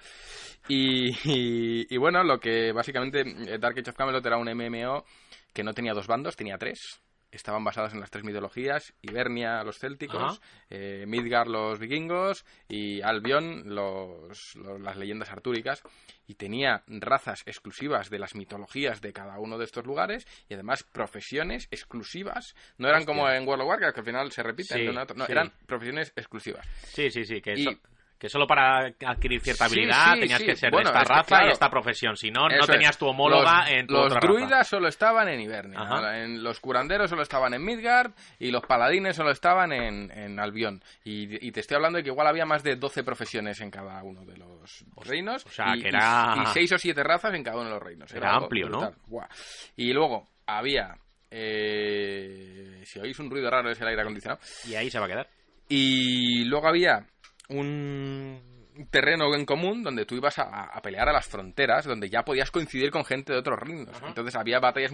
Y, 0.68 1.10
y, 1.24 1.88
y 1.90 1.98
bueno, 1.98 2.24
lo 2.24 2.38
que 2.40 2.72
básicamente 2.74 3.22
eh, 3.22 3.58
Dark 3.58 3.78
Age 3.80 3.90
of 3.92 3.96
Camelot 3.96 4.26
era 4.26 4.38
un 4.38 4.48
MMO 4.54 5.06
que 5.54 5.64
no 5.64 5.74
tenía 5.74 5.94
dos 5.94 6.08
bandos, 6.08 6.36
tenía 6.36 6.58
tres. 6.58 7.02
Estaban 7.32 7.64
basados 7.64 7.94
en 7.94 8.00
las 8.00 8.10
tres 8.10 8.24
mitologías, 8.24 8.94
Hibernia, 9.04 9.64
los 9.64 9.78
célticos, 9.78 10.42
eh, 10.70 11.06
Midgard, 11.08 11.48
los 11.48 11.78
vikingos, 11.78 12.44
y 12.68 13.02
Albion, 13.02 13.64
los, 13.76 14.56
los- 14.56 14.82
las 14.82 14.98
leyendas 14.98 15.30
artúricas. 15.32 15.84
Y 16.28 16.36
tenía 16.36 16.84
razas 16.88 17.44
exclusivas 17.46 18.10
de 18.10 18.20
las 18.20 18.36
mitologías 18.36 19.02
de 19.02 19.14
cada 19.14 19.40
uno 19.40 19.58
de 19.58 19.66
estos 19.66 19.86
lugares, 19.86 20.28
y 20.48 20.54
además 20.56 20.84
profesiones 20.84 21.68
exclusivas. 21.72 22.56
No 22.78 22.88
eran 22.88 23.02
Hostia. 23.02 23.14
como 23.16 23.30
en 23.30 23.48
World 23.48 23.62
of 23.64 23.68
Warcraft, 23.70 23.94
que 23.96 24.00
al 24.02 24.06
final 24.06 24.32
se 24.32 24.44
repiten 24.44 24.78
Sí. 24.78 24.86
No, 25.16 25.26
sí. 25.26 25.32
eran 25.32 25.52
profesiones 25.66 26.12
exclusivas. 26.16 26.68
Sí, 26.86 27.10
sí, 27.12 27.26
sí, 27.26 27.42
que 27.42 27.54
Y-. 27.54 27.80
Que 28.20 28.28
solo 28.28 28.46
para 28.46 28.92
adquirir 29.06 29.40
cierta 29.40 29.70
Sí, 29.70 29.76
habilidad 29.76 30.14
sí, 30.16 30.20
tenías 30.20 30.40
sí. 30.40 30.46
que 30.46 30.56
ser 30.58 30.72
Bueno, 30.72 30.92
de 30.92 30.98
esta 30.98 31.02
es 31.04 31.08
raza 31.08 31.28
claro, 31.28 31.48
y 31.48 31.52
esta 31.54 31.70
profesión. 31.70 32.18
Si 32.18 32.30
no, 32.32 32.50
no 32.50 32.68
tenías 32.68 32.98
tu 32.98 33.08
homóloga 33.08 33.62
los, 33.62 33.70
en 33.72 33.88
tu 33.88 33.94
Los 33.94 34.06
otra 34.08 34.20
druidas 34.20 34.50
raza. 34.52 34.64
solo 34.66 34.88
estaban 34.90 35.30
en 35.30 35.40
Hibernia, 35.40 35.80
en 36.22 36.44
los 36.44 36.60
curanderos 36.60 37.10
solo 37.10 37.22
estaban 37.22 37.54
en 37.54 37.64
Midgard 37.64 38.12
y 38.38 38.52
los 38.52 38.62
paladines 38.66 39.16
solo 39.16 39.32
estaban 39.32 39.72
en, 39.72 40.12
en 40.12 40.38
Albion. 40.38 40.84
Y, 41.06 41.48
y 41.48 41.52
te 41.54 41.62
estoy 41.62 41.76
hablando 41.76 41.96
de 41.98 42.04
que 42.04 42.10
igual 42.10 42.28
había 42.28 42.46
más 42.46 42.62
de 42.62 42.76
12 42.76 43.04
profesiones 43.06 43.62
en 43.62 43.72
cada 43.72 44.04
uno 44.04 44.26
de 44.26 44.36
los 44.38 44.84
reinos. 44.98 45.46
o 45.46 45.50
sea, 45.50 45.76
y, 45.78 45.82
que 45.82 45.88
era- 45.88 46.34
y, 46.38 46.42
y 46.42 46.46
seis 46.48 46.72
o 46.74 46.78
siete 46.78 47.02
razas 47.04 47.34
en 47.34 47.44
cada 47.44 47.56
uno 47.56 47.68
de 47.68 47.74
los 47.76 47.82
reinos. 47.84 48.14
Era 48.14 48.36
amplio, 48.36 48.68
¿no? 48.68 48.92
Y 49.78 49.94
luego 49.94 50.28
había... 50.46 50.94
eh, 51.32 52.82
si 52.86 53.00
oís 53.00 53.18
un 53.20 53.30
ruido 53.30 53.50
raro 53.50 53.70
es 53.72 53.80
el 53.82 53.88
aire 53.88 54.02
acondicionado. 54.02 54.42
Y 54.68 54.76
ahí 54.76 54.90
se 54.90 55.00
va 55.00 55.06
a 55.06 55.10
quedar. 55.10 55.28
Y 55.68 56.46
luego 56.46 56.68
había 56.68 57.06
un 57.50 58.42
terreno 58.92 59.36
en 59.36 59.46
común 59.46 59.84
donde 59.84 60.06
tú 60.06 60.16
ibas 60.16 60.40
a, 60.40 60.44
a 60.64 60.82
pelear 60.82 61.10
a 61.10 61.12
las 61.12 61.28
fronteras, 61.28 61.84
donde 61.86 62.10
ya 62.10 62.24
podías 62.24 62.50
coincidir 62.50 62.92
con 62.92 63.04
gente 63.04 63.34
de 63.34 63.40
otros 63.40 63.60
reinos. 63.60 63.90
Entonces 64.08 64.34
había 64.38 64.60
batallas 64.62 64.94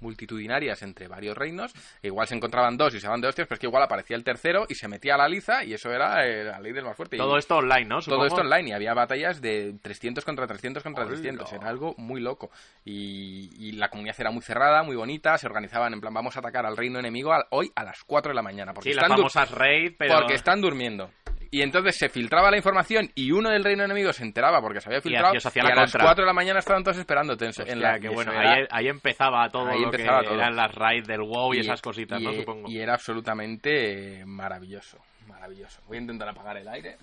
multitudinarias 0.00 0.82
entre 0.82 1.06
varios 1.06 1.36
reinos, 1.36 1.72
e 2.02 2.08
igual 2.08 2.26
se 2.26 2.34
encontraban 2.34 2.76
dos 2.76 2.94
y 2.94 3.00
se 3.00 3.06
daban 3.06 3.20
de 3.20 3.28
hostias, 3.28 3.46
pero 3.46 3.54
es 3.54 3.60
que 3.60 3.66
igual 3.66 3.84
aparecía 3.84 4.16
el 4.16 4.24
tercero 4.24 4.66
y 4.68 4.74
se 4.74 4.88
metía 4.88 5.14
a 5.14 5.18
la 5.18 5.28
liza 5.28 5.62
y 5.64 5.74
eso 5.74 5.92
era 5.92 6.26
eh, 6.26 6.42
la 6.44 6.58
ley 6.60 6.72
del 6.72 6.84
más 6.84 6.96
fuerte. 6.96 7.14
Y 7.14 7.18
Todo 7.20 7.38
esto 7.38 7.58
online, 7.58 7.84
¿no? 7.84 8.00
todo 8.00 8.26
esto 8.26 8.40
online 8.40 8.70
y 8.70 8.72
había 8.72 8.94
batallas 8.94 9.40
de 9.40 9.74
300 9.80 10.24
contra 10.24 10.46
300 10.48 10.82
contra 10.82 11.04
Hola. 11.04 11.12
300. 11.14 11.52
Era 11.52 11.68
algo 11.68 11.94
muy 11.98 12.20
loco. 12.20 12.50
Y, 12.84 13.50
y 13.58 13.72
la 13.72 13.90
comunidad 13.90 14.16
era 14.18 14.32
muy 14.32 14.42
cerrada, 14.42 14.82
muy 14.82 14.96
bonita. 14.96 15.38
Se 15.38 15.46
organizaban 15.46 15.92
en 15.92 16.00
plan, 16.00 16.12
vamos 16.14 16.36
a 16.36 16.40
atacar 16.40 16.66
al 16.66 16.76
reino 16.76 16.98
enemigo 16.98 17.32
al- 17.32 17.46
hoy 17.50 17.70
a 17.76 17.84
las 17.84 18.02
4 18.04 18.30
de 18.30 18.34
la 18.34 18.42
mañana. 18.42 18.72
Porque 18.74 18.90
Sí, 18.90 18.94
las 18.96 19.04
están 19.04 19.16
famosas 19.18 19.50
raid, 19.52 19.92
pero... 19.96 20.16
porque 20.18 20.34
están 20.34 20.60
durmiendo. 20.60 21.10
Y 21.50 21.62
entonces 21.62 21.96
se 21.96 22.08
filtraba 22.10 22.50
la 22.50 22.58
información 22.58 23.10
y 23.14 23.30
uno 23.32 23.48
del 23.50 23.64
reino 23.64 23.82
enemigo 23.84 24.12
se 24.12 24.22
enteraba 24.22 24.60
porque 24.60 24.80
se 24.82 24.88
había 24.90 25.00
filtrado 25.00 25.34
y 25.34 25.38
la 25.38 25.68
a 25.70 25.74
las 25.74 25.92
contra. 25.92 26.04
4 26.04 26.22
de 26.22 26.26
la 26.26 26.32
mañana 26.34 26.58
estaban 26.58 26.84
todos 26.84 26.98
esperándote 26.98 27.44
en, 27.46 27.50
Hostia, 27.50 27.64
en 27.72 27.80
la 27.80 27.98
que 27.98 28.06
y 28.08 28.14
bueno, 28.14 28.32
era- 28.32 28.52
ahí, 28.52 28.64
ahí 28.70 28.88
empezaba 28.88 29.48
todo 29.48 29.68
ahí 29.68 29.80
lo 29.80 29.86
empezaba 29.86 30.20
que 30.20 30.26
todo. 30.26 30.34
eran 30.36 30.54
las 30.54 30.74
raids 30.74 31.06
del 31.08 31.22
WoW 31.22 31.54
y, 31.54 31.60
esas 31.60 31.80
cositas, 31.80 32.20
¿no? 32.20 32.32
y- 32.32 32.40
Supongo. 32.40 32.68
y 32.68 32.78
era 32.78 32.94
absolutamente 32.94 34.20
eh, 34.20 34.26
maravilloso, 34.26 34.98
maravilloso. 35.26 35.80
Voy 35.86 35.96
a 35.96 36.00
intentar 36.00 36.28
apagar 36.28 36.58
el 36.58 36.68
aire. 36.68 36.96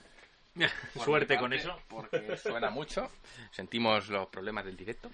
Suerte 1.04 1.38
con 1.38 1.52
eso. 1.52 1.78
Porque 1.90 2.38
suena 2.38 2.70
mucho. 2.70 3.10
Sentimos 3.52 4.08
los 4.10 4.28
problemas 4.28 4.64
del 4.66 4.78
directo. 4.78 5.10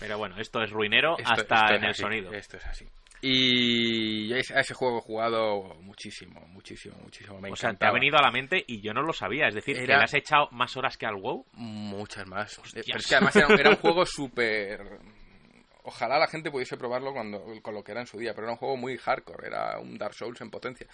Pero 0.00 0.18
bueno, 0.18 0.36
esto 0.38 0.62
es 0.62 0.70
ruinero 0.70 1.16
Esto- 1.18 1.30
hasta 1.32 1.42
esto 1.42 1.64
es 1.66 1.70
en 1.78 1.84
el 1.84 1.90
así, 1.90 2.02
sonido. 2.02 2.32
Esto 2.32 2.56
es 2.56 2.66
así. 2.66 2.88
Y 3.22 4.32
a 4.32 4.38
ese, 4.38 4.74
juego 4.74 4.98
he 4.98 5.02
jugado 5.02 5.74
muchísimo, 5.82 6.40
muchísimo, 6.48 6.96
muchísimo. 7.02 7.38
Me 7.40 7.50
o 7.50 7.56
sea, 7.56 7.74
te 7.74 7.86
ha 7.86 7.92
venido 7.92 8.16
a 8.16 8.22
la 8.22 8.30
mente 8.30 8.64
y 8.66 8.80
yo 8.80 8.94
no 8.94 9.02
lo 9.02 9.12
sabía. 9.12 9.48
Es 9.48 9.54
decir, 9.54 9.76
que 9.76 9.82
Era- 9.84 9.98
le 9.98 10.04
has 10.04 10.14
echado 10.14 10.48
más 10.52 10.76
horas 10.76 10.96
que 10.96 11.06
al 11.06 11.16
WoW. 11.16 11.44
Muchas 11.52 12.26
más. 12.26 12.56
Eh, 12.56 12.60
Hostias. 12.62 12.86
Pero 12.86 12.98
es 12.98 13.06
que 13.06 13.14
además 13.14 13.36
era, 13.36 13.46
era 13.54 13.70
un 13.70 13.76
juego 13.80 14.06
súper... 14.06 14.80
Ojalá 15.82 16.18
la 16.18 16.28
gente 16.28 16.50
pudiese 16.50 16.76
probarlo 16.76 17.12
cuando, 17.12 17.42
con 17.62 17.74
lo 17.74 17.82
que 17.82 17.92
era 17.92 18.02
en 18.02 18.06
su 18.06 18.18
día, 18.18 18.32
pero 18.34 18.46
era 18.46 18.52
un 18.52 18.58
juego 18.58 18.76
muy 18.76 18.98
hardcore, 18.98 19.46
era 19.48 19.78
un 19.78 19.96
Dark 19.96 20.14
Souls 20.14 20.40
en 20.42 20.50
potencia. 20.50 20.86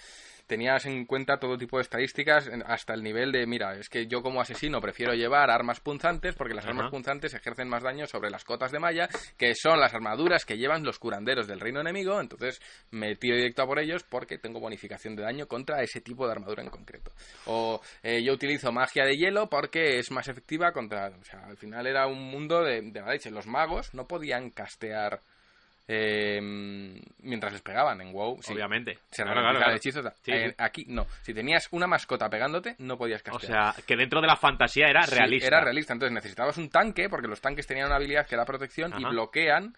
Tenías 0.47 0.86
en 0.86 1.07
cuenta 1.07 1.38
todo 1.38 1.59
tipo 1.59 1.76
de 1.76 1.82
estadísticas, 1.82 2.49
hasta 2.66 2.94
el 2.94 3.03
nivel 3.03 3.32
de, 3.32 3.47
mira, 3.47 3.76
es 3.76 3.88
que 3.88 4.07
yo 4.07 4.22
como 4.22 4.40
asesino 4.40 4.80
prefiero 4.80 5.12
llevar 5.14 5.51
armas 5.51 5.80
punzantes 5.80 6.34
porque 6.34 6.55
las 6.55 6.64
Ajá. 6.64 6.70
armas 6.70 6.90
punzantes 6.90 7.34
ejercen 7.34 7.68
más 7.68 7.82
daño 7.82 8.07
sobre 8.07 8.30
las 8.30 8.44
cotas 8.44 8.70
de 8.70 8.78
malla, 8.78 9.09
que 9.36 9.55
son 9.55 9.80
las 9.80 9.94
armaduras 9.94 10.44
que 10.44 10.57
llevan 10.57 10.84
los 10.84 10.99
curanderos 10.99 11.47
del 11.47 11.61
reino 11.61 11.80
enemigo, 11.80 12.20
entonces 12.20 12.61
me 12.90 13.16
tiro 13.16 13.36
directo 13.36 13.62
a 13.62 13.66
por 13.66 13.78
ellos 13.78 14.05
porque 14.05 14.38
tengo 14.38 14.61
bonificación 14.61 15.16
de 15.16 15.22
daño 15.22 15.47
contra 15.47 15.82
ese 15.82 16.01
tipo 16.01 16.26
de 16.26 16.32
armadura 16.32 16.62
en 16.62 16.70
concreto. 16.70 17.11
O 17.47 17.80
eh, 18.03 18.22
yo 18.22 18.32
utilizo 18.32 18.72
magia 18.72 19.05
de 19.05 19.16
hielo 19.16 19.49
porque 19.49 19.99
es 19.99 20.11
más 20.11 20.28
efectiva 20.28 20.72
contra... 20.72 21.09
O 21.09 21.24
sea, 21.24 21.44
al 21.47 21.57
final 21.57 21.86
era 21.86 22.07
un 22.07 22.22
mundo 22.30 22.62
de, 22.62 22.82
de 22.82 23.01
la 23.01 23.11
leche. 23.11 23.30
Los 23.30 23.47
magos 23.47 23.94
no 23.94 24.07
podían 24.07 24.51
castear 24.51 25.20
eh, 25.89 26.41
mientras 27.20 27.53
les 27.53 27.62
pegaban 27.62 28.01
en 28.01 28.12
WoW. 28.12 28.39
sí. 28.43 28.53
Obviamente. 28.53 28.99
Se 29.11 29.22
Claro, 29.22 29.41
claro, 29.41 29.59
claro. 29.59 29.74
hechizos. 29.74 30.05
Sí, 30.22 30.32
Eh, 30.32 30.49
sí. 30.51 30.55
Aquí 30.59 30.84
no. 30.89 31.07
Si 31.22 31.32
tenías 31.34 31.68
una 31.70 31.87
mascota 31.87 32.28
pegándote, 32.28 32.74
no 32.78 32.97
podías 32.99 33.20
O 33.22 33.24
castear. 33.24 33.74
sea, 33.74 33.82
que 33.84 33.97
dentro 33.97 34.20
de 34.20 34.26
la 34.26 34.37
fantasía 34.37 34.89
era 34.89 35.05
realista. 35.07 35.47
era 35.47 35.61
realista. 35.61 35.93
Entonces 35.93 36.12
necesitabas 36.14 36.57
un 36.59 36.70
tanque, 36.70 37.09
porque 37.09 37.28
los 37.28 37.41
tanques 37.41 37.66
tenían 37.66 37.87
una 37.87 37.97
habilidad 37.97 38.26
que 38.26 38.34
era 38.34 38.45
protección 38.45 38.93
y 38.99 39.05
bloquean 39.05 39.74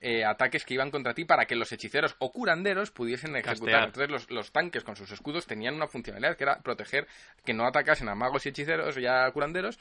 eh, 0.00 0.24
ataques 0.24 0.64
que 0.64 0.74
iban 0.74 0.90
contra 0.90 1.14
ti 1.14 1.24
para 1.24 1.44
que 1.46 1.56
los 1.56 1.70
hechiceros 1.72 2.16
o 2.18 2.32
curanderos 2.32 2.90
pudiesen 2.90 3.36
ejecutar. 3.36 3.50
Castear. 3.60 3.84
Entonces 3.84 4.10
los, 4.10 4.30
los 4.30 4.52
tanques 4.52 4.84
con 4.84 4.96
sus 4.96 5.10
escudos 5.10 5.46
tenían 5.46 5.74
una 5.74 5.86
funcionalidad 5.86 6.36
que 6.36 6.44
era 6.44 6.58
proteger 6.60 7.06
que 7.44 7.52
no 7.54 7.66
atacasen 7.66 8.08
a 8.08 8.14
magos 8.14 8.46
y 8.46 8.50
hechiceros 8.50 8.96
y 8.98 9.06
a 9.06 9.30
curanderos 9.32 9.78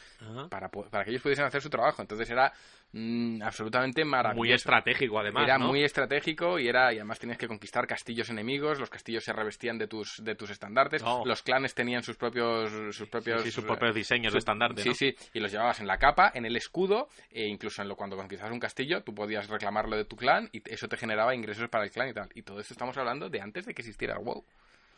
para, 0.50 0.70
para 0.70 1.04
que 1.04 1.12
ellos 1.12 1.22
pudiesen 1.22 1.46
hacer 1.46 1.62
su 1.62 1.70
trabajo. 1.70 2.02
Entonces 2.02 2.30
era 2.30 2.52
mm, 2.92 3.42
absolutamente 3.42 4.04
maravilloso. 4.06 4.38
Muy 4.40 4.52
estratégico, 4.52 5.20
además. 5.20 5.44
Era 5.44 5.58
¿no? 5.58 5.68
muy 5.68 5.84
estratégico 5.84 6.60
y 6.60 6.68
era 6.68 6.92
y 6.94 6.98
además 6.98 7.20
tenías 7.20 7.38
que 7.38 7.48
conquistar 7.48 7.86
castillos 7.88 8.30
enemigos. 8.30 8.80
Los 8.80 8.90
castillos 8.90 9.24
se 9.24 9.34
revestían 9.34 9.78
de 9.78 9.88
tus 9.88 10.24
de 10.24 10.36
tus 10.36 10.50
estandartes. 10.50 11.02
Oh. 11.06 11.24
Los 11.26 11.44
clanes 11.44 11.74
tenían 11.76 12.04
sus 12.04 12.18
propios 12.18 12.96
sus 12.96 13.08
propios 13.10 13.44
sí, 13.44 13.52
sus 13.52 13.64
propios 13.66 13.94
diseños 13.96 14.32
su- 14.32 14.36
de 14.36 14.40
estandarte, 14.40 14.82
Sí, 14.84 14.90
¿no? 14.90 14.96
sí. 14.96 15.16
Y 15.34 15.40
los 15.40 15.52
llevabas 15.52 15.80
en 15.80 15.88
la 15.88 15.98
capa, 15.98 16.32
en 16.34 16.46
el 16.46 16.56
escudo 16.56 17.10
e 17.32 17.46
incluso 17.48 17.82
en 17.82 17.88
lo 17.88 17.96
cuando 17.96 18.16
conquistabas 18.18 18.54
un 18.54 18.60
castillo, 18.60 19.04
tú 19.04 19.14
podías 19.14 19.48
reclamarlo 19.50 19.96
de 19.96 20.06
tu 20.06 20.16
clan 20.16 20.50
y 20.52 20.62
eso 20.72 20.88
te 20.88 20.98
generaba 20.98 21.36
ingresos 21.36 21.70
para 21.70 21.84
el 21.84 21.92
clan 21.92 22.10
y 22.10 22.14
tal. 22.14 22.30
Y 22.36 22.42
todo 22.44 22.60
esto 22.60 22.74
estamos 22.74 22.98
hablando 22.98 23.30
de 23.30 23.42
antes 23.42 23.66
de 23.66 23.74
que 23.74 23.82
existiera 23.82 24.16
el 24.16 24.24
WoW. 24.24 24.44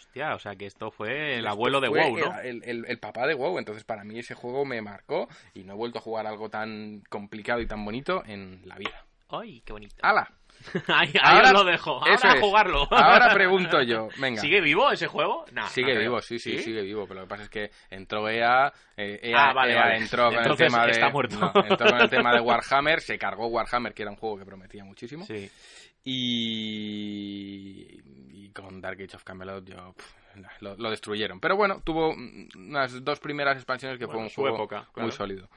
Hostia, 0.07 0.35
o 0.35 0.39
sea, 0.39 0.55
que 0.55 0.65
esto 0.65 0.91
fue 0.91 1.33
el 1.35 1.39
Esto 1.39 1.49
abuelo 1.51 1.79
de 1.79 1.89
fue 1.89 1.99
WoW, 2.09 2.17
¿no? 2.19 2.39
El, 2.41 2.63
el- 2.65 2.85
el 2.87 2.99
papá 2.99 3.27
de 3.27 3.33
WoW. 3.35 3.59
Entonces, 3.59 3.83
para 3.83 4.03
mí 4.03 4.17
ese 4.19 4.33
juego 4.35 4.65
me 4.65 4.81
marcó 4.81 5.27
y 5.53 5.63
no 5.63 5.73
he 5.73 5.75
vuelto 5.75 5.99
a 5.99 6.01
jugar 6.01 6.27
algo 6.27 6.49
tan 6.49 7.01
complicado 7.09 7.61
y 7.61 7.67
tan 7.67 7.83
bonito 7.85 8.23
en 8.25 8.61
la 8.65 8.75
vida. 8.77 9.05
Ay, 9.29 9.61
qué 9.65 9.71
bonito. 9.73 9.95
¡Hala! 10.01 10.29
ahí 10.89 11.07
ahí 11.07 11.13
Ahora- 11.21 11.47
os 11.47 11.53
lo 11.53 11.63
dejo. 11.63 11.91
Ahora 11.99 12.13
eso 12.15 12.27
a 12.27 12.33
es. 12.33 12.39
jugarlo. 12.41 12.87
Ahora 12.91 13.33
pregunto 13.33 13.81
yo. 13.81 14.09
Venga. 14.17 14.41
¿Sigue 14.41 14.59
vivo 14.61 14.91
ese 14.91 15.07
juego? 15.07 15.45
Nah, 15.53 15.67
Sigue 15.67 15.93
no 15.95 15.99
vivo, 16.01 16.21
sí, 16.21 16.37
sí, 16.39 16.59
sigue 16.59 16.81
vivo, 16.83 17.07
pero 17.07 17.21
lo 17.21 17.25
que 17.25 17.29
pasa 17.29 17.43
es 17.43 17.49
que 17.49 17.71
entró 17.89 18.27
EA, 18.29 18.71
eh, 18.97 19.19
EA, 19.23 19.49
Ah, 19.49 19.53
vale, 19.53 19.73
EA 19.73 19.79
vale. 19.81 19.97
entró 19.97 20.25
con 20.25 20.35
Entonces 20.35 20.67
el 20.67 20.71
tema 20.73 20.85
de 20.85 20.91
está 20.91 21.09
muerto. 21.09 21.35
no, 21.39 21.51
entró 21.67 21.89
con 21.89 22.01
el 22.01 22.09
tema 22.09 22.33
de 22.33 22.39
Warhammer, 22.41 23.01
se 23.01 23.17
cargó 23.17 23.47
Warhammer, 23.47 23.93
que 23.93 24.01
era 24.03 24.11
un 24.11 24.17
juego 24.17 24.37
que 24.37 24.45
prometía 24.45 24.83
muchísimo, 24.83 25.25
Sí. 25.25 25.49
Y, 26.03 27.99
y 28.45 28.49
con 28.51 28.81
Dark 28.81 28.99
Age 29.01 29.15
of 29.15 29.23
Camelot 29.23 29.65
yo, 29.65 29.95
lo, 30.61 30.75
lo 30.75 30.89
destruyeron. 30.89 31.39
Pero 31.39 31.55
bueno, 31.55 31.81
tuvo 31.83 32.13
unas 32.55 33.03
dos 33.03 33.19
primeras 33.19 33.55
expansiones 33.57 33.97
que 33.99 34.05
Bueno, 34.05 34.21
fue 34.21 34.23
un 34.23 34.29
juego 34.29 34.55
época, 34.63 34.89
claro. 34.93 35.07
muy 35.07 35.11
sólido. 35.11 35.49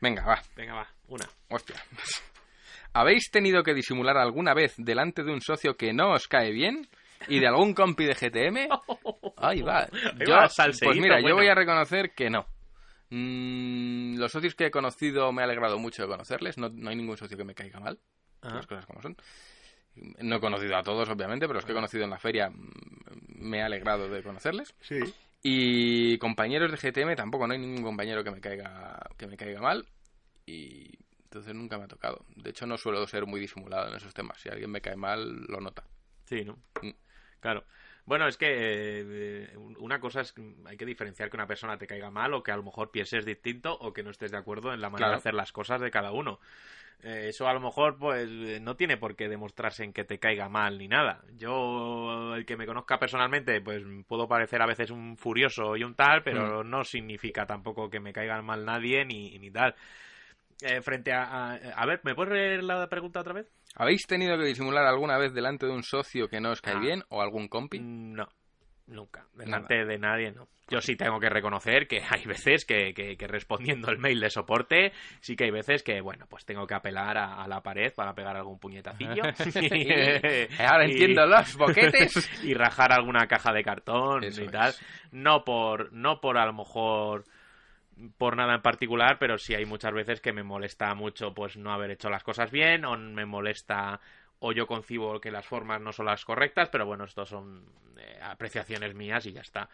Venga, 0.00 0.24
va, 0.24 0.42
Venga, 0.56 0.74
va. 0.74 0.88
Una. 1.08 1.26
hostia. 1.48 1.76
¿Habéis 2.92 3.30
tenido 3.30 3.62
que 3.62 3.74
disimular 3.74 4.16
alguna 4.16 4.54
vez 4.54 4.74
delante 4.78 5.22
de 5.22 5.32
un 5.32 5.40
socio 5.40 5.76
que 5.76 5.92
no 5.92 6.12
os 6.12 6.28
cae 6.28 6.50
bien? 6.50 6.88
¿Y 7.28 7.40
de 7.40 7.46
algún 7.46 7.74
compi 7.74 8.04
de 8.04 8.14
GTM? 8.14 8.68
Ahí 9.38 9.62
va. 9.62 9.86
Yo, 10.26 10.36
pues 10.82 10.98
mira, 10.98 11.20
yo 11.20 11.34
voy 11.34 11.48
a 11.48 11.54
reconocer 11.54 12.12
que 12.14 12.30
no. 12.30 12.46
Mm, 13.10 14.18
los 14.18 14.32
socios 14.32 14.54
que 14.54 14.66
he 14.66 14.70
conocido 14.70 15.32
me 15.32 15.42
ha 15.42 15.44
alegrado 15.44 15.78
mucho 15.78 16.02
de 16.02 16.08
conocerles. 16.08 16.58
No, 16.58 16.68
no 16.68 16.90
hay 16.90 16.96
ningún 16.96 17.16
socio 17.16 17.36
que 17.36 17.44
me 17.44 17.54
caiga 17.54 17.80
mal. 17.80 17.98
Las 18.42 18.66
cosas 18.66 18.86
como 18.86 19.02
son. 19.02 19.16
No 20.18 20.36
he 20.36 20.40
conocido 20.40 20.76
a 20.76 20.82
todos, 20.82 21.08
obviamente, 21.08 21.46
pero 21.46 21.54
los 21.58 21.64
que 21.64 21.72
he 21.72 21.74
conocido 21.74 22.04
en 22.04 22.10
la 22.10 22.18
feria 22.18 22.50
mm, 22.50 23.38
me 23.38 23.62
ha 23.62 23.66
alegrado 23.66 24.08
de 24.08 24.22
conocerles. 24.22 24.74
Sí. 24.80 24.98
Y 25.42 26.18
compañeros 26.18 26.70
de 26.70 26.76
GTM 26.76 27.14
tampoco, 27.16 27.46
no 27.46 27.52
hay 27.52 27.58
ningún 27.60 27.82
compañero 27.82 28.24
que 28.24 28.30
me 28.30 28.40
caiga, 28.40 28.98
que 29.16 29.26
me 29.26 29.36
caiga 29.36 29.60
mal. 29.60 29.86
Y 30.44 30.90
entonces 31.24 31.54
nunca 31.54 31.78
me 31.78 31.84
ha 31.84 31.88
tocado. 31.88 32.24
De 32.36 32.50
hecho, 32.50 32.66
no 32.66 32.76
suelo 32.76 33.06
ser 33.06 33.26
muy 33.26 33.40
disimulado 33.40 33.88
en 33.88 33.94
esos 33.96 34.12
temas. 34.14 34.40
Si 34.40 34.48
alguien 34.48 34.70
me 34.70 34.80
cae 34.80 34.96
mal, 34.96 35.44
lo 35.48 35.60
nota. 35.60 35.84
Sí, 36.24 36.44
¿no? 36.44 36.58
Mm. 36.82 36.90
Claro. 37.40 37.64
Bueno, 38.06 38.28
es 38.28 38.36
que 38.36 38.46
eh, 38.48 39.56
una 39.56 39.98
cosa 40.00 40.20
es 40.20 40.32
que 40.32 40.54
hay 40.66 40.76
que 40.76 40.86
diferenciar 40.86 41.28
que 41.28 41.36
una 41.36 41.46
persona 41.48 41.76
te 41.76 41.86
caiga 41.88 42.10
mal 42.10 42.34
o 42.34 42.42
que 42.42 42.52
a 42.52 42.56
lo 42.56 42.62
mejor 42.62 42.90
pienses 42.92 43.24
distinto 43.24 43.76
o 43.76 43.92
que 43.92 44.02
no 44.04 44.10
estés 44.10 44.30
de 44.30 44.36
acuerdo 44.38 44.72
en 44.72 44.80
la 44.80 44.90
manera 44.90 45.08
Claro. 45.08 45.12
de 45.16 45.18
hacer 45.18 45.34
las 45.34 45.50
cosas 45.52 45.80
de 45.80 45.90
cada 45.90 46.12
uno. 46.12 46.38
Eh, 47.02 47.28
eso 47.28 47.46
a 47.46 47.52
lo 47.52 47.60
mejor 47.60 47.98
pues 47.98 48.28
eh, 48.28 48.58
no 48.60 48.74
tiene 48.74 48.96
por 48.96 49.14
qué 49.14 49.28
demostrarse 49.28 49.84
en 49.84 49.92
que 49.92 50.04
te 50.04 50.18
caiga 50.18 50.48
mal 50.48 50.78
ni 50.78 50.88
nada. 50.88 51.22
Yo, 51.36 52.34
el 52.34 52.44
que 52.46 52.56
me 52.56 52.66
conozca 52.66 52.98
personalmente, 52.98 53.60
pues 53.60 53.82
puedo 54.08 54.26
parecer 54.26 54.60
a 54.62 54.66
veces 54.66 54.90
un 54.90 55.16
furioso 55.16 55.76
y 55.76 55.84
un 55.84 55.94
tal, 55.94 56.22
pero 56.22 56.64
no 56.64 56.82
significa 56.84 57.46
tampoco 57.46 57.88
que 57.90 58.00
me 58.00 58.12
caiga 58.12 58.40
mal 58.42 58.64
nadie 58.64 59.04
ni, 59.04 59.38
ni 59.38 59.50
tal. 59.50 59.74
Eh, 60.62 60.80
frente 60.80 61.12
a, 61.12 61.24
a... 61.24 61.54
A 61.54 61.86
ver, 61.86 62.00
¿me 62.02 62.14
puedes 62.14 62.32
leer 62.32 62.64
la 62.64 62.88
pregunta 62.88 63.20
otra 63.20 63.34
vez? 63.34 63.46
¿Habéis 63.74 64.06
tenido 64.06 64.38
que 64.38 64.44
disimular 64.46 64.86
alguna 64.86 65.18
vez 65.18 65.34
delante 65.34 65.66
de 65.66 65.72
un 65.72 65.82
socio 65.82 66.28
que 66.28 66.40
no 66.40 66.50
os 66.52 66.62
cae 66.62 66.76
Ah. 66.76 66.80
bien 66.80 67.02
o 67.10 67.20
algún 67.20 67.46
compi? 67.48 67.78
No, 67.78 68.26
nunca. 68.86 69.26
Delante 69.34 69.84
de 69.84 69.98
nadie, 69.98 70.32
no. 70.32 70.48
Yo 70.68 70.80
sí 70.80 70.96
tengo 70.96 71.20
que 71.20 71.28
reconocer 71.28 71.86
que 71.86 72.02
hay 72.08 72.24
veces 72.24 72.64
que, 72.64 72.92
que- 72.92 73.16
que 73.16 73.26
respondiendo 73.28 73.88
el 73.90 73.98
mail 73.98 74.18
de 74.18 74.30
soporte, 74.30 74.92
sí 75.20 75.36
que 75.36 75.44
hay 75.44 75.52
veces 75.52 75.84
que, 75.84 76.00
bueno, 76.00 76.26
pues 76.28 76.44
tengo 76.44 76.66
que 76.66 76.74
apelar 76.74 77.16
a, 77.18 77.42
a 77.42 77.46
la 77.46 77.62
pared 77.62 77.92
para 77.94 78.14
pegar 78.14 78.36
algún 78.36 78.58
puñetacillo. 78.58 79.22
Ahora 80.58 80.86
Y- 80.86 80.90
entiendo 80.92 81.26
los 81.26 81.56
boquetes. 81.56 82.28
y 82.44 82.54
rajar 82.54 82.92
alguna 82.92 83.26
caja 83.28 83.52
de 83.52 83.62
cartón 83.62 84.24
Eso 84.24 84.42
y 84.42 84.46
es. 84.46 84.50
tal. 84.50 84.74
No 85.12 85.44
por, 85.44 85.92
no 85.92 86.20
por 86.20 86.36
a 86.38 86.46
lo 86.46 86.52
mejor 86.52 87.24
por 88.18 88.36
nada 88.36 88.54
en 88.56 88.62
particular, 88.62 89.18
pero 89.18 89.38
sí 89.38 89.54
hay 89.54 89.64
muchas 89.64 89.92
veces 89.94 90.20
que 90.20 90.32
me 90.32 90.42
molesta 90.42 90.94
mucho 90.94 91.32
pues 91.32 91.56
no 91.56 91.72
haber 91.72 91.92
hecho 91.92 92.10
las 92.10 92.22
cosas 92.24 92.50
bien 92.50 92.84
o 92.84 92.96
me 92.98 93.24
molesta 93.24 94.00
o 94.38 94.52
yo 94.52 94.66
concibo 94.66 95.20
que 95.20 95.30
las 95.30 95.46
formas 95.46 95.80
no 95.80 95.92
son 95.92 96.06
las 96.06 96.24
correctas, 96.24 96.68
pero 96.70 96.86
bueno, 96.86 97.04
esto 97.04 97.24
son 97.24 97.64
eh, 97.98 98.18
apreciaciones 98.22 98.94
mías 98.94 99.24
y 99.26 99.32
ya 99.32 99.40
está. 99.40 99.68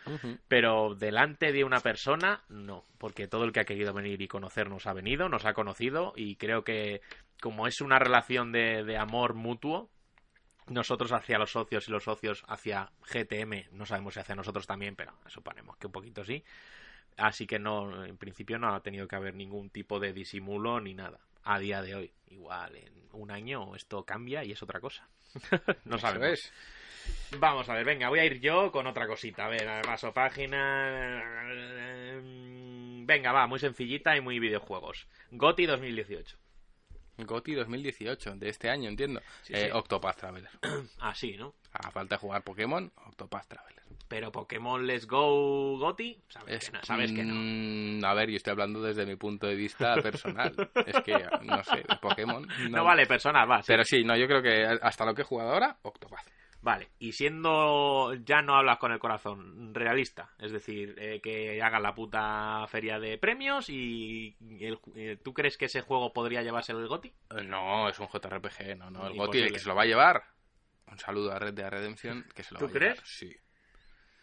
Pero 0.48 0.94
delante 0.94 1.52
de 1.52 1.64
una 1.64 1.80
persona, 1.80 2.42
no, 2.48 2.84
porque 2.98 3.26
todo 3.26 3.44
el 3.44 3.52
que 3.52 3.60
ha 3.60 3.64
querido 3.64 3.92
venir 3.92 4.22
y 4.22 4.28
conocernos 4.28 4.86
ha 4.86 4.92
venido, 4.92 5.28
nos 5.28 5.44
ha 5.44 5.54
conocido 5.54 6.12
y 6.16 6.36
creo 6.36 6.62
que 6.62 7.00
como 7.40 7.66
es 7.66 7.80
una 7.80 7.98
relación 7.98 8.52
de, 8.52 8.84
de 8.84 8.96
amor 8.96 9.34
mutuo, 9.34 9.90
nosotros 10.68 11.12
hacia 11.12 11.38
los 11.38 11.50
socios 11.50 11.88
y 11.88 11.90
los 11.90 12.04
socios 12.04 12.44
hacia 12.46 12.90
GTM, 13.02 13.72
no 13.72 13.84
sabemos 13.84 14.14
si 14.14 14.20
hacia 14.20 14.36
nosotros 14.36 14.66
también, 14.66 14.94
pero 14.94 15.12
suponemos 15.26 15.76
que 15.76 15.86
un 15.86 15.92
poquito 15.92 16.24
sí. 16.24 16.44
Así 17.16 17.46
que 17.46 17.58
no, 17.58 18.04
en 18.04 18.16
principio 18.16 18.58
no 18.58 18.74
ha 18.74 18.80
tenido 18.80 19.06
que 19.06 19.16
haber 19.16 19.34
ningún 19.34 19.70
tipo 19.70 19.98
de 19.98 20.12
disimulo 20.12 20.80
ni 20.80 20.94
nada. 20.94 21.18
A 21.44 21.58
día 21.58 21.82
de 21.82 21.94
hoy, 21.94 22.12
igual 22.28 22.76
en 22.76 22.92
un 23.12 23.30
año 23.30 23.74
esto 23.74 24.04
cambia 24.04 24.44
y 24.44 24.52
es 24.52 24.62
otra 24.62 24.80
cosa. 24.80 25.08
no 25.84 25.96
Eso 25.96 26.06
sabemos. 26.06 26.38
es. 26.38 26.52
Vamos 27.38 27.68
a 27.68 27.74
ver, 27.74 27.84
venga, 27.84 28.08
voy 28.08 28.20
a 28.20 28.24
ir 28.24 28.40
yo 28.40 28.70
con 28.70 28.86
otra 28.86 29.06
cosita. 29.06 29.46
A 29.46 29.48
ver, 29.48 29.66
a 29.68 29.76
ver, 29.76 29.84
paso 29.84 30.12
página. 30.12 31.22
Venga, 33.04 33.32
va, 33.32 33.46
muy 33.46 33.58
sencillita 33.58 34.16
y 34.16 34.20
muy 34.20 34.38
videojuegos. 34.38 35.08
GOTI 35.32 35.66
2018. 35.66 36.36
GOTI 37.18 37.54
2018, 37.54 38.36
de 38.36 38.48
este 38.48 38.70
año, 38.70 38.88
entiendo. 38.88 39.20
Sí, 39.42 39.52
Eh, 39.54 39.66
sí. 39.66 39.70
Octopath 39.72 40.16
Traveler. 40.18 40.50
Así, 41.00 41.36
¿no? 41.36 41.54
A 41.72 41.90
falta 41.90 42.16
de 42.16 42.20
jugar 42.20 42.42
Pokémon, 42.42 42.90
Octopath 43.06 43.46
Traveler. 43.48 43.82
Pero 44.08 44.30
Pokémon 44.32 44.86
Let's 44.86 45.06
Go 45.06 45.78
GOTI, 45.78 46.18
sabes 46.28 46.54
Es- 46.54 46.70
que 46.70 46.76
no, 46.78 46.84
sabes 46.84 47.12
que 47.12 47.24
no. 47.24 47.34
mm, 47.34 48.04
a 48.04 48.14
ver, 48.14 48.30
yo 48.30 48.36
estoy 48.36 48.50
hablando 48.52 48.82
desde 48.82 49.06
mi 49.06 49.16
punto 49.16 49.46
de 49.46 49.54
vista 49.54 49.94
personal. 50.02 50.54
es 50.86 51.00
que, 51.02 51.24
no 51.42 51.62
sé, 51.64 51.82
Pokémon. 52.00 52.46
No, 52.70 52.78
No 52.78 52.84
vale, 52.84 53.06
personas, 53.06 53.48
va. 53.48 53.58
sí. 53.62 53.66
Pero 53.68 53.84
sí, 53.84 54.04
no, 54.04 54.16
yo 54.16 54.26
creo 54.26 54.42
que 54.42 54.64
hasta 54.82 55.04
lo 55.06 55.14
que 55.14 55.22
he 55.22 55.24
jugado 55.24 55.52
ahora, 55.52 55.76
Octopath. 55.82 56.26
Vale, 56.62 56.90
y 57.00 57.10
siendo 57.10 58.14
ya 58.24 58.40
no 58.40 58.54
hablas 58.54 58.78
con 58.78 58.92
el 58.92 59.00
corazón, 59.00 59.74
realista, 59.74 60.30
es 60.38 60.52
decir, 60.52 60.94
eh, 60.96 61.20
que 61.20 61.60
hagan 61.60 61.82
la 61.82 61.92
puta 61.94 62.64
feria 62.68 63.00
de 63.00 63.18
premios 63.18 63.68
y 63.68 64.36
el- 64.60 64.78
eh, 64.94 65.18
¿tú 65.22 65.34
crees 65.34 65.58
que 65.58 65.64
ese 65.64 65.80
juego 65.80 66.12
podría 66.12 66.40
llevarse 66.42 66.70
el 66.70 66.86
GOTI? 66.86 67.08
Eh, 67.36 67.42
No, 67.42 67.88
es 67.88 67.98
un 67.98 68.06
JRPG, 68.06 68.76
no, 68.76 68.90
no. 68.90 69.06
El 69.08 69.14
Imposible. 69.14 69.26
GOTI, 69.26 69.38
el 69.42 69.52
que 69.52 69.58
se 69.58 69.68
lo 69.68 69.74
va 69.74 69.82
a 69.82 69.86
llevar. 69.86 70.22
Un 70.86 70.98
saludo 70.98 71.32
a 71.32 71.38
Red 71.40 71.54
Dead 71.54 71.68
Redemption, 71.68 72.24
que 72.34 72.44
se 72.44 72.54
lo 72.54 72.60
¿Tú 72.60 72.66
va 72.66 72.70
a 72.70 72.74
llevar. 72.74 72.94
crees? 72.96 73.08
Sí. 73.08 73.36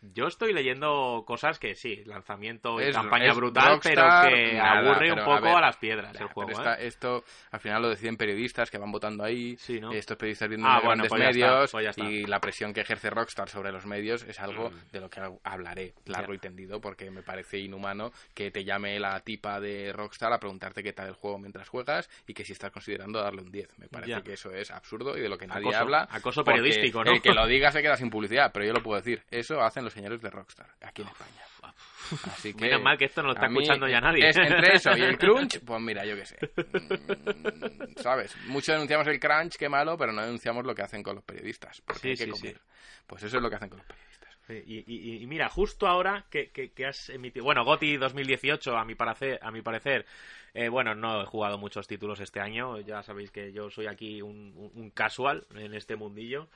Yo 0.01 0.27
estoy 0.27 0.53
leyendo 0.53 1.23
cosas 1.27 1.59
que 1.59 1.75
sí, 1.75 2.03
lanzamiento 2.05 2.79
y 2.79 2.85
Es- 2.85 2.95
campaña 2.95 3.31
es 3.31 3.35
brutal, 3.35 3.73
Rockstar, 3.73 4.23
pero 4.31 4.35
que 4.35 4.53
nada, 4.53 4.79
aburre 4.79 5.11
un 5.11 5.19
poco 5.19 5.33
a 5.33 5.39
ver, 5.41 5.55
a, 5.55 5.61
las 5.61 5.77
piedras 5.77 6.19
el 6.21 6.27
juego. 6.27 6.47
pero 6.47 6.59
¿eh? 6.59 6.61
esta- 6.61 6.75
esto 6.81 7.23
al 7.51 7.59
final 7.59 7.81
lo 7.81 7.89
deciden 7.89 8.15
periodistas 8.17 8.71
que 8.71 8.77
van 8.77 8.91
votando 8.91 9.23
ahí. 9.23 9.57
Sí, 9.57 9.79
¿no? 9.79 9.91
Estos 9.91 10.17
periodistas 10.17 10.47
viendo 10.49 10.67
Ah, 10.67 10.75
bueno, 10.75 11.03
grandes 11.03 11.09
pues 11.09 11.21
está, 11.21 11.31
medios 11.31 11.71
pues 11.71 11.97
y 11.97 12.25
la 12.25 12.39
presión 12.39 12.73
que 12.73 12.81
ejerce 12.81 13.09
Rockstar 13.09 13.49
sobre 13.49 13.71
los 13.71 13.85
medios 13.85 14.23
es 14.23 14.39
algo 14.39 14.69
Mm. 14.69 14.91
de 14.91 14.99
lo 15.01 15.09
que 15.09 15.21
hablaré 15.43 15.93
largo 16.05 16.33
y 16.33 16.37
tendido 16.37 16.79
porque 16.79 17.11
me 17.11 17.21
parece 17.21 17.57
inhumano 17.59 18.11
que 18.33 18.51
te 18.51 18.63
llame 18.63 18.99
la 18.99 19.19
tipa 19.19 19.59
de 19.59 19.91
Rockstar 19.93 20.31
a 20.31 20.39
preguntarte 20.39 20.81
qué 20.83 20.93
tal 20.93 21.07
el 21.09 21.13
juego 21.15 21.39
mientras 21.39 21.67
juegas 21.67 22.09
y 22.25 22.33
que 22.33 22.45
si 22.45 22.53
estás 22.53 22.71
considerando 22.71 23.21
darle 23.21 23.41
un 23.41 23.51
10. 23.51 23.77
Me 23.77 23.87
parece 23.89 24.21
que 24.23 24.33
eso 24.33 24.51
es 24.51 24.71
absurdo 24.71 25.17
y 25.17 25.21
de 25.21 25.29
lo 25.29 25.37
que 25.37 25.45
nadie 25.47 25.61
Acoso, 25.67 25.79
habla. 25.79 26.07
acoso 26.09 26.43
periodístico, 26.43 27.03
¿no? 27.03 27.11
El 27.11 27.21
que 27.21 27.33
lo 27.33 27.45
diga 27.47 27.71
se 27.71 27.81
queda 27.81 27.97
sin 27.97 28.09
publicidad, 28.09 28.51
pero 28.53 28.65
yo 28.65 28.73
lo 28.73 28.81
puedo 28.81 28.97
decir. 28.97 29.23
Eso 29.29 29.61
hacen 29.61 29.83
los 29.89 29.93
señores 29.93 30.21
de 30.21 30.29
Rockstar 30.29 30.67
aquí 30.81 31.01
en 31.01 31.07
España. 31.09 31.41
Así 32.31 32.53
que, 32.53 32.61
Menos 32.65 32.81
mal 32.81 32.97
que 32.97 33.05
esto 33.05 33.21
no 33.21 33.29
lo 33.29 33.33
está 33.33 33.47
escuchando 33.47 33.87
ya 33.87 33.99
nadie. 33.99 34.27
es 34.29 34.37
entre 34.37 34.75
eso 34.75 34.95
y 34.97 35.01
el 35.01 35.17
crunch, 35.19 35.59
pues 35.65 35.81
mira, 35.81 36.05
yo 36.05 36.15
qué 36.15 36.25
sé. 36.25 36.37
Mm, 36.55 37.99
¿Sabes? 38.01 38.35
Mucho 38.47 38.71
denunciamos 38.71 39.07
el 39.07 39.19
crunch, 39.19 39.55
qué 39.57 39.69
malo, 39.69 39.97
pero 39.97 40.11
no 40.11 40.21
denunciamos 40.21 40.65
lo 40.65 40.73
que 40.73 40.81
hacen 40.81 41.03
con 41.03 41.15
los 41.15 41.23
periodistas. 41.23 41.81
Porque 41.81 42.01
Sí, 42.01 42.07
hay 42.09 42.15
que 42.17 42.23
sí, 42.25 42.31
comer. 42.31 42.55
sí. 42.55 42.61
Pues 43.07 43.23
eso 43.23 43.37
es 43.37 43.43
lo 43.43 43.49
que 43.49 43.55
hacen 43.55 43.69
con 43.69 43.77
los 43.79 43.87
periodistas. 43.87 44.29
Y, 44.49 44.83
y- 44.87 45.21
y 45.23 45.27
mira, 45.27 45.47
justo 45.49 45.85
ahora 45.87 46.25
que, 46.31 46.49
que- 46.49 46.71
que 46.71 46.87
has 46.87 47.09
emitido. 47.09 47.45
Bueno, 47.45 47.63
GOTI 47.65 47.97
2018, 47.97 48.75
a 48.77 48.83
mi 48.85 48.95
parecer, 48.95 49.39
a 49.43 49.51
mi 49.51 49.61
parecer 49.61 50.05
eh, 50.55 50.69
bueno, 50.69 50.95
no 50.95 51.21
he 51.21 51.25
jugado 51.27 51.59
muchos 51.59 51.85
títulos 51.87 52.19
este 52.19 52.39
año. 52.39 52.79
Ya 52.79 53.03
sabéis 53.03 53.29
que 53.29 53.51
yo 53.51 53.69
soy 53.69 53.85
aquí 53.85 54.21
un 54.23 54.91
casual 54.95 55.45
en 55.53 55.75
este 55.75 55.95
mundillo. 55.95 56.47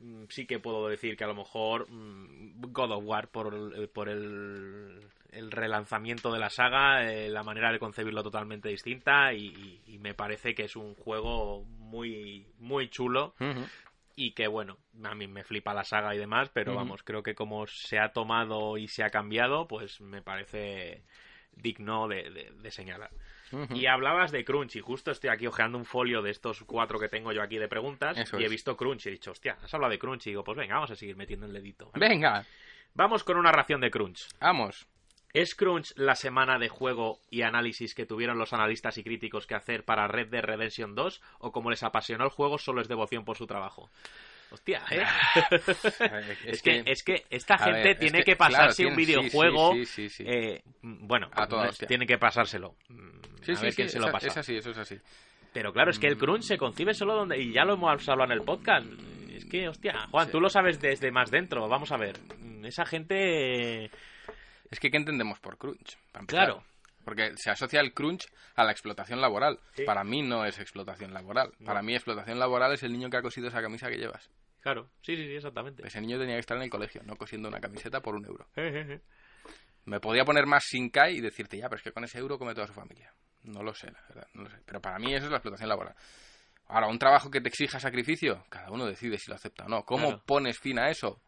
Mm, 0.00 0.24
Sí 0.28 0.46
que 0.46 0.58
puedo 0.58 0.88
decir 0.88 1.16
que 1.16 1.24
a 1.24 1.28
lo 1.28 1.34
mejor 1.34 1.86
mm, 1.90 2.60
God 2.72 2.90
of 2.92 3.04
War, 3.04 3.28
por, 3.28 3.54
el- 3.54 3.88
por 3.90 4.08
el, 4.08 5.00
el 5.30 5.50
relanzamiento 5.50 6.32
de 6.32 6.38
la 6.38 6.50
saga, 6.50 7.10
eh, 7.12 7.28
la 7.28 7.42
manera 7.42 7.70
de 7.72 7.78
concebirlo 7.78 8.22
totalmente 8.22 8.68
distinta 8.68 9.32
y, 9.34 9.80
me 10.00 10.14
parece 10.14 10.54
que 10.54 10.64
es 10.64 10.76
un 10.76 10.94
juego 10.94 11.62
muy, 11.64 12.46
muy 12.58 12.88
chulo 12.88 13.34
y 14.16 14.32
que 14.32 14.46
bueno, 14.48 14.78
a 15.04 15.14
mí 15.14 15.26
me 15.26 15.44
flipa 15.44 15.74
la 15.74 15.84
saga 15.84 16.14
y 16.14 16.18
demás, 16.18 16.48
pero 16.54 16.72
vamos, 16.74 17.02
creo 17.02 17.22
que 17.22 17.34
como 17.34 17.66
se 17.66 17.98
ha 17.98 18.12
tomado 18.12 18.78
y 18.78 18.88
se 18.88 19.02
ha 19.04 19.10
cambiado, 19.10 19.68
pues 19.68 20.00
me 20.00 20.22
parece 20.22 21.02
digno 21.52 22.08
de, 22.08 22.30
de- 22.30 22.50
de 22.50 22.70
señalar. 22.70 23.10
Y 23.70 23.86
hablabas 23.86 24.32
de 24.32 24.44
Crunch, 24.44 24.76
y 24.76 24.80
justo 24.80 25.10
estoy 25.10 25.30
aquí 25.30 25.46
ojeando 25.46 25.78
un 25.78 25.84
folio 25.84 26.22
de 26.22 26.30
estos 26.30 26.62
cuatro 26.64 26.98
que 26.98 27.08
tengo 27.08 27.32
yo 27.32 27.42
aquí 27.42 27.58
de 27.58 27.68
preguntas, 27.68 28.16
Eso 28.16 28.38
y 28.38 28.44
he 28.44 28.48
visto 28.48 28.76
Crunch, 28.76 29.06
y 29.06 29.08
he 29.08 29.12
dicho, 29.12 29.30
hostia, 29.32 29.56
has 29.62 29.72
hablado 29.74 29.90
de 29.90 29.98
Crunch, 29.98 30.26
y 30.26 30.30
digo, 30.30 30.44
pues 30.44 30.56
venga, 30.56 30.74
vamos 30.74 30.90
a 30.90 30.96
seguir 30.96 31.16
metiendo 31.16 31.46
el 31.46 31.52
dedito. 31.52 31.90
Venga, 31.94 32.44
Vamos 32.94 33.22
con 33.22 33.36
una 33.36 33.52
ración 33.52 33.80
de 33.80 33.90
Crunch. 33.90 34.28
vamos. 34.40 34.86
¿Es 35.32 35.54
Crunch 35.54 35.92
la 35.96 36.16
semana 36.16 36.58
de 36.58 36.68
juego 36.68 37.20
y 37.30 37.42
análisis 37.42 37.94
que 37.94 38.04
tuvieron 38.04 38.36
los 38.36 38.52
analistas 38.52 38.98
y 38.98 39.04
críticos 39.04 39.46
que 39.46 39.54
hacer 39.54 39.84
para 39.84 40.08
Red 40.08 40.28
Dead 40.28 40.42
Redemption 40.42 40.96
2? 40.96 41.22
¿O 41.38 41.52
como 41.52 41.70
les 41.70 41.84
apasionó 41.84 42.24
el 42.24 42.30
juego, 42.30 42.58
solo 42.58 42.80
es 42.80 42.88
devoción 42.88 43.24
por 43.24 43.36
su 43.36 43.46
trabajo? 43.46 43.90
Hostia, 44.52 44.82
¿eh? 44.90 45.04
es, 46.46 46.62
que, 46.62 46.82
es 46.84 47.02
que 47.04 47.24
esta 47.30 47.56
gente 47.58 47.78
ver, 47.80 47.88
es 47.92 47.98
tiene 47.98 48.18
que, 48.18 48.32
que, 48.32 48.36
pasarse 48.36 48.82
claro, 48.82 48.90
un 48.90 48.96
videojuego. 48.96 49.72
sí, 49.74 49.86
sí, 49.86 50.08
sí, 50.08 50.24
eh, 50.26 50.62
bueno, 50.82 51.28
A 51.32 51.46
toda 51.46 51.70
tiene 51.86 52.06
que 52.06 52.18
pasárselo. 52.18 52.74
Mm, 52.88 53.20
Sí, 53.42 53.52
a 53.52 53.56
sí, 53.56 53.62
ver 53.62 53.72
sí, 53.72 53.76
quién 53.76 53.88
se 53.88 53.98
lo 53.98 54.10
pasa. 54.10 54.26
es 54.28 54.36
así, 54.36 54.56
eso 54.56 54.70
es 54.70 54.78
así. 54.78 54.98
Pero 55.52 55.72
claro, 55.72 55.90
es 55.90 55.98
que 55.98 56.06
el 56.06 56.16
crunch 56.18 56.42
se 56.42 56.58
concibe 56.58 56.94
solo 56.94 57.14
donde. 57.14 57.38
Y 57.40 57.52
ya 57.52 57.64
lo 57.64 57.74
hemos 57.74 58.08
hablado 58.08 58.32
en 58.32 58.38
el 58.38 58.44
podcast. 58.44 58.86
Es 59.32 59.44
que, 59.46 59.68
hostia, 59.68 60.06
Juan, 60.10 60.30
tú 60.30 60.40
lo 60.40 60.48
sabes 60.48 60.80
desde 60.80 61.10
más 61.10 61.30
dentro. 61.30 61.66
Vamos 61.68 61.90
a 61.90 61.96
ver. 61.96 62.16
Esa 62.64 62.84
gente. 62.84 63.86
Es 64.70 64.78
que, 64.78 64.90
¿qué 64.90 64.96
entendemos 64.98 65.40
por 65.40 65.56
crunch? 65.58 65.96
Claro. 66.26 66.62
Porque 67.04 67.32
se 67.36 67.50
asocia 67.50 67.80
el 67.80 67.94
crunch 67.94 68.28
a 68.54 68.62
la 68.64 68.72
explotación 68.72 69.20
laboral. 69.20 69.58
Sí. 69.72 69.84
Para 69.84 70.04
mí 70.04 70.22
no 70.22 70.44
es 70.44 70.58
explotación 70.60 71.14
laboral. 71.14 71.50
No. 71.58 71.66
Para 71.66 71.82
mí 71.82 71.94
explotación 71.94 72.38
laboral 72.38 72.74
es 72.74 72.82
el 72.82 72.92
niño 72.92 73.08
que 73.08 73.16
ha 73.16 73.22
cosido 73.22 73.48
esa 73.48 73.62
camisa 73.62 73.88
que 73.88 73.96
llevas. 73.96 74.30
Claro, 74.60 74.90
sí, 75.02 75.16
sí, 75.16 75.24
sí, 75.24 75.34
exactamente. 75.36 75.86
Ese 75.86 76.00
niño 76.00 76.18
tenía 76.18 76.34
que 76.34 76.40
estar 76.40 76.56
en 76.56 76.64
el 76.64 76.70
colegio, 76.70 77.02
no 77.04 77.16
cosiendo 77.16 77.48
una 77.48 77.60
camiseta 77.60 78.00
por 78.00 78.14
un 78.14 78.24
euro. 78.26 78.46
Me 79.86 79.98
podía 80.00 80.24
poner 80.24 80.46
más 80.46 80.64
sin 80.66 80.90
Kai 80.90 81.16
y 81.16 81.20
decirte, 81.20 81.56
ya, 81.58 81.68
pero 81.68 81.78
es 81.78 81.82
que 81.82 81.92
con 81.92 82.04
ese 82.04 82.18
euro 82.18 82.38
come 82.38 82.54
toda 82.54 82.66
su 82.66 82.74
familia. 82.74 83.12
No 83.44 83.62
lo 83.62 83.72
sé, 83.74 83.90
la 83.90 84.02
verdad, 84.08 84.28
no 84.34 84.42
lo 84.44 84.50
sé. 84.50 84.58
Pero 84.66 84.80
para 84.80 84.98
mí 84.98 85.14
eso 85.14 85.24
es 85.24 85.30
la 85.30 85.38
explotación 85.38 85.68
laboral. 85.68 85.94
Ahora, 86.66 86.86
un 86.88 86.98
trabajo 86.98 87.30
que 87.30 87.40
te 87.40 87.48
exija 87.48 87.80
sacrificio, 87.80 88.44
cada 88.50 88.70
uno 88.70 88.86
decide 88.86 89.16
si 89.18 89.30
lo 89.30 89.36
acepta 89.36 89.64
o 89.64 89.68
no. 89.68 89.82
¿Cómo 89.84 90.06
Claro. 90.08 90.22
pones 90.26 90.58
fin 90.58 90.78
a 90.78 90.90
eso? 90.90 91.20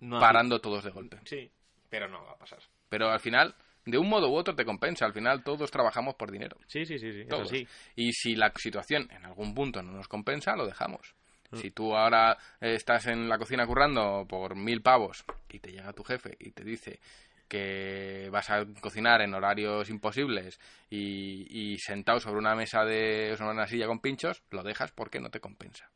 No, 0.00 0.20
Parando 0.20 0.60
todos 0.60 0.84
de 0.84 0.90
golpe. 0.90 1.18
Sí, 1.24 1.50
pero 1.88 2.08
no 2.08 2.22
va 2.24 2.32
a 2.32 2.38
pasar. 2.38 2.58
Pero 2.90 3.10
al 3.10 3.20
final, 3.20 3.54
de 3.86 3.96
un 3.98 4.08
modo 4.08 4.28
u 4.28 4.34
otro 4.36 4.54
te 4.54 4.64
compensa. 4.64 5.06
Al 5.06 5.14
final 5.14 5.42
todos 5.42 5.70
trabajamos 5.70 6.14
por 6.14 6.30
dinero. 6.30 6.58
Sí, 6.66 6.84
sí, 6.84 6.98
sí, 6.98 7.10
sí. 7.10 7.20
Eso 7.22 7.28
Todos. 7.30 7.48
sí. 7.48 7.66
Y 7.96 8.12
si 8.12 8.36
la 8.36 8.52
situación 8.54 9.08
en 9.10 9.24
algún 9.24 9.54
punto 9.54 9.82
no 9.82 9.92
nos 9.92 10.06
compensa, 10.06 10.54
lo 10.54 10.66
dejamos. 10.66 11.14
Si 11.54 11.70
tú 11.70 11.96
ahora 11.96 12.36
eh, 12.60 12.74
estás 12.74 13.06
en 13.06 13.28
la 13.28 13.38
cocina 13.38 13.66
currando 13.66 14.26
por 14.28 14.56
mil 14.56 14.82
pavos 14.82 15.24
y 15.50 15.58
te 15.58 15.72
llega 15.72 15.92
tu 15.92 16.04
jefe 16.04 16.36
y 16.38 16.50
te 16.50 16.64
dice 16.64 17.00
que 17.48 18.28
vas 18.32 18.50
a 18.50 18.64
cocinar 18.80 19.20
en 19.20 19.34
horarios 19.34 19.90
imposibles 19.90 20.58
y, 20.90 21.46
y 21.50 21.78
sentado 21.78 22.20
sobre 22.20 22.38
una 22.38 22.54
mesa 22.54 22.84
de 22.84 23.34
sobre 23.36 23.52
una 23.52 23.66
silla 23.66 23.86
con 23.86 24.00
pinchos, 24.00 24.42
lo 24.50 24.62
dejas 24.62 24.92
porque 24.92 25.20
no 25.20 25.30
te 25.30 25.40
compensa. 25.40 25.90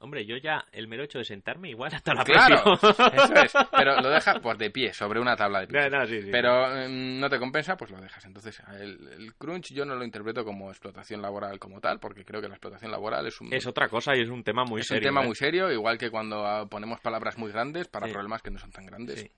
Hombre, 0.00 0.24
yo 0.24 0.36
ya, 0.36 0.64
el 0.70 0.86
mero 0.86 1.02
hecho 1.02 1.18
de 1.18 1.24
sentarme, 1.24 1.70
igual 1.70 1.92
hasta 1.92 2.14
la 2.14 2.22
Claro, 2.22 2.74
eso 2.74 2.90
es. 3.34 3.52
Pero 3.76 4.00
lo 4.00 4.08
dejas 4.10 4.38
pues 4.40 4.56
de 4.56 4.70
pie, 4.70 4.92
sobre 4.94 5.18
una 5.20 5.34
tabla 5.34 5.60
de 5.60 5.66
pinchos. 5.66 5.90
No, 5.90 5.98
no, 5.98 6.06
sí, 6.06 6.22
sí. 6.22 6.28
Pero 6.30 6.76
eh, 6.76 6.88
no 6.88 7.28
te 7.28 7.38
compensa, 7.40 7.76
pues 7.76 7.90
lo 7.90 8.00
dejas. 8.00 8.24
Entonces, 8.24 8.62
el, 8.78 9.08
el 9.08 9.34
crunch 9.34 9.72
yo 9.74 9.84
no 9.84 9.96
lo 9.96 10.04
interpreto 10.04 10.44
como 10.44 10.70
explotación 10.70 11.20
laboral 11.20 11.58
como 11.58 11.80
tal, 11.80 11.98
porque 11.98 12.24
creo 12.24 12.40
que 12.40 12.46
la 12.48 12.54
explotación 12.54 12.92
laboral 12.92 13.26
es 13.26 13.40
un, 13.40 13.52
Es 13.52 13.66
otra 13.66 13.88
cosa 13.88 14.14
y 14.16 14.20
es 14.22 14.28
un 14.28 14.44
tema 14.44 14.64
muy 14.64 14.82
es 14.82 14.86
serio. 14.86 15.00
un 15.08 15.14
tema 15.14 15.22
¿eh? 15.24 15.26
muy 15.26 15.34
serio, 15.34 15.72
igual 15.72 15.98
que 15.98 16.10
cuando 16.10 16.46
ah, 16.46 16.66
ponemos 16.68 17.00
palabras 17.00 17.36
muy 17.36 17.50
grandes 17.50 17.88
para 17.88 18.06
Sí. 18.06 18.12
problemas 18.12 18.40
que 18.40 18.50
no 18.52 18.58
son 18.60 18.70
tan 18.70 18.86
grandes. 18.86 19.20
Sí. 19.22 19.30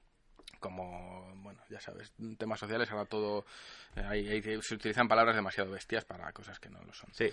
Como, 0.61 1.33
bueno, 1.37 1.63
ya 1.71 1.81
sabes, 1.81 2.13
temas 2.37 2.61
sociales 2.61 2.91
ahora 2.91 3.07
todo... 3.07 3.47
eh, 3.97 4.03
hay- 4.07 4.29
hay- 4.29 4.61
se 4.63 4.75
utilizan 4.75 5.09
palabras 5.09 5.35
demasiado 5.35 5.71
bestias 5.71 6.05
para 6.05 6.31
cosas 6.33 6.61
que 6.61 6.69
no 6.69 6.83
lo 6.85 6.93
son. 6.93 7.09
Sí. 7.15 7.33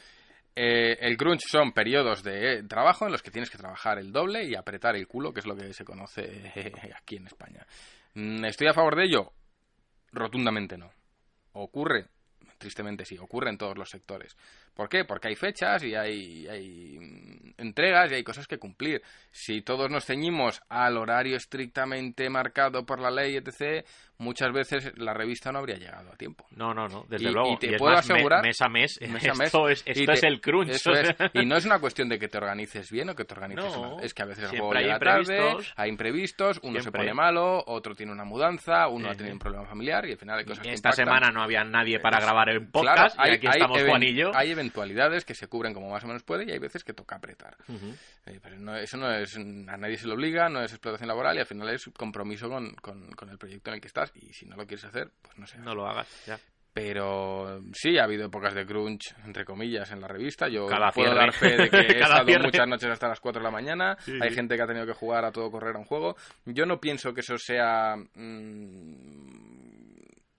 Eh, 0.60 0.98
el 1.02 1.18
crunch 1.18 1.44
son 1.48 1.72
periodos 1.72 2.24
de 2.24 2.54
eh, 2.54 2.64
trabajo 2.64 3.06
en 3.06 3.12
los 3.12 3.22
que 3.22 3.30
tienes 3.30 3.52
que 3.52 3.60
trabajar 3.60 4.00
el 4.00 4.12
doble 4.12 4.44
y 4.44 4.56
apretar 4.56 4.96
el 4.96 5.08
culo, 5.08 5.32
que 5.32 5.42
es 5.42 5.46
lo 5.46 5.56
que 5.56 5.72
se 5.72 5.86
conoce 5.86 6.52
aquí 6.98 7.18
en 7.18 7.28
España. 7.28 7.64
Mm, 8.16 8.44
¿Estoy 8.44 8.66
a 8.66 8.74
favor 8.74 8.96
de 8.96 9.04
ello? 9.04 9.32
Rotundamente 10.12 10.76
no. 10.76 10.90
ocurre, 11.52 12.08
tristemente 12.58 13.06
sí, 13.06 13.20
ocurre 13.20 13.52
en 13.52 13.60
todos 13.60 13.78
los 13.78 13.88
sectores. 13.88 14.36
¿Por 14.78 14.88
qué? 14.88 15.04
Porque 15.06 15.28
hay 15.30 15.36
fechas 15.36 15.84
y 15.84 15.96
hay, 15.96 16.48
hay 16.48 16.98
entregas 17.58 18.12
y 18.12 18.16
hay 18.16 18.24
cosas 18.24 18.48
que 18.48 18.60
cumplir. 18.60 19.02
Si 19.32 19.62
todos 19.64 19.90
nos 19.90 20.06
ceñimos 20.06 20.62
al 20.70 20.98
horario 20.98 21.36
estrictamente 21.36 22.30
marcado 22.30 22.86
por 22.86 23.00
la 23.00 23.10
ley, 23.10 23.36
etc., 23.38 23.84
muchas 24.20 24.52
veces 24.52 24.94
la 24.98 25.14
revista 25.14 25.52
no 25.52 25.60
habría 25.60 25.78
llegado 25.78 26.12
a 26.12 26.16
tiempo. 26.16 26.46
No, 26.52 26.74
no, 26.74 26.88
no, 26.88 27.06
desde 27.10 27.30
Y- 27.30 27.34
luego. 27.34 27.54
y 27.54 27.58
te 27.58 27.78
puedo 27.78 27.94
más, 27.96 28.10
asegurar- 28.10 28.42
mes 28.44 28.62
a 28.62 28.70
mes, 28.70 29.00
mes 29.02 29.28
a 29.28 29.34
mes, 29.34 29.42
esto, 29.48 29.70
es, 29.70 29.84
y 29.88 29.92
esto 29.92 30.06
te- 30.06 30.14
es 30.14 30.24
el 30.24 30.42
crunch. 30.42 30.70
eso 30.70 30.92
es. 30.94 31.16
Y 31.34 31.46
no 31.46 31.58
es 31.58 31.66
una 31.66 31.80
cuestión 31.80 32.08
de 32.10 32.18
que 32.20 32.28
te 32.28 32.38
organices 32.38 32.92
bien 32.92 33.10
o 33.10 33.16
que 33.16 33.26
te 33.26 33.34
organices 33.34 33.66
No, 33.76 33.96
mal. 33.96 34.04
Es 34.04 34.14
que 34.14 34.22
a 34.24 34.26
veces 34.26 34.46
el 34.46 34.60
juego 34.60 34.76
hay 34.76 34.84
llega 34.86 35.00
tarde, 35.00 35.58
hay 35.76 35.90
imprevistos, 35.90 36.60
uno 36.64 36.80
se 36.82 36.92
pone 36.92 37.14
malo, 37.14 37.64
otro 37.68 37.96
tiene 37.96 38.12
una 38.12 38.24
mudanza, 38.26 38.88
uno 38.88 39.10
ha 39.10 39.16
tenido 39.16 39.34
un 39.34 39.40
problema 39.40 39.66
familiar 39.66 40.06
y 40.08 40.12
al 40.12 40.18
final 40.18 40.40
hay 40.40 40.46
cosas 40.46 40.64
que 40.64 40.74
Esta 40.74 40.92
semana 40.92 41.30
no 41.32 41.42
había 41.42 41.64
nadie 41.64 42.00
para 42.00 42.20
grabar 42.20 42.50
el 42.50 42.68
podcast 42.68 43.16
y 43.18 43.30
aquí 43.32 43.48
hay 43.48 43.54
estamos 43.54 43.78
even- 43.80 43.90
Juan 43.90 44.04
y 44.04 44.14
yo. 44.16 44.32
hay 44.36 44.52
eventualidades 44.68 45.26
que 45.26 45.34
se 45.36 45.48
cubren 45.48 45.74
como 45.74 45.90
más 45.90 46.04
o 46.04 46.08
menos 46.08 46.24
puede 46.24 46.46
y 46.46 46.52
hay 46.52 46.60
veces 46.60 46.84
que 46.84 46.94
toca 46.94 47.16
apretar. 47.16 47.58
Eh, 48.26 48.40
pero 48.42 48.58
no- 48.60 48.76
eso 48.76 48.98
no 48.98 49.12
es, 49.12 49.36
a 49.38 49.78
nadie 49.78 49.98
se 49.98 50.08
le 50.08 50.14
obliga, 50.14 50.50
no 50.50 50.62
es 50.62 50.72
explotación 50.72 51.08
laboral 51.08 51.36
y 51.38 51.40
al 51.40 51.46
final 51.46 51.70
es 51.70 51.90
compromiso 51.98 52.50
con, 52.50 52.74
con- 52.76 53.12
con 53.12 53.30
el 53.30 53.38
proyecto 53.38 53.70
en 53.72 53.76
el 53.76 53.82
que 53.82 53.88
estás 53.88 54.12
y 54.16 54.34
si 54.34 54.46
no 54.46 54.56
lo 54.56 54.66
quieres 54.68 54.86
hacer, 54.86 55.10
pues 55.22 55.38
no 55.38 55.48
sé. 55.48 55.58
No 55.60 55.74
lo 55.76 55.88
hagas, 55.88 56.08
ya. 56.26 56.40
Pero 56.74 57.60
sí, 57.74 57.98
ha 57.98 58.04
habido 58.04 58.28
épocas 58.28 58.54
de 58.54 58.64
crunch, 58.64 59.16
entre 59.26 59.44
comillas, 59.46 59.90
en 59.92 60.00
la 60.00 60.08
revista. 60.08 60.48
Yo 60.48 60.68
Cada 60.68 60.92
puedo 60.92 61.08
cierre. 61.10 61.20
dar 61.26 61.34
fe 61.34 61.58
de 61.58 61.70
que 61.72 61.78
he 61.98 62.00
estado 62.02 62.24
cierre. 62.24 62.44
muchas 62.44 62.68
noches 62.68 62.90
hasta 62.92 63.08
las 63.08 63.20
4 63.20 63.40
de 63.40 63.44
la 63.44 63.50
mañana. 63.50 63.98
Sí, 64.02 64.14
Hay 64.22 64.30
sí. 64.30 64.36
gente 64.36 64.56
que 64.56 64.62
ha 64.62 64.68
tenido 64.68 64.86
que 64.86 64.94
jugar 64.94 65.26
a 65.26 65.32
todo 65.32 65.50
correr 65.50 65.76
a 65.76 65.80
un 65.80 65.86
juego. 65.86 66.16
Yo 66.46 66.68
no 66.68 66.80
pienso 66.80 67.16
que 67.16 67.22
eso 67.22 67.36
sea 67.40 67.96
mm, 67.98 69.77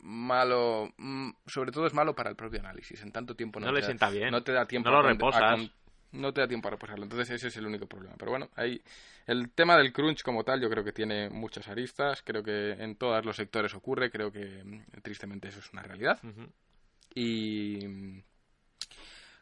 malo. 0.09 0.93
mm, 0.97 1.31
sobre 1.47 1.71
todo 1.71 1.87
es 1.87 1.95
malo 1.95 2.15
para 2.15 2.31
el 2.31 2.37
propio 2.37 2.61
análisis. 2.61 3.01
En 3.03 3.13
tanto 3.13 3.35
tiempo 3.37 3.61
no, 3.61 3.67
No 3.67 3.73
te 3.73 3.77
le 3.77 3.81
da- 3.83 3.87
sienta 3.87 4.11
bien. 4.11 4.31
No 4.31 4.43
te 4.43 4.53
da 4.53 4.67
tiempo 4.67 4.89
No 4.91 4.97
lo 5.03 5.07
a 5.09 5.11
reposas. 5.13 5.71
no 6.13 6.33
te 6.33 6.41
da 6.41 6.49
tiempo 6.49 6.69
a 6.69 6.71
reposarlo. 6.71 7.05
Entonces 7.05 7.31
ese 7.31 7.49
es 7.49 7.57
el 7.59 7.67
único 7.67 7.87
problema. 7.87 8.15
Pero 8.19 8.31
bueno, 8.31 8.49
ahí 8.57 8.81
el 9.27 9.51
tema 9.51 9.77
del 9.77 9.93
crunch 9.93 10.23
como 10.23 10.43
tal 10.45 10.61
yo 10.61 10.71
creo 10.71 10.83
que 10.83 10.93
tiene 10.93 11.29
muchas 11.29 11.69
aristas. 11.69 12.23
Creo 12.23 12.43
que 12.43 12.73
en 12.73 12.97
todos 12.97 13.25
los 13.25 13.37
sectores 13.37 13.75
ocurre. 13.75 14.11
Creo 14.11 14.33
que 14.33 14.63
mm, 14.65 15.01
tristemente 15.03 15.49
eso 15.49 15.59
es 15.61 15.71
una 15.73 15.83
realidad. 15.83 16.19
Y 17.15 17.87
mm, 17.87 18.23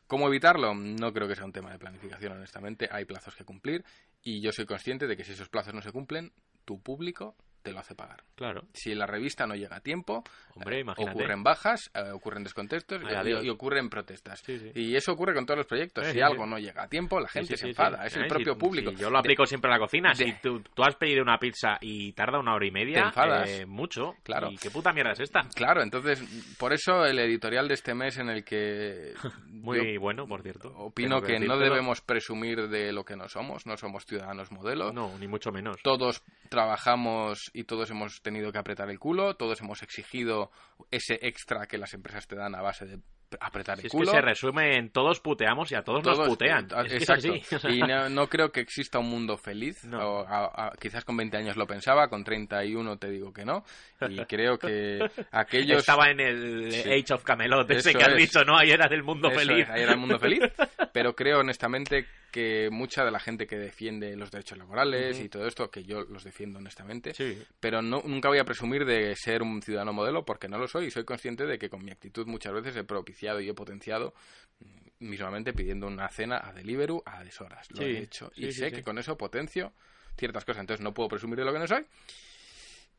cómo 0.06 0.28
evitarlo, 0.28 0.74
no 0.74 1.12
creo 1.12 1.28
que 1.28 1.36
sea 1.36 1.44
un 1.44 1.52
tema 1.52 1.70
de 1.70 1.78
planificación, 1.78 2.32
honestamente. 2.32 2.88
Hay 2.90 3.04
plazos 3.04 3.34
que 3.34 3.44
cumplir 3.44 3.84
y 4.22 4.40
yo 4.40 4.50
soy 4.52 4.66
consciente 4.66 5.06
de 5.06 5.16
que 5.16 5.24
si 5.24 5.32
esos 5.32 5.48
plazos 5.48 5.74
no 5.74 5.82
se 5.82 5.92
cumplen, 5.92 6.32
tu 6.64 6.80
público 6.82 7.36
te 7.66 7.72
lo 7.72 7.80
hace 7.80 7.94
pagar. 7.94 8.22
Claro. 8.34 8.62
Si 8.72 8.94
la 8.94 9.06
revista 9.06 9.46
no 9.46 9.54
llega 9.54 9.76
a 9.76 9.80
tiempo, 9.80 10.22
Hombre, 10.54 10.80
eh, 10.80 10.84
ocurren 10.96 11.42
bajas, 11.42 11.90
eh, 11.94 12.10
ocurren 12.12 12.44
descontextos 12.44 13.02
y- 13.42 13.48
ocurren 13.48 13.88
protestas. 13.90 14.40
Sí, 14.40 14.58
sí. 14.58 14.70
Y 14.74 14.94
eso 14.96 15.12
ocurre 15.12 15.34
con 15.34 15.44
todos 15.46 15.58
los 15.58 15.66
proyectos. 15.66 16.06
Eh, 16.06 16.12
si 16.12 16.20
algo 16.20 16.46
no 16.46 16.58
llega 16.58 16.84
a 16.84 16.88
tiempo, 16.88 17.18
la 17.20 17.28
gente 17.28 17.56
se 17.56 17.68
enfada. 17.68 18.06
Es 18.06 18.16
el 18.16 18.26
propio 18.28 18.56
público. 18.56 18.92
yo 18.92 19.10
lo 19.10 19.18
aplico 19.18 19.44
siempre 19.46 19.68
en 19.70 19.72
la 19.72 19.78
cocina. 19.80 20.10
de- 20.10 20.24
Si 20.26 20.32
tú, 20.42 20.60
tú 20.60 20.82
has 20.84 20.94
pedido 20.96 21.22
una 21.22 21.38
pizza 21.38 21.78
y 21.80 22.12
tarda 22.12 22.38
una 22.38 22.54
hora 22.54 22.66
y 22.66 22.70
media, 22.70 22.94
Te 23.02 23.06
enfadas. 23.08 23.48
eh, 23.50 23.66
mucho. 23.66 24.14
Claro. 24.22 24.50
¿Y 24.50 24.56
qué 24.56 24.70
puta 24.70 24.92
mierda 24.92 25.12
es 25.12 25.20
esta? 25.20 25.40
Claro, 25.54 25.82
entonces, 25.82 26.22
por 26.58 26.72
eso 26.72 27.04
el 27.04 27.18
editorial 27.18 27.68
de 27.68 27.74
este 27.74 27.94
mes 27.94 28.18
en 28.18 28.28
el 28.28 28.44
que 28.44 29.14
Muy 29.48 29.96
bueno, 29.98 30.26
por 30.26 30.42
cierto. 30.42 30.68
opino 30.76 31.20
Tengo 31.20 31.26
que 31.26 31.46
no 31.46 31.58
debemos 31.58 32.00
presumir 32.00 32.68
de 32.68 32.92
lo 32.92 33.04
que 33.04 33.16
no 33.16 33.28
somos, 33.28 33.66
no 33.66 33.76
somos 33.76 34.04
ciudadanos 34.06 34.50
modelo. 34.52 34.92
No, 34.92 35.18
ni 35.18 35.26
mucho 35.26 35.50
menos. 35.50 35.76
Todos 35.82 36.22
trabajamos 36.48 37.50
y 37.58 37.64
todos 37.64 37.90
hemos 37.90 38.20
tenido 38.22 38.52
que 38.52 38.58
apretar 38.58 38.90
el 38.90 38.98
culo, 38.98 39.34
todos 39.36 39.60
hemos 39.60 39.82
exigido 39.82 40.50
ese 40.90 41.18
extra 41.22 41.66
que 41.66 41.78
las 41.78 41.94
empresas 41.94 42.26
te 42.26 42.36
dan 42.36 42.54
a 42.54 42.60
base 42.62 42.84
de 42.86 42.98
apretar 43.40 43.76
Si 43.78 43.82
el 43.82 43.86
es 43.86 43.92
que 43.92 43.98
culo. 43.98 44.10
se 44.12 44.20
resume 44.20 44.76
en 44.76 44.90
todos 44.90 45.18
puteamos 45.18 45.72
y 45.72 45.74
a 45.74 45.82
todos, 45.82 46.04
nos 46.04 46.14
Todos- 46.16 46.28
putean. 46.28 46.66
eh, 46.66 46.74
Es 46.84 46.90
que 46.90 46.96
es 46.98 47.02
Exacto. 47.10 47.56
así. 47.56 47.74
Y 47.76 47.80
no, 47.80 48.08
no 48.08 48.28
creo 48.28 48.52
que 48.52 48.60
exista 48.60 49.00
un 49.00 49.08
mundo 49.10 49.36
feliz. 49.36 49.84
No. 49.84 49.98
O, 49.98 50.26
a- 50.28 50.68
a- 50.68 50.72
quizás 50.80 51.04
con 51.04 51.16
20 51.16 51.36
años 51.36 51.56
lo 51.56 51.66
pensaba, 51.66 52.08
con 52.08 52.22
31 52.22 52.98
te 52.98 53.10
digo 53.10 53.32
que 53.32 53.44
no. 53.44 53.64
Y 54.08 54.16
creo 54.28 54.58
que 54.58 55.00
aquellos... 55.32 55.78
Estaba 55.80 56.08
en 56.10 56.20
el 56.20 56.70
Sí. 56.72 56.88
Age 56.88 57.14
of 57.14 57.24
Camelot, 57.24 57.68
ese 57.72 57.92
que 57.94 58.04
has 58.04 58.14
dicho, 58.14 58.44
¿no? 58.44 58.56
Ahí 58.56 58.70
era 58.70 58.86
del 58.88 59.02
mundo 59.02 59.28
Eso 59.28 59.40
feliz. 59.40 59.68
ahí 59.70 59.82
era 59.82 59.92
el 59.92 59.98
mundo 59.98 60.18
feliz. 60.20 60.40
Pero 60.92 61.16
creo 61.16 61.40
honestamente 61.40 62.06
que 62.36 62.68
mucha 62.70 63.02
de 63.02 63.10
la 63.10 63.18
gente 63.18 63.46
que 63.46 63.56
defiende 63.56 64.14
los 64.14 64.30
derechos 64.30 64.58
laborales 64.58 65.18
y 65.18 65.30
todo 65.30 65.46
esto, 65.46 65.70
que 65.70 65.84
yo 65.84 66.02
los 66.02 66.22
defiendo 66.22 66.58
honestamente, 66.58 67.14
Sí. 67.14 67.42
pero 67.60 67.80
no, 67.80 68.02
nunca 68.04 68.28
voy 68.28 68.36
a 68.38 68.44
presumir 68.44 68.84
de 68.84 69.16
ser 69.16 69.40
un 69.40 69.62
ciudadano 69.62 69.94
modelo 69.94 70.26
porque 70.26 70.46
no 70.46 70.58
lo 70.58 70.68
soy 70.68 70.86
y 70.86 70.90
soy 70.90 71.04
consciente 71.04 71.46
de 71.46 71.58
que 71.58 71.70
con 71.70 71.82
mi 71.82 71.90
actitud 71.90 72.26
muchas 72.26 72.52
veces 72.52 72.76
he 72.76 72.84
propiciado 72.84 73.40
y 73.40 73.48
he 73.48 73.54
potenciado 73.54 74.12
mm, 74.60 75.06
mismamente 75.06 75.54
pidiendo 75.54 75.86
una 75.86 76.10
cena 76.10 76.36
a 76.44 76.52
Deliveroo 76.52 77.02
a 77.06 77.24
deshoras. 77.24 77.70
Lo 77.70 77.78
Sí, 77.78 77.84
he 77.84 77.98
hecho 78.00 78.30
sí, 78.34 78.44
y 78.46 78.52
sé 78.52 78.70
que 78.70 78.82
con 78.82 78.98
eso 78.98 79.16
potencio 79.16 79.72
ciertas 80.18 80.44
cosas. 80.44 80.60
Entonces 80.60 80.84
no 80.84 80.92
puedo 80.92 81.08
presumir 81.08 81.38
de 81.38 81.44
lo 81.46 81.52
que 81.54 81.58
no 81.58 81.66
soy. 81.66 81.86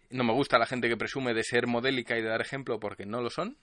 No 0.10 0.24
me 0.24 0.34
gusta 0.34 0.58
la 0.58 0.66
gente 0.66 0.90
que 0.90 0.98
presume 0.98 1.34
de 1.36 1.44
ser 1.44 1.68
modélica 1.68 2.18
y 2.18 2.22
de 2.24 2.30
dar 2.30 2.42
ejemplo 2.42 2.80
porque 2.80 3.06
no 3.06 3.22
lo 3.22 3.30
son. 3.30 3.56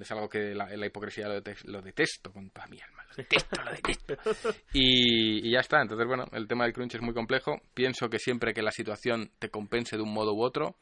Es 0.00 0.10
algo 0.10 0.28
que 0.28 0.54
la, 0.54 0.74
hipocresía 0.86 1.28
lo, 1.28 1.40
dete- 1.40 1.64
lo 1.64 1.80
detesto 1.80 2.32
con 2.32 2.50
toda 2.50 2.66
mi 2.66 2.80
alma. 2.80 3.04
Lo 3.10 3.16
detesto, 3.16 3.62
lo 3.62 3.70
detesto. 3.70 4.16
Y, 4.72 5.46
y 5.48 5.52
ya 5.52 5.60
está. 5.60 5.80
Entonces, 5.80 6.06
bueno, 6.06 6.26
el 6.32 6.46
tema 6.48 6.64
del 6.64 6.72
crunch 6.72 6.94
es 6.96 7.02
muy 7.02 7.14
complejo. 7.14 7.60
Pienso 7.74 8.08
que 8.08 8.18
siempre 8.18 8.52
que 8.52 8.62
la 8.62 8.72
situación 8.72 9.30
te 9.38 9.48
compense 9.50 9.96
de 9.96 10.02
un 10.02 10.12
modo 10.12 10.34
u 10.34 10.42
otro, 10.42 10.76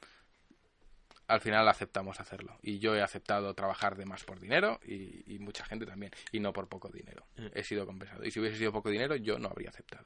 al 1.29 1.41
final 1.41 1.69
aceptamos 1.69 2.19
hacerlo. 2.21 2.59
Y 2.63 2.79
yo 2.81 2.97
he 2.97 3.03
aceptado 3.03 3.55
trabajar 3.55 3.97
de 3.97 4.05
más 4.07 4.25
por 4.25 4.41
dinero 4.41 4.81
y, 4.85 5.23
y 5.33 5.39
mucha 5.39 5.65
gente 5.65 5.87
también. 5.87 6.11
Y 6.33 6.41
no 6.41 6.53
por 6.53 6.69
poco 6.69 6.89
dinero. 6.89 7.25
He 7.55 7.63
sido 7.63 7.87
compensado. 7.87 8.25
Y 8.25 8.31
si 8.33 8.41
hubiese 8.41 8.57
sido 8.59 8.73
poco 8.73 8.91
dinero, 8.91 9.15
yo 9.15 9.39
no 9.39 9.49
habría 9.49 9.69
aceptado. 9.71 10.05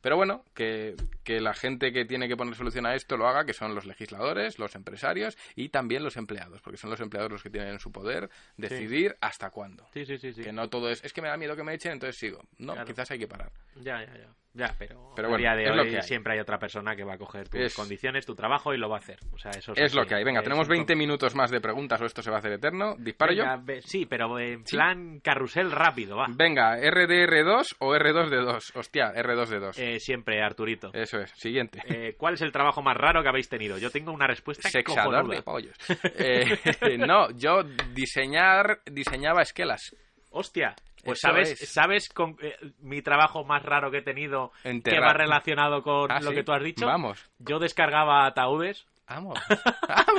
Pero 0.00 0.16
bueno, 0.16 0.44
que, 0.54 0.96
que 1.22 1.40
la 1.40 1.54
gente 1.54 1.92
que 1.92 2.04
tiene 2.04 2.26
que 2.26 2.36
poner 2.36 2.54
solución 2.56 2.86
a 2.86 2.94
esto 2.94 3.16
lo 3.16 3.28
haga, 3.28 3.44
que 3.44 3.52
son 3.52 3.74
los 3.74 3.86
legisladores, 3.86 4.58
los 4.58 4.74
empresarios 4.74 5.38
y 5.54 5.68
también 5.68 6.02
los 6.02 6.16
empleados, 6.16 6.60
porque 6.62 6.76
son 6.78 6.90
los 6.90 7.00
empleados 7.00 7.30
los 7.30 7.42
que 7.42 7.50
tienen 7.50 7.74
en 7.74 7.78
su 7.78 7.92
poder 7.92 8.30
decidir 8.56 9.16
hasta 9.20 9.50
cuándo. 9.50 9.86
Sí, 9.92 10.04
sí, 10.06 10.18
sí, 10.18 10.32
sí. 10.32 10.42
Que 10.42 10.52
no 10.52 10.68
todo 10.68 10.90
es, 10.90 11.04
es 11.04 11.12
que 11.12 11.22
me 11.22 11.28
da 11.28 11.36
miedo 11.36 11.54
que 11.54 11.62
me 11.64 11.74
echen, 11.74 11.92
entonces 11.92 12.16
sigo. 12.16 12.42
No, 12.58 12.72
Claro. 12.72 12.86
quizás 12.88 13.10
hay 13.10 13.18
que 13.18 13.28
parar. 13.28 13.52
Ya, 13.76 14.04
ya, 14.04 14.16
ya. 14.16 14.28
Ya, 14.54 14.74
pero, 14.78 15.12
Pero 15.16 15.28
a 15.28 15.30
bueno, 15.30 15.38
día 15.42 15.54
de 15.54 15.70
hoy 15.70 15.94
hay. 15.96 16.02
siempre 16.02 16.34
hay 16.34 16.40
otra 16.40 16.58
persona 16.58 16.94
que 16.94 17.04
va 17.04 17.14
a 17.14 17.18
coger 17.18 17.48
tus 17.48 17.58
Es- 17.60 17.74
condiciones, 17.74 18.26
tu 18.26 18.34
trabajo 18.34 18.74
y 18.74 18.76
lo 18.76 18.88
va 18.90 18.96
a 18.96 18.98
hacer. 18.98 19.18
O 19.32 19.38
sea, 19.38 19.50
eso 19.52 19.72
Es 19.74 19.94
lo 19.94 20.04
que 20.04 20.14
hay. 20.14 20.24
Venga, 20.24 20.40
Es 20.40 20.44
tenemos 20.44 20.66
un 20.68 20.72
20 20.72 20.92
poco- 20.92 20.98
minutos 20.98 21.34
más 21.34 21.50
de 21.50 21.60
preguntas 21.62 22.00
o 22.02 22.04
esto 22.04 22.20
se 22.22 22.28
va 22.30 22.36
a 22.36 22.38
hacer 22.40 22.52
eterno. 22.52 22.94
¿Disparo 22.98 23.32
Venga, 23.34 23.56
yo? 23.56 23.62
ve- 23.64 23.80
Sí, 23.82 24.04
pero 24.04 24.38
en 24.38 24.66
Sí. 24.66 24.76
plan 24.76 25.20
carrusel 25.20 25.70
rápido, 25.72 26.16
va. 26.18 26.26
Venga, 26.28 26.76
¿RDR2 26.76 27.76
o 27.78 27.94
R2D2? 27.94 28.72
Hostia, 28.76 29.12
R2D2. 29.14 29.78
Eh, 29.78 29.98
siempre, 30.00 30.42
Arturito. 30.42 30.90
Eso 30.92 31.18
es. 31.18 31.30
Siguiente. 31.30 31.80
Eh, 31.88 32.14
¿Cuál 32.18 32.34
es 32.34 32.42
el 32.42 32.52
trabajo 32.52 32.82
más 32.82 32.96
raro 32.96 33.22
que 33.22 33.30
habéis 33.30 33.48
tenido? 33.48 33.78
Yo 33.78 33.90
tengo 33.90 34.12
una 34.12 34.26
respuesta 34.26 34.68
Sexador 34.68 35.14
cojonuda. 35.14 35.36
de 35.36 35.42
pollos. 35.42 35.76
Eh, 36.18 36.44
no, 36.98 37.30
yo 37.30 37.62
diseñar, 37.94 38.80
diseñaba 38.84 39.40
esquelas. 39.42 39.96
Hostia, 40.30 40.74
pues 41.02 41.18
Eso 41.18 41.28
sabes, 41.28 41.60
es. 41.62 41.68
¿sabes 41.68 42.08
con 42.08 42.36
eh, 42.40 42.56
mi 42.80 43.02
trabajo 43.02 43.44
más 43.44 43.62
raro 43.64 43.90
que 43.90 43.98
he 43.98 44.02
tenido 44.02 44.52
que 44.62 45.00
va 45.00 45.12
relacionado 45.12 45.82
con 45.82 46.10
Ah, 46.10 46.20
lo 46.20 46.30
¿sí? 46.30 46.36
que 46.36 46.44
tú 46.44 46.52
has 46.52 46.62
dicho? 46.62 46.86
Vamos. 46.86 47.30
Yo 47.38 47.58
descargaba 47.58 48.26
ataúdes 48.26 48.86
Vamos. 49.08 49.38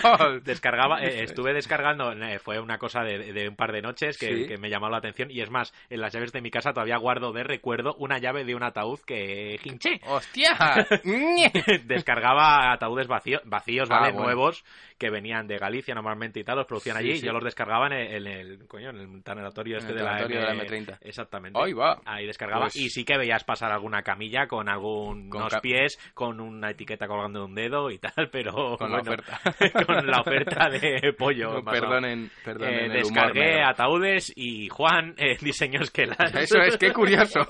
Vamos. 0.03 0.43
Descargaba, 0.43 1.01
eh, 1.03 1.23
estuve 1.23 1.53
descargando, 1.53 2.11
eh, 2.11 2.37
fue 2.39 2.59
una 2.59 2.77
cosa 2.77 3.01
de, 3.01 3.33
de 3.33 3.49
un 3.49 3.55
par 3.55 3.71
de 3.71 3.81
noches 3.81 4.17
que, 4.17 4.27
Sí. 4.43 4.47
que 4.47 4.57
me 4.57 4.69
llamó 4.69 4.89
la 4.89 4.97
atención 4.97 5.31
y 5.31 5.41
es 5.41 5.49
más, 5.49 5.73
en 5.89 6.01
las 6.01 6.13
llaves 6.13 6.31
de 6.31 6.41
mi 6.41 6.51
casa 6.51 6.73
todavía 6.73 6.97
guardo 6.97 7.31
de 7.33 7.43
recuerdo 7.43 7.95
una 7.97 8.19
llave 8.19 8.43
de 8.43 8.53
un 8.55 8.63
ataúd 8.63 8.99
que 9.05 9.59
hinché. 9.63 9.99
¡Hostia! 10.05 10.55
Descargaba 11.85 12.71
ataúdes 12.73 13.07
vacíos, 13.07 13.41
vacíos 13.45 13.89
Ah, 13.91 13.99
¿vale? 13.99 14.11
bueno. 14.13 14.25
Nuevos 14.27 14.63
que 14.97 15.09
venían 15.09 15.47
de 15.47 15.57
Galicia 15.57 15.93
normalmente 15.95 16.39
y 16.39 16.43
tal, 16.43 16.57
los 16.57 16.65
producían 16.67 16.97
allí 16.97 17.15
sí. 17.17 17.23
y 17.23 17.27
yo 17.27 17.33
los 17.33 17.43
descargaba 17.43 17.87
en 17.87 17.93
el, 17.93 18.27
en 18.27 18.33
el, 18.33 18.67
coño, 18.67 18.89
en 18.91 18.97
el 18.97 19.23
tanatorio 19.23 19.77
este 19.77 19.91
el 19.91 19.97
de, 19.97 20.03
la 20.03 20.09
tanatorio 20.11 20.39
de 20.39 20.45
la 20.45 20.51
M- 20.53 20.65
M30. 20.67 20.97
Exactamente. 21.01 21.59
Ahí 21.61 21.73
va. 21.73 21.99
Ahí 22.05 22.25
descargaba 22.25 22.65
Pues- 22.65 22.75
y 22.77 22.89
sí 22.89 23.03
que 23.03 23.17
veías 23.17 23.43
pasar 23.43 23.71
alguna 23.71 24.01
camilla 24.03 24.47
con 24.47 24.69
algún 24.69 25.29
Con 25.29 25.41
unos 25.41 25.53
ca- 25.53 25.61
pies, 25.61 25.97
con 26.13 26.39
una 26.39 26.69
etiqueta 26.71 27.07
colgando 27.07 27.39
de 27.39 27.45
un 27.45 27.55
dedo 27.55 27.89
y 27.91 27.97
tal, 27.97 28.13
pero 28.31 28.72
Con 28.77 28.91
la 28.91 28.99
oferta. 28.99 29.39
con 29.85 30.07
la 30.07 30.21
oferta 30.21 30.69
de 30.69 31.13
pollo. 31.17 31.53
No, 31.55 31.63
perdonen, 31.63 32.29
perdonen 32.43 32.73
Eh, 32.73 32.85
humor 32.85 32.93
descargué 32.93 33.63
ataúdes 33.63 34.33
y 34.35 34.67
Juan 34.69 35.13
eh, 35.17 35.37
diseñó 35.41 35.81
esquelas. 35.81 36.17
Eso 36.35 36.59
es, 36.59 36.77
qué 36.77 36.91
curioso. 36.93 37.41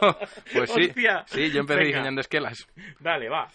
Pues 0.53 0.71
sí, 0.71 0.86
Hostia. 0.88 1.24
sí, 1.28 1.51
yo 1.51 1.61
empecé 1.61 1.80
Venga. 1.80 1.88
diseñando 1.97 2.21
esquelas. 2.21 2.67
Dale, 2.99 3.30
va. 3.30 3.47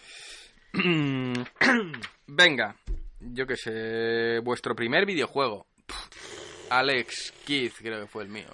Venga, 2.27 2.75
yo 3.21 3.47
qué 3.47 3.57
sé, 3.57 4.41
vuestro 4.41 4.75
primer 4.75 5.07
videojuego. 5.07 5.67
Alex 6.71 7.33
Keith, 7.47 7.75
creo 7.79 8.01
que 8.03 8.07
fue 8.07 8.25
el 8.25 8.29
mío. 8.29 8.47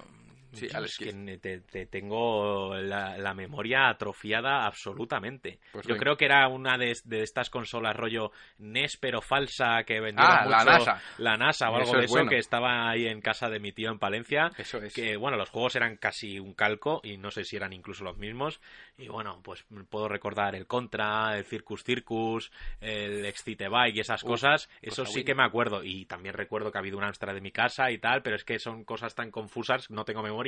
Sí, 0.54 0.66
es 0.66 0.98
que 0.98 1.38
te, 1.38 1.60
te 1.60 1.86
tengo 1.86 2.74
la, 2.76 3.16
la 3.18 3.34
memoria 3.34 3.88
atrofiada 3.88 4.66
absolutamente. 4.66 5.58
Pues 5.72 5.86
Yo 5.86 5.94
venga. 5.94 6.02
creo 6.02 6.16
que 6.16 6.24
era 6.26 6.48
una 6.48 6.76
de, 6.78 6.96
de 7.04 7.22
estas 7.22 7.50
consolas 7.50 7.96
rollo 7.96 8.30
NES 8.58 8.96
pero 8.98 9.20
falsa 9.20 9.82
que 9.84 10.00
vendía 10.00 10.24
Ah, 10.26 10.46
la 10.46 10.64
NASA. 10.64 11.02
la 11.18 11.36
NASA 11.36 11.70
o 11.70 11.76
algo 11.76 11.88
Eso 11.90 11.98
de 11.98 12.04
es 12.04 12.04
eso 12.06 12.14
bueno. 12.14 12.30
que 12.30 12.38
estaba 12.38 12.88
ahí 12.88 13.06
en 13.06 13.20
casa 13.20 13.48
de 13.48 13.60
mi 13.60 13.72
tío 13.72 13.90
en 13.90 13.98
Palencia. 13.98 14.50
Eso 14.56 14.78
es. 14.78 14.94
Que 14.94 15.16
bueno, 15.16 15.36
los 15.36 15.50
juegos 15.50 15.76
eran 15.76 15.96
casi 15.96 16.38
un 16.38 16.54
calco 16.54 17.00
y 17.02 17.16
no 17.16 17.30
sé 17.30 17.44
si 17.44 17.56
eran 17.56 17.72
incluso 17.72 18.04
los 18.04 18.16
mismos. 18.16 18.60
Y 18.96 19.08
bueno, 19.08 19.40
pues 19.42 19.64
puedo 19.90 20.08
recordar 20.08 20.54
el 20.54 20.66
Contra, 20.66 21.36
el 21.36 21.44
Circus 21.44 21.82
Circus, 21.84 22.52
el 22.80 23.24
Excite 23.26 23.68
Bike 23.68 23.96
y 23.96 24.00
esas 24.00 24.22
cosas. 24.22 24.68
Eso 24.82 25.02
cosa 25.02 25.06
sí 25.12 25.12
buena. 25.20 25.26
que 25.26 25.34
me 25.34 25.44
acuerdo. 25.44 25.82
Y 25.84 26.06
también 26.06 26.34
recuerdo 26.34 26.70
que 26.70 26.78
ha 26.78 26.80
habido 26.80 26.98
un 26.98 27.04
Amstrad 27.04 27.34
de 27.34 27.40
mi 27.40 27.50
casa 27.50 27.90
y 27.90 27.98
tal, 27.98 28.22
pero 28.22 28.36
es 28.36 28.44
que 28.44 28.58
son 28.58 28.84
cosas 28.84 29.14
tan 29.14 29.30
confusas, 29.30 29.90
no 29.90 30.04
tengo 30.04 30.22
memoria. 30.22 30.43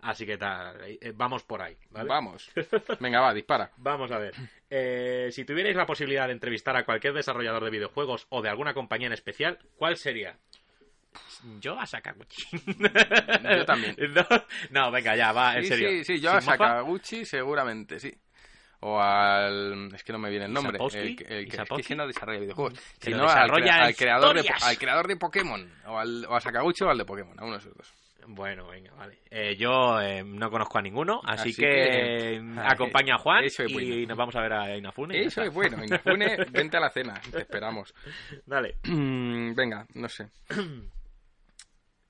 Así 0.00 0.26
que 0.26 0.36
tal, 0.36 0.76
eh, 0.84 1.12
vamos 1.14 1.44
por 1.44 1.62
ahí. 1.62 1.76
¿vale? 1.90 2.08
Vamos. 2.08 2.50
Venga, 3.00 3.20
va, 3.20 3.32
dispara. 3.32 3.70
Vamos 3.76 4.10
a 4.10 4.18
ver. 4.18 4.34
Eh, 4.68 5.28
si 5.32 5.44
tuvierais 5.44 5.76
la 5.76 5.86
posibilidad 5.86 6.26
de 6.26 6.32
entrevistar 6.32 6.76
a 6.76 6.84
cualquier 6.84 7.12
desarrollador 7.14 7.62
de 7.64 7.70
videojuegos 7.70 8.26
o 8.30 8.42
de 8.42 8.48
alguna 8.48 8.74
compañía 8.74 9.06
en 9.06 9.12
especial, 9.12 9.58
¿cuál 9.76 9.96
sería? 9.96 10.36
Yo 11.60 11.78
a 11.78 11.86
Sakaguchi. 11.86 12.44
Yo 12.78 13.64
también. 13.66 13.96
No, 14.14 14.26
no, 14.70 14.90
venga, 14.90 15.14
ya, 15.14 15.32
va, 15.32 15.56
en 15.56 15.62
Sí, 15.64 15.68
serio. 15.68 15.88
sí, 15.90 16.04
sí, 16.04 16.20
yo 16.20 16.32
a. 16.32 16.40
Sakaguchi 16.40 17.24
seguramente, 17.24 18.00
sí. 18.00 18.12
O 18.80 18.98
al... 19.00 19.94
Es 19.94 20.02
que 20.02 20.12
no 20.12 20.18
me 20.18 20.28
viene 20.30 20.46
el 20.46 20.52
nombre. 20.52 20.76
El, 20.92 21.14
que- 21.16 21.24
el 21.24 21.48
que, 21.48 21.62
es 21.78 21.86
que 21.86 21.94
no 21.94 22.04
desarrolla 22.06 22.40
videojuegos. 22.40 22.72
Que 22.98 23.06
Si 23.06 23.10
lo 23.12 23.18
no, 23.18 23.28
al, 23.28 23.50
al 23.52 23.94
creador 23.94 24.42
de, 24.42 24.48
al 24.60 24.76
creador 24.78 25.06
de 25.06 25.16
Pokémon. 25.16 25.72
O, 25.86 25.98
al, 25.98 26.24
o 26.28 26.34
a 26.34 26.40
Sakaguchi 26.40 26.82
o 26.82 26.90
al 26.90 26.98
de 26.98 27.04
Pokémon. 27.04 27.38
A 27.38 27.44
uno 27.44 27.52
de 27.52 27.58
esos 27.58 27.76
dos. 27.76 27.92
Bueno, 28.26 28.68
venga, 28.68 28.92
vale. 28.94 29.18
Eh, 29.30 29.56
yo 29.56 30.00
eh, 30.00 30.22
no 30.24 30.50
conozco 30.50 30.78
a 30.78 30.82
ninguno, 30.82 31.20
así, 31.24 31.50
Así 31.50 31.54
que, 31.56 31.66
que- 31.66 32.34
eh, 32.36 32.42
acompaña 32.64 33.16
a 33.16 33.18
Juan 33.18 33.44
eso 33.44 33.62
es 33.64 33.72
y 33.72 34.06
nos 34.06 34.16
vamos 34.16 34.34
a 34.36 34.40
ver 34.40 34.52
a 34.52 34.76
Inafune. 34.76 35.20
Eso 35.22 35.42
es 35.42 35.52
bueno. 35.52 35.82
Inafune, 35.84 36.36
vente 36.50 36.76
a 36.76 36.80
la 36.80 36.90
cena. 36.90 37.20
Te 37.30 37.38
esperamos. 37.40 37.94
Dale. 38.46 38.76
Mm, 38.84 39.54
Venga, 39.54 39.86
no 39.94 40.08
sé. 40.08 40.28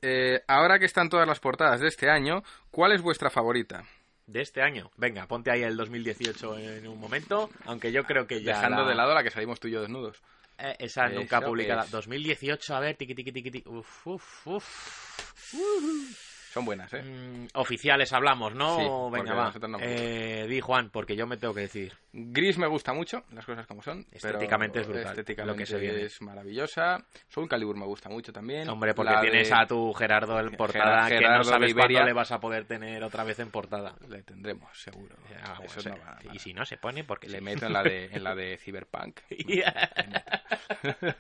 Eh, 0.05 0.43
ahora 0.49 0.79
que 0.81 0.85
están 0.87 1.09
todas 1.09 1.29
las 1.29 1.39
portadas 1.39 1.81
de 1.81 1.87
este 1.87 2.11
año, 2.11 2.43
¿cuál 2.73 2.91
es 2.93 3.03
vuestra 3.03 3.31
favorita? 3.31 3.85
De 4.27 4.41
este 4.41 4.61
año. 4.63 4.91
Venga, 4.97 5.27
ponte 5.29 5.51
ahí 5.53 5.63
el 5.63 5.77
2018 5.77 6.59
en 6.59 6.89
un 6.89 6.99
momento, 6.99 7.51
aunque 7.67 7.93
yo 7.93 8.03
creo 8.05 8.27
que 8.27 8.43
ya... 8.43 8.55
Dejando 8.57 8.83
la- 8.83 8.89
de 8.89 8.95
lado 8.97 9.15
la 9.15 9.23
que 9.23 9.31
salimos 9.31 9.61
tú 9.61 9.69
y 9.69 9.73
yo 9.73 9.81
desnudos. 9.81 10.21
Eh, 10.59 10.77
esa 10.79 11.09
nunca 11.09 11.41
publicada. 11.41 11.85
es. 11.85 11.91
2018, 11.91 12.75
a 12.75 12.81
ver, 12.81 12.97
tiqui, 12.97 13.15
tiqui, 13.15 13.33
tiqui, 13.33 13.51
tiqui. 13.51 13.69
Uf, 13.69 14.07
uf, 14.07 14.47
uf. 14.47 16.32
Son 16.53 16.67
buenas, 16.67 16.93
¿eh? 16.93 17.03
Mm, 17.03 17.47
oficiales 17.55 18.13
hablamos, 18.13 18.55
¿no? 18.55 18.77
Sí, 18.77 19.17
Venga, 19.17 19.33
va. 19.35 19.53
no 19.69 19.79
Eh, 19.81 20.47
di, 20.49 20.61
Juan, 20.61 20.91
porque 20.91 21.17
yo 21.17 21.27
me 21.27 21.39
tengo 21.39 21.55
que 21.55 21.63
decir. 21.63 21.95
Gris 22.13 22.59
me 22.59 22.67
gusta 22.67 22.93
mucho, 22.93 23.25
las 23.33 23.47
cosas 23.47 23.67
como 23.67 23.81
son. 23.83 24.05
Estéticamente 24.13 24.81
es 24.81 24.87
brutal, 24.87 25.07
Estéticamente 25.19 25.53
lo 25.53 25.57
que 25.57 25.65
se 25.65 25.79
viene. 25.79 26.03
es 26.03 26.21
maravillosa. 26.21 27.03
Soul 27.31 27.49
Calibur 27.49 27.75
me 27.79 27.87
gusta 27.87 28.11
mucho 28.11 28.35
también. 28.35 28.69
Hombre, 28.69 28.93
porque 28.93 29.13
La 29.15 29.21
tienes 29.23 29.49
de- 29.49 29.55
a 29.55 29.67
tu 29.67 29.95
Gerardo 29.95 30.39
en 30.41 30.51
portada 30.55 31.09
que 31.09 31.21
no 31.21 31.43
sabes 31.43 31.73
cuándo 31.75 32.05
le 32.05 32.13
vas 32.13 32.33
a 32.33 32.39
poder 32.41 32.67
tener 32.67 33.03
otra 33.03 33.25
vez 33.25 33.39
en 33.39 33.51
portada. 33.51 33.95
Le 34.11 34.23
tendremos, 34.23 34.79
seguro. 34.79 35.17
Ah, 35.43 35.55
bueno, 35.57 35.65
Eso 35.65 35.81
o 35.81 35.83
sea, 35.83 35.93
no 35.93 35.99
va- 36.01 36.19
y 36.35 36.39
si 36.39 36.53
no 36.53 36.67
se 36.67 36.77
pone, 36.77 37.03
porque 37.05 37.29
Le 37.29 37.39
sí. 37.39 37.45
meto 37.45 37.65
en 37.65 37.73
la 37.73 37.83
de, 37.83 38.11
en 38.13 38.23
la 38.23 38.35
de 38.35 38.59
Cyberpunk. 38.63 39.21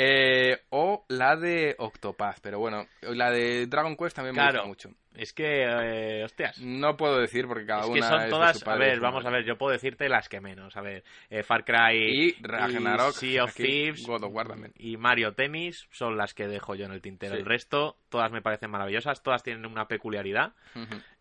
Eh, 0.00 0.60
o 0.70 1.04
la 1.08 1.34
de 1.36 1.74
Octopath, 1.78 2.38
pero 2.40 2.58
bueno, 2.60 2.86
la 3.02 3.30
de 3.30 3.66
Dragon 3.66 3.96
También 4.14 4.34
me 4.34 4.40
Claro. 4.42 4.66
gusta 4.66 4.88
mucho. 4.88 4.98
Es 5.14 5.32
que, 5.32 5.64
eh, 5.64 6.24
hostias. 6.24 6.58
No 6.60 6.96
puedo 6.96 7.18
decir 7.18 7.46
porque 7.48 7.66
cada 7.66 7.80
es 7.82 7.86
una 7.88 7.94
que 7.96 8.02
son 8.06 8.18
es 8.18 8.24
de 8.24 8.30
todas, 8.30 8.58
su 8.58 8.64
a 8.64 8.66
padre 8.72 8.86
ver, 8.86 9.00
vamos 9.00 9.26
a 9.26 9.30
ver, 9.30 9.44
yo 9.44 9.58
puedo 9.58 9.72
decirte 9.72 10.08
las 10.08 10.28
que 10.28 10.40
menos, 10.40 10.76
a 10.76 10.80
ver, 10.80 11.02
eh, 11.28 11.42
Far 11.42 11.64
Cry 11.64 11.96
Y 11.98 12.36
Ragnarok, 12.40 13.12
Sea 13.12 13.44
of 13.44 13.50
aquí, 13.50 13.62
Thieves 13.64 14.06
God 14.06 14.22
of 14.24 14.32
War 14.32 14.46
también. 14.48 14.72
y 14.76 14.96
Mario 14.96 15.32
Tennis 15.34 15.88
son 15.90 16.16
las 16.16 16.34
que 16.34 16.46
dejo 16.46 16.74
yo 16.76 16.84
en 16.86 16.92
el 16.92 17.00
tintero. 17.02 17.34
Sí. 17.34 17.40
El 17.40 17.46
resto, 17.46 17.96
todas 18.08 18.30
me 18.30 18.42
parecen 18.42 18.70
maravillosas, 18.70 19.22
todas 19.22 19.42
tienen 19.42 19.66
una 19.66 19.88
peculiaridad. 19.88 20.52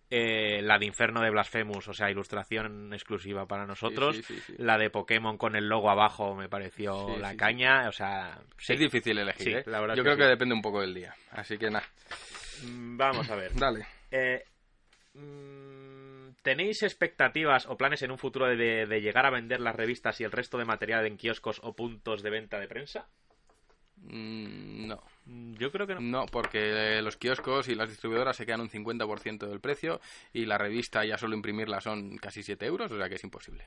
Eh, 0.09 0.61
la 0.61 0.77
de 0.79 0.85
Inferno 0.85 1.21
de 1.21 1.29
Blasphemous, 1.31 1.85
o 1.89 1.93
sea, 1.93 2.09
ilustración 2.09 2.93
exclusiva 2.93 3.45
para 3.45 3.65
nosotros. 3.65 4.15
Sí, 4.15 4.23
sí, 4.23 4.35
sí, 4.35 4.41
sí. 4.47 4.55
La 4.57 4.77
de 4.77 4.89
Pokémon 4.89 5.37
con 5.37 5.57
el 5.57 5.67
logo 5.67 5.89
abajo 5.89 6.33
me 6.33 6.47
pareció 6.47 7.17
la 7.17 7.35
caña, 7.35 7.89
o 7.89 7.91
sea. 7.91 8.39
Es 8.65 8.79
difícil 8.79 9.17
elegir, 9.17 9.57
¿eh? 9.57 9.63
la 9.65 9.81
verdad 9.81 9.95
Yo 9.97 10.03
que 10.03 10.09
creo 10.11 10.17
que 10.17 10.23
depende 10.29 10.55
un 10.55 10.61
poco 10.61 10.79
del 10.79 10.93
día. 10.93 11.13
Así 11.31 11.57
que 11.57 11.69
nada, 11.69 11.85
Vamos 12.63 13.29
a 13.29 13.35
ver. 13.35 13.53
dale. 13.55 13.85
Eh, 14.11 14.43
mm, 15.13 16.29
¿Tenéis 16.41 16.83
expectativas 16.83 17.65
o 17.65 17.77
planes 17.77 18.01
en 18.03 18.11
un 18.11 18.17
futuro 18.17 18.47
de, 18.47 18.85
de 18.85 19.01
llegar 19.01 19.25
a 19.25 19.31
vender 19.31 19.59
las 19.59 19.75
revistas 19.75 20.19
y 20.21 20.23
el 20.23 20.31
resto 20.31 20.57
de 20.57 20.65
material 20.65 21.05
en 21.05 21.17
kioscos 21.17 21.59
o 21.63 21.73
puntos 21.73 22.23
de 22.23 22.29
venta 22.29 22.59
de 22.59 22.67
prensa? 22.67 23.07
Mm, 23.97 24.87
no. 24.87 25.01
Mm, 25.25 25.55
Yo 25.55 25.71
creo 25.71 25.87
que 25.87 25.95
no. 25.95 26.01
No, 26.01 26.25
porque 26.27 27.01
los 27.01 27.17
kioscos 27.17 27.67
y 27.67 27.75
las 27.75 27.89
distribuidoras 27.89 28.37
se 28.37 28.45
quedan 28.45 28.61
un 28.61 28.69
50% 28.69 29.47
del 29.47 29.59
precio 29.59 29.99
y 30.33 30.45
la 30.45 30.57
revista 30.57 31.03
ya 31.03 31.17
solo 31.17 31.35
imprimirla 31.35 31.81
son 31.81 32.17
casi 32.17 32.43
7 32.43 32.65
euros, 32.65 32.91
o 32.91 32.97
sea 32.97 33.09
que 33.09 33.15
es 33.15 33.23
imposible. 33.23 33.65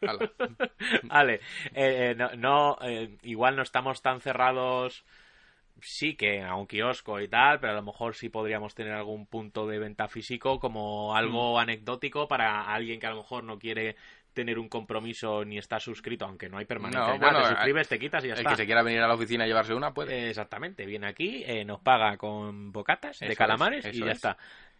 Vale, 1.04 1.34
eh, 1.74 2.10
eh, 2.10 2.14
no, 2.16 2.30
no, 2.36 2.78
eh, 2.82 3.16
igual 3.22 3.56
no 3.56 3.62
estamos 3.62 4.02
tan 4.02 4.20
cerrados. 4.20 5.04
Sí 5.84 6.14
que 6.14 6.40
a 6.42 6.54
un 6.54 6.66
kiosco 6.68 7.20
y 7.20 7.26
tal, 7.26 7.58
pero 7.58 7.72
a 7.72 7.76
lo 7.76 7.82
mejor 7.82 8.14
sí 8.14 8.28
podríamos 8.28 8.72
tener 8.72 8.92
algún 8.92 9.26
punto 9.26 9.66
de 9.66 9.80
venta 9.80 10.06
físico 10.06 10.60
como 10.60 11.16
algo 11.16 11.58
anecdótico 11.58 12.28
para 12.28 12.72
alguien 12.72 13.00
que 13.00 13.06
a 13.08 13.10
lo 13.10 13.16
mejor 13.16 13.42
no 13.42 13.58
quiere 13.58 13.96
tener 14.32 14.60
un 14.60 14.68
compromiso 14.68 15.44
ni 15.44 15.58
está 15.58 15.80
suscrito, 15.80 16.24
aunque 16.24 16.48
no 16.48 16.56
hay 16.58 16.66
permanencia. 16.66 17.14
No, 17.14 17.18
bueno, 17.18 17.42
te 17.42 17.48
suscribes, 17.48 17.88
te 17.88 17.98
quitas 17.98 18.24
y 18.24 18.28
ya 18.28 18.34
El 18.34 18.38
está. 18.38 18.50
que 18.50 18.56
se 18.56 18.66
quiera 18.66 18.82
venir 18.82 19.00
a 19.00 19.08
la 19.08 19.14
oficina 19.14 19.44
y 19.44 19.48
llevarse 19.48 19.74
una 19.74 19.92
puede. 19.92 20.14
Eh, 20.14 20.28
Exactamente, 20.30 20.86
viene 20.86 21.08
aquí, 21.08 21.42
eh, 21.44 21.64
nos 21.64 21.80
paga 21.80 22.16
con 22.16 22.70
bocatas 22.70 23.18
de 23.18 23.34
calamares 23.34 23.84
es, 23.84 23.96
y 23.96 23.98
ya 24.00 24.06
es. 24.06 24.12
está. 24.12 24.36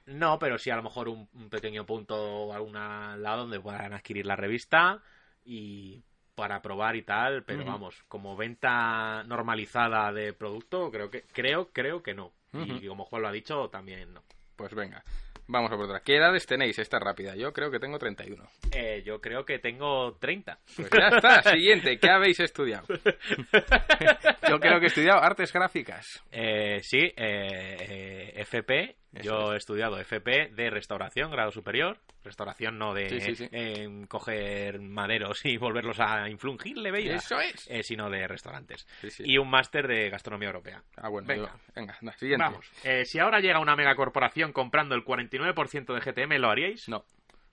No, 0.06 0.38
pero 0.38 0.56
sí 0.56 0.70
a 0.70 0.76
lo 0.76 0.82
mejor 0.84 1.08
un, 1.08 1.28
un 1.34 1.50
pequeño 1.50 1.84
punto 1.84 2.14
o 2.16 2.52
algún 2.52 2.74
lado 2.74 3.42
donde 3.42 3.60
puedan 3.60 3.92
adquirir 3.92 4.24
la 4.24 4.36
revista 4.36 5.02
y 5.44 6.00
para 6.34 6.62
probar 6.62 6.96
y 6.96 7.02
tal, 7.02 7.44
pero 7.44 7.64
vamos, 7.64 8.02
como 8.08 8.36
venta 8.36 9.22
normalizada 9.24 10.12
de 10.12 10.32
producto, 10.32 10.90
creo 10.90 11.10
que 11.10 11.22
creo 11.32 11.70
creo 11.72 12.02
que 12.02 12.14
no. 12.14 12.32
Y 12.52 12.86
como 12.86 13.04
Juan 13.04 13.22
lo 13.22 13.28
ha 13.28 13.32
dicho, 13.32 13.68
también 13.70 14.12
no. 14.12 14.22
Pues 14.56 14.74
venga, 14.74 15.02
vamos 15.46 15.72
a 15.72 15.76
por 15.76 15.86
otra. 15.86 16.00
¿Qué 16.00 16.16
edades 16.16 16.46
tenéis? 16.46 16.78
Esta 16.78 16.98
es 16.98 17.02
rápida. 17.02 17.34
Yo 17.34 17.52
creo 17.52 17.70
que 17.70 17.78
tengo 17.78 17.98
31. 17.98 18.44
Eh, 18.72 19.02
yo 19.04 19.20
creo 19.20 19.44
que 19.44 19.58
tengo 19.58 20.16
30. 20.18 20.58
Pues 20.76 20.90
ya 20.90 21.08
está, 21.16 21.42
siguiente. 21.52 21.98
¿Qué 21.98 22.10
habéis 22.10 22.40
estudiado? 22.40 22.86
Yo 24.48 24.58
creo 24.60 24.78
que 24.78 24.86
he 24.86 24.88
estudiado 24.88 25.22
artes 25.22 25.52
gráficas. 25.52 26.22
Eh, 26.30 26.80
sí, 26.82 26.98
eh, 26.98 27.12
eh, 27.16 28.32
FP. 28.36 28.96
Eso 29.14 29.24
Yo 29.24 29.52
he 29.52 29.58
estudiado 29.58 29.98
FP 30.00 30.48
de 30.54 30.70
restauración, 30.70 31.30
grado 31.30 31.50
superior. 31.50 31.98
Restauración 32.24 32.78
no 32.78 32.94
de 32.94 33.10
Sí, 33.10 33.20
sí, 33.20 33.34
sí. 33.34 33.48
eh, 33.52 34.06
coger 34.08 34.80
maderos 34.80 35.44
y 35.44 35.58
volverlos 35.58 36.00
a 36.00 36.30
influngirle, 36.30 36.90
bella. 36.90 37.16
Eso 37.16 37.38
es. 37.38 37.68
Eh, 37.70 37.82
sino 37.82 38.08
de 38.08 38.26
restaurantes. 38.26 38.86
Y 39.18 39.36
un 39.36 39.50
máster 39.50 39.86
de 39.86 40.08
gastronomía 40.08 40.48
europea. 40.48 40.82
Ah, 40.96 41.10
bueno, 41.10 41.28
Venga. 41.28 41.48
yo- 41.48 41.72
venga, 41.74 41.98
siguiente. 42.16 42.42
Vamos. 42.44 42.66
Eh, 42.84 43.04
si 43.04 43.18
ahora 43.18 43.40
llega 43.40 43.58
una 43.60 43.76
megacorporación 43.76 44.52
comprando 44.52 44.94
el 44.94 45.04
49% 45.04 45.92
de 45.94 46.00
GTM, 46.00 46.38
¿lo 46.38 46.48
haríais? 46.48 46.88
No, 46.88 47.04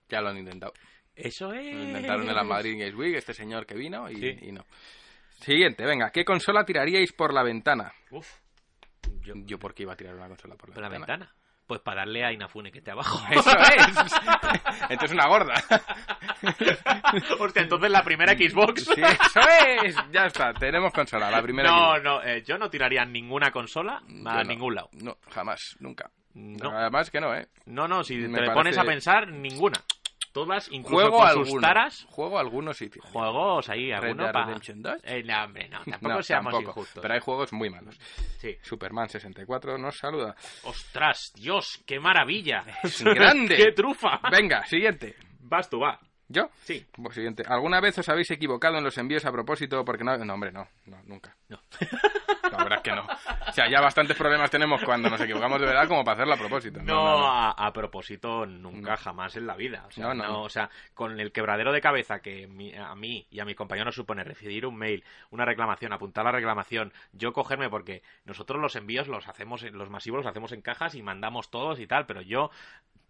ya 0.08 0.22
lo 0.22 0.30
han 0.30 0.38
intentado. 0.38 0.72
Eso 1.14 1.52
es. 1.52 1.76
Lo 1.76 1.84
intentaron 1.84 2.30
en 2.30 2.36
la 2.36 2.44
Madrid 2.46 2.80
Games 2.80 2.96
Week, 2.96 3.16
este 3.16 3.34
señor 3.34 3.66
que 3.66 3.76
vino 3.76 4.10
y, 4.10 4.52
no. 4.54 4.66
Siguiente, 5.42 5.86
venga, 5.86 6.12
¿qué 6.12 6.24
consola 6.24 6.64
tiraríais 6.64 7.12
por 7.12 7.34
la 7.34 7.44
ventana? 7.44 7.92
Uf. 8.12 8.30
Yo, 9.24 9.34
Yo 9.46 9.60
por 9.60 9.74
qué 9.74 9.84
iba 9.84 9.94
a 9.94 9.98
tirar 9.98 10.16
una 10.16 10.28
consola 10.28 10.56
por 10.56 10.70
la, 10.70 10.76
por 10.76 10.84
la 10.84 10.90
ventana. 10.90 11.34
Pues 11.70 11.82
para 11.82 11.98
darle 12.02 12.26
a 12.26 12.32
Inafune 12.34 12.72
que 12.72 12.80
esté 12.80 12.90
abajo. 12.90 13.22
Eso 13.32 13.52
es. 13.52 13.86
Entonces 14.90 15.12
una 15.12 15.28
gorda. 15.28 15.54
Hostia, 17.40 17.62
entonces 17.62 17.92
la 17.92 18.02
primera 18.02 18.34
Xbox. 18.34 18.86
Sí, 18.86 19.02
eso 19.02 19.40
es. 19.84 19.96
Ya 20.12 20.26
está, 20.26 20.52
tenemos 20.54 20.92
consola, 20.92 21.30
la 21.30 21.42
primera. 21.44 21.70
No, 21.70 22.00
no, 22.00 22.24
eh, 22.24 22.42
yo 22.44 22.58
no 22.58 22.70
tiraría 22.72 23.06
ninguna 23.06 23.52
consola 23.52 24.02
Yo 24.08 24.28
a 24.30 24.44
no. 24.44 24.44
ningún 24.46 24.74
lado. 24.74 24.90
No, 24.94 25.18
jamás, 25.32 25.76
nunca. 25.80 26.10
No, 26.34 26.72
Además 26.72 27.12
que 27.12 27.20
no, 27.22 27.36
¿eh? 27.36 27.48
no, 27.66 27.88
no, 27.88 28.04
si 28.04 28.16
Me 28.16 28.30
te 28.40 28.46
parece- 28.46 28.54
pones 28.54 28.78
a 28.80 28.84
pensar, 28.84 29.28
ninguna. 29.28 29.78
Todas, 30.32 30.68
incluso 30.72 30.96
Juego 30.96 31.18
con 31.18 31.28
alguno. 31.28 31.46
sus 31.46 31.62
taras, 31.62 32.06
Juego 32.10 32.38
algunos 32.40 32.78
sitios. 32.78 33.04
juegos 33.06 33.68
ahí, 33.70 33.88
Red 33.88 33.96
alguno 33.96 34.24
Dead 34.26 34.34
pa- 34.34 34.46
Redemption 34.46 34.82
2. 34.82 34.96
Eh, 35.04 35.24
no, 35.24 35.44
hombre, 35.44 35.70
no, 35.70 35.80
tampoco 35.86 36.14
No, 36.16 36.24
seamos 36.24 36.54
tampoco, 36.54 36.70
injustos. 36.82 37.02
Pero 37.02 37.14
hay 37.14 37.20
juegos 37.20 37.54
muy 37.54 37.70
malos. 37.70 38.00
Sí. 38.38 38.56
Superman 38.62 39.10
64 39.10 39.78
nos 39.78 39.98
saluda. 39.98 40.36
Ostras, 40.64 41.32
Dios, 41.36 41.82
qué 41.86 42.00
maravilla. 42.00 42.64
Es 42.84 43.04
grande. 43.04 43.58
¡Qué 43.58 43.72
trufa! 43.72 44.20
Venga, 44.32 44.66
siguiente. 44.66 45.16
Vas 45.40 45.70
tú, 45.70 45.80
va. 45.80 46.00
¿Yo? 46.28 46.50
Sí. 46.64 46.86
Pues 46.92 47.16
siguiente. 47.16 47.44
¿Alguna 47.48 47.82
vez 47.82 47.98
os 47.98 48.08
habéis 48.08 48.30
equivocado 48.30 48.78
en 48.78 48.84
los 48.84 48.98
envíos 49.00 49.26
a 49.26 49.32
propósito? 49.32 49.84
Porque 49.84 50.04
no... 50.04 50.16
No, 50.18 50.34
hombre, 50.36 50.52
no. 50.52 50.68
No, 50.86 51.02
nunca. 51.06 51.36
No. 51.50 51.60
La 52.52 52.58
verdad 52.64 52.78
es 52.78 52.82
que 52.82 52.92
no. 52.92 53.06
O 53.48 53.52
sea, 53.52 53.68
ya 53.70 53.82
bastantes 53.82 54.16
problemas 54.16 54.50
tenemos 54.52 54.84
cuando 54.84 55.10
nos 55.10 55.20
equivocamos 55.22 55.60
de 55.60 55.66
verdad 55.68 55.88
como 55.88 56.04
para 56.04 56.14
hacerlo 56.16 56.34
a 56.36 56.38
propósito. 56.38 56.80
No, 56.84 56.94
No, 56.94 57.04
no, 57.06 57.20
no. 57.20 57.28
A, 57.32 57.52
a 57.52 57.74
propósito, 57.74 58.46
nunca, 58.46 58.98
jamás 58.98 59.36
en 59.36 59.48
la 59.48 59.56
vida. 59.56 59.84
O 59.88 59.92
sea, 59.92 60.14
No, 60.14 60.44
o 60.44 60.50
sea, 60.50 60.70
con 60.94 61.20
el 61.20 61.32
quebradero 61.32 61.72
de 61.72 61.82
cabeza 61.82 62.22
que 62.22 62.48
mi- 62.48 62.74
a 62.76 62.94
mí 62.96 63.28
y 63.32 63.40
a 63.40 63.46
mis 63.46 63.56
compañeros 63.56 63.96
supone 63.96 64.24
recibir 64.24 64.66
un 64.66 64.78
mail, 64.78 65.04
una 65.32 65.46
reclamación, 65.46 65.92
apuntar 65.94 66.24
la 66.26 66.32
reclamación, 66.32 66.94
yo 67.14 67.34
cogerme 67.34 67.70
porque 67.70 68.04
nosotros 68.26 68.62
los 68.62 68.76
envíos 68.76 69.08
los 69.08 69.28
hacemos, 69.28 69.64
los 69.64 69.90
masivos 69.90 70.20
los 70.20 70.28
hacemos 70.28 70.52
en 70.52 70.62
cajas 70.62 70.96
y 70.96 71.02
mandamos 71.02 71.50
todos 71.50 71.80
y 71.80 71.88
tal, 71.88 72.06
pero 72.06 72.22
yo 72.22 72.52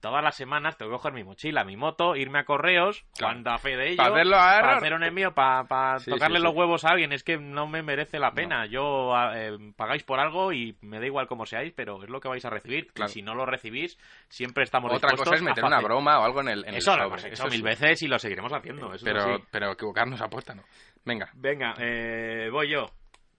todas 0.01 0.23
las 0.23 0.35
semanas 0.35 0.77
tengo 0.77 0.91
que 0.91 0.95
coger 0.97 1.11
mi 1.11 1.25
mochila, 1.25 1.65
mi 1.65 1.75
moto, 1.75 2.15
irme 2.15 2.39
a 2.39 2.45
correos, 2.45 3.03
Claro. 3.17 3.33
cuando 3.33 3.51
a 3.51 3.57
fe 3.57 3.75
de 3.75 3.89
ello, 3.89 3.97
Pa' 3.97 4.07
hacerlo 4.07 4.37
a 4.37 4.59
para 4.61 4.77
hacer 4.77 4.93
un 4.93 5.03
envío, 5.03 5.33
para 5.33 5.99
Sí, 5.99 6.09
tocarle 6.09 6.37
sí, 6.37 6.43
los 6.43 6.53
huevos 6.55 6.85
a 6.85 6.91
alguien, 6.91 7.11
es 7.11 7.21
que 7.21 7.35
no 7.37 7.67
me 7.67 7.83
merece 7.83 8.17
la 8.17 8.28
pena. 8.33 8.65
Yo 8.65 9.15
a- 9.15 9.33
eh, 9.39 9.57
pagáis 9.75 10.03
por 10.03 10.19
algo 10.19 10.51
y 10.53 10.75
me 10.81 10.99
da 10.99 11.05
igual 11.05 11.27
cómo 11.27 11.45
seáis, 11.45 11.73
pero 11.75 12.03
es 12.03 12.09
lo 12.09 12.19
que 12.19 12.27
vais 12.27 12.43
a 12.45 12.49
recibir. 12.49 12.91
Claro. 12.93 13.09
Y 13.09 13.13
si 13.13 13.21
no 13.21 13.35
lo 13.35 13.45
recibís, 13.45 13.97
siempre 14.29 14.63
estamos 14.63 14.91
Otra 14.91 15.09
dispuestos 15.11 15.25
cosa 15.27 15.35
es 15.37 15.41
meter 15.43 15.63
a 15.63 15.67
una 15.67 15.79
broma 15.81 16.19
o 16.19 16.23
algo 16.23 16.41
en 16.41 16.49
el, 16.49 16.59
en 16.63 16.69
el 16.69 16.75
Eso 16.75 16.91
lo 16.91 17.03
sobre. 17.03 17.07
hemos 17.07 17.23
hecho 17.25 17.33
Eso 17.33 17.47
mil 17.49 17.61
veces 17.63 18.01
y 18.03 18.07
lo 18.07 18.19
seguiremos 18.19 18.53
haciendo. 18.53 18.93
eso 18.93 19.05
Pero, 19.05 19.41
pero 19.51 19.71
equivocarnos 19.71 20.21
aposta, 20.21 20.55
¿no? 20.55 20.63
Venga. 21.05 21.29
Venga, 21.33 21.73
eh, 21.79 22.49
voy 22.51 22.69
yo. 22.69 22.85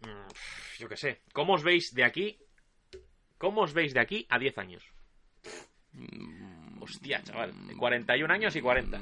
Mm, 0.01 0.29
Yo 0.79 0.89
qué 0.89 0.97
sé. 0.97 1.21
¿Cómo 1.33 1.55
os 1.55 1.63
veis 1.63 1.93
de 1.95 2.05
aquí? 2.05 2.39
¿Cómo 3.39 3.63
os 3.63 3.73
veis 3.75 3.93
de 3.95 4.01
aquí 4.01 4.27
a 4.31 4.39
10 4.39 4.57
años? 4.59 4.83
Hostia, 6.81 7.23
chaval. 7.23 7.53
41 7.79 8.33
años 8.33 8.57
y 8.57 8.61
40. 8.61 8.99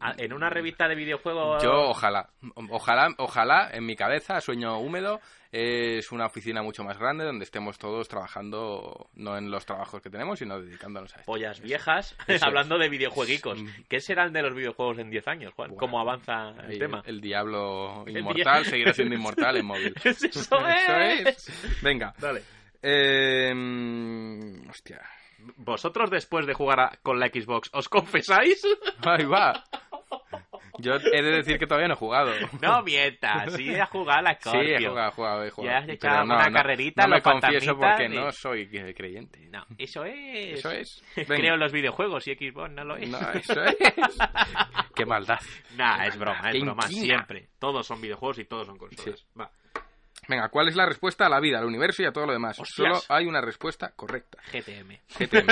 Ah, 0.00 0.12
En 0.18 0.32
una 0.32 0.50
revista 0.50 0.88
de 0.88 0.94
videojuegos... 0.94 1.62
Yo, 1.62 1.90
ojalá. 1.90 2.28
Ojalá, 2.70 3.08
ojalá, 3.18 3.70
en 3.72 3.86
mi 3.86 3.96
cabeza, 3.96 4.40
sueño 4.40 4.78
húmedo, 4.78 5.20
es 5.52 6.10
una 6.10 6.26
oficina 6.26 6.62
mucho 6.62 6.82
más 6.82 6.98
grande 6.98 7.24
donde 7.24 7.44
estemos 7.44 7.78
todos 7.78 8.08
trabajando, 8.08 9.08
no 9.14 9.36
en 9.38 9.50
los 9.50 9.64
trabajos 9.64 10.02
que 10.02 10.10
tenemos, 10.10 10.40
sino 10.40 10.60
dedicándonos 10.60 11.14
a 11.14 11.20
esto. 11.20 11.30
pollas 11.30 11.60
viejas 11.60 12.16
Eso 12.26 12.32
es. 12.34 12.42
hablando 12.42 12.76
de 12.76 12.88
videojueguicos. 12.88 13.62
Mm. 13.62 13.68
¿Qué 13.88 14.00
serán 14.00 14.32
de 14.32 14.42
los 14.42 14.54
videojuegos 14.54 14.98
en 14.98 15.10
10 15.10 15.28
años, 15.28 15.52
Juan? 15.54 15.70
Bueno, 15.70 15.80
¿Cómo 15.80 16.00
avanza 16.00 16.50
el 16.68 16.78
tema? 16.78 17.02
el 17.06 17.20
diablo 17.20 18.04
El 18.06 18.18
inmortal 18.18 18.64
seguirá 18.64 18.92
siendo 18.92 19.14
inmortal 19.14 19.56
en 19.56 19.66
móvil. 19.66 19.94
Eso 20.04 20.58
es. 20.68 21.80
Venga. 21.82 22.12
Dale. 22.18 22.42
Eh, 22.82 23.52
mm, 23.54 24.68
hostia. 24.68 25.00
¿Vosotros 25.56 26.10
después 26.10 26.46
de 26.46 26.54
jugar 26.54 26.80
a- 26.80 26.98
con 27.02 27.20
la 27.20 27.28
Xbox 27.28 27.68
os 27.72 27.88
confesáis? 27.88 28.62
Ahí 29.04 29.24
va. 29.24 29.62
Yo 30.78 30.94
he 30.96 31.22
de 31.22 31.30
decir 31.30 31.58
que 31.58 31.66
todavía 31.66 31.88
no 31.88 31.94
he 31.94 31.96
jugado. 31.96 32.32
No 32.60 32.82
mientas, 32.82 33.52
sí 33.54 33.74
has 33.74 33.88
jugado 33.90 34.18
a 34.18 34.22
la 34.22 34.32
Sí, 34.34 34.40
Scorpio. 34.40 34.76
he 34.76 34.88
jugado, 34.88 35.08
he 35.08 35.10
jugado, 35.12 35.44
he 35.44 35.50
jugado. 35.50 35.72
Ya 35.72 35.78
has 35.84 35.88
echado 35.88 36.14
Pero 36.22 36.32
alguna 36.34 36.52
carrerita, 36.52 37.02
No, 37.02 37.08
me 37.14 37.22
confieso 37.22 37.78
porque 37.78 38.04
y- 38.06 38.08
no 38.08 38.32
soy 38.32 38.66
creyente. 38.94 39.38
No, 39.50 39.64
eso 39.78 40.04
es. 40.04 40.58
Eso 40.58 40.70
es. 40.70 41.02
Creo 41.26 41.54
en 41.54 41.60
los 41.60 41.72
videojuegos 41.72 42.26
y 42.28 42.34
Xbox 42.34 42.70
no 42.72 42.84
lo 42.84 42.96
es. 42.96 43.08
No, 43.08 43.18
eso 43.32 43.64
es. 43.64 43.76
Qué 44.94 45.06
maldad. 45.06 45.38
Nah, 45.76 46.06
es 46.06 46.16
broma, 46.18 46.50
es 46.50 46.60
broma. 46.60 46.82
inquina. 46.86 47.04
Siempre. 47.04 47.48
Todos 47.58 47.86
son 47.86 48.00
videojuegos 48.00 48.38
y 48.38 48.44
todos 48.44 48.66
son 48.66 48.76
consolas. 48.78 49.20
Sí. 49.20 49.26
Va. 49.40 49.50
Venga, 50.26 50.48
¿cuál 50.48 50.68
es 50.68 50.74
la 50.76 50.86
respuesta 50.86 51.26
a 51.26 51.28
la 51.28 51.38
vida, 51.38 51.58
al 51.58 51.66
universo 51.66 52.02
y 52.02 52.06
a 52.06 52.12
todo 52.12 52.24
lo 52.26 52.32
demás? 52.32 52.58
Hostias. 52.58 52.74
Solo 53.04 53.14
hay 53.14 53.26
una 53.26 53.40
respuesta 53.42 53.92
correcta. 53.94 54.38
GTM. 54.52 54.98
GTM. 55.18 55.48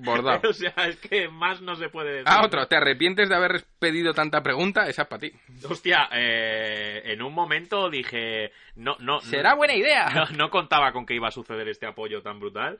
Bordado. 0.00 0.40
o 0.50 0.52
sea, 0.52 0.72
es 0.86 0.96
que 0.96 1.28
más 1.28 1.60
no 1.60 1.76
se 1.76 1.88
puede 1.88 2.10
decir. 2.10 2.26
Ah, 2.26 2.44
otro. 2.44 2.66
¿Te 2.66 2.76
arrepientes 2.76 3.28
de 3.28 3.34
haber 3.34 3.64
pedido 3.78 4.14
tanta 4.14 4.42
pregunta? 4.42 4.88
Esa 4.88 5.02
es 5.02 5.08
para 5.08 5.20
ti. 5.20 5.32
Hostia, 5.68 6.08
eh, 6.12 7.02
en 7.04 7.22
un 7.22 7.34
momento 7.34 7.90
dije. 7.90 8.52
No, 8.76 8.96
no. 9.00 9.20
Será 9.20 9.54
buena 9.54 9.74
idea. 9.74 10.08
No, 10.18 10.26
no 10.36 10.50
contaba 10.50 10.92
con 10.92 11.06
que 11.06 11.14
iba 11.14 11.28
a 11.28 11.30
suceder 11.30 11.68
este 11.68 11.86
apoyo 11.86 12.22
tan 12.22 12.40
brutal. 12.40 12.78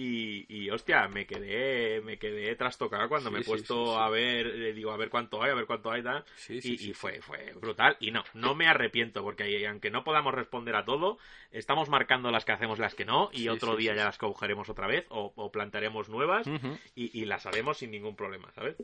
Y, 0.00 0.46
y, 0.48 0.70
hostia, 0.70 1.08
me 1.08 1.26
quedé, 1.26 2.00
me 2.02 2.20
quedé 2.20 2.54
trastocado 2.54 3.08
cuando 3.08 3.30
Sí, 3.30 3.34
me 3.34 3.40
he 3.40 3.44
puesto 3.44 3.84
sí, 3.86 3.90
sí. 3.90 3.96
a 3.98 4.08
ver, 4.08 4.46
eh, 4.46 4.72
digo, 4.72 4.92
a 4.92 4.96
ver 4.96 5.10
cuánto 5.10 5.42
hay, 5.42 5.50
a 5.50 5.54
ver 5.54 5.66
cuánto 5.66 5.90
hay, 5.90 6.04
tal. 6.04 6.24
Y, 6.48 6.90
y 6.90 6.94
fue, 6.94 7.20
fue 7.20 7.52
brutal. 7.54 7.96
Y 7.98 8.12
no, 8.12 8.22
no 8.32 8.54
me 8.54 8.68
arrepiento, 8.68 9.24
porque 9.24 9.66
aunque 9.66 9.90
no 9.90 10.04
podamos 10.04 10.32
responder 10.34 10.76
a 10.76 10.84
todo, 10.84 11.18
estamos 11.50 11.88
marcando 11.88 12.30
las 12.30 12.44
que 12.44 12.52
hacemos 12.52 12.78
y 12.78 12.82
las 12.82 12.94
que 12.94 13.04
no, 13.04 13.28
y 13.32 13.48
otro 13.48 13.74
día 13.74 13.92
ya 13.96 14.04
las 14.04 14.18
cogeremos 14.18 14.68
otra 14.68 14.86
vez, 14.86 15.04
o, 15.08 15.32
o 15.34 15.50
plantaremos 15.50 16.08
nuevas, 16.08 16.46
y 16.94 17.24
las 17.24 17.46
haremos 17.46 17.78
sin 17.78 17.90
ningún 17.90 18.14
problema, 18.14 18.52
¿sabes? 18.52 18.76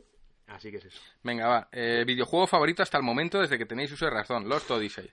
Así 0.47 0.69
que 0.69 0.77
es 0.77 0.85
eso. 0.85 1.01
Venga, 1.23 1.47
va. 1.47 1.69
Eh, 1.71 2.03
videojuego 2.05 2.45
favorito 2.45 2.83
hasta 2.83 2.97
el 2.97 3.03
momento 3.03 3.39
desde 3.39 3.57
que 3.57 3.65
tenéis 3.65 3.91
uso 3.91 4.05
de 4.05 4.11
razón. 4.11 4.47
Lost 4.47 4.69
Odyssey. 4.69 5.09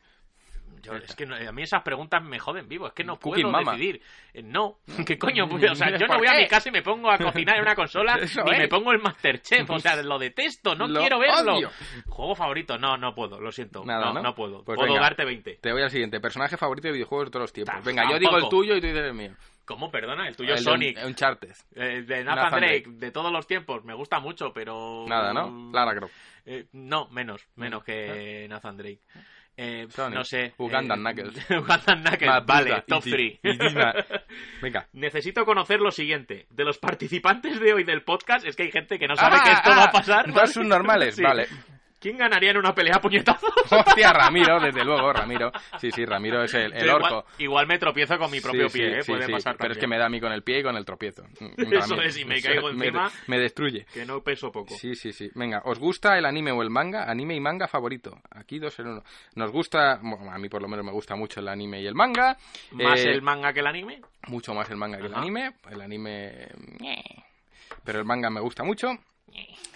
Yo, 0.82 0.94
es 0.96 1.14
que 1.14 1.26
no- 1.26 1.36
a 1.36 1.52
mí 1.52 1.62
esas 1.62 1.82
preguntas 1.82 2.22
me 2.24 2.38
joden 2.38 2.68
vivo, 2.68 2.88
es 2.88 2.92
que 2.92 3.04
no 3.04 3.18
Cooking 3.18 3.42
puedo 3.44 3.52
Mama. 3.52 3.72
decidir. 3.72 4.02
Eh, 4.34 4.42
No, 4.42 4.78
¿qué 5.06 5.16
coño? 5.18 5.44
O 5.46 5.74
sea, 5.76 5.90
yo 5.90 6.06
no 6.06 6.06
¿Por 6.08 6.18
voy 6.18 6.26
a 6.26 6.34
mi 6.34 6.48
casa 6.48 6.68
y 6.68 6.72
me 6.72 6.82
pongo 6.82 7.10
a 7.10 7.18
cocinar 7.18 7.56
en 7.56 7.62
una 7.62 7.74
consola 7.74 8.14
Eso 8.20 8.42
ni 8.44 8.50
es. 8.52 8.58
me 8.58 8.68
pongo 8.68 8.90
el 8.92 9.00
Masterchef, 9.00 9.68
o 9.70 9.78
sea, 9.78 10.02
lo 10.02 10.18
detesto, 10.18 10.74
no 10.74 10.88
Lo 10.88 11.00
quiero 11.00 11.18
verlo. 11.18 11.54
odio. 11.56 11.70
Juego 12.08 12.34
favorito, 12.34 12.76
no, 12.78 12.96
no 12.96 13.14
puedo, 13.14 13.40
lo 13.40 13.52
siento. 13.52 13.84
Nada, 13.84 14.06
no, 14.06 14.14
¿no? 14.14 14.22
no 14.22 14.34
puedo. 14.34 14.64
Pues 14.64 14.76
puedo 14.76 14.92
venga. 14.92 15.02
darte 15.02 15.24
20. 15.24 15.58
Te 15.62 15.72
voy 15.72 15.82
al 15.82 15.90
siguiente. 15.90 16.18
Personaje 16.20 16.56
favorito 16.56 16.88
de 16.88 16.94
videojuegos 16.94 17.26
de 17.26 17.30
todos 17.30 17.42
los 17.44 17.52
tiempos. 17.52 17.84
Venga, 17.84 18.04
yo 18.10 18.18
digo 18.18 18.36
el 18.36 18.48
tuyo 18.48 18.76
y 18.76 18.80
tú 18.80 18.86
dices 18.88 19.04
el 19.04 19.14
mío. 19.14 19.32
¿Cómo? 19.64 19.92
Perdona, 19.92 20.26
el 20.26 20.34
tuyo 20.34 20.54
El 20.54 20.58
Sonic. 20.58 20.98
Un- 20.98 21.06
Uncharted. 21.10 21.52
Eh, 21.76 22.02
de 22.02 22.24
Nathan, 22.24 22.44
Nathan 22.44 22.60
Drake, 22.60 22.82
Drake. 22.82 22.98
de 22.98 23.10
todos 23.12 23.30
los 23.32 23.46
tiempos, 23.46 23.84
me 23.84 23.94
gusta 23.94 24.18
mucho, 24.18 24.52
pero... 24.52 25.04
Nada, 25.06 25.32
¿no? 25.32 25.70
Lara 25.72 25.94
Croft. 25.94 26.12
Eh, 26.44 26.66
no, 26.72 27.08
menos, 27.10 27.46
menos 27.54 27.84
que 27.84 28.46
Nathan 28.50 28.76
Drake. 28.76 29.00
Eh, 29.56 29.86
Sonic. 29.90 30.18
no 30.18 30.24
sé. 30.24 30.54
Ugandan 30.58 31.06
eh, 31.06 31.12
Knuckles. 31.14 31.50
Ugandan 31.50 32.02
Knuckles, 32.02 32.46
vale, 32.46 32.82
top 32.86 33.04
Iti- 33.06 33.38
3. 33.42 33.54
Idina. 33.54 33.94
Venga. 34.62 34.88
Necesito 34.92 35.44
conocer 35.44 35.80
lo 35.80 35.90
siguiente. 35.90 36.46
De 36.50 36.64
los 36.64 36.78
participantes 36.78 37.60
de 37.60 37.72
hoy 37.74 37.84
del 37.84 38.02
podcast, 38.02 38.46
es 38.46 38.56
que 38.56 38.64
hay 38.64 38.72
gente 38.72 38.98
que 38.98 39.06
no 39.08 39.16
sabe 39.16 39.36
Ah, 39.38 39.44
que 39.44 39.52
esto 39.52 39.70
ah, 39.72 39.76
va 39.76 39.84
a 39.84 39.92
pasar. 39.92 40.32
Dos 40.32 40.52
subnormales, 40.52 41.14
Sí. 41.16 41.22
vale. 41.22 41.46
¿Quién 42.02 42.16
ganaría 42.18 42.50
en 42.50 42.56
una 42.56 42.74
pelea 42.74 42.96
a 42.96 43.00
puñetazos? 43.00 43.50
Hostia, 43.70 44.12
Ramiro, 44.12 44.58
desde 44.60 44.84
luego, 44.84 45.12
Ramiro. 45.12 45.52
Sí, 45.80 45.90
sí, 45.92 46.04
Ramiro 46.04 46.42
es 46.42 46.52
el, 46.54 46.72
orco. 46.90 47.06
Igual, 47.06 47.24
igual 47.38 47.66
me 47.68 47.78
tropiezo 47.78 48.18
con 48.18 48.28
mi 48.30 48.40
propio 48.40 48.68
Sí, 48.68 48.78
pie, 48.78 48.90
sí, 48.90 48.98
¿eh? 48.98 49.02
sí, 49.04 49.12
Puede 49.12 49.26
sí, 49.26 49.32
pasar 49.32 49.56
Pero 49.56 49.72
es 49.72 49.78
que 49.78 49.86
me 49.86 49.96
da 49.98 50.06
a 50.06 50.08
mí 50.08 50.20
con 50.20 50.32
el 50.32 50.42
pie 50.42 50.58
y 50.58 50.62
con 50.64 50.76
el 50.76 50.84
tropiezo. 50.84 51.22
Mm, 51.38 51.46
Eso 51.74 51.80
Ramiro. 51.94 52.02
es, 52.02 52.18
y 52.18 52.24
me 52.24 52.42
caigo 52.42 52.70
encima. 52.70 53.08
Me 53.28 53.38
destruye. 53.38 53.86
Que 53.94 54.04
no 54.04 54.20
peso 54.20 54.50
poco. 54.50 54.74
Sí, 54.74 54.96
sí, 54.96 55.12
sí. 55.12 55.30
Venga, 55.36 55.62
¿os 55.64 55.78
gusta 55.78 56.18
el 56.18 56.26
anime 56.26 56.50
o 56.50 56.60
el 56.62 56.70
manga? 56.70 57.08
Anime 57.08 57.36
y 57.36 57.40
manga 57.40 57.68
favorito. 57.68 58.20
Aquí 58.32 58.58
dos 58.58 58.76
en 58.80 58.88
uno. 58.88 59.04
Nos 59.36 59.52
gusta, 59.52 60.00
bueno, 60.02 60.30
a 60.32 60.38
mí 60.38 60.48
por 60.48 60.60
lo 60.60 60.66
menos 60.66 60.84
me 60.84 60.90
gusta 60.92 61.14
mucho 61.14 61.38
el 61.38 61.46
anime 61.46 61.80
y 61.82 61.86
el 61.86 61.94
manga. 61.94 62.36
¿Más 62.72 62.98
Eh, 63.04 63.10
el 63.12 63.22
manga 63.22 63.52
que 63.52 63.60
el 63.60 63.66
anime? 63.68 64.00
Mucho 64.26 64.54
más 64.54 64.68
el 64.70 64.76
manga 64.76 64.98
que 64.98 65.06
el 65.06 65.14
anime. 65.14 65.52
El 65.70 65.80
anime... 65.80 66.48
ñe. 66.80 67.02
Pero 67.84 68.00
el 68.00 68.04
manga 68.04 68.28
me 68.28 68.40
gusta 68.40 68.64
mucho. 68.64 68.98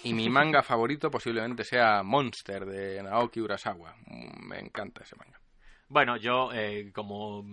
Y 0.05 0.12
mi 0.12 0.28
manga 0.28 0.62
favorito 0.62 1.11
posiblemente 1.11 1.65
sea 1.65 2.03
Monster 2.03 2.65
de 2.66 3.03
Naoki 3.03 3.41
Urasawa. 3.41 3.97
Mm, 4.07 4.49
Me 4.49 4.59
encanta 4.61 5.03
ese 5.03 5.16
manga. 5.16 5.41
Bueno, 5.89 6.17
yo, 6.17 6.51
eh, 6.53 6.91
como 6.93 7.45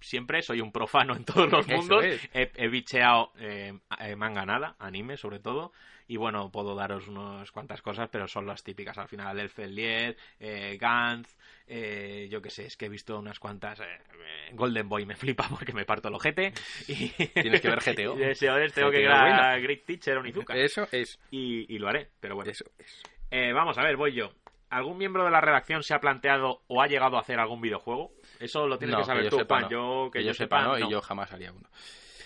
siempre, 0.00 0.42
soy 0.42 0.60
un 0.60 0.72
profano 0.72 1.14
en 1.14 1.24
todos 1.24 1.50
los 1.50 1.66
Eso 1.68 1.76
mundos. 1.76 2.04
He, 2.32 2.50
he 2.56 2.68
bicheado 2.68 3.32
eh, 3.38 3.72
eh, 4.00 4.16
manga 4.16 4.44
nada, 4.44 4.76
anime 4.78 5.16
sobre 5.16 5.38
todo. 5.40 5.72
Y 6.08 6.16
bueno, 6.16 6.50
puedo 6.50 6.74
daros 6.74 7.06
unas 7.06 7.52
cuantas 7.52 7.82
cosas, 7.82 8.08
pero 8.10 8.26
son 8.26 8.44
las 8.44 8.64
típicas 8.64 8.98
al 8.98 9.06
final. 9.06 9.38
El 9.38 9.48
Felier, 9.48 10.16
eh, 10.40 10.76
Gantz, 10.80 11.36
eh, 11.68 12.26
yo 12.28 12.42
qué 12.42 12.50
sé, 12.50 12.66
es 12.66 12.76
que 12.76 12.86
he 12.86 12.88
visto 12.88 13.16
unas 13.16 13.38
cuantas. 13.38 13.78
eh, 13.78 13.84
eh, 13.84 14.50
Golden 14.54 14.88
Boy 14.88 15.06
me 15.06 15.14
flipa 15.14 15.46
porque 15.48 15.72
me 15.72 15.84
parto 15.84 16.08
el 16.08 16.14
ojete. 16.14 16.52
Y... 16.88 17.10
Tienes 17.10 17.60
que 17.60 17.68
ver 17.68 17.78
GTO. 17.78 18.16
Y 18.18 18.22
ese 18.24 18.48
tengo 18.74 18.90
que 18.90 19.02
ir 19.02 19.08
a. 19.08 19.56
Great 19.58 19.84
Teacher 19.84 20.18
Onizuka. 20.18 20.56
Eso 20.56 20.88
es. 20.90 21.20
Y, 21.30 21.72
y 21.72 21.78
lo 21.78 21.86
haré, 21.88 22.08
pero 22.18 22.34
bueno. 22.34 22.50
Eso 22.50 22.64
es. 22.76 23.02
Eh, 23.30 23.52
vamos 23.52 23.78
a 23.78 23.84
ver, 23.84 23.96
voy 23.96 24.12
yo. 24.12 24.32
¿Algún 24.70 24.96
miembro 24.98 25.24
de 25.24 25.30
la 25.30 25.40
redacción 25.40 25.82
se 25.82 25.94
ha 25.94 25.98
planteado 25.98 26.62
o 26.68 26.80
ha 26.80 26.86
llegado 26.86 27.16
a 27.16 27.20
hacer 27.20 27.38
algún 27.38 27.60
videojuego? 27.60 28.12
Eso 28.38 28.66
lo 28.66 28.78
tienes 28.78 28.94
No, 28.94 29.00
que 29.02 29.06
saber 29.06 29.24
yo 29.24 29.30
tú, 29.30 29.36
sepa, 29.38 29.60
no. 29.60 29.70
Yo, 29.70 30.10
que, 30.12 30.24
yo 30.24 30.32
sepa, 30.32 30.62
no, 30.62 30.78
y 30.78 30.90
yo 30.90 31.00
jamás 31.00 31.32
haría 31.32 31.52
uno. 31.52 31.68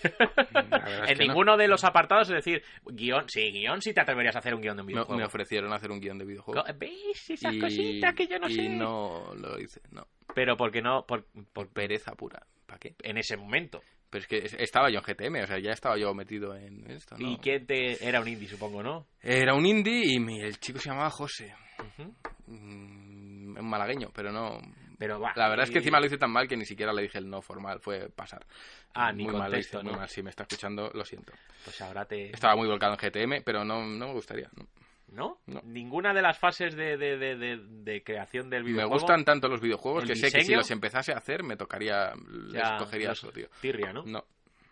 Es 0.05 1.09
en 1.11 1.17
que 1.17 1.27
ninguno 1.27 1.57
de 1.57 1.67
los 1.67 1.83
apartados, 1.83 2.29
es 2.29 2.35
decir, 2.35 2.61
guion, 2.85 3.27
sí, 3.27 3.51
guion, 3.51 3.81
sí 3.81 3.93
te 3.93 4.01
atreverías 4.01 4.35
a 4.35 4.39
hacer 4.39 4.53
un 4.53 4.61
guion 4.61 4.75
de 4.77 4.81
un 4.81 4.87
videojuego. 4.87 5.17
me 5.19 5.25
ofrecieron 5.25 5.73
hacer 5.73 5.89
un 5.91 5.99
guion 5.99 6.17
de 6.19 6.25
videojuego. 6.25 6.63
¿Veis 6.77 7.29
esas 7.29 7.53
y, 7.55 7.59
cositas 7.59 8.13
que 8.13 8.27
yo 8.27 8.37
no 8.37 8.47
y 8.47 8.53
sé? 8.53 8.69
no 8.69 9.33
lo 9.35 9.59
hice, 9.59 9.81
no. 9.91 10.05
Pero 10.35 10.55
porque 10.57 10.81
no, 10.81 11.05
por, 11.07 11.25
por- 11.53 11.69
Pereza 11.69 12.13
pura. 12.13 12.45
¿Para 12.67 12.79
qué? 12.79 12.95
en 13.01 13.17
ese 13.17 13.37
momento. 13.37 13.81
Pero 14.09 14.21
es 14.21 14.27
que 14.27 14.37
es- 14.37 14.53
estaba 14.59 14.89
yo 14.91 14.99
en 14.99 15.03
GTM, 15.05 15.43
o 15.43 15.47
sea, 15.47 15.59
ya 15.59 15.71
estaba 15.71 15.97
yo 15.97 16.13
metido 16.13 16.55
en 16.55 16.89
esto, 16.91 17.17
¿no? 17.17 17.27
¿Y 17.27 17.37
quién 17.37 17.65
te 17.65 18.07
era 18.07 18.21
un 18.21 18.27
indie, 18.27 18.47
supongo, 18.47 18.83
no? 18.83 19.07
Era 19.21 19.53
un 19.55 19.65
indie 19.65 20.13
y 20.13 20.19
mi- 20.19 20.41
el 20.41 20.59
chico 20.59 20.77
se 20.79 20.89
llamaba 20.89 21.09
José. 21.09 21.53
Ujú. 21.79 22.13
Mm, 22.47 23.57
un 23.57 23.69
malagueño, 23.69 24.11
pero 24.13 24.31
no... 24.31 24.59
Pero. 24.97 25.19
La 25.35 25.49
verdad 25.49 25.65
es 25.65 25.71
que 25.71 25.79
encima 25.79 25.99
lo 25.99 26.05
hice 26.05 26.17
tan 26.17 26.31
mal 26.31 26.47
que 26.47 26.55
ni 26.55 26.63
siquiera 26.63 26.93
le 26.93 27.01
dije 27.01 27.17
el 27.17 27.29
no 27.29 27.41
formal, 27.41 27.81
fue 27.81 28.07
pasar. 28.09 28.45
Ah, 28.93 29.11
ni 29.11 29.23
muy 29.25 29.33
mal, 29.33 29.43
contexto, 29.51 29.83
muy 29.83 29.91
¿no? 29.91 29.99
mal. 29.99 30.07
Si 30.07 30.23
me 30.23 30.29
está 30.29 30.43
escuchando, 30.43 30.89
lo 30.93 31.03
siento. 31.03 31.33
Pues 31.65 31.81
ahora 31.81 32.05
te... 32.05 32.29
Estaba 32.29 32.55
muy 32.55 32.65
volcado 32.67 32.93
en 32.93 32.99
GTM, 32.99 33.43
pero 33.43 33.65
no, 33.65 33.85
no 33.85 34.07
me 34.07 34.13
gustaría. 34.13 34.49
no. 34.55 34.65
¿No? 35.07 35.39
No. 35.45 35.61
Ninguna 35.65 36.13
de 36.13 36.21
las 36.21 36.37
fases 36.39 36.75
de, 36.75 36.97
de, 36.97 37.17
de, 37.37 38.03
creación 38.03 38.49
del 38.49 38.63
Me 38.63 38.69
videojuego. 38.71 38.93
gustan 38.95 39.23
tanto 39.23 39.47
los 39.47 39.61
videojuegos 39.61 40.03
¿El 40.03 40.09
que 40.09 40.15
sé 40.15 40.31
que 40.31 40.43
si 40.43 40.55
los 40.55 40.71
empezase 40.71 41.13
a 41.13 41.17
hacer 41.17 41.43
me 41.43 41.55
tocaría, 41.55 42.13
les 42.27 42.53
Ya, 42.53 42.77
cogería 42.77 43.09
los- 43.09 43.19
eso, 43.19 43.31
tío. 43.31 43.47
Tirria, 43.61 43.93
¿no? 43.93 44.03
No. 44.05 44.25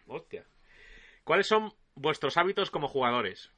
Hostia. 0.07 0.43
¿Cuáles 1.23 1.47
son 1.47 1.71
vuestros 1.95 2.35
hábitos 2.37 2.71
como 2.71 2.87
jugadores? 2.87 3.51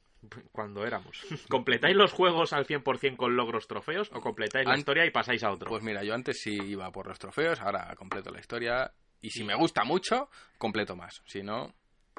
Cuando 0.52 0.84
éramos. 0.86 1.22
¿Completáis 1.48 1.96
los 1.96 2.12
juegos 2.12 2.52
al 2.52 2.66
100% 2.66 3.16
con 3.16 3.36
logros 3.36 3.66
trofeos 3.66 4.10
o 4.12 4.20
completáis 4.20 4.66
la 4.66 4.72
An- 4.74 4.78
historia 4.78 5.04
y 5.06 5.10
pasáis 5.10 5.42
a 5.44 5.50
otro? 5.52 5.68
Pues 5.68 5.82
mira, 5.82 6.02
yo 6.04 6.14
antes 6.14 6.40
sí 6.40 6.54
iba 6.54 6.90
por 6.92 7.06
los 7.06 7.18
trofeos, 7.18 7.60
ahora 7.60 7.94
completo 7.96 8.30
la 8.30 8.40
historia. 8.40 8.92
Y 9.20 9.30
si 9.30 9.44
me 9.44 9.54
gusta 9.54 9.82
mucho, 9.84 10.28
completo 10.58 10.94
más. 10.96 11.22
Si 11.26 11.42
no, 11.42 11.74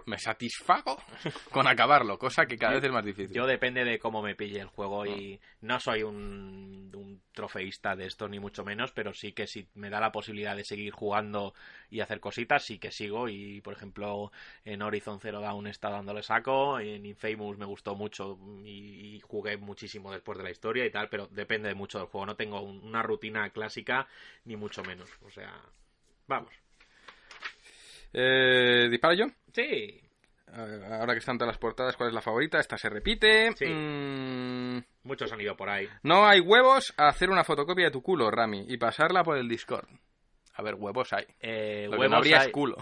me 0.08 0.18
satisfago 0.18 0.98
con 1.52 1.68
acabarlo, 1.68 2.18
cosa 2.18 2.46
que 2.46 2.58
cada 2.58 2.76
vez 2.76 2.84
es 2.86 2.92
más 2.92 3.06
difícil. 3.06 3.34
Yo 3.34 3.46
depende 3.46 3.84
de 3.84 4.00
cómo 4.00 4.22
me 4.22 4.36
pille 4.36 4.60
el 4.62 4.68
juego 4.68 5.06
y 5.06 5.40
no 5.62 5.80
soy 5.80 6.04
un, 6.04 6.92
un 6.96 7.22
trofeísta 7.34 7.96
de 7.96 8.06
esto 8.08 8.28
ni 8.30 8.40
mucho 8.40 8.64
menos, 8.64 8.92
pero 8.94 9.14
sí 9.14 9.34
que 9.34 9.48
si 9.48 9.68
me 9.76 9.90
da 9.90 10.00
la 10.00 10.12
posibilidad 10.12 10.56
de 10.56 10.64
seguir 10.64 10.92
jugando 10.94 11.54
y 11.92 12.00
hacer 12.00 12.20
cositas, 12.22 12.64
sí 12.64 12.80
que 12.80 12.92
sigo 12.92 13.28
y 13.30 13.60
por 13.62 13.74
ejemplo 13.74 14.32
en 14.66 14.82
Horizon 14.82 15.20
Zero 15.20 15.42
Dawn 15.42 15.68
está 15.68 15.90
dándole 15.90 16.24
saco, 16.24 16.80
en 16.80 17.06
Infamous 17.06 17.58
me 17.58 17.66
gustó 17.66 17.96
mucho 17.96 18.40
y, 18.64 19.16
y 19.18 19.20
jugué 19.20 19.58
muchísimo 19.58 20.12
después 20.12 20.38
de 20.38 20.46
la 20.46 20.52
historia 20.52 20.86
y 20.86 20.90
tal, 20.90 21.10
pero 21.10 21.28
depende 21.28 21.74
mucho 21.76 22.00
del 22.00 22.08
juego, 22.08 22.26
no 22.26 22.36
tengo 22.36 22.62
un- 22.62 22.82
una 22.84 23.04
rutina 23.04 23.50
clásica 23.50 24.08
ni 24.46 24.56
mucho 24.56 24.84
menos, 24.84 25.10
o 25.26 25.30
sea, 25.30 25.54
vamos. 26.28 26.52
Eh, 28.14 28.88
¿Disparo 28.90 29.14
yo? 29.14 29.26
Sí, 29.58 30.00
Eh, 30.54 30.82
Ahora 31.00 31.14
que 31.14 31.20
están 31.20 31.38
todas 31.40 31.52
las 31.54 31.58
portadas, 31.58 31.98
¿cuál 31.98 32.10
es 32.10 32.14
la 32.16 32.22
favorita? 32.22 32.60
Esta 32.60 32.78
se 32.78 32.90
repite. 32.90 33.52
Sí. 33.54 33.66
Mm, 33.66 34.84
muchos 35.04 35.32
han 35.32 35.42
ido 35.42 35.58
por 35.58 35.68
ahí. 35.70 35.90
no 36.04 36.28
hay 36.28 36.40
huevos 36.42 36.94
a 36.96 37.08
hacer 37.08 37.32
una 37.32 37.44
fotocopia 37.44 37.86
de 37.86 37.92
tu 37.92 38.04
culo, 38.04 38.30
Rami, 38.30 38.66
y 38.70 38.78
pasarla 38.78 39.24
por 39.24 39.36
el 39.38 39.50
Discord. 39.50 39.88
A 40.54 40.62
ver, 40.64 40.76
huevos 40.76 41.12
hay. 41.14 41.26
Eh, 41.40 41.84
Lo 41.86 41.92
que 41.94 41.98
huevos 41.98 42.12
no 42.12 42.18
habría 42.18 42.40
hay- 42.42 42.48
es 42.48 42.54
culo. 42.54 42.78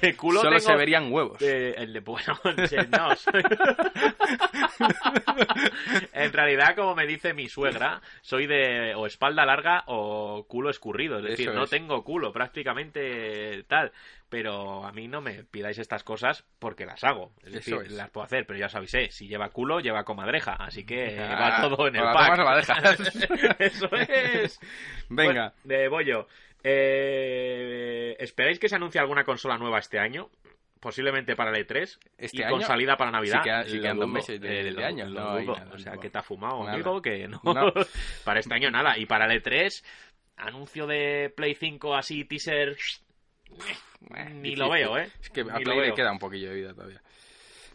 ¿Qué 0.00 0.16
culo 0.16 0.40
Solo 0.40 0.56
tengo? 0.58 0.70
se 0.70 0.76
verían 0.76 1.12
huevos. 1.12 1.42
Eh, 1.42 1.74
el 1.76 1.92
de, 1.92 2.00
bueno, 2.00 2.38
no. 2.44 3.16
soy- 3.16 3.42
en 6.12 6.32
realidad, 6.32 6.74
como 6.76 6.94
me 6.94 7.06
dice 7.06 7.34
mi 7.34 7.48
suegra, 7.48 8.00
soy 8.22 8.46
de 8.46 8.94
o 8.94 9.06
espalda 9.06 9.44
larga 9.44 9.84
o 9.86 10.44
culo 10.48 10.70
escurrido. 10.70 11.18
Es 11.18 11.24
decir, 11.24 11.48
Eso 11.48 11.58
no 11.58 11.64
es. 11.64 11.70
tengo 11.70 12.02
culo, 12.04 12.32
prácticamente 12.32 13.64
tal. 13.68 13.92
Pero 14.32 14.82
a 14.86 14.92
mí 14.92 15.08
no 15.08 15.20
me 15.20 15.44
pidáis 15.44 15.76
estas 15.78 16.02
cosas 16.02 16.42
porque 16.58 16.86
las 16.86 17.04
hago. 17.04 17.34
Es 17.44 17.52
decir, 17.52 17.74
es. 17.84 17.92
las 17.92 18.08
puedo 18.08 18.24
hacer, 18.24 18.46
pero 18.46 18.58
ya 18.58 18.64
os 18.64 18.74
avisé, 18.74 19.10
si 19.10 19.28
lleva 19.28 19.50
culo, 19.50 19.78
lleva 19.80 20.04
comadreja. 20.04 20.54
Así 20.54 20.86
que 20.86 21.18
Ah, 21.20 21.60
va 21.60 21.68
todo 21.68 21.86
en 21.88 21.96
el 21.96 22.02
pack. 22.02 23.60
Eso 23.60 23.90
es. 23.94 24.58
Venga. 25.10 25.24
Bueno, 25.32 25.52
de 25.64 25.88
Bollo. 25.88 26.28
Eh, 26.64 28.16
¿Esperáis 28.18 28.58
que 28.58 28.68
se 28.70 28.76
anuncie 28.76 29.00
alguna 29.00 29.24
consola 29.24 29.58
nueva 29.58 29.78
este 29.80 29.98
año? 29.98 30.30
Posiblemente 30.80 31.36
para 31.36 31.56
el 31.56 31.66
E3 31.66 31.98
¿Este 32.18 32.38
y 32.38 32.42
año? 32.42 32.52
con 32.52 32.62
salida 32.62 32.96
para 32.96 33.10
Navidad. 33.10 33.42
Sí 33.42 33.48
queda- 33.48 33.64
sí 33.66 33.78
dos 33.78 34.08
meses 34.08 34.40
de- 34.40 34.60
eh, 34.60 34.64
de 34.64 34.70
lo- 34.72 34.84
año, 34.84 35.08
no 35.10 35.40
nada, 35.40 35.68
o 35.74 35.78
sea, 35.78 35.94
no. 35.94 36.00
que 36.00 36.08
te 36.10 36.18
ha 36.18 36.22
fumado, 36.22 36.60
Nada. 36.60 36.72
amigo, 36.72 37.00
que 37.02 37.28
no. 37.28 37.40
No. 37.44 37.72
para 38.24 38.40
este 38.40 38.54
año 38.54 38.70
nada. 38.70 38.96
Y 38.98 39.04
para 39.06 39.26
el 39.26 39.42
E3, 39.42 39.84
anuncio 40.38 40.86
de 40.86 41.30
Play 41.36 41.54
5 41.54 41.94
así, 41.94 42.24
teaser... 42.24 42.76
Eh, 44.16 44.24
Ni 44.30 44.42
difícil. 44.50 44.58
lo 44.58 44.70
veo, 44.70 44.98
¿eh? 44.98 45.10
Es 45.20 45.30
que 45.30 45.40
a 45.42 45.58
Ni 45.58 45.64
Play 45.64 45.80
le 45.80 45.94
queda 45.94 46.12
un 46.12 46.18
poquillo 46.18 46.48
de 46.50 46.54
vida 46.56 46.74
todavía. 46.74 47.00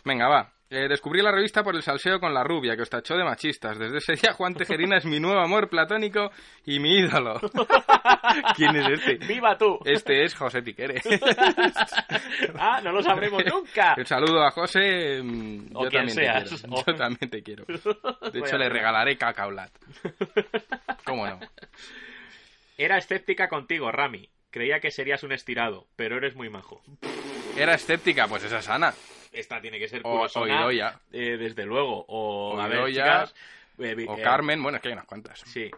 Venga, 0.03 0.27
va. 0.27 0.51
Eh, 0.69 0.87
descubrí 0.89 1.21
la 1.21 1.31
revista 1.31 1.63
por 1.63 1.75
el 1.77 1.81
salseo 1.81 2.19
con 2.19 2.33
la 2.33 2.43
rubia, 2.43 2.75
que 2.75 2.81
os 2.81 2.89
tachó 2.89 3.15
de 3.15 3.23
machistas. 3.23 3.79
Desde 3.79 3.99
ese 3.99 4.13
día, 4.15 4.33
Juan 4.33 4.53
Tejerina 4.53 4.97
es 4.97 5.05
mi 5.05 5.17
nuevo 5.17 5.39
amor 5.39 5.69
platónico 5.69 6.29
y 6.65 6.79
mi 6.79 6.97
ídolo. 6.99 7.39
¿Quién 8.55 8.75
es 8.75 8.99
este? 8.99 9.25
¡Viva 9.25 9.57
tú! 9.57 9.79
Este 9.85 10.25
es 10.25 10.35
José 10.35 10.61
Tiquere. 10.61 11.01
ah, 12.59 12.81
no 12.83 12.91
lo 12.91 13.01
sabremos 13.01 13.43
nunca. 13.51 13.95
Un 13.97 14.05
saludo 14.05 14.43
a 14.43 14.51
José. 14.51 15.21
mm, 15.23 15.69
O 15.75 15.83
Yo 15.85 15.89
también 15.89 16.09
seas. 16.15 16.49
te 16.49 16.55
quiero. 16.67 16.83
Yo 16.85 16.95
también 16.95 17.29
te 17.29 17.43
quiero. 17.43 17.65
De 18.31 18.39
hecho, 18.39 18.57
le 18.57 18.67
regalaré 18.69 19.17
cacaolat. 19.17 19.71
¿Cómo 21.05 21.25
no? 21.27 21.39
Era 22.77 22.97
escéptica 22.97 23.47
contigo, 23.47 23.89
Rami. 23.91 24.27
Creía 24.49 24.79
que 24.79 24.91
serías 24.91 25.23
un 25.23 25.31
estirado, 25.31 25.87
pero 25.95 26.17
eres 26.17 26.35
muy 26.35 26.49
majo. 26.49 26.81
Era 27.57 27.73
escéptica, 27.73 28.27
pues 28.27 28.43
esa 28.43 28.59
es 28.59 28.69
Ana. 28.69 28.93
Esta 29.31 29.61
tiene 29.61 29.77
que 29.79 29.87
ser 29.87 30.01
O, 30.03 30.25
eh, 30.25 31.37
desde 31.37 31.65
luego. 31.65 32.05
O, 32.07 32.55
O 32.55 32.59
a 32.59 32.67
ver, 32.67 32.77
Idoia, 32.79 33.03
chicas, 33.03 33.35
eh, 33.79 34.05
O 34.07 34.17
eh, 34.17 34.21
Carmen. 34.21 34.61
Bueno, 34.63 34.77
es 34.77 34.81
que 34.81 34.87
hay 34.89 34.93
unas 34.93 35.05
cuantas. 35.05 35.39
Sí, 35.41 35.69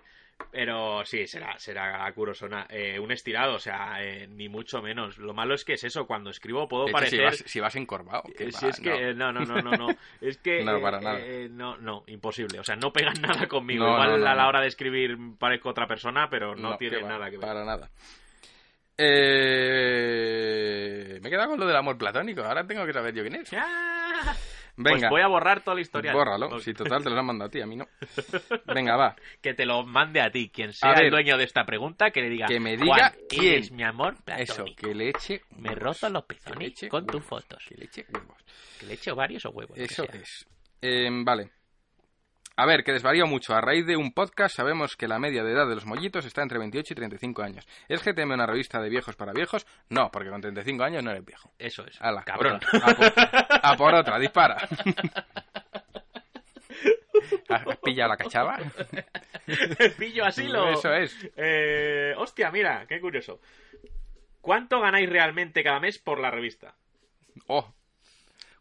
pero 0.51 1.05
sí, 1.05 1.27
será, 1.27 1.57
será 1.59 2.11
Kurosona. 2.13 2.65
Eh, 2.69 2.99
un 2.99 3.11
estirado, 3.11 3.55
o 3.55 3.59
sea, 3.59 4.03
eh, 4.03 4.27
ni 4.27 4.49
mucho 4.49 4.81
menos. 4.81 5.17
Lo 5.17 5.33
malo 5.33 5.53
es 5.53 5.63
que 5.65 5.73
es 5.73 5.83
eso, 5.83 6.07
cuando 6.07 6.29
escribo 6.29 6.67
puedo 6.67 6.87
si 6.87 6.93
parecer... 6.93 7.23
vas, 7.23 7.43
si 7.45 7.59
vas 7.59 7.75
encorvado. 7.75 8.23
¿qué 8.37 8.45
Eh, 8.45 8.51
si 8.51 8.67
es 8.67 8.79
que 8.79 9.13
no. 9.13 9.31
no, 9.31 9.45
no, 9.45 9.61
no, 9.61 9.71
no, 9.71 9.87
Es 10.21 10.37
que 10.37 10.63
No, 10.63 10.81
para 10.81 10.99
nada. 10.99 11.19
no, 11.49 11.77
no, 11.77 12.03
imposible. 12.07 12.59
O 12.59 12.63
sea, 12.63 12.75
no 12.75 12.91
pegan 12.91 13.13
nada 13.21 13.47
conmigo. 13.47 13.85
No, 13.85 13.93
Igual 13.93 14.09
no, 14.11 14.17
no, 14.17 14.27
a 14.27 14.35
la 14.35 14.43
no. 14.43 14.49
hora 14.49 14.61
de 14.61 14.67
escribir 14.67 15.17
parezco 15.37 15.69
otra 15.69 15.87
persona, 15.87 16.29
pero 16.29 16.55
no, 16.55 16.77
tiene 16.77 17.01
va, 17.01 17.09
nada 17.09 17.29
que 17.29 17.37
ver. 17.37 17.45
Para 17.47 17.65
nada. 17.65 17.89
Eh... 19.91 21.19
Me 21.21 21.27
he 21.27 21.31
quedado 21.31 21.49
con 21.49 21.59
lo 21.59 21.65
del 21.65 21.75
amor 21.75 21.97
platónico. 21.97 22.43
Ahora 22.43 22.65
tengo 22.65 22.85
que 22.85 22.93
saber 22.93 23.13
yo 23.13 23.23
quién 23.23 23.35
es. 23.35 23.51
¡Ah! 23.53 24.35
Venga. 24.81 25.09
Pues 25.09 25.09
voy 25.09 25.21
a 25.21 25.27
borrar 25.27 25.61
toda 25.61 25.75
la 25.75 25.81
historia. 25.81 26.13
Bórralo. 26.13 26.57
Si 26.59 26.73
total 26.73 27.03
te 27.03 27.09
lo 27.09 27.19
han 27.19 27.25
mandado 27.25 27.49
a 27.49 27.51
ti, 27.51 27.59
a 27.59 27.65
mí 27.65 27.75
no. 27.75 27.85
Venga, 28.73 28.95
va. 28.95 29.13
Que 29.41 29.53
te 29.53 29.65
lo 29.65 29.83
mande 29.85 30.21
a 30.21 30.31
ti, 30.31 30.49
quien 30.49 30.71
sea 30.71 30.91
ver. 30.93 31.05
el 31.05 31.11
dueño 31.11 31.37
de 31.37 31.43
esta 31.43 31.65
pregunta, 31.65 32.11
que 32.11 32.21
le 32.21 32.29
diga. 32.29 32.47
Que 32.47 32.61
me 32.61 32.77
"Juan, 32.77 32.85
diga 32.87 33.13
quién". 33.27 33.53
eres 33.55 33.71
mi 33.71 33.83
amor 33.83 34.13
Eso, 34.13 34.23
platónico. 34.55 34.87
que 34.87 34.95
le 34.95 35.09
eche. 35.09 35.41
Me 35.57 35.67
he 35.69 35.71
huevos. 35.73 35.83
roto 36.01 36.09
los 36.13 36.23
pezones 36.23 36.73
con 36.89 37.05
tus 37.05 37.23
fotos. 37.25 37.61
Que 37.67 37.75
le 37.75 37.85
eche 37.85 38.05
huevos. 38.13 38.37
Que 38.79 38.85
le 38.85 38.93
eche 38.93 39.11
varios 39.11 39.45
o 39.45 39.49
huevos. 39.49 39.77
Eso 39.77 40.03
es. 40.13 40.47
Eh, 40.81 41.09
vale. 41.11 41.51
A 42.59 42.65
ver, 42.65 42.83
que 42.83 42.91
desvarío 42.91 43.25
mucho. 43.25 43.55
A 43.55 43.61
raíz 43.61 43.85
de 43.85 43.95
un 43.95 44.11
podcast 44.11 44.53
sabemos 44.53 44.97
que 44.97 45.07
la 45.07 45.17
media 45.17 45.45
de 45.45 45.53
edad 45.53 45.65
de 45.65 45.75
los 45.75 45.85
mollitos 45.85 46.25
está 46.25 46.41
entre 46.41 46.59
28 46.59 46.91
y 46.91 46.95
35 46.95 47.41
años. 47.41 47.65
¿Es 47.87 48.03
GTM 48.03 48.33
una 48.33 48.45
revista 48.45 48.81
de 48.81 48.89
viejos 48.89 49.15
para 49.15 49.31
viejos? 49.31 49.65
No, 49.87 50.11
porque 50.11 50.29
con 50.29 50.41
35 50.41 50.83
años 50.83 51.01
no 51.01 51.11
eres 51.11 51.23
viejo. 51.23 51.53
Eso 51.57 51.85
es. 51.85 52.01
Ala, 52.01 52.23
cabrón. 52.25 52.59
A 52.73 52.93
por, 52.93 53.13
a 53.63 53.77
por 53.77 53.95
otra, 53.95 54.19
dispara. 54.19 54.57
¿Has 57.47 57.65
has 57.65 57.77
pillado 57.77 58.09
la 58.09 58.17
cachava? 58.17 58.57
Pillo 59.97 60.25
asilo. 60.25 60.67
Eso 60.67 60.93
es. 60.93 61.15
Eh, 61.37 62.13
hostia, 62.17 62.51
mira, 62.51 62.85
qué 62.89 62.99
curioso. 62.99 63.39
¿Cuánto 64.41 64.81
ganáis 64.81 65.09
realmente 65.09 65.63
cada 65.63 65.79
mes 65.79 65.97
por 65.97 66.19
la 66.19 66.29
revista? 66.29 66.75
Oh. 67.47 67.73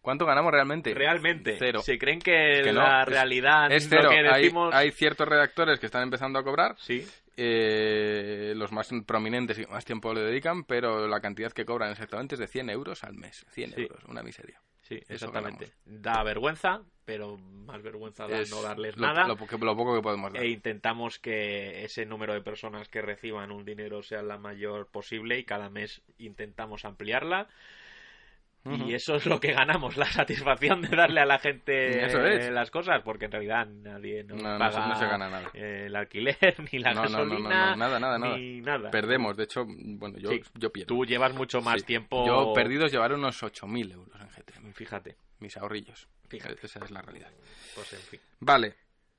¿Cuánto 0.00 0.24
ganamos 0.26 0.52
realmente? 0.52 0.94
Realmente. 0.94 1.56
Cero. 1.58 1.80
Si 1.82 1.98
creen 1.98 2.18
que, 2.20 2.60
Que 2.64 2.72
la 2.72 3.04
realidad 3.04 3.70
Es 3.72 3.90
lo 3.90 3.98
cero. 3.98 4.10
que 4.10 4.16
Hay- 4.28 4.42
decimos... 4.42 4.74
Hay, 4.74 4.90
ciertos 4.92 5.28
redactores 5.28 5.78
que 5.80 5.86
están 5.86 6.02
empezando 6.02 6.38
a 6.38 6.44
cobrar. 6.44 6.76
Sí. 6.78 7.06
eh, 7.40 8.52
los 8.56 8.72
más 8.72 8.90
prominentes 9.06 9.58
y 9.58 9.64
que 9.64 9.70
más 9.70 9.84
tiempo 9.84 10.12
le 10.12 10.22
dedican, 10.22 10.64
pero 10.64 11.06
la 11.06 11.20
cantidad 11.20 11.52
que 11.52 11.64
cobran 11.64 11.92
exactamente 11.92 12.34
es 12.34 12.40
de 12.40 12.48
100 12.48 12.68
euros 12.70 13.04
al 13.04 13.14
mes. 13.14 13.46
100 13.50 13.72
Sí. 13.74 13.82
euros, 13.82 14.02
una 14.06 14.22
miseria. 14.24 14.60
Sí, 14.82 15.00
exactamente. 15.08 15.70
Da 15.84 16.22
vergüenza, 16.24 16.80
pero 17.04 17.36
más 17.36 17.82
vergüenza 17.82 18.26
da 18.26 18.40
Es 18.40 18.50
no 18.50 18.62
darles 18.62 18.96
lo, 18.96 19.06
nada. 19.06 19.22
Lo, 19.28 19.36
lo 19.36 19.76
poco 19.76 19.94
que 19.94 20.02
podemos 20.02 20.32
dar. 20.32 20.42
E 20.42 20.48
intentamos 20.48 21.18
que 21.18 21.84
ese 21.84 22.06
número 22.06 22.32
de 22.32 22.40
personas 22.40 22.88
que 22.88 23.02
reciban 23.02 23.52
un 23.52 23.64
dinero 23.64 24.02
sea 24.02 24.22
la 24.22 24.38
mayor 24.38 24.88
posible 24.90 25.38
y 25.38 25.44
cada 25.44 25.68
mes 25.70 26.02
intentamos 26.16 26.84
ampliarla. 26.86 27.48
Y 28.86 28.94
eso 28.94 29.16
es 29.16 29.26
lo 29.26 29.38
que 29.40 29.52
ganamos, 29.52 29.96
la 29.96 30.06
satisfacción 30.06 30.82
de 30.82 30.96
darle 30.96 31.20
a 31.20 31.26
la 31.26 31.38
gente 31.38 32.04
Eso 32.04 32.24
es. 32.24 32.50
las 32.50 32.70
cosas, 32.70 33.02
porque 33.02 33.26
en 33.26 33.32
realidad 33.32 33.66
nadie 33.66 34.24
nos 34.24 34.42
No, 34.42 34.70
se- 34.70 34.78
no 34.80 34.94
se 34.96 35.06
gana 35.06 35.28
nada. 35.30 35.50
eh, 35.54 35.84
el 35.86 35.96
alquiler, 35.96 36.36
ni 36.72 36.78
la 36.78 36.92
gasolina, 36.94 37.48
nada, 37.76 37.98
nada, 37.98 38.18
nada. 38.18 38.36
ni 38.36 38.60
nada. 38.60 38.90
Perdemos, 38.90 39.36
de 39.36 39.44
hecho, 39.44 39.64
bueno, 39.66 40.18
yo, 40.18 40.30
Sí, 40.30 40.40
yo 40.54 40.70
pierdo. 40.70 40.88
Tú 40.94 41.04
llevas 41.04 41.32
mucho 41.34 41.60
más 41.60 41.80
Sí. 41.80 41.86
tiempo. 41.86 42.26
Yo 42.26 42.52
perdidos 42.52 42.92
llevaré 42.92 43.14
unos 43.14 43.42
8.000 43.42 43.92
euros 43.92 44.20
en 44.20 44.28
GTM. 44.28 44.72
Fíjate, 44.72 45.16
Mis 45.40 45.56
ahorrillos. 45.56 46.08
Fíjate. 46.28 46.56
Esa 46.62 46.84
es 46.84 46.90
la 46.90 47.00
realidad. 47.00 47.30
pues 47.74 47.92
en 47.92 48.00
fin. 48.00 48.20
Vale. 48.40 48.74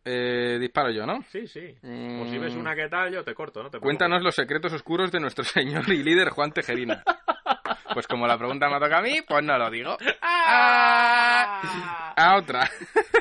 Eh, 0.05 0.57
disparo 0.59 0.91
yo, 0.91 1.05
¿no? 1.05 1.21
Sí, 1.29 1.45
sí. 1.47 1.75
Mm. 1.81 2.21
O 2.21 2.25
si 2.29 2.37
ves 2.37 2.55
una 2.55 2.73
que 2.75 2.87
tal, 2.87 3.11
yo 3.13 3.23
te 3.23 3.33
corto, 3.33 3.61
¿no? 3.63 3.69
Te 3.69 3.79
Cuéntanos 3.79 4.21
los 4.23 4.33
secretos 4.35 4.71
oscuros 4.73 5.11
de 5.11 5.19
nuestro 5.19 5.43
señor 5.45 5.87
y 5.89 6.03
líder 6.03 6.29
Juan 6.29 6.51
Tejerina. 6.51 7.03
Pues 7.93 8.07
como 8.07 8.27
la 8.27 8.37
pregunta 8.37 8.69
me 8.69 8.79
toca 8.79 8.97
a 8.99 9.01
mí, 9.01 9.19
pues 9.27 9.43
no 9.43 9.57
lo 9.57 9.69
digo. 9.69 9.97
¡Ah! 10.21 12.13
A 12.15 12.37
otra. 12.37 12.69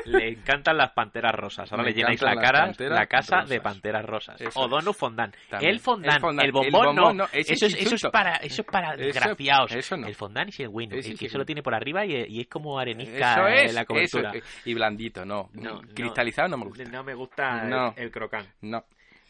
Le 0.05 0.29
encantan 0.29 0.77
las 0.77 0.91
panteras 0.91 1.33
rosas. 1.33 1.71
Ahora 1.71 1.83
Me 1.83 1.89
le 1.91 1.95
llenáis 1.95 2.21
la 2.21 2.35
cara, 2.35 2.71
la 2.77 3.05
casa 3.07 3.35
rosas. 3.37 3.49
de 3.49 3.61
panteras 3.61 4.05
rosas. 4.05 4.41
Eso 4.41 4.59
o. 4.59 4.67
Donu 4.67 4.93
Fondant. 4.93 5.35
El 5.61 5.79
fondant, 5.79 6.15
El 6.15 6.19
fondant. 6.21 6.43
el 6.43 6.65
El 6.65 6.71
bombón, 6.71 7.17
no. 7.17 7.25
Eso 7.31 7.53
es 7.53 7.61
es, 7.63 7.73
eso 7.75 7.95
es 7.95 8.03
para, 8.11 8.35
eso 8.37 8.61
es 8.61 8.67
para 8.67 8.93
Eso- 8.95 9.03
desgraciados. 9.03 9.71
eso 9.71 9.97
no. 9.97 10.07
El 10.07 10.15
fondant 10.15 10.49
y 10.59 10.63
el. 10.63 10.69
Ese 10.93 11.11
el 11.11 11.13
que 11.15 11.19
que 11.19 11.25
eso 11.27 11.37
lo 11.37 11.43
no. 11.43 11.45
tiene 11.45 11.63
por 11.63 11.73
arriba 11.75 12.05
y, 12.05 12.13
y 12.27 12.41
es 12.41 12.47
como 12.47 12.77
arenisca 12.79 13.49
es. 13.53 13.73
la 13.73 13.85
cobertura. 13.85 14.31
Y 14.65 14.73
blandito, 14.73 15.25
no. 15.25 15.49
No, 15.53 15.81
Cristalizado 15.93 16.49
no 16.49 16.57
me 16.57 16.65
gusta. 16.65 16.83
No 16.85 17.03
me 17.03 17.13
gusta 17.13 17.93
el- 17.95 18.03
el 18.03 18.11
crocán. 18.11 18.45
No. 18.61 18.83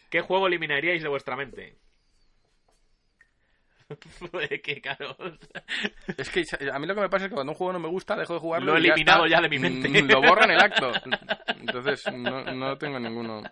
¿Qué 0.10 0.22
juego 0.22 0.48
eliminaríais 0.48 1.04
de 1.04 1.10
vuestra 1.10 1.36
mente? 1.36 1.76
que 4.64 4.82
claro. 4.82 5.16
Es 6.18 6.30
que 6.30 6.44
a 6.72 6.80
mí 6.80 6.88
lo 6.88 6.96
que 6.96 7.02
me 7.02 7.10
pasa 7.10 7.26
es 7.26 7.30
que 7.30 7.36
cuando 7.36 7.54
un 7.54 7.58
juego 7.58 7.74
no 7.74 7.80
me 7.80 7.88
gusta, 7.88 8.16
dejo 8.16 8.34
de 8.36 8.40
jugarlo. 8.40 8.74
Lo 8.74 8.78
he 8.78 8.82
ya 8.82 8.94
eliminado 8.94 9.26
está. 9.26 9.38
ya 9.38 9.42
de 9.42 9.50
mi 9.50 9.60
mente. 9.60 10.02
Lo 10.04 10.22
borro 10.22 10.44
en 10.44 10.52
el 10.52 10.60
acto. 10.60 10.92
Entonces, 11.60 12.04
no, 12.14 12.44
no 12.44 12.78
tengo 12.78 13.00
ninguno. 13.00 13.44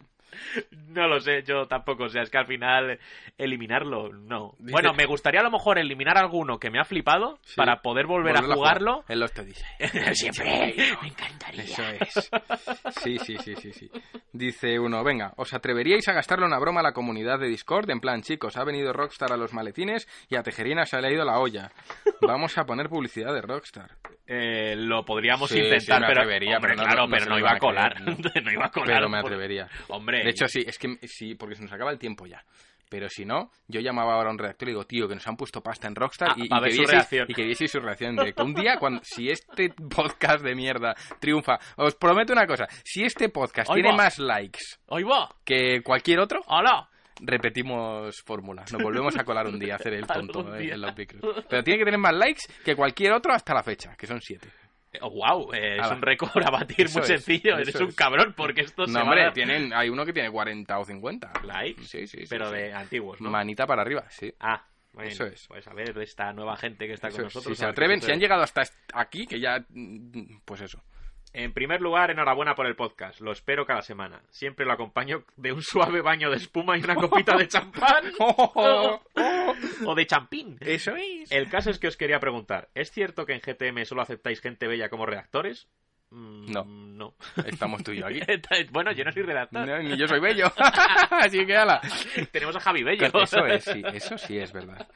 No 0.90 1.08
lo 1.08 1.20
sé, 1.20 1.44
yo 1.44 1.68
tampoco. 1.68 2.06
O 2.06 2.10
sea, 2.10 2.22
es 2.24 2.30
que 2.30 2.38
al 2.38 2.48
final 2.48 3.00
eliminarlo, 3.38 4.12
no. 4.14 4.54
Dice- 4.60 4.72
Bueno, 4.72 4.94
me 4.94 5.06
gustaría 5.06 5.42
a 5.42 5.44
lo 5.44 5.52
mejor 5.52 5.78
eliminar 5.78 6.18
alguno 6.18 6.60
que 6.60 6.70
me 6.70 6.80
ha 6.80 6.86
flipado 6.86 7.38
Sí. 7.44 7.56
para 7.56 7.82
poder 7.82 8.06
volver 8.08 8.38
a 8.38 8.42
jugarlo. 8.42 8.94
jugar. 9.02 9.06
En 9.12 9.20
los 9.20 9.32
te 9.34 9.44
dice. 9.46 9.66
Siempre 10.16 10.76
me 11.02 11.08
encantaría. 11.10 11.64
Eso 11.64 11.84
es. 11.84 12.30
Sí, 13.02 13.18
sí, 13.20 13.38
sí, 13.38 13.56
sí, 13.56 13.72
sí. 13.74 13.92
Dice 14.32 14.80
uno, 14.80 15.04
venga, 15.04 15.34
¿os 15.38 15.54
atreveríais 15.54 16.08
a 16.08 16.14
gastarle 16.14 16.46
una 16.46 16.60
broma 16.60 16.80
a 16.80 16.84
la 16.84 16.94
comunidad 16.94 17.40
de 17.40 17.48
Discord? 17.48 17.90
En 17.90 18.00
plan, 18.00 18.22
chicos, 18.22 18.58
ha 18.58 18.64
venido 18.64 18.94
Rockstar 18.94 19.32
a 19.32 19.38
los 19.38 19.54
maletines 19.54 20.08
y 20.30 20.36
a 20.36 20.44
Tejerina 20.44 20.86
se 20.86 21.00
le 21.02 21.08
ha 21.08 21.12
ido 21.12 21.26
la 21.26 21.40
olla. 21.40 21.72
Vamos 22.22 22.58
a 22.58 22.66
poner 22.66 22.90
publicidad 22.90 23.34
de 23.34 23.42
Rockstar. 23.42 23.92
Eh, 24.30 24.76
lo 24.76 25.06
podríamos 25.06 25.50
Sí, 25.50 25.58
intentar, 25.60 25.82
sí, 25.82 25.92
me 26.02 26.08
pero, 26.08 26.22
atrevería, 26.22 26.58
hombre, 26.58 26.72
pero 26.74 26.82
no- 26.82 26.84
claro, 26.88 27.08
no 27.08 27.12
pero 27.12 27.26
no 27.26 27.32
lo 27.32 27.40
iba 27.40 27.52
a 27.54 27.60
colar. 27.60 27.94
creer, 27.96 28.44
no 28.44 28.52
iba 28.52 28.66
a 28.66 28.72
colar. 28.72 28.88
Pero 28.98 29.10
me 29.10 29.22
por- 29.22 29.32
atrevería. 29.32 29.70
Hombre, 30.18 30.24
De 30.26 30.30
hecho, 30.32 30.48
sí, 30.48 30.64
es 30.66 30.78
que 30.78 30.98
sí, 31.08 31.36
porque 31.36 31.56
se 31.56 31.64
nos 31.64 31.72
acaba 31.72 31.92
el 31.92 32.00
tiempo 32.00 32.26
ya. 32.26 32.44
Pero 32.90 33.10
si 33.10 33.26
no, 33.26 33.52
yo 33.68 33.82
llamaba 33.82 34.14
ahora 34.14 34.30
a 34.30 34.32
un 34.32 34.38
redactor 34.40 34.70
y 34.70 34.72
digo, 34.72 34.86
tío, 34.86 35.10
que 35.10 35.16
nos 35.16 35.28
han 35.28 35.36
puesto 35.36 35.62
pasta 35.62 35.88
en 35.90 35.96
Rockstar 35.96 36.30
Ah, 36.30 36.36
y, 36.38 36.48
que 36.48 36.56
vieseis- 36.56 37.26
y 37.28 37.34
que 37.34 37.44
vieseis 37.44 37.70
su 37.72 37.82
reacción 37.82 38.12
en 38.12 38.16
directo. 38.16 38.46
Un 38.46 38.54
día, 38.54 38.78
cuando, 38.80 39.02
si 39.04 39.30
este 39.30 39.72
podcast 39.72 40.42
de 40.42 40.56
mierda 40.56 40.96
triunfa, 41.20 41.60
os 41.76 41.96
prometo 41.96 42.32
una 42.32 42.48
cosa, 42.48 42.66
si 42.86 43.04
este 43.04 43.28
podcast 43.28 43.70
tiene 43.74 43.90
va. 43.90 43.96
más 43.98 44.20
likes 44.20 44.62
que 45.44 45.82
cualquier 45.84 46.20
otro, 46.20 46.42
¡Hola! 46.48 46.88
repetimos 47.20 48.22
fórmula. 48.22 48.64
Nos 48.72 48.82
volvemos 48.82 49.18
a 49.18 49.24
colar 49.26 49.48
un 49.48 49.60
día, 49.60 49.74
a 49.74 49.78
hacer 49.78 49.94
el 49.94 50.08
tonto 50.08 50.44
día. 50.56 50.76
en 50.76 50.82
los. 50.82 50.94
Pero 51.50 51.64
tiene 51.64 51.80
que 51.80 51.86
tener 51.86 52.00
más 52.00 52.14
likes 52.16 52.42
que 52.64 52.76
cualquier 52.76 53.12
otro 53.14 53.34
hasta 53.34 53.54
la 53.54 53.64
fecha, 53.64 53.96
que 53.98 54.08
son 54.08 54.22
siete. 54.22 54.48
Oh, 55.02 55.10
wow, 55.12 55.54
es 55.54 55.80
Ala. 55.82 55.96
un 55.96 56.02
récord 56.02 56.44
a 56.46 56.50
batir 56.50 56.90
muy 56.92 57.02
es, 57.02 57.08
sencillo. 57.08 57.58
Eres 57.58 57.76
es. 57.76 57.82
un 57.82 57.92
cabrón 57.92 58.34
porque 58.36 58.62
esto 58.62 58.86
se 58.86 58.92
No, 58.94 59.02
hombre, 59.02 59.24
a- 59.26 59.34
tienen, 59.34 59.74
hay 59.74 59.90
uno 59.90 60.06
que 60.06 60.14
tiene 60.14 60.30
40 60.32 60.80
o 60.80 60.86
50. 60.86 61.32
likes, 61.44 61.84
Sí, 61.84 62.08
sí, 62.08 62.20
sí, 62.22 62.26
pero 62.30 62.50
sí. 62.50 62.56
de 62.56 62.74
antiguos, 62.74 63.20
¿no? 63.22 63.30
Manita 63.30 63.66
para 63.68 63.82
arriba, 63.82 64.06
sí. 64.10 64.34
Ah, 64.40 64.66
bueno, 64.94 65.10
Eso 65.12 65.26
es. 65.26 65.48
Pues 65.48 65.68
a 65.68 65.74
ver, 65.74 65.98
esta 66.00 66.34
nueva 66.34 66.58
gente 66.58 66.88
que 66.88 66.94
está 66.94 67.10
con 67.12 67.22
nosotros. 67.24 67.56
si 67.56 67.60
se 67.62 67.66
atreven, 67.68 68.02
si 68.02 68.12
han 68.12 68.20
llegado 68.20 68.42
hasta 68.42 68.64
aquí, 68.94 69.28
que 69.28 69.40
ya, 69.40 69.64
mm, 69.70 70.40
pues 70.44 70.62
eso. 70.62 70.82
En 71.34 71.54
primer 71.54 71.82
lugar, 71.82 72.10
enhorabuena 72.10 72.56
por 72.56 72.66
el 72.66 72.76
podcast. 72.76 73.20
Lo 73.22 73.32
espero 73.32 73.66
cada 73.66 73.82
semana. 73.82 74.22
Siempre 74.30 74.66
lo 74.66 74.74
acompaño 74.74 75.24
de 75.36 75.52
un 75.52 75.62
suave 75.62 76.02
baño 76.02 76.30
de 76.32 76.38
espuma 76.38 76.78
y 76.78 76.84
una 76.84 76.96
copita 76.96 77.38
de 77.38 77.48
champán. 77.48 78.12
o 78.20 79.96
de 79.96 80.06
champín. 80.08 80.58
Eso 80.62 80.96
es. 80.96 81.32
El 81.32 81.50
caso 81.50 81.70
es 81.70 81.80
que 81.80 81.88
os 81.88 81.98
quería 81.98 82.20
preguntar, 82.20 82.70
¿es 82.74 82.92
cierto 82.92 83.26
que 83.26 83.34
en 83.34 83.42
GTM 83.42 83.86
solo 83.86 84.02
aceptáis 84.02 84.42
gente 84.42 84.68
bella 84.68 84.90
como 84.90 85.06
redactores? 85.06 85.68
Mm, 86.10 86.52
No. 86.52 86.64
No. 86.66 87.14
Estamos 87.46 87.84
tú 87.84 87.92
y 87.92 88.00
yo 88.00 88.08
aquí. 88.08 88.22
bueno, 88.72 88.92
yo 88.94 89.04
no 89.04 89.12
soy 89.12 89.24
redactor. 89.24 89.68
No, 89.68 89.78
ni 89.80 89.98
yo 89.98 90.08
soy 90.08 90.20
bello. 90.20 90.52
Así 91.12 91.46
que 91.46 91.56
ala. 91.56 91.82
Tenemos 92.32 92.56
a 92.56 92.60
Javi 92.62 92.84
Bello. 92.84 93.06
Eso 93.22 93.46
es, 93.46 93.64
sí, 93.66 93.84
eso 93.94 94.18
sí 94.18 94.40
es 94.40 94.52
verdad. 94.54 94.88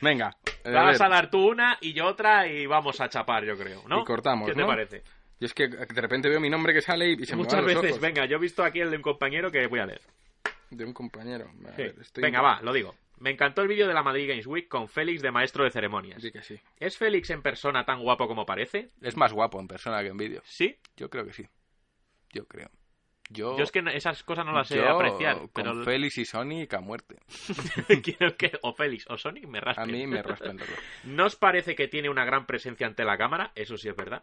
Venga. 0.00 0.36
Vas 0.64 1.00
a 1.00 1.08
dar 1.08 1.30
tú 1.30 1.50
una 1.50 1.78
y 1.80 1.92
yo 1.92 2.06
otra 2.06 2.46
y 2.48 2.66
vamos 2.66 3.00
a 3.00 3.08
chapar, 3.08 3.44
yo 3.44 3.56
creo, 3.56 3.82
¿no? 3.88 4.00
Y 4.02 4.04
cortamos, 4.04 4.48
¿Qué 4.48 4.54
te 4.54 4.64
parece? 4.64 5.02
Y 5.40 5.44
es 5.46 5.52
que 5.54 5.68
de 5.68 6.00
repente 6.00 6.28
veo 6.28 6.40
mi 6.40 6.48
nombre 6.48 6.72
que 6.72 6.80
sale 6.80 7.10
y 7.10 7.26
se 7.26 7.32
me 7.34 7.42
Muchas 7.42 7.54
van 7.56 7.64
los 7.66 7.74
veces, 7.74 7.90
ojos. 7.92 8.00
venga, 8.00 8.24
yo 8.24 8.36
he 8.36 8.40
visto 8.40 8.62
aquí 8.64 8.80
el 8.80 8.90
de 8.90 8.96
un 8.96 9.02
compañero 9.02 9.50
que 9.50 9.66
voy 9.66 9.80
a 9.80 9.86
leer. 9.86 10.00
De 10.70 10.84
un 10.84 10.92
compañero. 10.92 11.46
A 11.66 11.70
Sí. 11.76 11.82
ver, 11.82 11.96
estoy- 12.00 12.22
Venga, 12.22 12.40
va, 12.40 12.60
lo 12.62 12.72
digo. 12.72 12.94
Me 13.18 13.30
encantó 13.30 13.62
el 13.62 13.68
vídeo 13.68 13.86
de 13.86 13.94
la 13.94 14.02
Madrid 14.02 14.28
Games 14.28 14.46
Week 14.46 14.68
con 14.68 14.88
Félix 14.88 15.22
de 15.22 15.30
maestro 15.30 15.64
de 15.64 15.70
ceremonias. 15.70 16.20
Sí 16.20 16.32
que 16.32 16.42
sí. 16.42 16.58
¿Es 16.78 16.96
Félix 16.98 17.30
en 17.30 17.42
persona 17.42 17.84
tan 17.84 18.00
guapo 18.02 18.26
como 18.26 18.44
parece? 18.46 18.90
Es 19.02 19.16
más 19.16 19.32
guapo 19.32 19.60
en 19.60 19.68
persona 19.68 20.02
que 20.02 20.08
en 20.08 20.16
vídeo. 20.16 20.40
Sí. 20.44 20.76
Yo 20.96 21.08
creo 21.10 21.24
que 21.24 21.32
sí. 21.32 21.46
Yo 22.32 22.46
creo. 22.46 22.70
Yo, 23.34 23.56
Yo 23.58 23.64
es 23.64 23.72
que 23.72 23.82
esas 23.92 24.22
cosas 24.22 24.46
no 24.46 24.52
las 24.52 24.68
sé 24.68 24.80
apreciar. 24.82 25.36
con 25.38 25.48
Pero 25.52 25.84
Félix 25.84 26.18
y 26.18 26.24
Sonic 26.24 26.72
a 26.74 26.80
muerte. 26.80 27.16
quiero 28.02 28.36
que 28.36 28.52
o 28.62 28.72
Félix 28.72 29.04
o 29.10 29.18
Sonic 29.18 29.46
me 29.46 29.58
A 29.58 29.62
raspen. 29.62 29.90
mí 29.92 30.06
me 30.06 30.22
dos. 30.22 30.38
¿No 31.04 31.26
os 31.26 31.36
parece 31.36 31.74
que 31.74 31.88
tiene 31.88 32.08
una 32.08 32.24
gran 32.24 32.46
presencia 32.46 32.86
ante 32.86 33.04
la 33.04 33.18
cámara? 33.18 33.52
Eso 33.54 33.76
sí 33.76 33.88
es 33.88 33.96
verdad. 33.96 34.22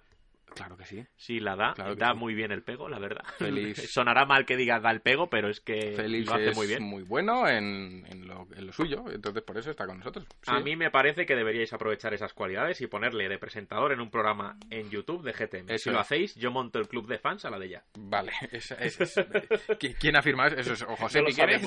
Claro 0.55 0.75
que 0.77 0.85
sí. 0.85 1.05
Sí, 1.15 1.39
la 1.39 1.55
da. 1.55 1.73
Claro 1.73 1.95
da 1.95 2.11
sí. 2.11 2.17
muy 2.17 2.33
bien 2.33 2.51
el 2.51 2.63
pego, 2.63 2.89
la 2.89 2.99
verdad. 2.99 3.23
Félix- 3.39 3.87
Sonará 3.87 4.25
mal 4.25 4.45
que 4.45 4.57
diga 4.57 4.79
da 4.79 4.91
el 4.91 5.01
pego, 5.01 5.29
pero 5.29 5.49
es 5.49 5.61
que 5.61 5.91
lo 5.97 6.33
hace 6.33 6.49
es 6.49 6.55
muy 6.57 6.67
bien. 6.67 7.07
bueno 7.07 7.47
en, 7.47 8.05
en 8.09 8.27
lo, 8.27 8.47
en 8.55 8.67
lo 8.67 8.73
suyo, 8.73 9.05
entonces 9.11 9.43
por 9.43 9.57
eso 9.57 9.71
está 9.71 9.85
con 9.85 9.97
nosotros. 9.99 10.25
Sí. 10.41 10.51
A 10.53 10.59
mí 10.59 10.75
me 10.75 10.91
parece 10.91 11.25
que 11.25 11.35
deberíais 11.35 11.71
aprovechar 11.73 12.13
esas 12.13 12.33
cualidades 12.33 12.81
y 12.81 12.87
ponerle 12.87 13.29
de 13.29 13.37
presentador 13.37 13.91
en 13.93 14.01
un 14.01 14.09
programa 14.11 14.57
en 14.69 14.89
YouTube 14.89 15.23
de 15.23 15.31
GTM. 15.33 15.69
Eso 15.71 15.83
si 15.85 15.89
lo 15.91 15.99
hacéis, 15.99 16.35
yo 16.35 16.51
monto 16.51 16.79
el 16.79 16.87
club 16.87 17.07
de 17.07 17.17
fans 17.17 17.45
a 17.45 17.49
la 17.49 17.57
de 17.59 17.65
ella. 17.67 17.83
Vale, 17.97 18.31
es- 18.51 18.71
¿Qui- 19.79 19.95
¿quién 19.99 20.15
afirma 20.15 20.47
eso? 20.47 20.57
Eso 20.57 20.73
es 20.73 20.81
o 20.83 20.95
José 20.95 21.19
No 21.21 21.27
Piqueres. 21.27 21.61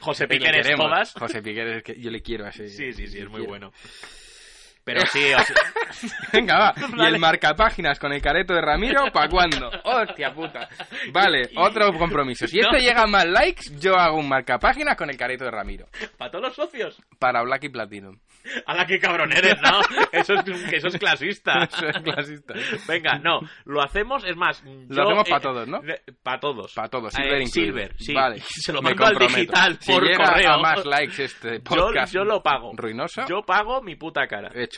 José 0.00 0.24
Le 0.24 0.28
Piqueres 0.28 0.70
todas. 0.76 1.12
José 1.14 1.42
Piqueres, 1.42 1.82
que 1.82 2.00
yo 2.00 2.10
le 2.10 2.22
quiero 2.22 2.46
a 2.46 2.50
ese. 2.50 2.68
Sí, 2.68 2.92
sí, 2.92 3.06
sí, 3.08 3.18
es 3.18 3.28
muy 3.28 3.42
bueno. 3.42 3.72
Pero 4.86 5.00
sí, 5.12 5.32
o 5.34 5.38
sea, 5.42 5.56
Venga, 6.32 6.58
va. 6.58 6.74
Y 6.96 7.06
el 7.06 7.18
marcapáginas 7.18 7.98
con 7.98 8.12
el 8.12 8.22
careto 8.22 8.54
de 8.54 8.60
Ramiro, 8.60 9.10
¿pa' 9.12 9.28
cuándo? 9.28 9.68
¡Hostia 9.84 10.32
puta! 10.32 10.68
Vale, 11.12 11.50
otro 11.56 11.92
compromiso. 11.98 12.46
Si 12.46 12.60
esto 12.60 12.70
No. 12.72 12.78
llega 12.78 13.02
a 13.02 13.06
más 13.08 13.26
likes, 13.26 13.64
yo 13.80 13.96
hago 13.96 14.16
un 14.18 14.28
marcapáginas 14.28 14.96
con 14.96 15.10
el 15.10 15.16
careto 15.16 15.44
de 15.44 15.50
Ramiro. 15.50 15.86
para 16.16 16.30
todos 16.30 16.44
los 16.44 16.54
socios. 16.54 17.02
Para 17.18 17.42
Black 17.42 17.64
y 17.64 17.68
Platinum. 17.68 18.16
A 18.64 18.74
la 18.76 18.86
que 18.86 19.00
cabrón 19.00 19.32
eres, 19.32 19.56
¿no? 19.60 19.80
Eso 20.12 20.34
es, 20.34 20.72
eso 20.72 20.86
es 20.86 20.98
clasista. 20.98 21.64
Eso 21.64 21.88
es 21.88 21.98
clasista. 21.98 22.54
Venga, 22.86 23.18
no, 23.18 23.40
lo 23.64 23.82
hacemos, 23.82 24.22
es 24.24 24.36
más... 24.36 24.62
Lo 24.88 25.02
hacemos 25.02 25.28
pa' 25.28 25.40
todos, 25.40 25.66
¿no? 25.66 25.80
Para 26.22 26.38
todos. 26.38 26.72
Para 26.74 26.88
todos, 26.88 27.12
Eh, 27.14 27.22
Silver 27.22 27.42
incluido. 27.42 27.48
Silver, 27.72 27.96
sí. 27.98 28.14
Vale. 28.14 28.40
Se 28.46 28.72
lo 28.72 28.82
mando 28.82 29.04
al 29.04 29.16
digital 29.16 29.76
Si 29.80 29.90
por 29.92 30.04
llega 30.04 30.24
correo. 30.26 30.52
a 30.52 30.58
más 30.58 30.84
likes 30.86 31.24
este 31.24 31.58
Yo, 31.58 31.64
podcast 31.64 32.12
yo 32.14 32.24
lo 32.24 32.40
pago. 32.40 32.70
ruinoso, 32.76 33.24
Yo 33.28 33.42
pago 33.42 33.82
mi 33.82 33.96
puta 33.96 34.28
cara. 34.28 34.52
hecho. 34.54 34.75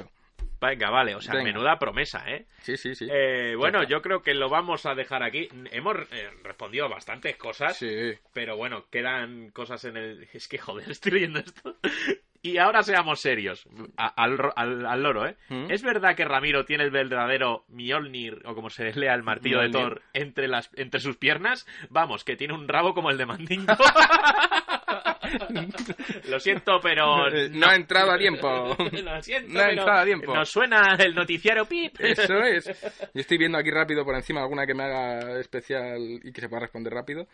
Venga, 0.61 0.91
vale, 0.91 1.15
o 1.15 1.21
sea, 1.21 1.35
Venga. 1.35 1.45
menuda 1.45 1.79
promesa, 1.79 2.25
¿eh? 2.29 2.47
Sí, 2.63 2.77
sí, 2.77 2.95
sí. 2.95 3.07
Eh, 3.11 3.55
bueno, 3.57 3.85
yo 3.85 4.03
creo 4.03 4.23
que 4.23 4.35
lo 4.35 4.49
vamos 4.49 4.87
a 4.87 4.95
dejar 4.95 5.23
aquí. 5.23 5.49
Hemos 5.71 5.97
eh, 6.11 6.31
respondido 6.43 6.89
bastantes 6.89 7.37
cosas, 7.37 7.77
Sí. 7.77 8.13
pero 8.33 8.57
bueno, 8.57 8.87
quedan 8.91 9.51
cosas 9.51 9.85
en 9.85 9.97
el... 9.97 10.29
Es 10.33 10.49
que, 10.49 10.59
joder, 10.59 10.91
estoy 10.91 11.13
leyendo 11.13 11.39
esto. 11.41 11.77
Y 12.41 12.59
ahora 12.59 12.85
seamos 12.85 13.21
serios, 13.21 13.67
al, 13.97 14.53
al- 14.55 14.87
al 14.87 15.03
loro, 15.03 15.27
¿eh? 15.27 15.35
¿Mm? 15.49 15.73
¿Es 15.73 15.83
verdad 15.83 16.15
que 16.15 16.25
Ramiro 16.25 16.65
tiene 16.65 16.85
el 16.85 16.93
verdadero 16.93 17.65
Mjolnir, 17.67 18.43
o 18.45 18.55
como 18.55 18.71
se 18.71 18.93
lea 18.93 19.13
el 19.15 19.25
martillo 19.25 19.59
de. 19.61 19.71
Thor, 19.71 20.03
entre, 20.13 20.47
las, 20.47 20.71
entre 20.77 21.01
sus 21.01 21.17
piernas? 21.17 21.67
Vamos, 21.91 22.23
que 22.23 22.37
tiene 22.37 22.55
un 22.55 22.69
rabo 22.69 22.95
como 22.95 23.11
el 23.11 23.19
de 23.19 23.27
Mandingo. 23.27 23.75
Lo 26.29 26.41
siento, 26.41 26.81
pero... 26.83 27.29
Eh, 27.29 27.49
no 27.51 27.69
ha 27.69 27.75
entrado 27.75 28.13
a 28.13 28.19
tiempo. 28.19 28.77
Lo 29.03 29.23
siento, 29.23 29.53
No 29.53 29.61
ha 29.61 29.65
pero 29.69 29.81
entrado 29.81 30.01
a 30.01 30.05
tiempo. 30.05 30.35
Nos 30.35 30.49
suena 30.49 30.97
el 30.99 31.15
noticiario 31.15 31.65
Pip. 31.67 32.01
Eso 32.01 32.43
es. 32.43 32.67
Yo 33.15 33.21
estoy 33.21 33.39
viendo 33.39 33.59
aquí 33.59 33.71
rápido 33.71 34.05
por 34.05 34.15
encima 34.15 34.41
alguna 34.43 34.67
que 34.67 34.75
me 34.75 34.85
haga 34.85 35.39
especial 35.41 36.21
y 36.23 36.33
que 36.33 36.41
se 36.41 36.49
pueda 36.49 36.61
responder 36.63 36.93
rápido. 36.93 37.27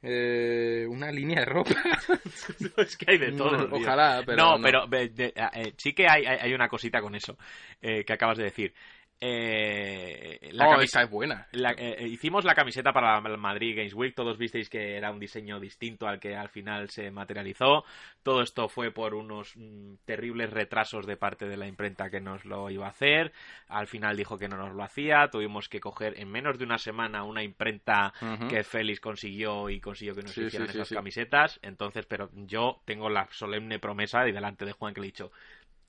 Eh, 0.00 0.86
una 0.88 1.10
línea 1.10 1.40
de 1.40 1.46
ropa. 1.46 1.74
es 2.76 2.96
que 2.96 3.10
hay 3.10 3.18
de 3.18 3.32
todo. 3.32 3.66
No, 3.66 3.76
ojalá, 3.76 4.22
pero 4.24 4.36
No, 4.36 4.56
no. 4.56 4.62
pero 4.62 4.86
de- 4.86 5.08
de- 5.08 5.32
eh, 5.54 5.72
sí 5.76 5.92
que 5.92 6.06
hay, 6.08 6.24
hay- 6.24 6.38
hay 6.42 6.54
una 6.54 6.68
cosita 6.68 7.00
con 7.00 7.14
eso 7.16 7.36
eh, 7.82 8.04
que 8.04 8.12
acabas 8.12 8.38
de 8.38 8.44
decir. 8.44 8.72
Eh, 9.20 10.50
la 10.52 10.68
oh, 10.68 10.80
esa 10.80 11.02
es 11.02 11.10
buena. 11.10 11.48
la- 11.52 11.72
eh, 11.72 11.96
eh, 11.98 12.06
hicimos 12.08 12.44
la 12.44 12.54
camiseta 12.54 12.92
para 12.92 13.20
Madrid 13.20 13.76
Games 13.76 13.94
Week, 13.94 14.14
todos 14.14 14.38
visteis 14.38 14.68
que 14.70 14.96
era 14.96 15.10
un 15.10 15.18
diseño 15.18 15.58
distinto 15.58 16.06
al 16.06 16.20
que 16.20 16.36
al 16.36 16.48
final 16.48 16.88
se 16.90 17.10
materializó. 17.10 17.84
Todo 18.22 18.42
esto 18.42 18.68
fue 18.68 18.90
por 18.92 19.14
unos 19.14 19.56
mm, 19.56 19.94
terribles 20.04 20.50
retrasos 20.50 21.06
de 21.06 21.16
parte 21.16 21.48
de 21.48 21.56
la 21.56 21.66
imprenta 21.66 22.10
que 22.10 22.20
nos 22.20 22.44
lo 22.44 22.70
iba 22.70 22.86
a 22.86 22.90
hacer. 22.90 23.32
Al 23.68 23.86
final 23.86 24.16
dijo 24.16 24.38
que 24.38 24.48
no 24.48 24.56
nos 24.56 24.74
lo 24.74 24.82
hacía. 24.84 25.28
Tuvimos 25.30 25.68
que 25.68 25.80
coger 25.80 26.18
en 26.20 26.30
menos 26.30 26.58
de 26.58 26.64
una 26.64 26.78
semana 26.78 27.24
una 27.24 27.42
imprenta 27.42 28.12
que 28.48 28.62
Félix 28.62 29.00
consiguió 29.00 29.68
y 29.68 29.80
consiguió 29.80 30.14
que 30.14 30.22
nos 30.22 30.32
Sí, 30.32 30.42
hicieran 30.42 30.68
sí, 30.68 30.76
esas 30.76 30.88
sí. 30.88 30.94
camisetas. 30.94 31.58
Entonces, 31.62 32.06
pero 32.06 32.30
yo 32.34 32.80
tengo 32.84 33.08
la 33.10 33.26
solemne 33.32 33.78
promesa 33.78 34.28
y 34.28 34.32
delante 34.32 34.64
de 34.64 34.72
Juan 34.72 34.94
que 34.94 35.00
le 35.00 35.06
he 35.08 35.10
dicho, 35.10 35.32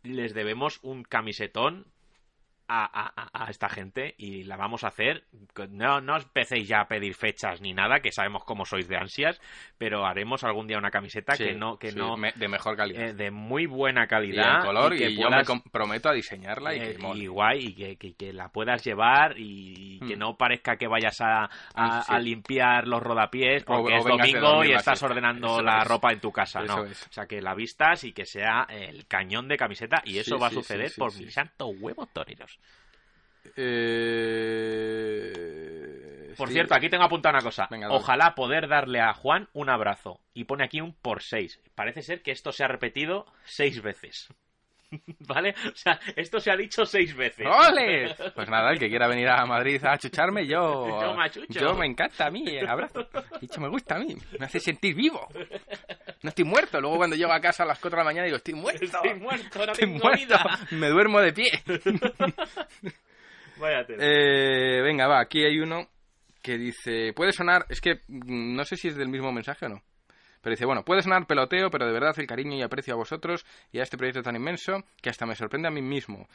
les 0.03 0.34
debemos 0.34 0.80
un 0.81 1.03
camisetón 1.03 1.85
a, 2.70 2.86
a- 2.86 3.14
a- 3.16 3.46
a 3.46 3.50
esta 3.50 3.68
gente 3.68 4.14
y 4.18 4.44
la 4.44 4.56
vamos 4.56 4.84
a 4.84 4.88
hacer. 4.90 5.26
No, 5.72 6.00
no 6.02 6.16
empecéis 6.18 6.68
ya 6.68 6.82
a 6.82 6.88
pedir 6.88 7.16
fechas 7.16 7.60
ni 7.62 7.74
nada, 7.74 8.00
que 8.00 8.12
sabemos 8.12 8.44
cómo 8.46 8.64
sois 8.66 8.88
de 8.88 8.96
ansias, 8.96 9.41
pero 9.78 10.06
haremos 10.06 10.44
algún 10.44 10.68
día 10.68 10.78
una 10.78 10.91
camiseta 10.91 11.36
Sí, 11.36 11.46
que 11.46 11.56
no, 11.56 11.78
que 11.78 11.91
sí, 11.91 11.98
no 11.98 12.16
me- 12.16 12.32
de 12.34 12.48
mejor 12.48 12.78
calidad. 12.78 13.02
eh, 13.10 13.14
de 13.14 13.32
muy 13.32 13.66
buena 13.66 14.04
y 14.04 14.08
calidad 14.08 14.60
en 14.60 14.66
color, 14.68 14.94
y, 14.94 15.00
que 15.00 15.16
yo 15.16 15.30
me 15.30 15.44
comprometo 15.44 16.10
a 16.10 16.14
diseñarla 16.14 16.76
y 16.76 16.80
eh, 16.80 16.94
que 16.96 17.02
mole. 17.02 17.24
y 17.24 17.28
guay, 17.28 17.66
y 17.68 17.74
que, 17.74 17.96
que- 17.98 18.14
que 18.14 18.32
la 18.34 18.50
puedas 18.50 18.84
llevar 18.84 19.38
y, 19.38 19.96
y 19.96 20.08
que 20.08 20.16
Hmm. 20.16 20.20
no 20.20 20.38
parezca 20.38 20.78
que 20.78 20.88
vayas 20.88 21.20
a, 21.22 21.50
a- 21.74 22.04
sí. 22.04 22.14
a 22.14 22.20
limpiar 22.20 22.88
los 22.88 23.02
rodapiés 23.02 23.64
porque 23.64 23.94
o 23.94 23.98
es 23.98 24.04
domingo 24.06 24.64
y 24.64 24.74
estás 24.74 25.02
ordenando 25.02 25.48
Eso 25.48 25.62
la 25.64 25.80
es. 25.82 25.88
ropa 25.88 26.12
en 26.12 26.20
tu 26.20 26.32
casa, 26.32 26.62
Eso 26.64 26.78
¿no? 26.78 26.84
es. 26.86 27.08
O 27.08 27.12
sea, 27.12 27.26
que 27.26 27.41
la 27.41 27.56
vistas 27.56 28.04
y 28.04 28.14
que 28.14 28.26
sea 28.26 28.68
el 28.70 29.08
cañón 29.08 29.48
de 29.48 29.58
camiseta 29.58 30.02
y 30.06 30.20
eso 30.20 30.38
va 30.38 30.48
a 30.48 30.52
suceder 30.52 30.91
por 30.98 31.16
mis 31.18 31.34
santos 31.34 31.70
huevos 31.80 32.08
toreros. 32.14 32.59
Eh, 35.40 36.34
Por 36.38 36.48
sí. 36.48 36.53
cierto, 36.53 36.76
aquí 36.76 36.90
tengo 36.90 37.03
apuntada 37.03 37.36
una 37.36 37.44
cosa. 37.44 37.68
Venga. 37.70 37.90
Ojalá 37.91 38.34
poder 38.36 38.68
darle 38.68 38.99
a 39.02 39.14
Juan 39.14 39.48
un 39.53 39.70
abrazo. 39.70 40.20
Y 40.34 40.45
pone 40.45 40.64
aquí 40.64 40.82
un 40.82 40.94
por 40.94 41.22
seis. 41.22 41.60
Parece 41.76 42.02
ser 42.02 42.22
que 42.22 42.32
esto 42.32 42.52
se 42.52 42.64
ha 42.64 42.68
repetido 42.68 43.26
seis 43.44 43.82
veces. 43.82 44.28
¿Vale? 45.20 45.53
O 45.72 45.76
sea, 45.76 45.99
esto 46.16 46.40
se 46.40 46.49
ha 46.52 46.56
dicho 46.56 46.84
seis 46.86 47.16
veces. 47.16 47.45
¡Ole! 47.45 48.16
Pues 48.36 48.49
nada, 48.49 48.72
el 48.72 48.80
que 48.80 48.90
quiera 48.90 49.07
venir 49.07 49.28
a 49.30 49.45
Madrid 49.45 49.84
a 49.86 49.98
chucharme, 49.98 50.48
yo. 50.48 50.88
Yo 51.02 51.14
me 51.14 51.26
achucho. 51.26 51.60
Yo 51.60 51.74
me 51.76 51.86
encanta 51.86 52.26
a 52.28 52.32
mí, 52.32 52.44
el 52.48 52.68
abrazo. 52.68 53.07
Dicho, 53.41 53.60
me 53.61 53.68
gusta 53.70 53.95
a 53.95 53.99
mí. 53.99 54.16
Me 54.40 54.45
hace 54.45 54.60
sentir 54.60 54.95
vivo. 54.95 55.28
No 56.24 56.30
estoy 56.30 56.45
muerto. 56.45 56.80
Luego 56.82 56.98
cuando 56.98 57.16
llego 57.16 57.32
a 57.34 57.40
casa 57.40 57.64
a 57.64 57.66
las 57.68 57.80
4 57.80 57.98
de 57.98 58.02
la 58.02 58.06
mañana 58.10 58.26
digo, 58.26 58.38
estoy 58.38 58.53
muerto. 58.56 58.84
Estoy 58.84 59.14
muerto, 59.16 59.60
no 59.66 59.72
Estoy 59.74 59.86
tengo 59.88 59.99
muerto. 60.03 60.18
vida. 60.26 60.60
Me 60.72 60.88
duermo 60.90 61.20
de 61.22 61.34
pie. 61.34 61.52
Vaya. 63.60 63.86
Eh, 63.88 64.81
venga, 64.81 65.07
va, 65.07 65.19
aquí 65.19 65.44
hay 65.44 65.60
uno 65.60 65.88
que 66.41 66.57
dice, 66.57 67.14
puede 67.14 67.31
sonar, 67.34 67.65
es 67.69 67.81
que 67.81 67.95
mm, 68.07 68.56
no 68.56 68.64
sé 68.65 68.76
si 68.77 68.88
es 68.88 68.95
del 68.95 69.10
mismo 69.10 69.31
mensaje 69.31 69.65
o 69.65 69.69
no. 69.69 69.81
Pero 70.41 70.52
dice, 70.53 70.65
bueno, 70.65 70.86
puede 70.86 71.02
sonar 71.02 71.27
peloteo, 71.27 71.69
pero 71.69 71.86
de 71.86 71.91
verdad 71.91 72.18
el 72.18 72.27
cariño 72.27 72.56
y 72.56 72.61
aprecio 72.61 72.94
a 72.94 72.98
vosotros 72.98 73.45
y 73.72 73.80
a 73.80 73.84
este 73.84 73.98
proyecto 73.98 74.22
tan 74.22 74.38
inmenso 74.38 74.84
que 75.02 75.10
hasta 75.10 75.26
me 75.26 75.36
sorprende 75.36 75.68
a 75.68 75.72
mí 75.72 75.81
mismo. 75.81 76.27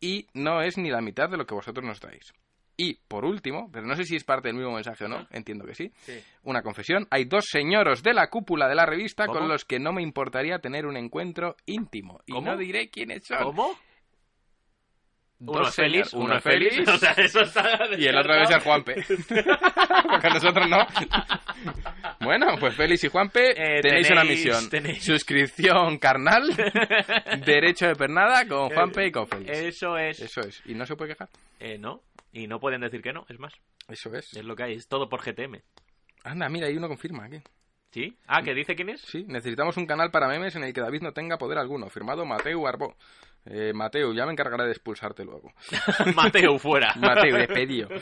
Y 0.00 0.26
no 0.32 0.62
es 0.62 0.78
ni 0.78 0.90
la 0.90 1.02
mitad 1.02 1.28
de 1.28 1.36
lo 1.36 1.46
que 1.46 1.54
vosotros 1.54 1.84
nos 1.84 2.00
dais. 2.00 2.32
Y, 2.78 2.94
por 3.06 3.26
último, 3.26 3.70
pero 3.70 3.86
no 3.86 3.94
sé 3.94 4.04
si 4.04 4.16
es 4.16 4.24
parte 4.24 4.48
del 4.48 4.56
mismo 4.56 4.72
mensaje 4.72 5.04
o 5.04 5.08
no, 5.08 5.26
entiendo 5.30 5.66
que 5.66 5.74
sí, 5.74 5.92
Sí. 5.98 6.18
una 6.44 6.62
confesión. 6.62 7.06
Hay 7.10 7.26
dos 7.26 7.44
señoros 7.46 8.02
de 8.02 8.14
la 8.14 8.28
cúpula 8.30 8.66
de 8.66 8.74
la 8.74 8.86
revista 8.86 9.26
¿Cómo? 9.26 9.40
con 9.40 9.48
los 9.48 9.66
que 9.66 9.78
no 9.78 9.92
me 9.92 10.02
importaría 10.02 10.58
tener 10.58 10.86
un 10.86 10.96
encuentro 10.96 11.56
íntimo. 11.66 12.20
Y 12.24 12.32
¿Cómo? 12.32 12.50
no 12.52 12.56
diré 12.56 12.88
quiénes 12.88 13.26
son. 13.26 13.42
¿Cómo? 13.42 13.78
Dos 15.44 15.56
Uno 15.56 15.68
es 15.68 15.74
señor- 15.74 16.08
uno 16.12 16.36
es 16.36 16.42
feliz. 16.44 16.88
O 16.88 16.96
sea, 16.98 17.10
eso 17.12 17.40
está 17.40 17.88
Y 17.98 18.06
el 18.06 18.16
otro 18.16 18.32
debe 18.32 18.46
ser 18.46 18.60
Juanpe. 18.62 18.94
Porque 20.10 20.28
nosotros 20.30 20.68
no. 20.68 20.86
Bueno, 22.20 22.46
pues 22.60 22.76
Félix 22.76 23.02
y 23.04 23.08
Juanpe, 23.08 23.50
Eh, 23.50 23.80
tenéis, 23.82 24.10
una 24.10 24.22
misión. 24.24 24.70
tenéis- 24.70 25.00
Suscripción 25.02 25.98
carnal, 25.98 26.48
derecho 27.44 27.86
de 27.88 27.96
pernada 27.96 28.46
con 28.46 28.70
Juanpe 28.70 29.06
y 29.06 29.10
con 29.12 29.26
Félix. 29.26 29.50
Eso 29.58 29.98
es. 29.98 30.20
Eso 30.20 30.40
es. 30.42 30.62
¿Y 30.66 30.74
no 30.74 30.86
se 30.86 30.94
puede 30.96 31.12
quejar? 31.14 31.28
Eh, 31.58 31.76
no. 31.78 32.02
Y 32.32 32.46
no 32.46 32.60
pueden 32.60 32.80
decir 32.80 33.02
que 33.02 33.12
no, 33.12 33.26
es 33.28 33.38
más. 33.38 33.52
Eso 33.88 34.14
es. 34.14 34.32
Es 34.34 34.44
lo 34.44 34.54
que 34.54 34.62
hay, 34.62 34.74
es 34.74 34.86
todo 34.88 35.08
por 35.08 35.20
GTM. 35.22 35.60
Anda, 36.24 36.48
mira, 36.48 36.68
hay 36.68 36.76
uno 36.76 36.86
confirma 36.88 37.24
aquí. 37.24 37.40
¿Sí? 37.90 38.16
Ah, 38.26 38.42
¿que 38.42 38.54
dice 38.54 38.74
quién 38.74 38.88
es? 38.90 39.02
Sí, 39.02 39.24
necesitamos 39.28 39.76
un 39.76 39.86
canal 39.86 40.10
para 40.10 40.28
memes 40.28 40.54
en 40.56 40.64
el 40.64 40.72
que 40.72 40.80
David 40.80 41.02
no 41.02 41.12
tenga 41.12 41.36
poder 41.36 41.58
alguno. 41.58 41.90
Firmado 41.90 42.24
Mateo 42.24 42.66
Arbó. 42.66 42.96
Eh, 43.44 43.72
Mateo, 43.74 44.12
ya 44.14 44.24
me 44.26 44.32
encargaré 44.32 44.64
de 44.64 44.70
expulsarte 44.72 45.24
luego. 45.24 45.52
Mateo 46.14 46.58
fuera. 46.58 46.94
Mateo, 46.96 47.36
despedido. 47.36 47.88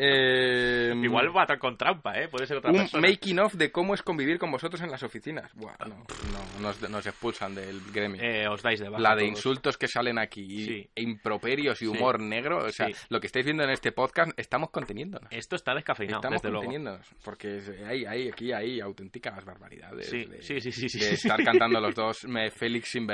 Eh, 0.00 0.92
Igual 1.02 1.36
va 1.36 1.46
con 1.58 1.76
trampa, 1.76 2.16
¿eh? 2.20 2.28
Puede 2.28 2.46
ser 2.46 2.58
otra 2.58 2.70
un 2.70 2.76
persona. 2.78 3.08
making 3.08 3.40
of 3.40 3.54
de 3.54 3.72
cómo 3.72 3.94
es 3.94 4.02
convivir 4.02 4.38
con 4.38 4.50
vosotros 4.52 4.80
en 4.82 4.90
las 4.92 5.02
oficinas. 5.02 5.52
Buah, 5.54 5.74
no, 5.88 5.96
no, 5.96 6.60
nos, 6.60 6.88
nos 6.88 7.04
expulsan 7.06 7.54
del 7.54 7.80
gremio. 7.92 8.22
Eh, 8.22 8.46
os 8.48 8.62
dais 8.62 8.78
de 8.78 8.88
baja 8.88 9.02
la 9.02 9.16
de 9.16 9.22
todos. 9.22 9.38
insultos 9.38 9.76
que 9.76 9.88
salen 9.88 10.18
aquí 10.18 10.42
y- 10.42 10.66
Sí. 10.68 10.90
e 10.94 11.02
improperios 11.02 11.82
y 11.82 11.86
humor 11.86 12.20
negro, 12.20 12.58
o 12.66 12.70
sea, 12.70 12.86
Sí. 12.88 12.94
lo 13.08 13.18
que 13.18 13.26
estáis 13.26 13.44
viendo 13.44 13.64
en 13.64 13.70
este 13.70 13.90
podcast, 13.90 14.30
estamos 14.38 14.70
conteniéndonos. 14.70 15.32
Esto 15.32 15.56
está 15.56 15.74
descafeinado, 15.74 16.18
Estamos 16.20 16.42
desde 16.42 16.50
luego. 16.52 16.64
conteniéndonos, 16.66 17.06
porque 17.24 17.60
hay, 17.86 18.04
hay, 18.04 18.28
aquí 18.28 18.52
hay 18.52 18.80
auténticas 18.80 19.44
barbaridades. 19.44 20.08
Sí, 20.08 20.26
de, 20.26 20.42
sí, 20.42 20.60
sí, 20.60 20.70
sí, 20.70 20.88
sí, 20.88 21.00
de 21.00 21.10
estar 21.14 21.42
cantando 21.42 21.80
los 21.80 21.94
dos 21.96 22.24
me, 22.24 22.50
Félix 22.52 22.90
sin 22.90 23.06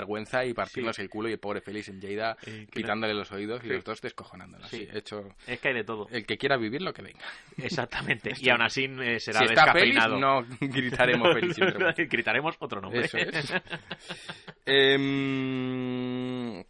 vergüenza 0.81 1.03
y 1.03 1.05
el 1.05 1.11
culo 1.11 1.29
y 1.29 1.33
el 1.33 1.39
pobre 1.39 1.61
Félix 1.61 1.89
en 1.89 2.01
Lleida 2.01 2.37
Eh, 2.47 2.67
que 2.71 2.81
quitándole 2.83 3.15
los 3.15 3.31
oídos 3.33 3.63
y 3.65 3.69
los 3.69 3.85
dos 3.85 4.01
descojonándonos. 4.01 4.69
Sí. 4.71 4.89
Hecho, 4.93 5.29
Es 5.47 5.61
que 5.61 5.69
hay 5.69 5.75
de 5.75 5.85
todo. 5.85 6.07
el 6.11 6.27
que 6.27 6.37
quiera 6.39 6.57
vivir 6.57 6.83
lo 6.83 6.93
que 6.93 7.03
venga. 7.03 7.21
Exactamente. 7.57 8.33
Y 8.39 8.49
aún 8.51 8.63
así 8.63 8.85
eh, 8.85 9.19
será 9.21 9.41
si 9.41 9.47
Félix, 9.47 9.65
descafeinado. 9.65 10.19
no 10.19 10.45
gritaremos 10.61 11.33
Félix. 11.35 11.57
Gritaremos 12.11 12.57
otro 12.59 12.81
nombre. 12.81 13.05
Eso 13.05 13.19
es. 13.19 13.53
Em, 14.67 16.65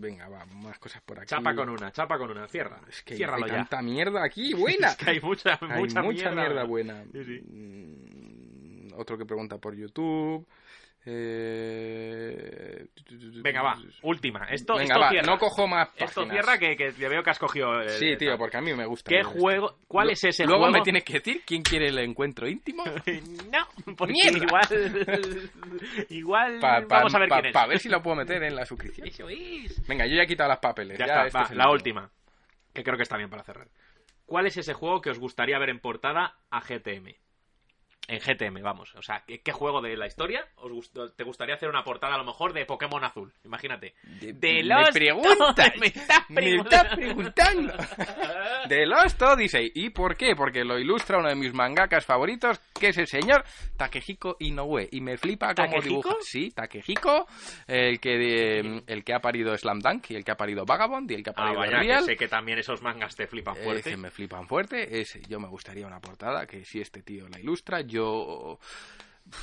Venga, 0.00 0.28
va, 0.28 0.44
más 0.46 0.78
cosas 0.78 1.02
por 1.02 1.18
aquí. 1.18 1.28
Chapa 1.28 1.54
con 1.54 1.68
una, 1.68 1.92
chapa 1.92 2.16
con 2.18 2.30
una. 2.30 2.48
Cierra. 2.48 2.80
Es 2.88 3.02
que 3.02 3.16
Ciérralo 3.16 3.44
hay 3.44 3.50
ya. 3.50 3.56
tanta 3.58 3.82
mierda 3.82 4.24
aquí, 4.24 4.54
buena. 4.54 4.88
Es 4.88 4.96
que 4.96 5.10
hay 5.10 5.20
mucha, 5.20 5.58
Hay 5.60 5.80
mucha, 5.80 6.02
mucha, 6.02 6.30
mierda. 6.30 6.64
buena. 6.64 7.02
buena. 7.04 7.04
Sí, 7.12 7.24
sí. 7.24 7.40
Mm, 7.46 8.92
Otro 8.96 9.18
que 9.18 9.24
pregunta 9.26 9.58
por 9.58 9.76
YouTube. 9.76 10.46
Eh... 11.10 12.86
Venga, 13.42 13.62
va. 13.62 13.78
Última. 14.02 14.44
Esto, 14.50 14.74
Venga, 14.74 14.84
esto 14.84 15.00
va, 15.00 15.08
cierra. 15.10 15.26
no 15.26 15.38
cojo 15.38 15.66
más 15.66 15.88
Esto 15.96 16.28
cierra 16.28 16.58
que, 16.58 16.76
que 16.76 16.90
veo 17.08 17.22
que 17.22 17.30
has 17.30 17.38
cogido. 17.38 17.88
Sí, 17.88 18.16
tío, 18.18 18.36
porque 18.36 18.58
a 18.58 18.60
mí 18.60 18.74
me 18.74 18.84
gusta. 18.84 19.08
¿Qué 19.08 19.18
me 19.18 19.22
gusta. 19.24 19.40
juego? 19.40 19.78
¿Cuál 19.86 20.10
es 20.10 20.24
ese 20.24 20.44
Luego 20.44 20.64
juego? 20.64 20.78
me 20.78 20.82
tienes 20.82 21.04
que 21.04 21.14
decir 21.14 21.42
quién 21.46 21.62
quiere 21.62 21.88
el 21.88 21.98
encuentro 21.98 22.46
íntimo. 22.46 22.84
No, 23.50 23.66
porque 23.96 24.12
Mierda. 24.12 24.38
igual. 24.38 25.50
igual. 26.10 26.58
Para 26.60 26.84
vamos 26.86 27.14
a 27.14 27.18
ver 27.18 27.28
quién 27.30 27.46
es. 27.46 27.68
ver 27.68 27.78
si 27.78 27.88
lo 27.88 28.02
puedo 28.02 28.16
meter 28.16 28.42
en 28.42 28.54
la 28.54 28.66
suscripción. 28.66 29.06
Eso 29.08 29.28
es. 29.30 29.86
Venga, 29.86 30.06
yo 30.06 30.16
ya 30.16 30.22
he 30.24 30.26
quitado 30.26 30.48
las 30.50 30.58
papeles. 30.58 30.98
Ya, 30.98 31.06
ya 31.06 31.12
está, 31.14 31.26
este 31.26 31.38
va, 31.38 31.44
es 31.44 31.56
la 31.56 31.70
última. 31.70 32.10
Que 32.74 32.82
creo 32.84 32.96
que 32.96 33.04
está 33.04 33.16
bien 33.16 33.30
para 33.30 33.42
cerrar. 33.44 33.68
¿Cuál 34.26 34.46
es 34.46 34.56
ese 34.58 34.74
juego 34.74 35.00
que 35.00 35.10
os 35.10 35.18
gustaría 35.18 35.58
ver 35.58 35.70
en 35.70 35.80
portada 35.80 36.36
a 36.50 36.60
GTM? 36.60 37.14
En 38.08 38.20
GTM, 38.20 38.62
vamos. 38.62 38.94
O 38.96 39.02
sea, 39.02 39.22
¿qué, 39.26 39.40
qué 39.40 39.52
juego 39.52 39.82
de 39.82 39.94
la 39.96 40.06
historia 40.06 40.46
os 40.56 40.72
gust- 40.72 41.14
te 41.14 41.24
gustaría 41.24 41.54
hacer 41.56 41.68
una 41.68 41.84
portada 41.84 42.14
a 42.14 42.18
lo 42.18 42.24
mejor 42.24 42.54
de 42.54 42.64
Pokémon 42.64 43.04
Azul? 43.04 43.32
Imagínate. 43.44 43.94
De- 44.20 44.32
De 44.32 44.54
me 44.54 44.62
los 44.64 44.90
preguntas, 44.90 45.72
me 45.78 45.86
estás 45.88 46.24
me 46.30 46.36
preguntando. 46.36 46.82
estás 46.82 46.96
preguntando. 46.96 47.74
De 48.68 48.86
Lost 48.86 49.20
Odyssey. 49.22 49.72
¿Y 49.74 49.90
por 49.90 50.16
qué? 50.16 50.34
Porque 50.34 50.64
lo 50.64 50.78
ilustra 50.78 51.18
uno 51.18 51.28
de 51.28 51.34
mis 51.34 51.52
mangakas 51.52 52.04
favoritos, 52.06 52.58
que 52.78 52.88
es 52.88 52.98
el 52.98 53.06
señor 53.06 53.44
Takehiko 53.76 54.36
Inoue. 54.40 54.88
Y 54.90 55.00
me 55.00 55.16
flipa 55.18 55.54
cómo 55.54 55.80
dibuja. 55.80 56.14
Sí, 56.22 56.50
Takehiko, 56.50 57.26
el 57.66 58.00
que, 58.00 58.10
de- 58.16 58.82
el 58.86 59.04
que 59.04 59.14
ha 59.14 59.20
parido 59.20 59.56
Slam 59.56 59.80
Dunk 59.80 60.10
y 60.10 60.16
el 60.16 60.24
que 60.24 60.32
ha 60.32 60.36
parido 60.36 60.64
Vagabond 60.64 61.10
y 61.10 61.14
el 61.14 61.22
que 61.22 61.30
ha 61.30 61.32
Ah, 61.36 61.36
parido 61.36 61.60
vaya, 61.60 61.78
que 61.80 61.84
Real. 61.86 62.04
sé 62.04 62.16
que 62.16 62.28
también 62.28 62.58
esos 62.58 62.82
mangas 62.82 63.14
te 63.14 63.26
flipan 63.26 63.54
Eh, 63.58 63.64
fuerte. 63.64 63.90
que 63.90 63.96
me 63.96 64.10
flipan 64.10 64.46
fuerte. 64.48 65.00
Es, 65.00 65.18
yo 65.28 65.38
me 65.40 65.48
gustaría 65.48 65.86
una 65.86 66.00
portada 66.00 66.46
que 66.46 66.64
si 66.64 66.80
este 66.80 67.02
tío 67.02 67.28
la 67.28 67.38
ilustra, 67.38 67.80
yo 67.82 67.97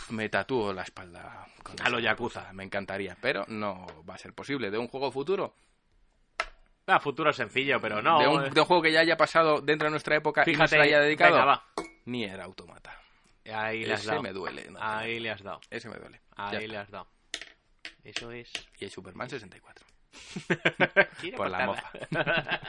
me 0.09 0.29
tatúo 0.29 0.73
la 0.73 0.83
espalda. 0.83 1.45
con 1.63 1.75
A 1.81 1.89
lo 1.89 1.99
Yakuza. 1.99 2.51
Me 2.53 2.63
encantaría, 2.63 3.15
pero 3.21 3.45
no 3.47 3.85
va 4.09 4.15
a 4.15 4.17
ser 4.17 4.33
posible. 4.33 4.71
De 4.71 4.77
un 4.77 4.87
juego 4.87 5.11
futuro, 5.11 5.53
Ah, 6.87 6.99
futuro 6.99 7.33
sencillo, 7.33 7.81
pero 7.81 7.99
no. 8.01 8.19
de, 8.19 8.27
un, 8.27 8.45
eh, 8.45 8.49
de 8.51 8.59
un 8.61 8.65
juego 8.67 8.83
que 8.83 8.91
ya 8.91 8.99
haya 8.99 9.17
pasado 9.17 9.59
dentro 9.59 9.87
de 9.87 9.91
nuestra 9.91 10.15
época 10.17 10.43
y 10.45 10.51
no 10.51 10.53
Fíjate, 10.53 10.69
se 10.69 10.77
le 10.77 10.83
haya 10.83 10.99
dedicado, 10.99 11.33
venga, 11.33 11.45
va. 11.45 11.65
ni 12.05 12.23
era 12.25 12.43
automata. 12.43 12.95
Ahí 13.51 13.85
le 13.85 13.93
has 13.93 14.01
Ese 14.01 14.09
dado. 14.09 14.21
me 14.21 14.31
duele. 14.33 14.69
no, 14.69 14.79
Ahí 14.81 15.19
le 15.19 15.31
has 15.31 15.41
dado. 15.41 15.61
Ese 15.71 15.89
me 15.89 15.97
duele. 15.97 16.21
Ahí 16.35 16.67
le 16.67 16.77
has 16.77 16.89
dado. 16.91 17.07
Eso 18.03 18.31
es. 18.31 18.51
Y 18.79 18.85
el 18.85 18.91
Superman 18.91 19.29
64. 19.29 19.84
Por 21.37 21.49
la 21.49 21.65
mofa. 21.67 21.91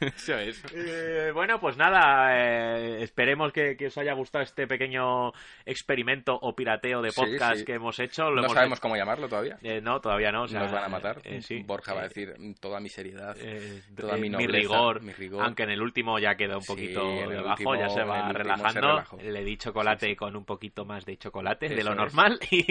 Eso 0.00 0.38
es. 0.38 0.62
Eh, 0.74 1.30
bueno, 1.32 1.58
pues 1.60 1.76
nada, 1.76 2.36
eh, 2.36 3.02
esperemos 3.02 3.52
que, 3.52 3.76
que 3.76 3.86
os 3.86 3.98
haya 3.98 4.12
gustado 4.14 4.42
este 4.42 4.66
pequeño 4.66 5.32
experimento 5.64 6.34
o 6.40 6.54
pirateo 6.54 7.00
de 7.02 7.12
podcast 7.12 7.58
sí. 7.60 7.64
que 7.64 7.74
hemos 7.74 7.98
hecho. 7.98 8.24
Lo 8.30 8.36
No 8.36 8.40
hemos 8.42 8.52
sabemos 8.54 8.76
hecho- 8.78 8.82
cómo 8.82 8.96
llamarlo 8.96 9.28
todavía. 9.28 9.58
Eh, 9.62 9.80
no, 9.80 10.00
todavía 10.00 10.32
no. 10.32 10.42
o 10.42 10.48
sea, 10.48 10.60
Nos 10.60 10.72
van 10.72 10.84
a 10.84 10.88
matar. 10.88 11.20
eh, 11.24 11.40
sí. 11.42 11.62
Borja 11.64 11.94
va 11.94 12.00
a 12.00 12.08
decir 12.08 12.34
"Mm, 12.38 12.54
toda 12.54 12.80
mi 12.80 12.88
seriedad. 12.88 13.36
eh, 13.40 13.82
toda 13.96 14.16
eh, 14.16 14.20
mi 14.20 14.46
rigor, 14.46 15.00
mi 15.02 15.12
rigor. 15.12 15.44
aunque 15.44 15.62
en 15.64 15.70
el 15.70 15.82
último 15.82 16.18
ya 16.18 16.34
queda 16.34 16.58
un 16.58 16.64
poquito 16.64 17.02
en 17.10 17.24
el 17.24 17.30
debajo, 17.30 17.50
último- 17.70 17.76
ya 17.76 17.88
se 17.88 18.02
va 18.02 18.26
se 18.26 18.32
relajando. 18.32 19.04
Le 19.22 19.44
di 19.44 19.56
chocolate 19.56 20.16
con 20.16 20.36
un 20.36 20.44
poquito 20.44 20.84
más 20.84 21.04
de 21.04 21.16
chocolate 21.16 21.68
de 21.68 21.82
lo 21.84 21.92
es. 21.92 21.96
normal. 21.96 22.38
Y... 22.50 22.64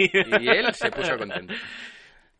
Y 0.44 0.48
él 0.48 0.72
se 0.74 0.90
puso 0.90 1.16
contento. 1.18 1.54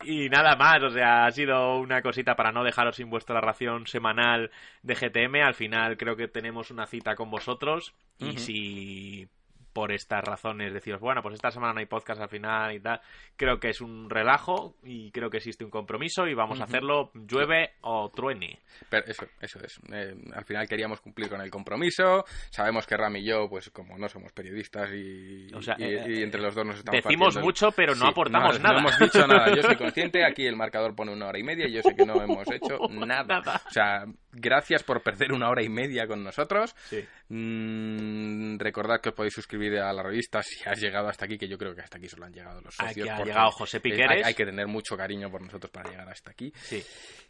Y 0.04 0.28
nada 0.28 0.56
más, 0.56 0.82
o 0.82 0.90
sea, 0.90 1.26
ha 1.26 1.32
sido 1.32 1.78
una 1.78 2.02
cosita 2.02 2.36
para 2.36 2.52
no 2.52 2.62
dejaros 2.64 2.96
sin 2.96 3.08
vuestra 3.08 3.40
ración 3.40 3.86
semanal 3.86 4.50
de 4.82 4.94
GTM. 4.94 5.42
Al 5.42 5.54
final 5.54 5.96
creo 5.96 6.16
que 6.16 6.28
tenemos 6.28 6.70
una 6.70 6.86
cita 6.86 7.16
con 7.16 7.30
vosotros 7.30 7.94
y 8.18 8.38
si 8.38 9.28
por 9.76 9.92
estas 9.92 10.24
razones 10.24 10.72
deciros, 10.72 11.02
bueno, 11.02 11.20
pues 11.20 11.34
esta 11.34 11.50
semana 11.50 11.74
no 11.74 11.80
hay 11.80 11.84
podcast 11.86 12.18
al 12.22 12.30
final 12.30 12.74
y 12.74 12.80
tal. 12.80 12.98
Creo 13.36 13.60
que 13.60 13.68
es 13.68 13.82
un 13.82 14.08
relajo 14.08 14.74
y 14.82 15.10
creo 15.10 15.28
que 15.28 15.36
existe 15.36 15.66
un 15.66 15.70
compromiso 15.70 16.26
y 16.26 16.32
vamos 16.32 16.62
a 16.62 16.64
hacerlo 16.64 17.10
llueve 17.12 17.72
o 17.82 18.08
truene. 18.08 18.58
Pero 18.88 19.04
eso, 19.06 19.26
eso 19.38 19.58
es. 19.62 19.78
Eh, 19.92 20.14
al 20.34 20.46
final 20.46 20.66
queríamos 20.66 21.02
cumplir 21.02 21.28
con 21.28 21.42
el 21.42 21.50
compromiso. 21.50 22.24
Sabemos 22.48 22.86
que 22.86 22.96
Ram 22.96 23.16
y 23.16 23.24
yo, 23.24 23.50
pues 23.50 23.68
como 23.68 23.98
no 23.98 24.08
somos 24.08 24.32
periodistas 24.32 24.88
y, 24.94 25.52
O 25.54 25.60
sea, 25.60 25.76
y- 25.78 25.84
eh, 25.84 26.04
y 26.08 26.22
entre 26.22 26.40
los 26.40 26.54
dos 26.54 26.64
nos 26.64 26.78
estamos 26.78 27.02
decimos 27.04 27.26
partiendo 27.34 27.44
mucho, 27.46 27.70
pero 27.72 27.94
no 27.94 28.06
Sí, 28.06 28.10
aportamos 28.10 28.58
nada. 28.60 28.72
No 28.72 28.78
hemos 28.88 28.98
dicho 28.98 29.26
nada. 29.26 29.54
Yo 29.54 29.62
soy 29.62 29.76
consciente. 29.76 30.24
Aquí 30.24 30.46
el 30.46 30.56
marcador 30.56 30.94
pone 30.96 31.12
una 31.12 31.26
hora 31.28 31.38
y 31.38 31.42
media 31.42 31.68
y 31.68 31.72
yo 31.74 31.82
sé 31.82 31.94
que 31.94 32.06
no 32.06 32.22
hemos 32.22 32.50
hecho 32.50 32.78
nada. 32.88 33.24
Nada. 33.40 33.60
O 33.66 33.70
sea, 33.70 34.06
gracias 34.36 34.82
por 34.82 35.02
perder 35.02 35.32
una 35.32 35.48
hora 35.48 35.62
y 35.62 35.68
media 35.68 36.06
con 36.06 36.22
nosotros. 36.22 36.74
Sí. 36.88 37.04
Mm, 37.28 38.58
recordad 38.58 39.00
que 39.00 39.08
os 39.08 39.14
podéis 39.14 39.34
suscribir 39.34 39.78
a 39.78 39.92
la 39.92 40.02
revista 40.02 40.42
si 40.42 40.62
has 40.68 40.80
llegado 40.80 41.08
hasta 41.08 41.24
aquí, 41.24 41.36
que 41.38 41.48
yo 41.48 41.58
creo 41.58 41.74
que 41.74 41.80
hasta 41.82 41.98
aquí 41.98 42.08
solo 42.08 42.26
han 42.26 42.32
llegado 42.32 42.60
los 42.60 42.78
Aquí 42.80 43.00
socios. 43.00 43.08
ha 43.10 43.24
llegado 43.24 43.50
José 43.50 43.80
Piqueres. 43.80 44.10
hay, 44.10 44.22
hay 44.22 44.34
que 44.34 44.44
tener 44.44 44.66
mucho 44.66 44.96
cariño 44.96 45.30
por 45.30 45.42
nosotros 45.42 45.70
para 45.70 45.90
llegar 45.90 46.08
hasta 46.08 46.30
aquí. 46.30 46.52
Sí. 46.56 46.82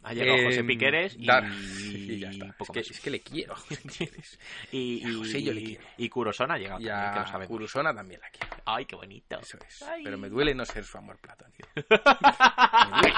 Ha 0.03 0.13
llegado 0.13 0.37
José 0.43 0.59
Eh, 0.59 0.63
Piqueres 0.63 1.15
y, 1.17 1.25
dar- 1.25 1.43
y 1.81 2.19
ya 2.19 2.29
está. 2.29 2.45
Es 2.59 2.69
que, 2.71 2.79
es 2.81 2.99
que 2.99 3.09
le 3.09 3.19
quiero. 3.21 3.55
y, 4.71 5.03
a 5.03 5.17
José 5.17 5.41
yo 5.43 5.53
le 5.53 5.61
y, 5.61 5.65
quiero. 5.65 5.83
y 5.97 6.09
Kurosona 6.09 6.53
ha 6.55 6.57
llegado 6.57 6.79
Y 6.81 6.85
también, 6.85 7.13
que 7.13 7.19
lo 7.19 7.25
sabemos. 7.67 7.71
También 7.97 8.21
la 8.21 8.29
quiero. 8.29 8.55
Ay, 8.65 8.85
qué 8.85 8.95
bonito. 8.95 9.39
Eso 9.39 9.57
es. 9.67 9.81
Ay. 9.83 10.03
Pero 10.03 10.17
me 10.17 10.29
duele 10.29 10.53
no 10.53 10.65
ser 10.65 10.83
su 10.83 10.97
amor 10.97 11.17
platónico. 11.19 11.67
Me 11.75 13.01
duele. 13.01 13.13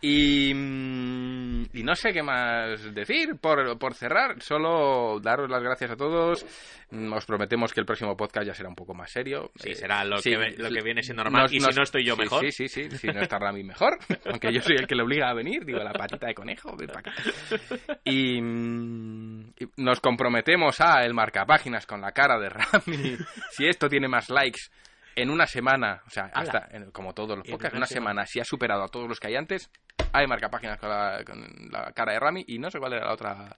Y, 0.00 0.52
mm, 0.54 1.62
y 1.72 1.82
no 1.82 1.94
sé 1.94 2.12
qué 2.12 2.22
más 2.22 2.45
decir. 2.92 3.36
Por, 3.40 3.78
por 3.78 3.94
cerrar, 3.94 4.40
solo 4.42 5.20
daros 5.20 5.48
las 5.50 5.62
gracias 5.62 5.90
a 5.90 5.96
todos. 5.96 6.44
Os 7.12 7.26
prometemos 7.26 7.72
que 7.72 7.80
el 7.80 7.86
próximo 7.86 8.16
podcast 8.16 8.46
ya 8.46 8.54
será 8.54 8.68
un 8.68 8.74
poco 8.74 8.94
más 8.94 9.10
serio. 9.10 9.50
Sí, 9.56 9.70
Eh, 9.70 9.74
será 9.74 10.04
lo, 10.04 10.18
sí, 10.18 10.30
que, 10.30 10.36
ve- 10.36 10.54
lo 10.56 10.70
que 10.70 10.82
viene 10.82 11.02
siendo 11.02 11.24
normal. 11.24 11.46
y 11.50 11.60
si 11.60 11.74
no 11.74 11.82
estoy 11.82 12.04
yo 12.04 12.14
sí, 12.14 12.20
mejor. 12.20 12.40
Sí, 12.44 12.52
sí, 12.52 12.68
sí. 12.68 12.90
Si 12.98 13.06
no 13.08 13.20
está 13.20 13.38
Rami 13.38 13.64
mejor. 13.64 13.98
Aunque 14.26 14.52
yo 14.52 14.60
soy 14.62 14.76
el 14.76 14.86
que 14.86 14.94
le 14.94 15.02
obliga 15.02 15.28
a 15.30 15.34
venir. 15.34 15.64
Digo, 15.64 15.78
la 15.80 15.92
patita 15.92 16.26
de 16.28 16.34
conejo, 16.34 16.76
ven 16.76 16.88
para 16.88 17.00
acá. 17.00 17.12
Y, 18.04 18.38
y 18.38 19.68
nos 19.76 20.00
comprometemos 20.00 20.80
a 20.80 21.04
el 21.04 21.14
marcapáginas 21.14 21.86
con 21.86 22.00
la 22.00 22.12
cara 22.12 22.38
de 22.38 22.48
Rami. 22.50 23.16
Si 23.50 23.66
esto 23.66 23.88
tiene 23.88 24.08
más 24.08 24.28
likes 24.30 24.60
en 25.14 25.30
una 25.30 25.46
semana, 25.46 26.02
o 26.06 26.10
sea, 26.10 26.30
hasta 26.34 26.68
en- 26.70 26.90
como 26.90 27.14
todos 27.14 27.38
los 27.38 27.46
En 27.46 27.52
podcasts, 27.52 27.72
una 27.74 27.80
una 27.80 27.86
semana, 27.86 28.26
si 28.26 28.38
ha 28.38 28.44
superado 28.44 28.82
a 28.84 28.88
todos 28.88 29.08
los 29.08 29.18
que 29.18 29.28
hay 29.28 29.36
antes, 29.36 29.70
hay 30.18 30.26
marcapáginas 30.26 30.78
con 30.78 30.88
la, 30.88 31.22
con 31.24 31.44
la 31.70 31.92
cara 31.92 32.12
de 32.12 32.20
Rami 32.20 32.44
y 32.48 32.58
no 32.58 32.70
sé 32.70 32.78
cuál 32.78 32.94
era 32.94 33.06
la 33.06 33.12
otra 33.14 33.56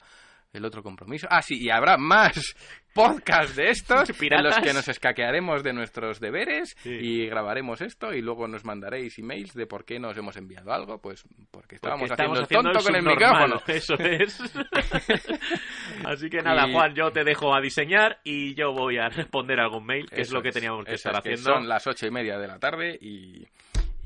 el 0.51 0.65
otro 0.65 0.83
compromiso. 0.83 1.27
Ah, 1.31 1.43
sí, 1.43 1.63
y 1.63 1.69
habrá 1.69 1.99
más 1.99 2.33
podcasts 2.95 3.55
de 3.55 3.69
estos 3.69 4.09
en 4.19 4.43
los 4.43 4.57
que 4.59 4.73
nos 4.73 4.89
escaquearemos 4.89 5.63
de 5.63 5.75
nuestros 5.75 6.21
deberes 6.21 6.75
Sí. 6.83 6.89
y 6.91 7.27
grabaremos 7.27 7.83
esto 7.83 8.15
y 8.15 8.23
luego 8.23 8.49
nos 8.49 8.65
mandaréis 8.65 9.19
emails 9.19 9.53
de 9.53 9.67
por 9.67 9.85
qué 9.85 9.99
nos 10.01 10.17
hemos 10.17 10.39
enviado 10.39 10.73
algo, 10.73 11.03
pues 11.03 11.23
porque 11.51 11.75
estábamos 11.75 12.09
Porque 12.09 12.15
haciendo 12.23 12.39
el 12.39 12.45
haciendo 12.45 12.73
tonto 12.73 12.87
con 12.87 12.97
el 12.97 13.03
micrófono. 13.03 13.63
Eso 13.67 13.95
es. 13.99 14.41
Así 16.07 16.31
que 16.31 16.39
nada, 16.41 16.67
Y- 16.67 16.73
Juan, 16.73 16.95
yo 16.95 17.11
te 17.13 17.25
dejo 17.25 17.55
a 17.55 17.61
diseñar 17.61 18.19
y 18.25 18.55
yo 18.55 18.73
voy 18.73 18.97
a 18.99 19.09
responder 19.11 19.61
algún 19.61 19.85
mail, 19.85 20.09
que 20.09 20.23
es 20.23 20.33
lo 20.33 20.41
que 20.43 20.51
teníamos 20.51 20.85
que 20.87 20.95
estar 20.95 21.13
es, 21.13 21.19
haciendo. 21.19 21.43
son 21.53 21.69
las 21.69 21.87
ocho 21.87 22.07
y 22.07 22.11
media 22.11 22.39
de 22.39 22.47
la 22.49 22.59
tarde 22.59 22.99
y, 23.01 23.47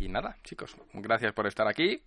y 0.01 0.09
nada, 0.09 0.37
chicos, 0.43 0.77
gracias 0.93 1.33
por 1.33 1.47
estar 1.47 1.69
aquí. 1.69 2.03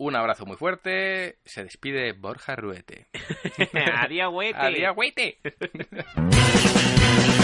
Un 0.00 0.14
abrazo 0.14 0.46
muy 0.46 0.56
fuerte. 0.56 1.38
Se 1.44 1.64
despide 1.64 2.12
Borja 2.12 2.54
Ruete. 2.54 3.08
Adiós, 3.98 4.32
güete. 4.32 4.58
Adiós, 4.58 4.94
güete. 4.94 5.38